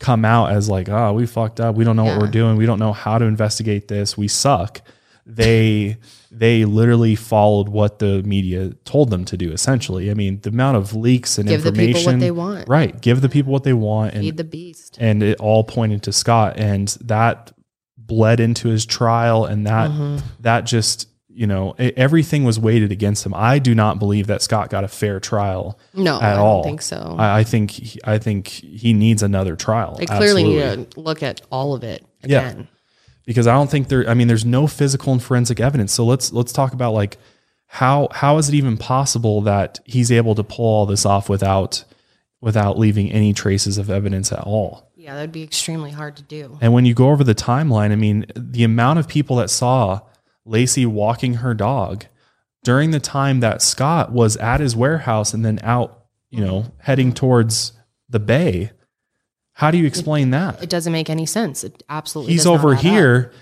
come 0.00 0.24
out 0.24 0.50
as 0.52 0.68
like 0.68 0.88
oh 0.88 1.12
we 1.12 1.24
fucked 1.26 1.60
up. 1.60 1.76
We 1.76 1.84
don't 1.84 1.96
know 1.96 2.04
what 2.04 2.18
we're 2.20 2.26
doing. 2.30 2.56
We 2.56 2.66
don't 2.66 2.78
know 2.80 2.92
how 2.92 3.18
to 3.18 3.24
investigate 3.24 3.88
this. 3.88 4.16
We 4.18 4.28
suck. 4.28 4.80
They 5.26 5.96
they 6.30 6.64
literally 6.64 7.14
followed 7.14 7.68
what 7.68 7.98
the 7.98 8.22
media 8.24 8.70
told 8.84 9.08
them 9.10 9.24
to 9.26 9.36
do 9.36 9.52
essentially. 9.52 10.10
I 10.10 10.14
mean 10.14 10.40
the 10.42 10.50
amount 10.50 10.76
of 10.76 10.94
leaks 10.94 11.38
and 11.38 11.48
Give 11.48 11.62
the 11.62 11.70
people 11.72 11.86
information. 11.86 12.12
what 12.14 12.20
they 12.20 12.30
want. 12.30 12.68
right. 12.68 13.00
Give 13.00 13.20
the 13.20 13.28
people 13.30 13.52
what 13.52 13.62
they 13.64 13.72
want 13.72 14.12
and 14.14 14.22
Feed 14.22 14.36
the 14.36 14.44
beast. 14.44 14.98
and 15.00 15.22
it 15.22 15.38
all 15.40 15.64
pointed 15.64 16.02
to 16.02 16.12
Scott. 16.12 16.54
And 16.58 16.88
that 17.02 17.52
bled 17.96 18.38
into 18.40 18.68
his 18.68 18.84
trial 18.84 19.46
and 19.46 19.66
that 19.66 19.90
Mm-hmm. 19.90 20.18
that 20.40 20.66
just 20.66 21.08
you 21.34 21.46
know 21.46 21.74
everything 21.78 22.44
was 22.44 22.58
weighted 22.58 22.92
against 22.92 23.26
him. 23.26 23.34
I 23.34 23.58
do 23.58 23.74
not 23.74 23.98
believe 23.98 24.26
that 24.28 24.40
Scott 24.42 24.70
got 24.70 24.84
a 24.84 24.88
fair 24.88 25.18
trial 25.20 25.78
No, 25.92 26.16
at 26.16 26.36
I 26.36 26.36
all. 26.38 26.62
don't 26.62 26.70
think 26.70 26.82
so. 26.82 27.16
I, 27.18 27.40
I 27.40 27.44
think 27.44 27.70
he, 27.72 28.00
I 28.04 28.18
think 28.18 28.48
he 28.48 28.92
needs 28.92 29.22
another 29.22 29.56
trial. 29.56 29.96
they 29.96 30.06
clearly 30.06 30.42
Absolutely. 30.44 30.76
need 30.76 30.90
to 30.92 31.00
look 31.00 31.22
at 31.22 31.40
all 31.50 31.74
of 31.74 31.82
it 31.84 32.04
Yeah. 32.24 32.48
again. 32.50 32.68
because 33.26 33.46
I 33.46 33.54
don't 33.54 33.70
think 33.70 33.88
there. 33.88 34.08
I 34.08 34.14
mean, 34.14 34.28
there's 34.28 34.44
no 34.44 34.66
physical 34.66 35.12
and 35.12 35.22
forensic 35.22 35.58
evidence. 35.60 35.92
So 35.92 36.04
let's 36.04 36.32
let's 36.32 36.52
talk 36.52 36.72
about 36.72 36.92
like 36.94 37.18
how 37.66 38.08
how 38.12 38.38
is 38.38 38.48
it 38.48 38.54
even 38.54 38.76
possible 38.76 39.40
that 39.42 39.80
he's 39.84 40.12
able 40.12 40.34
to 40.36 40.44
pull 40.44 40.64
all 40.66 40.86
this 40.86 41.04
off 41.04 41.28
without 41.28 41.84
without 42.40 42.78
leaving 42.78 43.10
any 43.10 43.32
traces 43.32 43.78
of 43.78 43.90
evidence 43.90 44.30
at 44.30 44.40
all? 44.40 44.90
Yeah, 44.96 45.14
that'd 45.14 45.32
be 45.32 45.42
extremely 45.42 45.90
hard 45.90 46.16
to 46.16 46.22
do. 46.22 46.58
And 46.60 46.72
when 46.72 46.84
you 46.86 46.94
go 46.94 47.10
over 47.10 47.24
the 47.24 47.34
timeline, 47.34 47.90
I 47.92 47.96
mean, 47.96 48.26
the 48.36 48.64
amount 48.64 48.98
of 49.00 49.08
people 49.08 49.36
that 49.36 49.50
saw 49.50 50.00
Laci 50.46 50.86
walking 50.86 51.34
her 51.34 51.54
dog 51.54 52.06
during 52.62 52.90
the 52.90 53.00
time 53.00 53.40
that 53.40 53.62
Scott 53.62 54.12
was 54.12 54.36
at 54.38 54.60
his 54.60 54.74
warehouse 54.76 55.32
and 55.34 55.44
then 55.44 55.58
out, 55.62 56.04
you 56.30 56.40
know, 56.44 56.66
heading 56.78 57.12
towards 57.12 57.72
the 58.08 58.18
bay. 58.20 58.70
How 59.52 59.70
do 59.70 59.78
you 59.78 59.86
explain 59.86 60.30
that? 60.30 60.62
It 60.62 60.68
doesn't 60.70 60.92
make 60.92 61.08
any 61.08 61.26
sense. 61.26 61.62
It 61.64 61.82
absolutely. 61.88 62.32
He's 62.32 62.46
over 62.46 62.72
add 62.72 62.78
up. 62.78 62.82
here, 62.82 63.32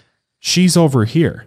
she's 0.41 0.77
over 0.77 1.05
here, 1.05 1.47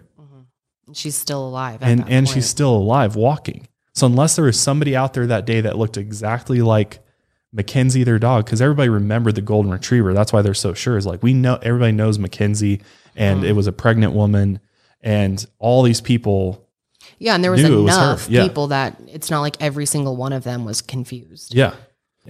She's 0.92 1.16
still 1.16 1.46
alive. 1.46 1.82
at 1.82 1.88
and 1.88 2.00
and 2.02 2.26
point. 2.26 2.28
she's 2.28 2.46
still 2.48 2.74
alive 2.76 3.16
walking. 3.16 3.66
So 3.94 4.06
unless 4.06 4.36
there 4.36 4.44
was 4.44 4.58
somebody 4.58 4.94
out 4.94 5.14
there 5.14 5.26
that 5.26 5.44
day 5.46 5.60
that 5.62 5.76
looked 5.76 5.96
exactly 5.96 6.60
like 6.62 7.00
McKenzie, 7.54 8.04
their 8.04 8.18
dog, 8.18 8.44
because 8.44 8.60
everybody 8.60 8.88
remembered 8.88 9.34
the 9.34 9.40
golden 9.42 9.70
retriever. 9.72 10.12
That's 10.12 10.32
why 10.32 10.42
they're 10.42 10.52
so 10.54 10.74
sure. 10.74 10.96
Is 10.96 11.06
like 11.06 11.22
we 11.22 11.32
know 11.32 11.58
everybody 11.62 11.92
knows 11.92 12.18
McKenzie, 12.18 12.82
and 13.16 13.40
Mm-hmm. 13.40 13.48
it 13.48 13.52
was 13.56 13.66
a 13.66 13.72
pregnant 13.72 14.12
woman, 14.12 14.60
and 15.02 15.44
all 15.58 15.82
these 15.82 16.00
people. 16.00 16.66
Yeah, 17.18 17.34
and 17.34 17.42
there 17.44 17.50
was 17.50 17.62
it 17.62 17.70
was 17.70 17.94
enough 17.96 18.28
Yeah. 18.28 18.42
people 18.42 18.68
that 18.68 19.00
it's 19.06 19.30
not 19.30 19.40
like 19.40 19.56
every 19.60 19.86
single 19.86 20.16
one 20.16 20.32
of 20.32 20.44
them 20.44 20.64
was 20.64 20.82
confused. 20.82 21.54
Yeah, 21.54 21.74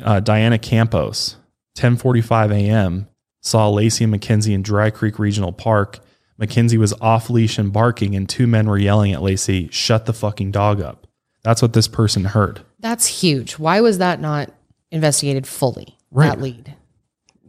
uh, 0.02 0.20
Diana 0.20 0.58
Campos, 0.58 1.36
ten 1.74 1.96
forty 1.96 2.20
five 2.20 2.50
a.m. 2.52 3.08
saw 3.42 3.70
Laci 3.70 4.02
and 4.04 4.14
McKenzie 4.14 4.52
in 4.54 4.62
Dry 4.62 4.90
Creek 4.90 5.18
Regional 5.18 5.52
Park, 5.52 6.00
McKenzie 6.40 6.78
was 6.78 6.92
off 7.00 7.30
leash 7.30 7.58
and 7.58 7.72
barking, 7.72 8.14
and 8.14 8.28
two 8.28 8.46
men 8.46 8.68
were 8.68 8.78
yelling 8.78 9.12
at 9.12 9.20
Laci, 9.20 9.72
"Shut 9.72 10.06
the 10.06 10.12
fucking 10.12 10.50
dog 10.52 10.80
up." 10.80 11.06
That's 11.42 11.62
what 11.62 11.72
this 11.72 11.88
person 11.88 12.24
heard. 12.24 12.60
That's 12.80 13.06
huge. 13.22 13.52
Why 13.52 13.80
was 13.80 13.98
that 13.98 14.20
not 14.20 14.52
investigated 14.90 15.46
fully? 15.46 15.96
Right. 16.10 16.28
That 16.30 16.40
lead. 16.40 16.74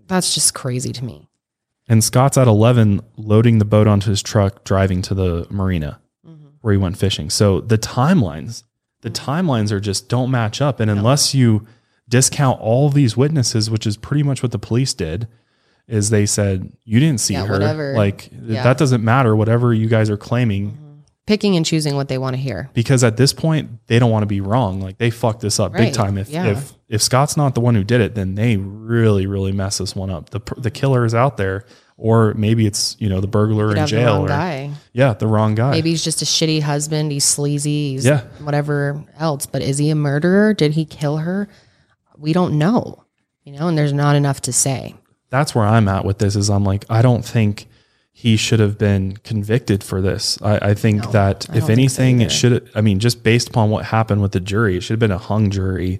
That's 0.08 0.34
just 0.34 0.54
crazy 0.54 0.94
to 0.94 1.04
me. 1.04 1.27
And 1.88 2.04
Scott's 2.04 2.38
at 2.38 2.48
11, 2.48 3.02
loading 3.16 3.60
the 3.60 3.66
boat 3.66 3.88
onto 3.88 4.10
his 4.10 4.22
truck, 4.22 4.64
driving 4.64 5.02
to 5.04 5.14
the 5.14 5.48
marina 5.50 6.00
mm-hmm. 6.26 6.48
where 6.62 6.74
he 6.74 6.78
went 6.78 6.98
fishing. 6.98 7.30
So 7.30 7.62
the 7.62 7.78
timelines, 7.78 8.64
the 9.02 9.10
mm-hmm. 9.10 9.30
timelines 9.30 9.72
are 9.72 9.80
just 9.80 10.10
don't 10.10 10.30
match 10.30 10.62
up. 10.62 10.80
And 10.80 10.92
unless 10.92 11.34
you 11.34 11.66
discount 12.10 12.60
all 12.60 12.90
these 12.90 13.16
witnesses, 13.16 13.70
which 13.70 13.88
is 13.88 13.96
pretty 13.98 14.24
much 14.24 14.44
what 14.44 14.52
the 14.52 14.60
police 14.60 14.94
did, 14.94 15.28
is 15.88 16.10
they 16.10 16.26
said, 16.26 16.74
you 16.84 17.00
didn't 17.00 17.22
see 17.22 17.34
Yeah, 17.34 17.46
her. 17.46 17.54
whatever. 17.54 17.94
Like 17.94 18.30
Yeah. 18.32 18.64
that 18.64 18.78
doesn't 18.78 19.04
matter, 19.04 19.36
whatever 19.36 19.74
you 19.74 19.88
guys 19.88 20.10
are 20.10 20.18
claiming. 20.18 20.72
Mm-hmm. 20.72 20.84
Picking 21.26 21.56
and 21.56 21.66
choosing 21.66 21.96
what 21.96 22.08
they 22.10 22.18
want 22.18 22.36
to 22.36 22.42
hear. 22.42 22.70
Because 22.74 23.04
at 23.04 23.18
this 23.18 23.34
point, 23.34 23.70
they 23.88 24.00
don't 24.00 24.12
want 24.12 24.24
to 24.24 24.28
be 24.28 24.42
wrong. 24.42 24.82
Like 24.82 24.98
they 24.98 25.10
fucked 25.10 25.42
this 25.42 25.60
up 25.60 25.74
Right, 25.74 25.86
big 25.86 25.94
time. 25.94 26.18
If 26.18 26.30
yeah. 26.30 26.48
if 26.48 26.74
if 26.90 27.02
Scott's 27.02 27.36
not 27.36 27.54
the 27.54 27.62
one 27.62 27.76
who 27.76 27.84
did 27.84 28.02
it, 28.02 28.16
then 28.16 28.36
they 28.36 28.58
really 28.58 29.28
really 29.28 29.52
mess 29.52 29.78
this 29.78 29.96
one 29.96 30.10
up. 30.10 30.30
The 30.30 30.42
the 30.58 30.72
killer 30.72 31.06
is 31.06 31.14
out 31.14 31.38
there, 31.38 31.66
or 31.98 32.34
maybe 32.36 32.66
it's 32.66 32.96
you 33.00 33.10
know 33.10 33.20
the 33.20 33.28
burglar 33.28 33.76
in 33.76 33.86
jail. 33.88 34.16
wrong 34.16 34.26
or, 34.26 34.28
guy. 34.28 34.72
Yeah, 34.94 35.14
the 35.14 35.28
wrong 35.28 35.56
guy. 35.56 35.72
Maybe 35.72 35.90
he's 35.90 36.04
just 36.04 36.22
a 36.22 36.26
shitty 36.26 36.62
husband. 36.62 37.12
He's 37.12 37.26
sleazy. 37.26 37.94
He's 37.94 38.06
Yeah. 38.06 38.22
whatever 38.42 39.04
else. 39.20 39.46
But 39.46 39.62
is 39.62 39.78
he 39.78 39.90
a 39.90 39.96
murderer? 39.96 40.54
Did 40.54 40.74
he 40.74 40.86
kill 40.86 41.18
her? 41.18 41.50
We 42.18 42.34
don't 42.34 42.58
know. 42.58 43.04
You 43.44 43.54
know, 43.54 43.68
and 43.68 43.78
there's 43.78 43.94
not 43.94 44.16
enough 44.16 44.42
to 44.42 44.54
say. 44.54 44.96
That's 45.30 45.54
where 45.54 45.66
I'm 45.66 45.88
at 45.88 46.06
with 46.06 46.20
this. 46.20 46.36
Is 46.36 46.50
I'm 46.50 46.64
like 46.64 46.86
I 46.90 47.02
don't 47.02 47.26
think 47.26 47.68
he 48.12 48.36
should 48.36 48.60
have 48.60 48.78
been 48.80 49.16
convicted 49.18 49.84
for 49.84 50.02
this. 50.02 50.42
I, 50.42 50.70
I 50.70 50.74
think 50.74 51.12
that 51.12 51.48
I 51.50 51.54
if 51.54 51.68
don't 51.68 51.76
think 51.76 51.90
so 51.92 52.02
anything, 52.04 52.22
it 52.22 52.32
should. 52.32 52.70
I 52.74 52.82
mean, 52.82 53.00
just 53.00 53.24
based 53.24 53.50
upon 53.50 53.70
what 53.70 53.86
happened 53.86 54.22
with 54.22 54.32
the 54.32 54.40
jury, 54.40 54.78
it 54.78 54.82
should 54.82 54.94
have 54.94 55.00
been 55.00 55.12
a 55.12 55.20
hung 55.20 55.52
jury, 55.52 56.00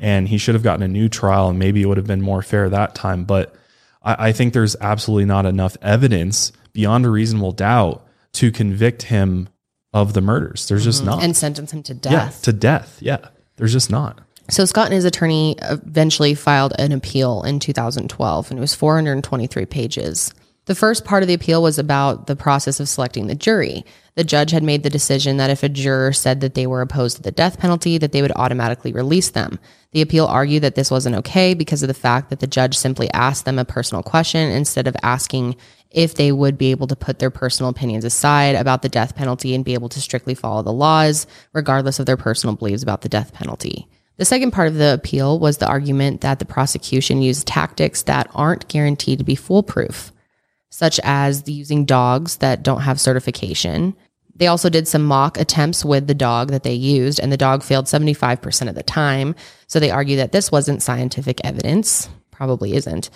and 0.00 0.28
he 0.28 0.38
should 0.38 0.54
have 0.54 0.62
gotten 0.62 0.82
a 0.82 0.88
new 0.88 1.08
trial, 1.08 1.48
and 1.48 1.58
maybe 1.58 1.82
it 1.82 1.86
would 1.86 1.96
have 1.96 2.06
been 2.06 2.22
more 2.22 2.42
fair 2.42 2.68
that 2.68 2.94
time. 2.94 3.24
But 3.24 3.54
I, 4.02 4.28
I 4.28 4.32
think 4.32 4.52
there's 4.52 4.76
absolutely 4.80 5.26
not 5.26 5.46
enough 5.46 5.76
evidence 5.82 6.52
beyond 6.72 7.04
a 7.06 7.10
reasonable 7.10 7.52
doubt 7.52 8.06
to 8.34 8.50
convict 8.50 9.04
him 9.04 9.48
of 9.92 10.12
the 10.12 10.20
murders. 10.20 10.68
There's 10.68 10.84
just 10.84 11.04
not. 11.04 11.16
Mm-hmm. 11.16 11.24
And 11.24 11.36
sentence 11.36 11.72
him 11.72 11.82
to 11.84 11.94
death. 11.94 12.12
yeah, 12.12 12.28
to 12.42 12.52
death. 12.52 12.98
Yeah, 13.00 13.28
there's 13.56 13.72
just 13.72 13.90
not. 13.90 14.20
So 14.50 14.64
Scott 14.64 14.86
and 14.86 14.94
his 14.94 15.04
attorney 15.04 15.56
eventually 15.62 16.34
filed 16.34 16.72
an 16.78 16.92
appeal 16.92 17.42
in 17.42 17.60
2012, 17.60 18.50
and 18.50 18.58
it 18.58 18.60
was 18.60 18.74
423 18.74 19.66
pages. 19.66 20.32
The 20.64 20.74
first 20.74 21.04
part 21.04 21.22
of 21.22 21.28
the 21.28 21.34
appeal 21.34 21.62
was 21.62 21.78
about 21.78 22.26
the 22.26 22.36
process 22.36 22.78
of 22.78 22.88
selecting 22.88 23.26
the 23.26 23.34
jury. 23.34 23.84
The 24.16 24.24
judge 24.24 24.50
had 24.50 24.62
made 24.62 24.82
the 24.82 24.90
decision 24.90 25.38
that 25.38 25.50
if 25.50 25.62
a 25.62 25.68
juror 25.68 26.12
said 26.12 26.40
that 26.40 26.54
they 26.54 26.66
were 26.66 26.82
opposed 26.82 27.16
to 27.16 27.22
the 27.22 27.30
death 27.30 27.58
penalty, 27.58 27.98
that 27.98 28.12
they 28.12 28.20
would 28.20 28.32
automatically 28.36 28.92
release 28.92 29.30
them. 29.30 29.58
The 29.92 30.02
appeal 30.02 30.26
argued 30.26 30.62
that 30.62 30.74
this 30.74 30.90
wasn't 30.90 31.16
okay 31.16 31.54
because 31.54 31.82
of 31.82 31.88
the 31.88 31.94
fact 31.94 32.30
that 32.30 32.40
the 32.40 32.46
judge 32.46 32.76
simply 32.76 33.10
asked 33.12 33.44
them 33.44 33.58
a 33.58 33.64
personal 33.64 34.02
question 34.02 34.50
instead 34.50 34.86
of 34.86 34.96
asking 35.02 35.56
if 35.90 36.14
they 36.14 36.30
would 36.30 36.58
be 36.58 36.70
able 36.70 36.86
to 36.86 36.96
put 36.96 37.18
their 37.18 37.30
personal 37.30 37.70
opinions 37.70 38.04
aside 38.04 38.54
about 38.54 38.82
the 38.82 38.90
death 38.90 39.16
penalty 39.16 39.54
and 39.54 39.64
be 39.64 39.72
able 39.72 39.88
to 39.88 40.00
strictly 40.00 40.34
follow 40.34 40.62
the 40.62 40.72
laws, 40.72 41.26
regardless 41.54 41.98
of 41.98 42.06
their 42.06 42.18
personal 42.18 42.54
beliefs 42.54 42.82
about 42.82 43.00
the 43.00 43.08
death 43.08 43.32
penalty. 43.32 43.88
The 44.18 44.24
second 44.24 44.50
part 44.50 44.68
of 44.68 44.74
the 44.74 44.94
appeal 44.94 45.38
was 45.38 45.58
the 45.58 45.68
argument 45.68 46.20
that 46.20 46.40
the 46.40 46.44
prosecution 46.44 47.22
used 47.22 47.46
tactics 47.46 48.02
that 48.02 48.28
aren't 48.34 48.68
guaranteed 48.68 49.20
to 49.20 49.24
be 49.24 49.36
foolproof, 49.36 50.12
such 50.70 51.00
as 51.04 51.48
using 51.48 51.86
dogs 51.86 52.38
that 52.38 52.62
don't 52.62 52.82
have 52.82 53.00
certification. 53.00 53.96
They 54.38 54.46
also 54.46 54.70
did 54.70 54.88
some 54.88 55.04
mock 55.04 55.38
attempts 55.38 55.84
with 55.84 56.06
the 56.06 56.14
dog 56.14 56.50
that 56.50 56.62
they 56.62 56.72
used, 56.72 57.20
and 57.20 57.30
the 57.30 57.36
dog 57.36 57.62
failed 57.62 57.86
75% 57.86 58.68
of 58.68 58.74
the 58.74 58.82
time. 58.82 59.34
So 59.66 59.80
they 59.80 59.90
argue 59.90 60.16
that 60.16 60.32
this 60.32 60.50
wasn't 60.50 60.82
scientific 60.82 61.40
evidence, 61.44 62.08
probably 62.30 62.74
isn't. 62.74 63.10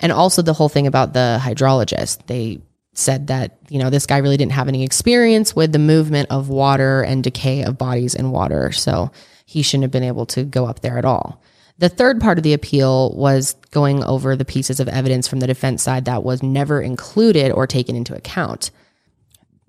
And 0.00 0.10
also 0.10 0.42
the 0.42 0.54
whole 0.54 0.70
thing 0.70 0.86
about 0.86 1.12
the 1.12 1.38
hydrologist. 1.40 2.26
They 2.26 2.60
said 2.94 3.28
that, 3.28 3.58
you 3.68 3.78
know, 3.78 3.90
this 3.90 4.06
guy 4.06 4.18
really 4.18 4.36
didn't 4.36 4.52
have 4.52 4.68
any 4.68 4.82
experience 4.82 5.54
with 5.54 5.72
the 5.72 5.78
movement 5.78 6.30
of 6.30 6.48
water 6.48 7.02
and 7.02 7.22
decay 7.22 7.62
of 7.62 7.78
bodies 7.78 8.14
in 8.14 8.32
water. 8.32 8.72
So 8.72 9.10
he 9.46 9.62
shouldn't 9.62 9.84
have 9.84 9.90
been 9.90 10.02
able 10.02 10.26
to 10.26 10.44
go 10.44 10.66
up 10.66 10.80
there 10.80 10.98
at 10.98 11.04
all. 11.04 11.42
The 11.78 11.88
third 11.88 12.20
part 12.20 12.38
of 12.38 12.44
the 12.44 12.52
appeal 12.52 13.14
was 13.14 13.54
going 13.70 14.04
over 14.04 14.36
the 14.36 14.44
pieces 14.44 14.78
of 14.78 14.88
evidence 14.88 15.26
from 15.26 15.40
the 15.40 15.46
defense 15.46 15.82
side 15.82 16.04
that 16.04 16.22
was 16.22 16.42
never 16.42 16.80
included 16.80 17.50
or 17.50 17.66
taken 17.66 17.96
into 17.96 18.14
account. 18.14 18.70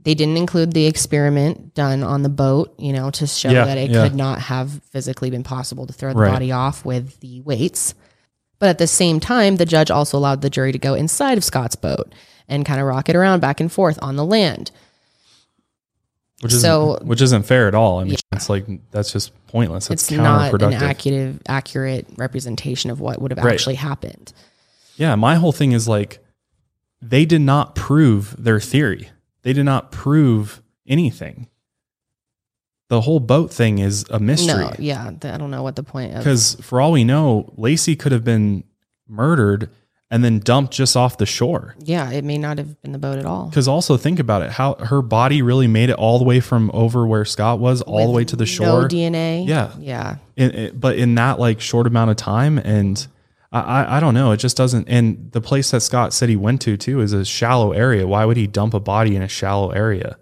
They 0.03 0.13
didn't 0.15 0.37
include 0.37 0.73
the 0.73 0.85
experiment 0.85 1.73
done 1.75 2.03
on 2.03 2.23
the 2.23 2.29
boat, 2.29 2.73
you 2.77 2.91
know, 2.93 3.09
to 3.11 3.25
show 3.27 3.49
Yeah, 3.49 3.65
that 3.65 3.77
it 3.77 3.89
yeah. 3.89 4.03
could 4.03 4.15
not 4.15 4.39
have 4.41 4.81
physically 4.91 5.29
been 5.29 5.43
possible 5.43 5.87
to 5.87 5.93
throw 5.93 6.11
the 6.13 6.19
Right. 6.19 6.31
body 6.31 6.51
off 6.51 6.83
with 6.83 7.19
the 7.21 7.39
weights. 7.41 7.93
But 8.59 8.69
at 8.69 8.77
the 8.79 8.87
same 8.87 9.19
time, 9.19 9.55
the 9.57 9.65
judge 9.65 9.89
also 9.91 10.17
allowed 10.17 10.41
the 10.41 10.49
jury 10.49 10.71
to 10.73 10.77
go 10.77 10.93
inside 10.93 11.37
of 11.37 11.43
Scott's 11.43 11.75
boat 11.75 12.11
and 12.49 12.65
kind 12.65 12.79
of 12.81 12.85
rock 12.87 13.07
it 13.09 13.15
around 13.15 13.39
back 13.39 13.59
and 13.61 13.71
forth 13.71 13.97
on 14.01 14.15
the 14.17 14.25
land. 14.25 14.71
Which 16.41 16.53
is 16.53 16.61
So- 16.61 16.99
which 17.03 17.21
isn't 17.21 17.43
fair 17.45 17.69
at 17.69 17.75
all. 17.75 17.99
I 17.99 18.03
mean, 18.03 18.17
it's 18.33 18.49
like 18.49 18.65
that's 18.91 19.13
just 19.13 19.31
pointless. 19.47 19.89
It's, 19.89 20.03
It's 20.03 20.11
not 20.11 20.53
an 20.61 20.73
accurate, 20.73 21.41
accurate 21.47 22.07
representation 22.17 22.89
of 22.91 22.99
what 22.99 23.21
would 23.21 23.31
have 23.31 23.43
Right. 23.43 23.53
actually 23.53 23.75
happened. 23.75 24.33
Yeah, 24.97 25.15
my 25.15 25.35
whole 25.35 25.53
thing 25.53 25.71
is 25.71 25.87
like 25.87 26.19
they 27.01 27.23
did 27.25 27.41
not 27.41 27.75
prove 27.75 28.35
their 28.37 28.59
theory. 28.59 29.09
They 29.43 29.53
did 29.53 29.63
not 29.65 29.91
prove 29.91 30.61
anything. 30.87 31.47
The 32.89 33.01
whole 33.01 33.19
boat 33.19 33.51
thing 33.51 33.79
is 33.79 34.05
a 34.09 34.19
mystery. 34.19 34.65
No, 34.65 34.73
yeah, 34.77 35.11
I 35.23 35.37
don't 35.37 35.51
know 35.51 35.63
what 35.63 35.75
the 35.75 35.83
point 35.83 36.11
is. 36.11 36.17
Because 36.19 36.55
for 36.61 36.79
all 36.81 36.91
we 36.91 37.03
know, 37.03 37.53
Laci 37.57 37.97
could 37.97 38.11
have 38.11 38.23
been 38.23 38.63
murdered 39.07 39.69
and 40.11 40.23
then 40.23 40.37
dumped 40.39 40.71
just 40.73 40.95
off 40.95 41.17
the 41.17 41.25
shore. 41.25 41.75
Yeah, 41.79 42.11
it 42.11 42.23
may 42.23 42.37
not 42.37 42.59
have 42.59 42.79
been 42.83 42.91
the 42.91 42.99
boat 42.99 43.17
at 43.17 43.25
all. 43.25 43.47
Because 43.47 43.67
also 43.67 43.97
think 43.97 44.19
about 44.19 44.43
it, 44.43 44.51
how 44.51 44.75
her 44.75 45.01
body 45.01 45.41
really 45.41 45.65
made 45.67 45.89
it 45.89 45.95
all 45.95 46.19
the 46.19 46.23
way 46.25 46.39
from 46.39 46.69
over 46.71 47.07
where 47.07 47.25
Scott 47.25 47.57
was, 47.59 47.81
all 47.81 48.05
the 48.05 48.11
way 48.13 48.23
to 48.25 48.35
the 48.35 48.45
shore. 48.45 48.83
No 48.83 48.87
DNA. 48.87 49.47
Yeah. 49.47 49.71
yeah. 49.79 50.17
in, 50.35 50.51
in- 50.51 50.77
but 50.79 50.97
in 50.99 51.15
that 51.15 51.39
like 51.39 51.59
short 51.61 51.87
amount 51.87 52.11
of 52.11 52.17
time 52.17 52.59
and 52.59 53.07
I, 53.59 53.97
I, 53.97 53.99
don't 53.99 54.15
know. 54.15 54.31
It 54.31 54.37
just 54.37 54.57
doesn't 54.57 54.89
and 54.89 55.31
the 55.31 55.41
place 55.41 55.69
that 55.71 55.81
scott 55.81 56.11
said 56.11 56.27
he 56.27 56.35
went 56.35 56.61
to 56.63 56.75
too 56.75 57.01
is 57.01 57.13
a 57.13 57.23
shallow 57.23 57.71
area. 57.71 58.07
Why 58.07 58.25
would 58.25 58.37
he 58.37 58.47
dump 58.47 58.73
a 58.73 58.79
body 58.79 59.15
in 59.15 59.21
a 59.21 59.27
shallow 59.27 59.69
area? 59.69 60.17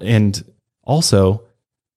And 0.00 0.44
also 0.82 1.42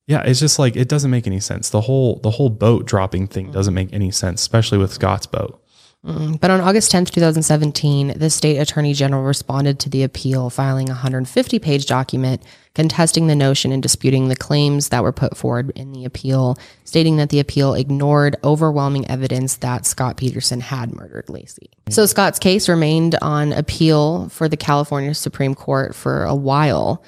yeah 0.08 0.24
it's 0.24 0.40
just 0.40 0.58
like 0.58 0.78
it 0.78 0.88
doesn't 0.88 1.12
make 1.12 1.28
any 1.28 1.42
sense. 1.42 1.70
The 1.70 1.82
whole 1.82 2.20
the 2.22 2.32
whole 2.32 2.50
boat 2.50 2.86
dropping 2.86 3.28
thing 3.28 3.52
doesn't 3.52 3.74
make 3.74 3.92
any 3.92 4.10
sense 4.10 4.42
especially 4.42 4.78
with 4.78 4.94
scott's 4.94 5.28
boat 5.28 5.62
Mm. 6.06 6.40
But 6.40 6.52
on 6.52 6.62
August 6.62 6.92
10th, 6.92 7.12
2017, 7.12 8.18
the 8.18 8.30
state 8.30 8.58
attorney 8.58 8.94
general 8.94 9.24
responded 9.24 9.80
to 9.80 9.90
the 9.90 10.04
appeal, 10.04 10.50
filing 10.50 10.90
a 10.90 10.94
150 10.94 11.60
page 11.60 11.86
document 11.86 12.42
contesting 12.76 13.26
the 13.26 13.36
notion 13.36 13.72
and 13.72 13.82
disputing 13.82 14.28
the 14.28 14.36
claims 14.36 14.90
that 14.90 15.02
were 15.02 15.12
put 15.12 15.36
forward 15.36 15.72
in 15.76 15.94
the 15.94 16.06
appeal, 16.06 16.56
stating 16.84 17.18
that 17.18 17.30
the 17.30 17.40
appeal 17.40 17.74
ignored 17.74 18.36
overwhelming 18.44 19.10
evidence 19.10 19.58
that 19.58 19.86
Scott 19.86 20.16
Peterson 20.18 20.62
had 20.62 20.94
murdered 20.94 21.26
Laci. 21.26 21.70
So 21.90 22.06
Scott's 22.06 22.38
case 22.38 22.70
remained 22.70 23.18
on 23.22 23.52
appeal 23.52 24.30
for 24.30 24.48
the 24.48 24.58
California 24.58 25.16
Supreme 25.16 25.56
Court 25.56 25.96
for 25.96 26.24
a 26.24 26.36
while. 26.36 27.04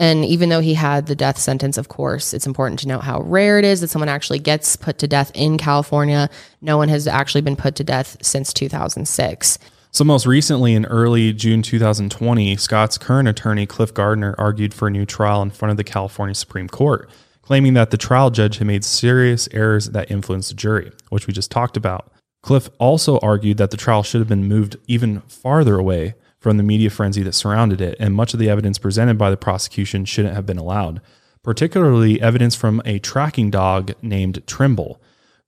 And 0.00 0.24
even 0.24 0.48
though 0.48 0.60
he 0.60 0.72
had 0.72 1.06
the 1.06 1.14
death 1.14 1.36
sentence, 1.36 1.76
of 1.76 1.88
course, 1.88 2.32
it's 2.32 2.46
important 2.46 2.80
to 2.80 2.88
note 2.88 3.02
how 3.02 3.20
rare 3.20 3.58
it 3.58 3.66
is 3.66 3.82
that 3.82 3.90
someone 3.90 4.08
actually 4.08 4.38
gets 4.38 4.74
put 4.74 4.96
to 4.98 5.06
death 5.06 5.30
in 5.34 5.58
California. 5.58 6.30
No 6.62 6.78
one 6.78 6.88
has 6.88 7.06
actually 7.06 7.42
been 7.42 7.54
put 7.54 7.74
to 7.76 7.84
death 7.84 8.16
since 8.22 8.54
2006. 8.54 9.58
So, 9.92 10.04
most 10.04 10.24
recently, 10.24 10.74
in 10.74 10.86
early 10.86 11.34
June 11.34 11.60
2020, 11.60 12.56
Scott's 12.56 12.96
current 12.96 13.28
attorney, 13.28 13.66
Cliff 13.66 13.92
Gardner, 13.92 14.34
argued 14.38 14.72
for 14.72 14.88
a 14.88 14.90
new 14.90 15.04
trial 15.04 15.42
in 15.42 15.50
front 15.50 15.70
of 15.70 15.76
the 15.76 15.84
California 15.84 16.34
Supreme 16.34 16.68
Court, 16.68 17.10
claiming 17.42 17.74
that 17.74 17.90
the 17.90 17.98
trial 17.98 18.30
judge 18.30 18.56
had 18.56 18.66
made 18.66 18.84
serious 18.86 19.50
errors 19.52 19.90
that 19.90 20.10
influenced 20.10 20.48
the 20.48 20.54
jury, 20.54 20.92
which 21.10 21.26
we 21.26 21.34
just 21.34 21.50
talked 21.50 21.76
about. 21.76 22.10
Cliff 22.42 22.70
also 22.78 23.18
argued 23.18 23.58
that 23.58 23.70
the 23.70 23.76
trial 23.76 24.02
should 24.02 24.20
have 24.20 24.28
been 24.28 24.48
moved 24.48 24.76
even 24.86 25.20
farther 25.22 25.78
away 25.78 26.14
from 26.40 26.56
the 26.56 26.62
media 26.62 26.90
frenzy 26.90 27.22
that 27.22 27.34
surrounded 27.34 27.80
it, 27.80 27.96
and 28.00 28.14
much 28.14 28.32
of 28.34 28.40
the 28.40 28.48
evidence 28.50 28.78
presented 28.78 29.16
by 29.18 29.30
the 29.30 29.36
prosecution 29.36 30.04
shouldn't 30.04 30.34
have 30.34 30.46
been 30.46 30.58
allowed, 30.58 31.00
particularly 31.42 32.20
evidence 32.20 32.54
from 32.54 32.80
a 32.84 32.98
tracking 32.98 33.50
dog 33.50 33.92
named 34.02 34.42
Trimble. 34.46 35.00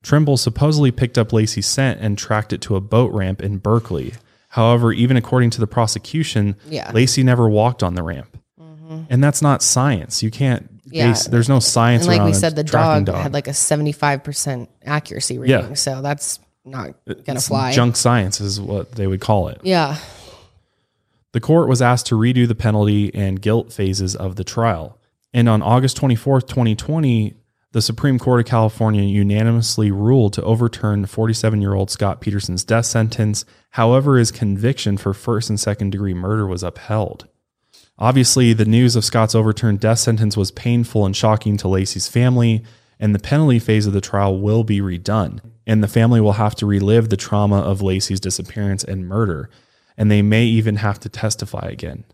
Trimble 0.03 0.37
supposedly 0.37 0.91
picked 0.91 1.17
up 1.17 1.31
Laci's 1.31 1.67
scent 1.67 2.01
and 2.01 2.19
tracked 2.19 2.53
it 2.53 2.61
to 2.63 2.77
a 2.77 2.81
boat 2.81 3.13
ramp 3.13 3.43
in 3.43 3.59
Berkeley. 3.59 4.13
However, 4.49 4.93
even 4.93 5.17
according 5.17 5.51
to 5.51 5.61
the 5.61 5.67
prosecution, 5.67 6.57
Yeah. 6.69 6.91
Laci 6.93 7.25
never 7.25 7.49
walked 7.49 7.83
on 7.83 7.95
the 7.95 8.03
ramp. 8.03 8.37
Mm-hmm. 8.61 9.03
And 9.09 9.25
that's 9.25 9.41
not 9.41 9.63
science. 9.63 10.23
You 10.23 10.31
can't 10.31 10.69
Yeah. 10.91 11.09
base, 11.09 11.27
there's 11.27 11.49
no 11.49 11.59
science 11.59 12.03
And 12.07 12.19
like 12.19 12.27
we 12.27 12.35
said, 12.35 12.55
the 12.57 12.65
tracking 12.65 13.05
dog, 13.05 13.23
had 13.23 13.33
like 13.33 13.49
a 13.49 13.55
75% 13.55 14.69
accuracy 14.85 15.39
rating. 15.39 15.69
Yeah. 15.69 15.75
So 15.75 16.03
that's 16.03 16.39
not 16.67 16.95
going 17.07 17.25
to 17.25 17.41
fly. 17.41 17.73
Junk 17.73 17.97
science 17.97 18.41
is 18.43 18.61
what 18.61 18.93
they 18.93 19.07
would 19.07 19.21
call 19.21 19.49
it. 19.49 19.61
Yeah. 19.63 19.97
The 21.33 21.41
court 21.41 21.69
was 21.69 21.83
asked 21.83 22.07
to 22.07 22.15
redo 22.15 22.47
the 22.47 22.55
penalty 22.55 23.15
and 23.15 23.41
guilt 23.41 23.73
phases 23.73 24.15
of 24.15 24.37
the 24.37 24.45
trial. 24.45 24.99
And 25.33 25.49
on 25.49 25.63
August 25.63 25.99
24th, 25.99 26.47
2020, 26.47 27.35
the 27.73 27.81
Supreme 27.81 28.19
Court 28.19 28.41
of 28.41 28.47
California 28.47 29.03
unanimously 29.03 29.91
ruled 29.91 30.35
to 30.35 30.43
overturn 30.43 31.07
47 31.07 31.63
year 31.63 31.73
old 31.75 31.91
Scott 31.91 32.21
Peterson's 32.21 32.65
death 32.65 32.85
sentence. 32.85 33.47
However, 33.71 34.19
his 34.19 34.31
conviction 34.31 34.99
for 34.99 35.15
first 35.15 35.49
and 35.49 35.59
second 35.59 35.91
degree 35.91 36.13
murder 36.13 36.47
was 36.47 36.63
upheld. 36.63 37.29
Obviously, 37.99 38.53
the 38.53 38.67
news 38.67 38.95
of 38.95 39.05
Scott's 39.05 39.35
overturned 39.35 39.81
death 39.81 40.01
sentence 40.01 40.37
was 40.37 40.51
painful 40.51 41.07
and 41.07 41.17
shocking 41.17 41.57
to 41.59 41.69
Laci's 41.69 42.09
family, 42.09 42.63
and 43.01 43.15
the 43.15 43.19
penalty 43.19 43.59
phase 43.59 43.87
of 43.87 43.95
the 43.95 44.01
trial 44.01 44.39
will 44.39 44.65
be 44.65 44.81
redone. 44.81 45.41
And 45.67 45.83
the 45.83 45.89
family 45.89 46.21
will 46.21 46.33
have 46.33 46.55
to 46.57 46.67
relive 46.67 47.09
the 47.09 47.17
trauma 47.17 47.61
of 47.61 47.81
Laci's 47.81 48.21
disappearance 48.21 48.85
and 48.85 49.09
murder, 49.09 49.49
and 49.97 50.11
they 50.11 50.23
may 50.23 50.45
even 50.45 50.77
have 50.77 50.99
to 51.01 51.09
testify 51.09 51.69
again. 51.71 52.05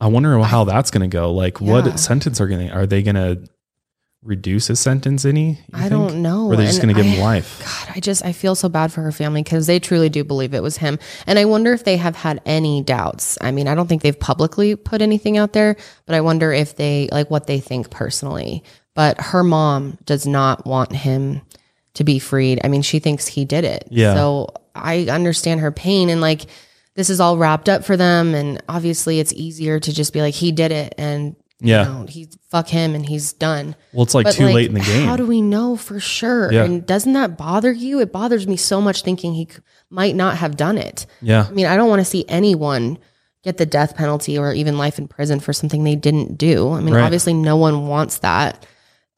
I 0.00 0.06
wonder 0.06 0.38
how 0.40 0.64
that's 0.64 0.90
going 0.90 1.08
to 1.08 1.14
go. 1.14 1.32
Like, 1.32 1.60
Yeah. 1.60 1.72
what 1.72 2.00
sentence 2.00 2.40
are 2.40 2.48
going 2.48 2.68
to 2.68 2.74
are 2.74 2.86
they 2.86 3.02
going 3.02 3.16
to 3.16 3.42
reduce 4.22 4.66
his 4.66 4.78
sentence 4.80 5.24
any? 5.24 5.60
I 5.72 5.88
think? 5.88 5.90
don't 5.90 6.22
know. 6.22 6.46
Or 6.46 6.52
are 6.52 6.56
they 6.56 6.66
just 6.66 6.82
going 6.82 6.94
to 6.94 7.00
give 7.02 7.10
him 7.10 7.20
life? 7.20 7.62
God, 7.64 7.96
I 7.96 8.00
just 8.00 8.24
I 8.24 8.32
feel 8.32 8.54
so 8.54 8.68
bad 8.68 8.92
for 8.92 9.02
her 9.02 9.12
family 9.12 9.42
because 9.42 9.66
they 9.66 9.78
truly 9.78 10.08
do 10.08 10.24
believe 10.24 10.54
it 10.54 10.62
was 10.62 10.78
him, 10.78 10.98
and 11.26 11.38
I 11.38 11.44
wonder 11.46 11.72
if 11.72 11.84
they 11.84 11.96
have 11.96 12.16
had 12.16 12.40
any 12.46 12.82
doubts. 12.82 13.38
I 13.40 13.50
mean, 13.50 13.68
I 13.68 13.74
don't 13.74 13.86
think 13.86 14.02
they've 14.02 14.18
publicly 14.18 14.76
put 14.76 15.02
anything 15.02 15.36
out 15.38 15.52
there, 15.52 15.76
but 16.06 16.14
I 16.14 16.20
wonder 16.20 16.52
if 16.52 16.76
they 16.76 17.08
like 17.12 17.30
what 17.30 17.46
they 17.46 17.60
think 17.60 17.90
personally. 17.90 18.62
But 18.94 19.20
her 19.20 19.42
mom 19.44 19.98
does 20.04 20.26
not 20.26 20.66
want 20.66 20.92
him 20.92 21.42
to 21.94 22.04
be 22.04 22.18
freed. 22.18 22.60
I 22.64 22.68
mean, 22.68 22.82
she 22.82 22.98
thinks 22.98 23.26
he 23.26 23.44
did 23.44 23.64
it. 23.64 23.86
Yeah. 23.90 24.14
So 24.14 24.48
I 24.74 25.04
understand 25.06 25.60
her 25.60 25.72
pain, 25.72 26.10
and 26.10 26.20
like 26.20 26.46
this 26.96 27.10
is 27.10 27.20
all 27.20 27.38
wrapped 27.38 27.68
up 27.68 27.84
for 27.84 27.96
them, 27.96 28.34
and 28.34 28.62
obviously 28.68 29.20
it's 29.20 29.32
easier 29.32 29.78
to 29.80 29.92
just 29.92 30.12
be 30.12 30.20
like 30.20 30.34
he 30.34 30.52
did 30.52 30.72
it, 30.72 30.94
and 30.98 31.36
Yeah. 31.60 31.86
you 31.86 31.92
know, 32.00 32.06
he 32.06 32.28
fuck 32.50 32.68
him, 32.68 32.94
and 32.94 33.06
he's 33.06 33.32
done. 33.32 33.76
Well, 33.92 34.02
it's 34.04 34.14
like 34.14 34.24
But, 34.24 34.34
too 34.34 34.46
late 34.46 34.68
in 34.68 34.74
the 34.74 34.80
game. 34.80 35.06
How 35.06 35.16
do 35.16 35.26
we 35.26 35.40
know 35.42 35.76
for 35.76 36.00
sure? 36.00 36.52
Yeah. 36.52 36.64
And 36.64 36.84
doesn't 36.86 37.12
that 37.12 37.36
bother 37.38 37.72
you? 37.72 38.00
It 38.00 38.12
bothers 38.12 38.46
me 38.48 38.56
so 38.56 38.80
much 38.80 39.02
thinking 39.02 39.34
he 39.34 39.46
might 39.90 40.16
not 40.16 40.36
have 40.38 40.56
done 40.56 40.78
it. 40.78 41.06
yeah. 41.22 41.46
I 41.48 41.52
mean, 41.52 41.66
I 41.66 41.76
don't 41.76 41.88
want 41.88 42.00
to 42.00 42.04
see 42.04 42.24
anyone 42.28 42.98
get 43.42 43.56
the 43.56 43.66
death 43.66 43.96
penalty 43.96 44.36
or 44.36 44.52
even 44.52 44.76
life 44.78 44.98
in 44.98 45.08
prison 45.08 45.40
for 45.40 45.52
something 45.54 45.82
they 45.84 45.96
didn't 45.96 46.36
do. 46.36 46.72
I 46.72 46.80
mean, 46.80 46.94
Right. 46.94 47.04
obviously, 47.04 47.32
no 47.34 47.56
one 47.56 47.86
wants 47.86 48.18
that. 48.18 48.66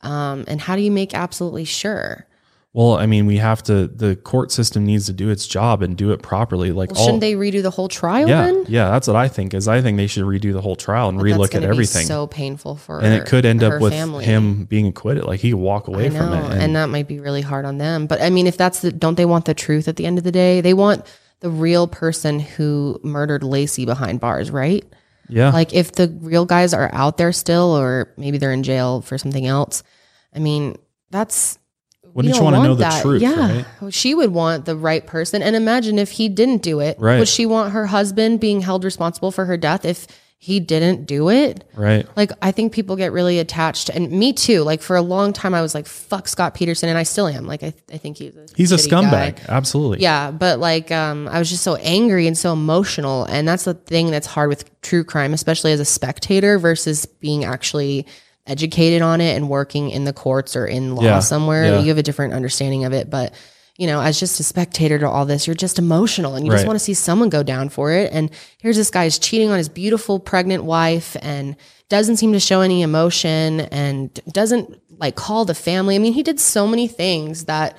Um, 0.00 0.44
and 0.48 0.60
how 0.60 0.76
do 0.76 0.82
you 0.82 0.90
make 0.90 1.14
absolutely 1.14 1.64
sure? 1.64 2.26
Well, 2.74 2.94
I 2.96 3.04
mean, 3.04 3.26
we 3.26 3.36
have 3.36 3.62
to. 3.64 3.86
The 3.86 4.16
court 4.16 4.50
system 4.50 4.86
needs 4.86 5.04
to 5.04 5.12
do 5.12 5.28
its 5.28 5.46
job 5.46 5.82
and 5.82 5.94
do 5.94 6.10
it 6.12 6.22
properly. 6.22 6.72
Like 6.72 6.90
Well, 6.90 7.00
all, 7.00 7.04
shouldn't 7.04 7.20
they 7.20 7.34
redo 7.34 7.62
the 7.62 7.70
whole 7.70 7.86
trial 7.88 8.26
yeah, 8.26 8.46
then? 8.46 8.64
yeah. 8.66 8.88
That's 8.90 9.06
what 9.06 9.14
I 9.16 9.28
think. 9.28 9.52
Is 9.52 9.68
I 9.68 9.82
think 9.82 9.98
they 9.98 10.06
should 10.06 10.24
redo 10.24 10.54
the 10.54 10.62
whole 10.62 10.74
trial 10.76 11.10
and 11.10 11.18
But 11.18 11.24
relook 11.26 11.54
at 11.54 11.64
everything. 11.64 12.06
so 12.06 12.26
painful 12.26 12.76
for 12.76 13.00
and 13.02 13.12
it 13.12 13.26
could 13.26 13.44
end 13.44 13.62
up 13.62 13.78
with 13.78 13.92
family. 13.92 14.24
him 14.24 14.64
being 14.64 14.86
acquitted. 14.86 15.24
Like 15.24 15.40
he 15.40 15.50
could 15.50 15.58
walk 15.60 15.86
away 15.88 16.06
I 16.06 16.10
from 16.10 16.30
know, 16.30 16.46
it. 16.46 16.62
and, 16.62 16.74
that 16.76 16.86
might 16.86 17.06
be 17.08 17.20
really 17.20 17.42
hard 17.42 17.66
on 17.66 17.76
them. 17.76 18.06
But 18.06 18.22
I 18.22 18.30
mean, 18.30 18.46
if 18.46 18.56
that's 18.56 18.80
the, 18.80 18.90
don't 18.90 19.16
they 19.16 19.26
want 19.26 19.44
the 19.44 19.54
truth 19.54 19.86
at 19.86 19.96
the 19.96 20.06
end 20.06 20.16
of 20.16 20.24
the 20.24 20.32
day? 20.32 20.62
They 20.62 20.72
want 20.74 21.04
the 21.40 21.50
real 21.50 21.86
person 21.86 22.40
who 22.40 22.98
murdered 23.02 23.42
Laci 23.42 23.84
behind 23.84 24.18
bars, 24.20 24.50
right? 24.50 24.82
yeah, 25.28 25.50
Like 25.50 25.74
if 25.74 25.92
the 25.92 26.08
real 26.22 26.46
guys 26.46 26.72
are 26.72 26.88
out 26.94 27.18
there 27.18 27.32
still, 27.32 27.76
or 27.76 28.14
maybe 28.16 28.38
they're 28.38 28.52
in 28.54 28.62
jail 28.62 29.02
for 29.02 29.18
something 29.18 29.46
else. 29.46 29.82
I 30.34 30.38
mean, 30.38 30.76
that's. 31.10 31.58
Wouldn't 32.14 32.34
you 32.34 32.40
don't 32.40 32.44
wanna 32.44 32.62
know 32.62 32.68
want 32.70 32.78
the 32.78 32.84
that. 32.84 33.02
truth, 33.02 33.22
Yeah, 33.22 33.62
right? 33.80 33.94
She 33.94 34.14
would 34.14 34.32
want 34.32 34.64
the 34.64 34.76
right 34.76 35.06
person. 35.06 35.42
And 35.42 35.56
imagine 35.56 35.98
if 35.98 36.10
he 36.10 36.28
didn't 36.28 36.62
do 36.62 36.80
it. 36.80 36.96
Right. 36.98 37.18
Would 37.18 37.28
she 37.28 37.46
want 37.46 37.72
her 37.72 37.86
husband 37.86 38.40
being 38.40 38.60
held 38.60 38.84
responsible 38.84 39.30
for 39.30 39.44
her 39.46 39.56
death 39.56 39.84
if 39.84 40.06
he 40.38 40.58
didn't 40.58 41.06
do 41.06 41.30
it? 41.30 41.62
right. 41.76 42.04
Like 42.16 42.32
I 42.42 42.50
think 42.50 42.72
people 42.72 42.96
get 42.96 43.12
really 43.12 43.38
attached, 43.38 43.88
and 43.90 44.10
me 44.10 44.32
too. 44.32 44.62
Like 44.62 44.82
for 44.82 44.96
a 44.96 45.00
long 45.02 45.32
time, 45.32 45.54
I 45.54 45.62
was 45.62 45.72
like, 45.72 45.86
"Fuck 45.86 46.26
Scott 46.26 46.54
Peterson," 46.54 46.88
and 46.88 46.98
I 46.98 47.04
still 47.04 47.28
am. 47.28 47.46
Like 47.46 47.62
I, 47.62 47.72
I 47.92 47.96
think 47.98 48.16
he's 48.18 48.34
a 48.36 48.46
He's 48.56 48.72
a 48.72 48.76
scumbag. 48.76 49.36
guy. 49.36 49.42
Absolutely. 49.48 50.00
Yeah, 50.00 50.32
but 50.32 50.58
like 50.58 50.90
um, 50.90 51.28
I 51.28 51.38
was 51.38 51.48
just 51.48 51.62
so 51.62 51.76
angry 51.76 52.26
and 52.26 52.36
so 52.36 52.52
emotional, 52.52 53.22
and 53.26 53.46
that's 53.46 53.62
the 53.64 53.74
thing 53.74 54.10
that's 54.10 54.26
hard 54.26 54.48
with 54.48 54.64
true 54.82 55.04
crime, 55.04 55.32
especially 55.32 55.70
as 55.70 55.78
a 55.78 55.84
spectator 55.84 56.58
versus 56.58 57.06
being 57.06 57.44
actually 57.44 58.04
educated 58.46 59.02
on 59.02 59.20
it 59.20 59.36
and 59.36 59.48
working 59.48 59.90
in 59.90 60.04
the 60.04 60.12
courts 60.12 60.56
or 60.56 60.66
in 60.66 60.94
law 60.96 61.02
Yeah, 61.02 61.18
somewhere. 61.20 61.64
yeah. 61.64 61.80
You 61.80 61.88
have 61.88 61.98
a 61.98 62.02
different 62.02 62.34
understanding 62.34 62.84
of 62.84 62.92
it, 62.92 63.08
but 63.10 63.32
you 63.78 63.86
know, 63.86 64.00
as 64.02 64.20
just 64.20 64.38
a 64.38 64.42
spectator 64.42 64.98
to 64.98 65.08
all 65.08 65.24
this, 65.24 65.46
you're 65.46 65.54
just 65.54 65.78
emotional 65.78 66.34
and 66.34 66.44
you 66.44 66.52
just 66.52 66.66
want 66.66 66.78
to 66.78 66.84
see 66.84 66.92
someone 66.94 67.30
go 67.30 67.42
down 67.42 67.68
for 67.70 67.90
it. 67.90 68.12
And 68.12 68.30
here's 68.58 68.76
this 68.76 68.90
guy 68.90 69.04
is 69.04 69.18
cheating 69.18 69.50
on 69.50 69.56
his 69.58 69.68
beautiful 69.70 70.20
pregnant 70.20 70.64
wife 70.64 71.16
and 71.22 71.56
doesn't 71.88 72.18
seem 72.18 72.32
to 72.34 72.40
show 72.40 72.60
any 72.60 72.82
emotion 72.82 73.60
and 73.60 74.12
doesn't 74.30 74.78
like 74.98 75.16
call 75.16 75.44
the 75.46 75.54
family. 75.54 75.94
I 75.94 75.98
mean, 75.98 76.12
he 76.12 76.22
did 76.22 76.38
so 76.38 76.66
many 76.66 76.86
things 76.86 77.46
that 77.46 77.76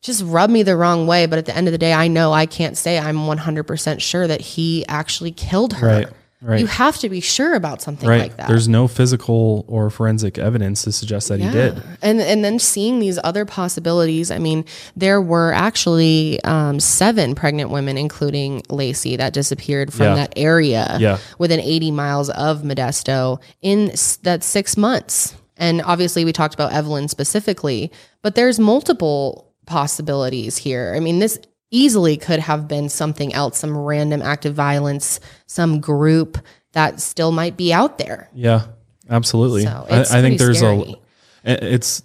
just 0.00 0.22
rub 0.24 0.48
me 0.48 0.62
the 0.62 0.76
wrong 0.76 1.06
way. 1.06 1.26
But 1.26 1.38
at 1.38 1.46
the 1.46 1.54
end 1.56 1.68
of 1.68 1.72
the 1.72 1.78
day, 1.78 1.92
I 1.92 2.08
know 2.08 2.32
I 2.32 2.46
can't 2.46 2.76
say 2.76 2.98
I'm 2.98 3.18
100% 3.18 4.00
sure 4.00 4.26
that 4.26 4.40
he 4.40 4.86
actually 4.86 5.32
killed 5.32 5.74
her. 5.74 5.86
Right, 5.86 6.08
right. 6.40 6.60
You 6.60 6.66
have 6.66 6.98
to 6.98 7.08
be 7.08 7.20
sure 7.20 7.54
about 7.54 7.82
something 7.82 8.08
Right. 8.08 8.22
like 8.22 8.36
that. 8.36 8.48
There's 8.48 8.68
no 8.68 8.86
physical 8.88 9.64
or 9.68 9.90
forensic 9.90 10.38
evidence 10.38 10.82
to 10.82 10.92
suggest 10.92 11.28
that 11.28 11.40
he 11.40 11.48
did. 11.50 11.82
And 12.02 12.20
and 12.20 12.44
then 12.44 12.58
seeing 12.58 13.00
these 13.00 13.18
other 13.24 13.44
possibilities. 13.44 14.30
I 14.30 14.38
mean, 14.38 14.64
there 14.96 15.20
were 15.20 15.52
actually 15.52 16.42
um, 16.44 16.80
seven 16.80 17.34
pregnant 17.34 17.70
women, 17.70 17.96
including 17.98 18.62
Laci, 18.68 19.16
that 19.18 19.32
disappeared 19.32 19.92
from 19.92 20.06
Yeah. 20.06 20.14
that 20.14 20.32
area 20.36 20.96
Yeah. 21.00 21.18
within 21.38 21.60
80 21.60 21.90
miles 21.90 22.30
of 22.30 22.62
Modesto 22.62 23.38
in 23.62 23.90
s- 23.90 24.16
that 24.22 24.44
six 24.44 24.76
months. 24.76 25.34
And 25.56 25.82
obviously, 25.82 26.24
we 26.24 26.32
talked 26.32 26.54
about 26.54 26.72
Evelyn 26.72 27.08
specifically, 27.08 27.90
but 28.22 28.36
there's 28.36 28.60
multiple 28.60 29.46
possibilities 29.66 30.56
here. 30.58 30.92
I 30.96 31.00
mean, 31.00 31.18
this 31.18 31.38
easily 31.70 32.16
could 32.16 32.40
have 32.40 32.68
been 32.68 32.88
something 32.88 33.32
else, 33.34 33.58
some 33.58 33.76
random 33.76 34.22
act 34.22 34.46
of 34.46 34.54
violence, 34.54 35.20
some 35.46 35.80
group 35.80 36.38
that 36.72 37.00
still 37.00 37.32
might 37.32 37.56
be 37.56 37.72
out 37.72 37.98
there. 37.98 38.28
Yeah, 38.34 38.66
absolutely. 39.10 39.64
So, 39.64 39.86
I, 39.90 40.00
it's 40.00 40.12
I 40.12 40.20
think 40.20 40.38
there's 40.38 40.58
scary. 40.58 40.96
a. 41.44 41.74
It's 41.74 42.02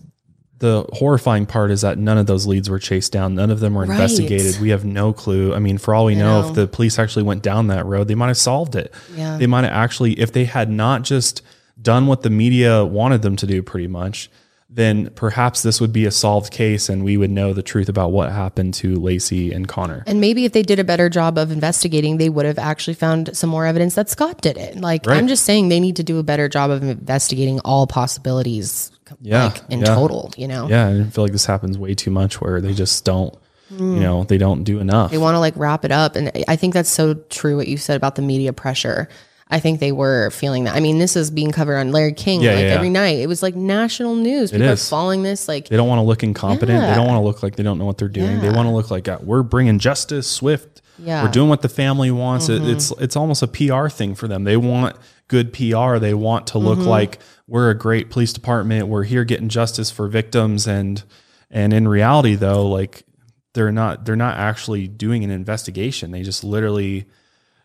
the 0.60 0.86
horrifying 0.94 1.46
part 1.46 1.72
is 1.72 1.82
that 1.82 1.98
none 1.98 2.18
of 2.18 2.26
those 2.26 2.48
leads 2.48 2.70
were 2.70 2.80
chased 2.80 3.12
down. 3.12 3.36
None 3.36 3.52
of 3.52 3.60
them 3.60 3.74
were 3.74 3.82
Right. 3.82 3.92
investigated. 3.92 4.62
We 4.62 4.70
have 4.70 4.86
no 4.86 5.12
clue. 5.12 5.54
I 5.54 5.60
mean, 5.60 5.78
for 5.78 5.94
all 5.94 6.06
we 6.06 6.16
know, 6.16 6.42
know. 6.42 6.48
if 6.48 6.56
the 6.56 6.68
police 6.68 6.98
actually 6.98 7.24
went 7.24 7.44
down 7.44 7.68
that 7.68 7.86
road, 7.86 8.08
they 8.08 8.16
might 8.16 8.28
have 8.28 8.38
solved 8.38 8.76
it. 8.76 8.94
Yeah. 9.14 9.38
They 9.38 9.48
might 9.48 9.66
have 9.66 9.74
actually, 9.74 10.14
if 10.20 10.32
they 10.32 10.46
had 10.46 10.70
not 10.70 11.02
just 11.02 11.42
done 11.82 12.08
what 12.08 12.22
the 12.22 12.30
media 12.30 12.86
wanted 12.86 13.24
them 13.24 13.36
to 13.38 13.46
do, 13.48 13.62
pretty 13.62 13.88
much, 13.88 14.30
then 14.76 15.12
perhaps 15.12 15.62
this 15.62 15.80
would 15.80 15.94
be 15.94 16.06
a 16.06 16.12
solved 16.12 16.52
case, 16.52 16.90
and 16.90 17.04
we 17.04 17.16
would 17.16 17.30
know 17.30 17.54
the 17.54 17.62
truth 17.62 17.90
about 17.90 18.12
what 18.12 18.32
happened 18.32 18.74
to 18.76 18.96
Laci 18.96 19.54
and 19.56 19.68
Conner. 19.68 20.04
And 20.08 20.20
maybe 20.20 20.46
if 20.46 20.52
they 20.52 20.64
did 20.64 20.80
a 20.80 20.84
better 20.84 21.10
job 21.10 21.38
of 21.38 21.52
investigating, 21.52 22.18
they 22.18 22.30
would 22.30 22.46
have 22.48 22.58
actually 22.58 22.96
found 22.96 23.38
some 23.38 23.52
more 23.52 23.68
evidence 23.68 23.94
that 23.96 24.10
Scott 24.10 24.42
did 24.42 24.58
it. 24.58 24.78
Like 24.82 25.06
Right. 25.06 25.18
I'm 25.18 25.28
just 25.28 25.44
saying 25.46 25.70
they 25.70 25.80
need 25.80 25.98
to 25.98 26.04
do 26.04 26.18
a 26.18 26.24
better 26.24 26.50
job 26.50 26.72
of 26.72 26.82
investigating 26.82 27.60
all 27.60 27.86
possibilities 27.86 28.92
Yeah, 29.22 29.46
like 29.46 29.62
in 29.70 29.82
yeah. 29.82 29.94
total, 29.94 30.32
you 30.38 30.48
know. 30.48 30.68
Yeah, 30.68 30.88
I 30.88 31.04
feel 31.10 31.24
like 31.24 31.34
this 31.34 31.46
happens 31.46 31.78
way 31.78 31.94
too 31.94 32.10
much, 32.10 32.42
where 32.42 32.60
they 32.60 32.74
just 32.74 33.06
don't, 33.06 33.36
you 33.70 34.00
know, 34.00 34.24
they 34.24 34.38
don't 34.38 34.64
do 34.64 34.80
enough. 34.80 35.12
They 35.12 35.18
want 35.20 35.36
to 35.36 35.40
like 35.40 35.54
wrap 35.56 35.84
it 35.86 35.92
up 35.92 36.16
and 36.16 36.32
I 36.48 36.56
think 36.56 36.74
that's 36.74 36.90
so 36.92 37.14
true 37.30 37.58
what 37.58 37.68
you 37.68 37.78
said 37.78 37.96
about 37.98 38.16
the 38.16 38.22
media 38.24 38.54
pressure. 38.54 39.08
I 39.50 39.60
think 39.60 39.80
they 39.80 39.92
were 39.92 40.30
feeling 40.32 40.64
that. 40.64 40.76
I 40.76 40.80
mean, 40.80 40.98
this 41.00 41.16
is 41.16 41.30
being 41.30 41.52
covered 41.52 41.78
on 41.78 41.92
Larry 41.92 42.14
King 42.14 42.42
Yeah, 42.42 42.52
like 42.52 42.60
yeah, 42.62 42.68
yeah. 42.70 42.74
every 42.76 42.90
night. 42.90 43.20
It 43.20 43.28
was 43.28 43.44
like 43.44 43.56
national 43.56 44.16
news. 44.16 44.52
People 44.52 44.68
are 44.70 44.76
following 44.76 45.22
this 45.24 45.48
like 45.48 45.68
They 45.70 45.78
don't 45.78 45.88
want 45.88 46.00
to 46.00 46.04
look 46.04 46.24
incompetent. 46.24 46.82
They 46.82 46.96
don't 46.96 47.06
want 47.08 47.18
to 47.18 47.24
look 47.24 47.44
like 47.44 47.56
they 47.56 47.64
don't 47.64 47.78
know 47.78 47.86
what 47.86 47.98
they're 47.98 48.08
doing. 48.08 48.40
They 48.40 48.50
want 48.50 48.68
to 48.68 48.74
look 48.74 48.90
like 48.90 49.08
uh, 49.08 49.20
we're 49.22 49.44
bringing 49.44 49.80
justice 49.80 50.28
swift. 50.30 50.82
Yeah. 51.00 51.18
Mm-hmm. 51.18 51.26
We're 51.26 51.32
doing 51.32 51.50
what 51.50 51.62
the 51.62 51.70
family 51.70 52.12
wants. 52.12 52.50
It, 52.50 52.64
it's 52.68 52.92
it's 53.00 53.16
almost 53.16 53.42
a 53.44 53.48
PR 53.48 53.90
thing 53.90 54.16
for 54.16 54.28
them. 54.28 54.44
They 54.44 54.58
want 54.58 54.96
good 55.28 55.52
PR. 55.54 55.98
They 55.98 56.14
want 56.14 56.48
to 56.48 56.54
Mm-hmm. 56.54 56.68
look 56.68 56.80
like 56.80 57.20
we're 57.48 57.70
a 57.70 57.76
great 57.78 58.10
police 58.10 58.32
department. 58.32 58.88
We're 58.88 59.04
here 59.04 59.24
getting 59.26 59.50
justice 59.50 59.92
for 59.92 60.08
victims 60.08 60.68
and 60.68 61.04
and 61.52 61.74
in 61.74 61.88
reality 61.88 62.36
though, 62.36 62.66
like 62.68 63.04
they're 63.54 63.72
not 63.72 64.06
they're 64.06 64.16
not 64.16 64.38
actually 64.38 64.88
doing 64.88 65.24
an 65.24 65.30
investigation. 65.32 66.12
They 66.12 66.24
just 66.24 66.44
literally 66.44 67.06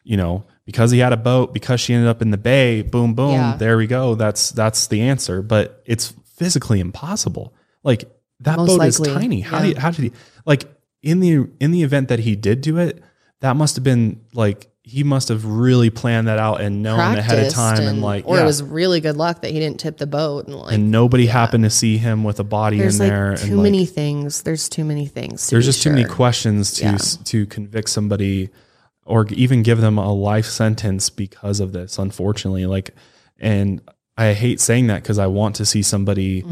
you 0.04 0.16
know, 0.16 0.44
because 0.68 0.90
he 0.90 0.98
had 0.98 1.14
a 1.14 1.16
boat, 1.16 1.54
because 1.54 1.80
she 1.80 1.94
ended 1.94 2.10
up 2.10 2.20
in 2.20 2.30
the 2.30 2.36
bay, 2.36 2.82
boom, 2.82 3.14
boom, 3.14 3.30
Yeah. 3.32 3.56
there 3.56 3.78
we 3.78 3.86
go. 3.86 4.14
That's 4.14 4.50
that's 4.50 4.88
the 4.88 5.00
answer. 5.00 5.40
But 5.40 5.82
it's 5.86 6.12
physically 6.36 6.78
impossible. 6.78 7.54
Like 7.82 8.04
that 8.40 8.58
Most 8.58 8.68
boat 8.68 8.78
likely, 8.78 9.10
is 9.10 9.16
tiny. 9.16 9.40
How 9.40 9.60
do 9.62 9.68
you, 9.68 9.76
how 9.76 9.90
did 9.90 10.02
he 10.02 10.12
like 10.44 10.64
in 11.02 11.20
the 11.20 11.48
in 11.58 11.70
the 11.70 11.84
event 11.84 12.08
that 12.08 12.18
he 12.18 12.36
did 12.36 12.60
do 12.60 12.76
it? 12.76 13.02
That 13.40 13.56
must 13.56 13.76
have 13.76 13.82
been 13.82 14.20
like 14.34 14.68
he 14.82 15.02
must 15.04 15.28
have 15.30 15.46
really 15.46 15.88
planned 15.88 16.28
that 16.28 16.38
out 16.38 16.60
and 16.60 16.82
known 16.82 17.00
ahead 17.00 17.18
of 17.18 17.24
practiced 17.24 17.56
time 17.56 17.80
and, 17.88 18.02
like 18.02 18.26
or 18.26 18.36
yeah. 18.36 18.42
it 18.42 18.44
was 18.44 18.62
really 18.62 19.00
good 19.00 19.16
luck 19.16 19.40
that 19.40 19.50
he 19.50 19.58
didn't 19.58 19.80
tip 19.80 19.96
the 19.96 20.06
boat 20.06 20.46
and 20.48 20.54
like 20.54 20.74
and 20.74 20.90
nobody 20.90 21.24
happened 21.24 21.64
to 21.64 21.70
see 21.70 21.96
him 21.96 22.24
with 22.24 22.40
a 22.40 22.44
body 22.44 22.76
there's 22.78 23.00
in 23.00 23.06
like 23.06 23.10
there 23.10 23.36
too 23.36 23.44
and 23.44 23.56
like, 23.56 23.62
many 23.62 23.86
things. 23.86 24.42
There's 24.42 24.68
too 24.68 24.84
many 24.84 25.06
things. 25.06 25.48
there's 25.48 25.64
just 25.64 25.82
too 25.82 25.90
many 25.90 26.04
questions 26.04 26.74
to 26.74 26.84
Yeah. 26.84 26.98
to 27.24 27.46
convict 27.46 27.88
somebody 27.88 28.50
or 29.08 29.26
even 29.30 29.62
give 29.62 29.80
them 29.80 29.98
a 29.98 30.12
life 30.12 30.46
sentence 30.46 31.10
because 31.10 31.60
of 31.60 31.72
this, 31.72 31.98
unfortunately. 31.98 32.66
Like, 32.66 32.94
and 33.40 33.80
I 34.16 34.34
hate 34.34 34.60
saying 34.60 34.88
that 34.88 35.02
because 35.02 35.18
I 35.18 35.26
want 35.26 35.56
to 35.56 35.66
see 35.66 35.82
somebody, 35.82 36.44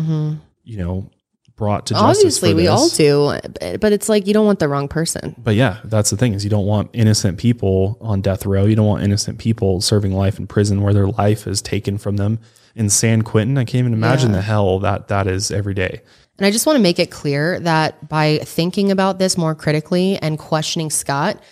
you 0.65 0.77
know, 0.79 1.11
brought 1.57 1.87
to 1.87 1.95
justice. 1.95 2.03
Mm-hmm. 2.03 2.19
Obviously, 2.19 2.55
we 2.55 2.67
all 2.67 2.89
do, 2.89 3.79
but 3.79 3.93
it's 3.93 4.09
like 4.09 4.27
you 4.27 4.35
don't 4.35 4.47
want 4.47 4.59
the 4.59 4.69
wrong 4.69 4.89
person. 4.89 5.35
But 5.39 5.55
yeah, 5.55 5.79
that's 5.85 6.11
the 6.11 6.17
thing 6.17 6.35
is 6.35 6.45
you 6.45 6.51
don't 6.51 6.67
want 6.67 6.91
innocent 6.93 7.39
people 7.39 7.99
on 8.01 8.21
death 8.21 8.45
row. 8.47 8.65
You 8.65 8.77
don't 8.77 8.87
want 8.87 9.03
innocent 9.03 9.39
people 9.39 9.81
serving 9.81 10.13
life 10.13 10.39
in 10.39 10.47
prison 10.47 10.83
where 10.83 10.93
their 10.95 11.07
life 11.09 11.47
is 11.47 11.63
taken 11.63 11.99
from 11.99 12.17
them. 12.17 12.39
In 12.75 12.91
San 12.91 13.23
Quentin, 13.23 13.57
I 13.57 13.65
can't 13.65 13.81
even 13.81 13.95
imagine 13.95 14.31
Yeah. 14.31 14.37
the 14.37 14.43
hell 14.43 14.79
that 14.81 15.09
that 15.09 15.27
is 15.27 15.51
every 15.51 15.73
day. 15.73 16.03
And 16.39 16.47
I 16.47 16.51
just 16.51 16.67
want 16.67 16.77
to 16.77 16.83
make 16.83 16.99
it 16.99 17.11
clear 17.11 17.59
that 17.61 18.07
by 18.07 18.39
thinking 18.45 18.91
about 18.91 19.19
this 19.19 19.39
more 19.39 19.55
critically 19.55 20.19
and 20.19 20.39
questioning 20.39 20.91
Scott, 20.91 21.43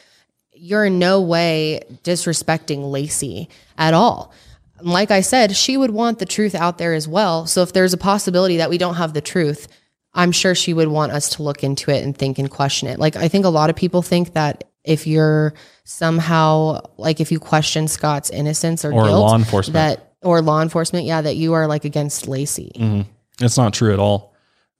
you're 0.64 0.86
in 0.86 0.98
no 0.98 1.20
way 1.20 1.78
disrespecting 2.04 2.78
Laci 2.78 3.48
at 3.76 3.92
all. 3.92 4.32
Like 4.80 5.10
I 5.10 5.20
said, 5.20 5.54
she 5.54 5.76
would 5.76 5.90
want 5.90 6.18
the 6.20 6.24
truth 6.24 6.54
out 6.54 6.78
there 6.78 6.94
as 6.94 7.06
well. 7.06 7.46
So 7.46 7.60
if 7.60 7.74
there's 7.74 7.92
a 7.92 7.98
possibility 7.98 8.56
that 8.56 8.70
we 8.70 8.78
don't 8.78 8.94
have 8.94 9.12
the 9.12 9.20
truth, 9.20 9.68
I'm 10.14 10.32
sure 10.32 10.54
she 10.54 10.72
would 10.72 10.88
want 10.88 11.12
us 11.12 11.28
to 11.30 11.42
look 11.42 11.62
into 11.62 11.90
it 11.90 12.02
and 12.02 12.16
think 12.16 12.38
and 12.38 12.50
question 12.50 12.88
it. 12.88 12.98
Like 12.98 13.14
I 13.14 13.28
think 13.28 13.44
a 13.44 13.50
lot 13.50 13.68
of 13.68 13.76
people 13.76 14.00
think 14.00 14.32
that 14.32 14.64
if 14.84 15.06
you're 15.06 15.52
somehow 15.84 16.80
like 16.96 17.20
if 17.20 17.30
you 17.30 17.38
question 17.38 17.86
Scott's 17.86 18.30
innocence 18.30 18.86
or, 18.86 18.92
Or 18.94 19.04
guilt, 19.04 19.20
law 19.20 19.36
enforcement. 19.36 19.74
that 19.74 20.14
or 20.22 20.40
law 20.40 20.62
enforcement, 20.62 21.04
yeah, 21.04 21.20
that 21.20 21.36
you 21.36 21.52
are 21.52 21.66
like 21.66 21.84
against 21.84 22.24
Laci. 22.24 22.72
Mm-hmm. 22.72 23.44
It's 23.44 23.58
not 23.58 23.74
true 23.74 23.92
at 23.92 23.98
all. 23.98 24.33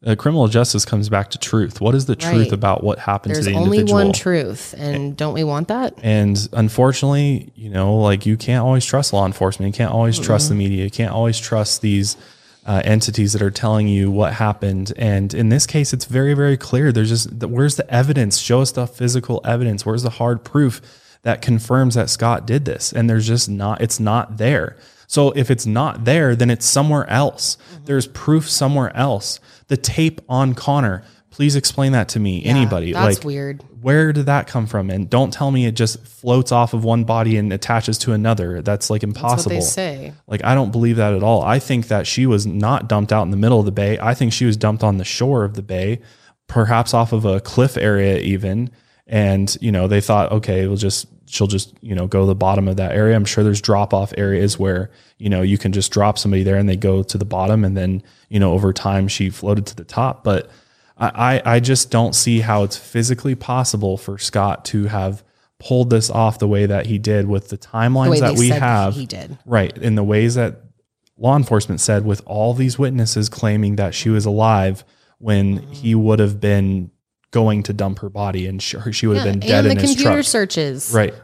Uh, 0.05 0.14
criminal 0.14 0.48
justice 0.48 0.85
comes 0.85 1.09
back 1.09 1.31
to 1.31 1.39
truth. 1.39 1.81
What 1.81 1.94
is 1.94 2.05
the 2.05 2.16
truth 2.16 2.52
about 2.52 2.85
what 2.85 2.98
happened 2.98 3.35
There's 3.35 3.47
to 3.47 3.52
the 3.52 3.56
individual? 3.56 3.94
only 3.94 4.09
one 4.09 4.12
truth, 4.12 4.74
and 4.76 5.16
don't 5.16 5.32
we 5.32 5.44
want 5.44 5.68
that? 5.68 5.94
And 6.02 6.47
unfortunately, 6.52 7.51
you 7.55 7.70
know, 7.70 7.97
like 7.97 8.26
you 8.26 8.36
can't 8.36 8.62
always 8.62 8.85
trust 8.85 9.14
law 9.14 9.24
enforcement. 9.24 9.74
You 9.74 9.76
can't 9.76 9.93
always 9.93 10.18
trust 10.18 10.51
the 10.51 10.55
media. 10.55 10.85
You 10.85 10.90
can't 10.90 11.12
always 11.12 11.39
trust 11.39 11.81
these 11.81 12.18
uh, 12.66 12.82
entities 12.85 13.32
that 13.32 13.43
are 13.43 13.51
telling 13.51 13.89
you 13.89 14.10
what 14.10 14.35
happened. 14.35 14.93
And 14.97 15.32
in 15.32 15.48
this 15.48 15.66
case, 15.66 15.93
it's 15.93 16.05
very, 16.05 16.35
very 16.35 16.56
clear. 16.56 16.93
There's 16.93 17.09
just 17.09 17.32
where's 17.43 17.76
the 17.76 17.90
evidence? 17.90 18.39
Show 18.39 18.60
us 18.60 18.72
the 18.72 18.86
physical 18.86 19.40
evidence. 19.44 19.86
Where's 19.86 20.02
the 20.02 20.10
hard 20.10 20.44
proof 20.44 20.82
that 21.22 21.40
confirms 21.40 21.94
that 21.94 22.10
Scott 22.10 22.47
did 22.47 22.64
this? 22.64 22.93
And 22.93 23.09
there's 23.09 23.26
just 23.26 23.48
not. 23.48 23.81
It's 23.81 24.01
not 24.01 24.36
there. 24.36 24.76
So 25.06 25.31
if 25.32 25.51
it's 25.51 25.66
not 25.66 26.05
there, 26.05 26.35
then 26.35 26.51
it's 26.51 26.66
somewhere 26.66 27.09
else. 27.10 27.56
There's 27.85 28.06
proof 28.06 28.48
somewhere 28.48 28.94
else. 28.97 29.39
The 29.69 29.77
tape 29.77 30.20
on 30.28 30.55
Conner. 30.55 31.05
Please 31.31 31.57
explain 31.57 31.93
that 31.93 32.09
to 32.11 32.20
me. 32.20 32.45
Anybody? 32.45 32.93
that's 32.93 33.19
like 33.19 33.24
weird. 33.24 33.61
where 33.81 34.12
did 34.12 34.27
that 34.27 34.47
come 34.47 34.69
from? 34.69 34.89
And 34.89 35.11
don't 35.11 35.32
tell 35.32 35.51
me 35.51 35.66
it 35.66 35.73
just 35.73 36.01
floats 36.07 36.53
off 36.53 36.74
of 36.74 36.85
one 36.85 37.03
body 37.03 37.36
and 37.36 37.53
attaches 37.53 37.99
to 37.99 38.12
another. 38.12 38.62
That's 38.62 38.89
like 38.89 39.01
That's 39.01 39.16
impossible. 39.16 39.57
what 39.57 39.61
they 39.61 39.66
say. 39.66 40.12
Like 40.28 40.45
I 40.45 40.55
don't 40.55 40.70
believe 40.70 40.95
that 40.97 41.12
at 41.12 41.24
all. 41.24 41.43
I 41.43 41.59
think 41.59 41.89
that 41.89 42.07
she 42.07 42.27
was 42.27 42.47
not 42.47 42.89
dumped 42.89 43.12
out 43.12 43.23
in 43.24 43.31
the 43.32 43.36
middle 43.36 43.59
of 43.59 43.65
the 43.66 43.73
bay. 43.73 43.99
I 43.99 44.15
think 44.15 44.32
she 44.32 44.45
was 44.45 44.57
dumped 44.57 44.85
on 44.85 44.99
the 44.99 45.05
shore 45.05 45.43
of 45.43 45.55
the 45.55 45.62
bay, 45.62 46.03
perhaps 46.47 46.95
off 46.95 47.12
of 47.12 47.24
a 47.24 47.41
cliff 47.41 47.77
area 47.77 48.19
even. 48.19 48.70
And 49.09 49.57
you 49.61 49.73
know 49.73 49.89
they 49.89 50.01
thought, 50.01 50.31
okay, 50.31 50.69
we'll 50.69 50.77
just 50.77 51.09
she'll 51.35 51.47
just 51.48 51.74
you 51.82 51.94
know 51.94 52.06
go 52.06 52.20
to 52.20 52.27
the 52.27 52.35
bottom 52.35 52.69
of 52.69 52.77
that 52.77 52.93
area. 52.93 53.16
I'm 53.16 53.24
sure 53.24 53.43
there's 53.44 53.61
drop 53.61 53.93
off 53.93 54.12
areas 54.16 54.59
where 54.59 54.90
you 55.19 55.28
know 55.28 55.43
you 55.43 55.59
can 55.59 55.73
just 55.73 55.93
drop 55.93 56.19
somebody 56.19 56.43
there 56.43 56.56
and 56.56 56.69
they 56.69 56.77
go 56.77 57.02
to 57.02 57.19
the 57.19 57.24
bottom, 57.24 57.65
and 57.65 57.77
then 57.77 58.02
you 58.28 58.39
know 58.40 58.52
over 58.52 58.73
time 58.73 59.09
she 59.09 59.31
floated 59.31 59.66
to 59.66 59.77
the 59.77 59.85
top. 59.85 60.23
But 60.24 60.48
I, 60.97 61.43
I 61.44 61.59
just 61.61 61.90
don't 61.90 62.15
see 62.15 62.39
how 62.40 62.62
it's 62.62 62.77
physically 62.77 63.35
possible 63.35 63.97
for 63.98 64.16
Scott 64.16 64.65
to 64.66 64.86
have 64.86 65.24
pulled 65.59 65.90
this 65.90 66.09
off 66.09 66.39
the 66.39 66.47
way 66.47 66.66
that 66.66 66.86
he 66.86 66.98
did 66.98 67.27
with 67.27 67.48
the 67.48 67.59
timelines 67.59 68.20
The 68.20 68.27
that 68.32 68.36
we 68.39 68.51
have. 68.51 68.94
he 68.94 69.05
did. 69.05 69.36
Right. 69.44 69.77
In 69.77 69.97
the 69.97 70.05
ways 70.05 70.36
that 70.36 70.61
law 71.19 71.36
enforcement 71.36 71.81
said, 71.81 72.05
with 72.05 72.23
all 72.27 72.55
these 72.55 72.78
witnesses 72.78 73.28
claiming 73.28 73.74
that 73.77 73.93
she 73.93 74.09
was 74.09 74.24
alive 74.24 74.85
when 75.19 75.59
Mm-hmm. 75.59 75.73
he 75.73 75.94
would 75.97 76.20
have 76.20 76.39
been 76.40 76.90
going 77.32 77.65
to 77.65 77.73
dump 77.73 77.98
her 77.98 78.09
body 78.09 78.47
and 78.47 78.62
she, 78.62 78.77
she 78.93 79.09
would 79.09 79.16
have 79.16 79.27
Yeah, 79.27 79.32
been 79.32 79.40
dead 79.40 79.65
and 79.65 79.73
in 79.73 79.74
the 79.77 79.81
his 79.81 79.90
computer 79.93 80.16
truck. 80.19 80.24
searches, 80.27 80.93
Right. 80.94 81.15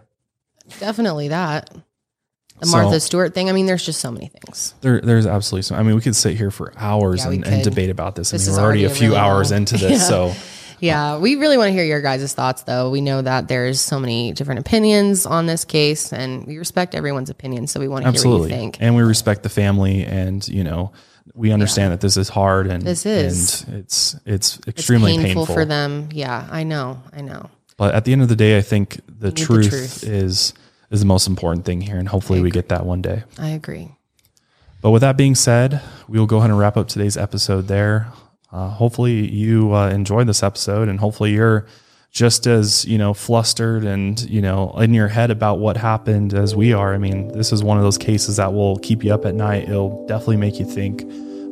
Definitely 0.79 1.29
that. 1.29 1.71
The 2.61 2.67
So- 2.67 2.73
Martha 2.77 3.01
Stewart 3.01 3.35
thing. 3.35 3.49
I 3.49 3.53
mean, 3.53 3.67
there's 3.67 3.85
just 3.85 4.01
so 4.01 4.11
many 4.11 4.29
things. 4.29 4.75
There, 4.83 5.01
there's 5.01 5.27
absolutely 5.27 5.63
some. 5.63 5.79
I 5.79 5.83
mean, 5.83 5.95
we 5.95 6.01
could 6.03 6.15
sit 6.17 6.37
here 6.37 6.51
for 6.51 6.73
hours 6.77 7.25
Yeah, 7.25 7.33
and, 7.33 7.47
and 7.47 7.65
debate 7.65 7.91
about 7.91 8.15
this. 8.17 8.31
This 8.31 8.43
I 8.43 8.45
mean, 8.45 8.53
is 8.53 8.59
we're 8.59 8.65
already, 8.65 8.81
already 8.85 8.95
a 8.95 8.99
few 8.99 9.09
really 9.09 9.21
hours 9.21 9.51
long- 9.51 9.59
into 9.63 9.77
this. 9.79 9.91
Yeah. 9.93 9.99
So, 9.99 10.33
Yeah, 10.79 11.19
we 11.19 11.37
really 11.37 11.57
want 11.59 11.69
to 11.69 11.73
hear 11.73 11.85
your 11.85 12.01
guys' 12.03 12.33
thoughts, 12.35 12.63
though. 12.63 12.91
We 12.91 13.01
know 13.01 13.21
that 13.23 13.49
there's 13.49 13.81
so 13.81 13.99
many 14.01 14.33
different 14.33 14.61
opinions 14.61 15.27
on 15.27 15.47
this 15.47 15.65
case, 15.65 16.13
and 16.13 16.47
we 16.47 16.57
respect 16.59 16.95
everyone's 16.95 17.29
opinion. 17.31 17.67
So 17.67 17.81
we 17.81 17.89
want 17.89 18.03
to 18.03 18.05
hear 18.05 18.11
what 18.13 18.17
absolutely. 18.17 18.51
you 18.51 18.57
think. 18.57 18.77
And 18.81 18.95
we 18.95 19.03
respect 19.03 19.43
the 19.43 19.49
family 19.51 20.05
and, 20.05 20.47
you 20.49 20.65
know, 20.65 20.93
we 21.35 21.53
understand 21.53 21.93
that 21.93 22.01
this 22.01 22.17
is 22.17 22.29
hard 22.29 22.67
and 22.67 22.83
This 22.83 23.07
is. 23.07 23.63
and 23.65 23.77
it's, 23.77 24.15
it's 24.25 24.55
It's 24.57 24.69
extremely 24.69 25.13
painful, 25.13 25.47
painful 25.47 25.55
for 25.55 25.65
them. 25.65 26.09
Yeah, 26.13 26.47
I 26.51 26.65
know. 26.65 27.03
I 27.13 27.21
know. 27.21 27.49
But 27.81 27.94
at 27.94 28.05
the 28.05 28.12
end 28.12 28.20
of 28.20 28.28
the 28.28 28.36
day, 28.36 28.59
I 28.59 28.61
think 28.61 28.97
the 29.07 29.28
need 29.28 29.36
the 29.39 29.43
truth, 29.43 29.70
truth. 29.70 30.05
is 30.05 30.52
is 30.90 31.01
the 31.01 31.07
most 31.07 31.27
important 31.27 31.65
thing 31.65 31.81
here, 31.81 31.97
and 31.97 32.07
hopefully 32.07 32.43
we 32.43 32.51
get 32.51 32.69
that 32.69 32.85
one 32.85 33.01
day. 33.01 33.23
I 33.39 33.48
agree. 33.48 33.89
But 34.82 34.90
with 34.90 35.01
that 35.01 35.16
being 35.16 35.35
said, 35.35 35.81
we 36.07 36.19
will 36.19 36.27
go 36.27 36.36
ahead 36.36 36.51
and 36.51 36.59
wrap 36.59 36.77
up 36.77 36.89
today's 36.89 37.16
episode 37.16 37.69
there. 37.69 38.12
Uh, 38.52 38.69
hopefully 38.69 39.27
you 39.27 39.74
uh, 39.74 39.89
enjoyed 39.89 40.27
this 40.27 40.43
episode, 40.43 40.90
and 40.90 41.01
hopefully 41.01 41.32
you're 41.32 41.65
just 42.11 42.47
as 42.47 42.85
you 42.85 42.98
know 42.98 43.15
flustered 43.15 43.85
and 43.85 44.28
you 44.28 44.43
know 44.43 44.73
in 44.78 44.93
your 44.93 45.09
head 45.09 45.31
about 45.31 45.59
what 45.59 45.78
happened 45.78 46.35
as 46.35 46.55
we 46.55 46.74
are. 46.74 46.93
I 46.93 46.98
mean, 46.98 47.28
this 47.28 47.51
is 47.51 47.65
one 47.65 47.78
of 47.78 47.82
those 47.82 47.97
cases 47.97 48.36
that 48.36 48.52
will 48.52 48.77
keep 48.81 49.02
you 49.02 49.15
up 49.15 49.24
at 49.24 49.35
night. 49.35 49.70
It'll 49.70 50.07
definitely 50.07 50.36
make 50.36 50.59
you 50.59 50.66
think 50.66 51.02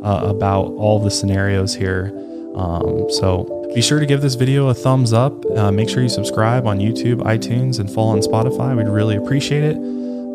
uh, 0.05 0.25
about 0.25 0.67
all 0.73 0.99
the 0.99 1.11
scenarios 1.11 1.75
here. 1.75 2.13
Um, 2.59 3.11
so 3.11 3.71
be 3.75 3.83
sure 3.83 4.01
to 4.01 4.07
give 4.07 4.21
this 4.21 4.35
video 4.35 4.69
a 4.69 4.75
thumbs 4.75 5.13
up. 5.13 5.33
Uh, 5.57 5.71
make 5.71 5.89
sure 5.89 6.03
you 6.03 6.09
subscribe 6.09 6.67
on 6.67 6.79
YouTube, 6.79 7.23
iTunes, 7.23 7.79
and 7.79 7.91
follow 7.91 8.13
on 8.13 8.21
Spotify. 8.21 8.77
We'd 8.77 8.89
really 8.89 9.17
appreciate 9.17 9.63
it. 9.63 9.77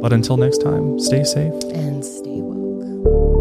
But 0.02 0.14
until 0.14 0.38
next 0.38 0.60
time, 0.60 1.00
stay 1.00 1.24
safe. 1.24 1.54
And 1.74 2.04
stay 2.04 2.42
woke. 2.42 3.33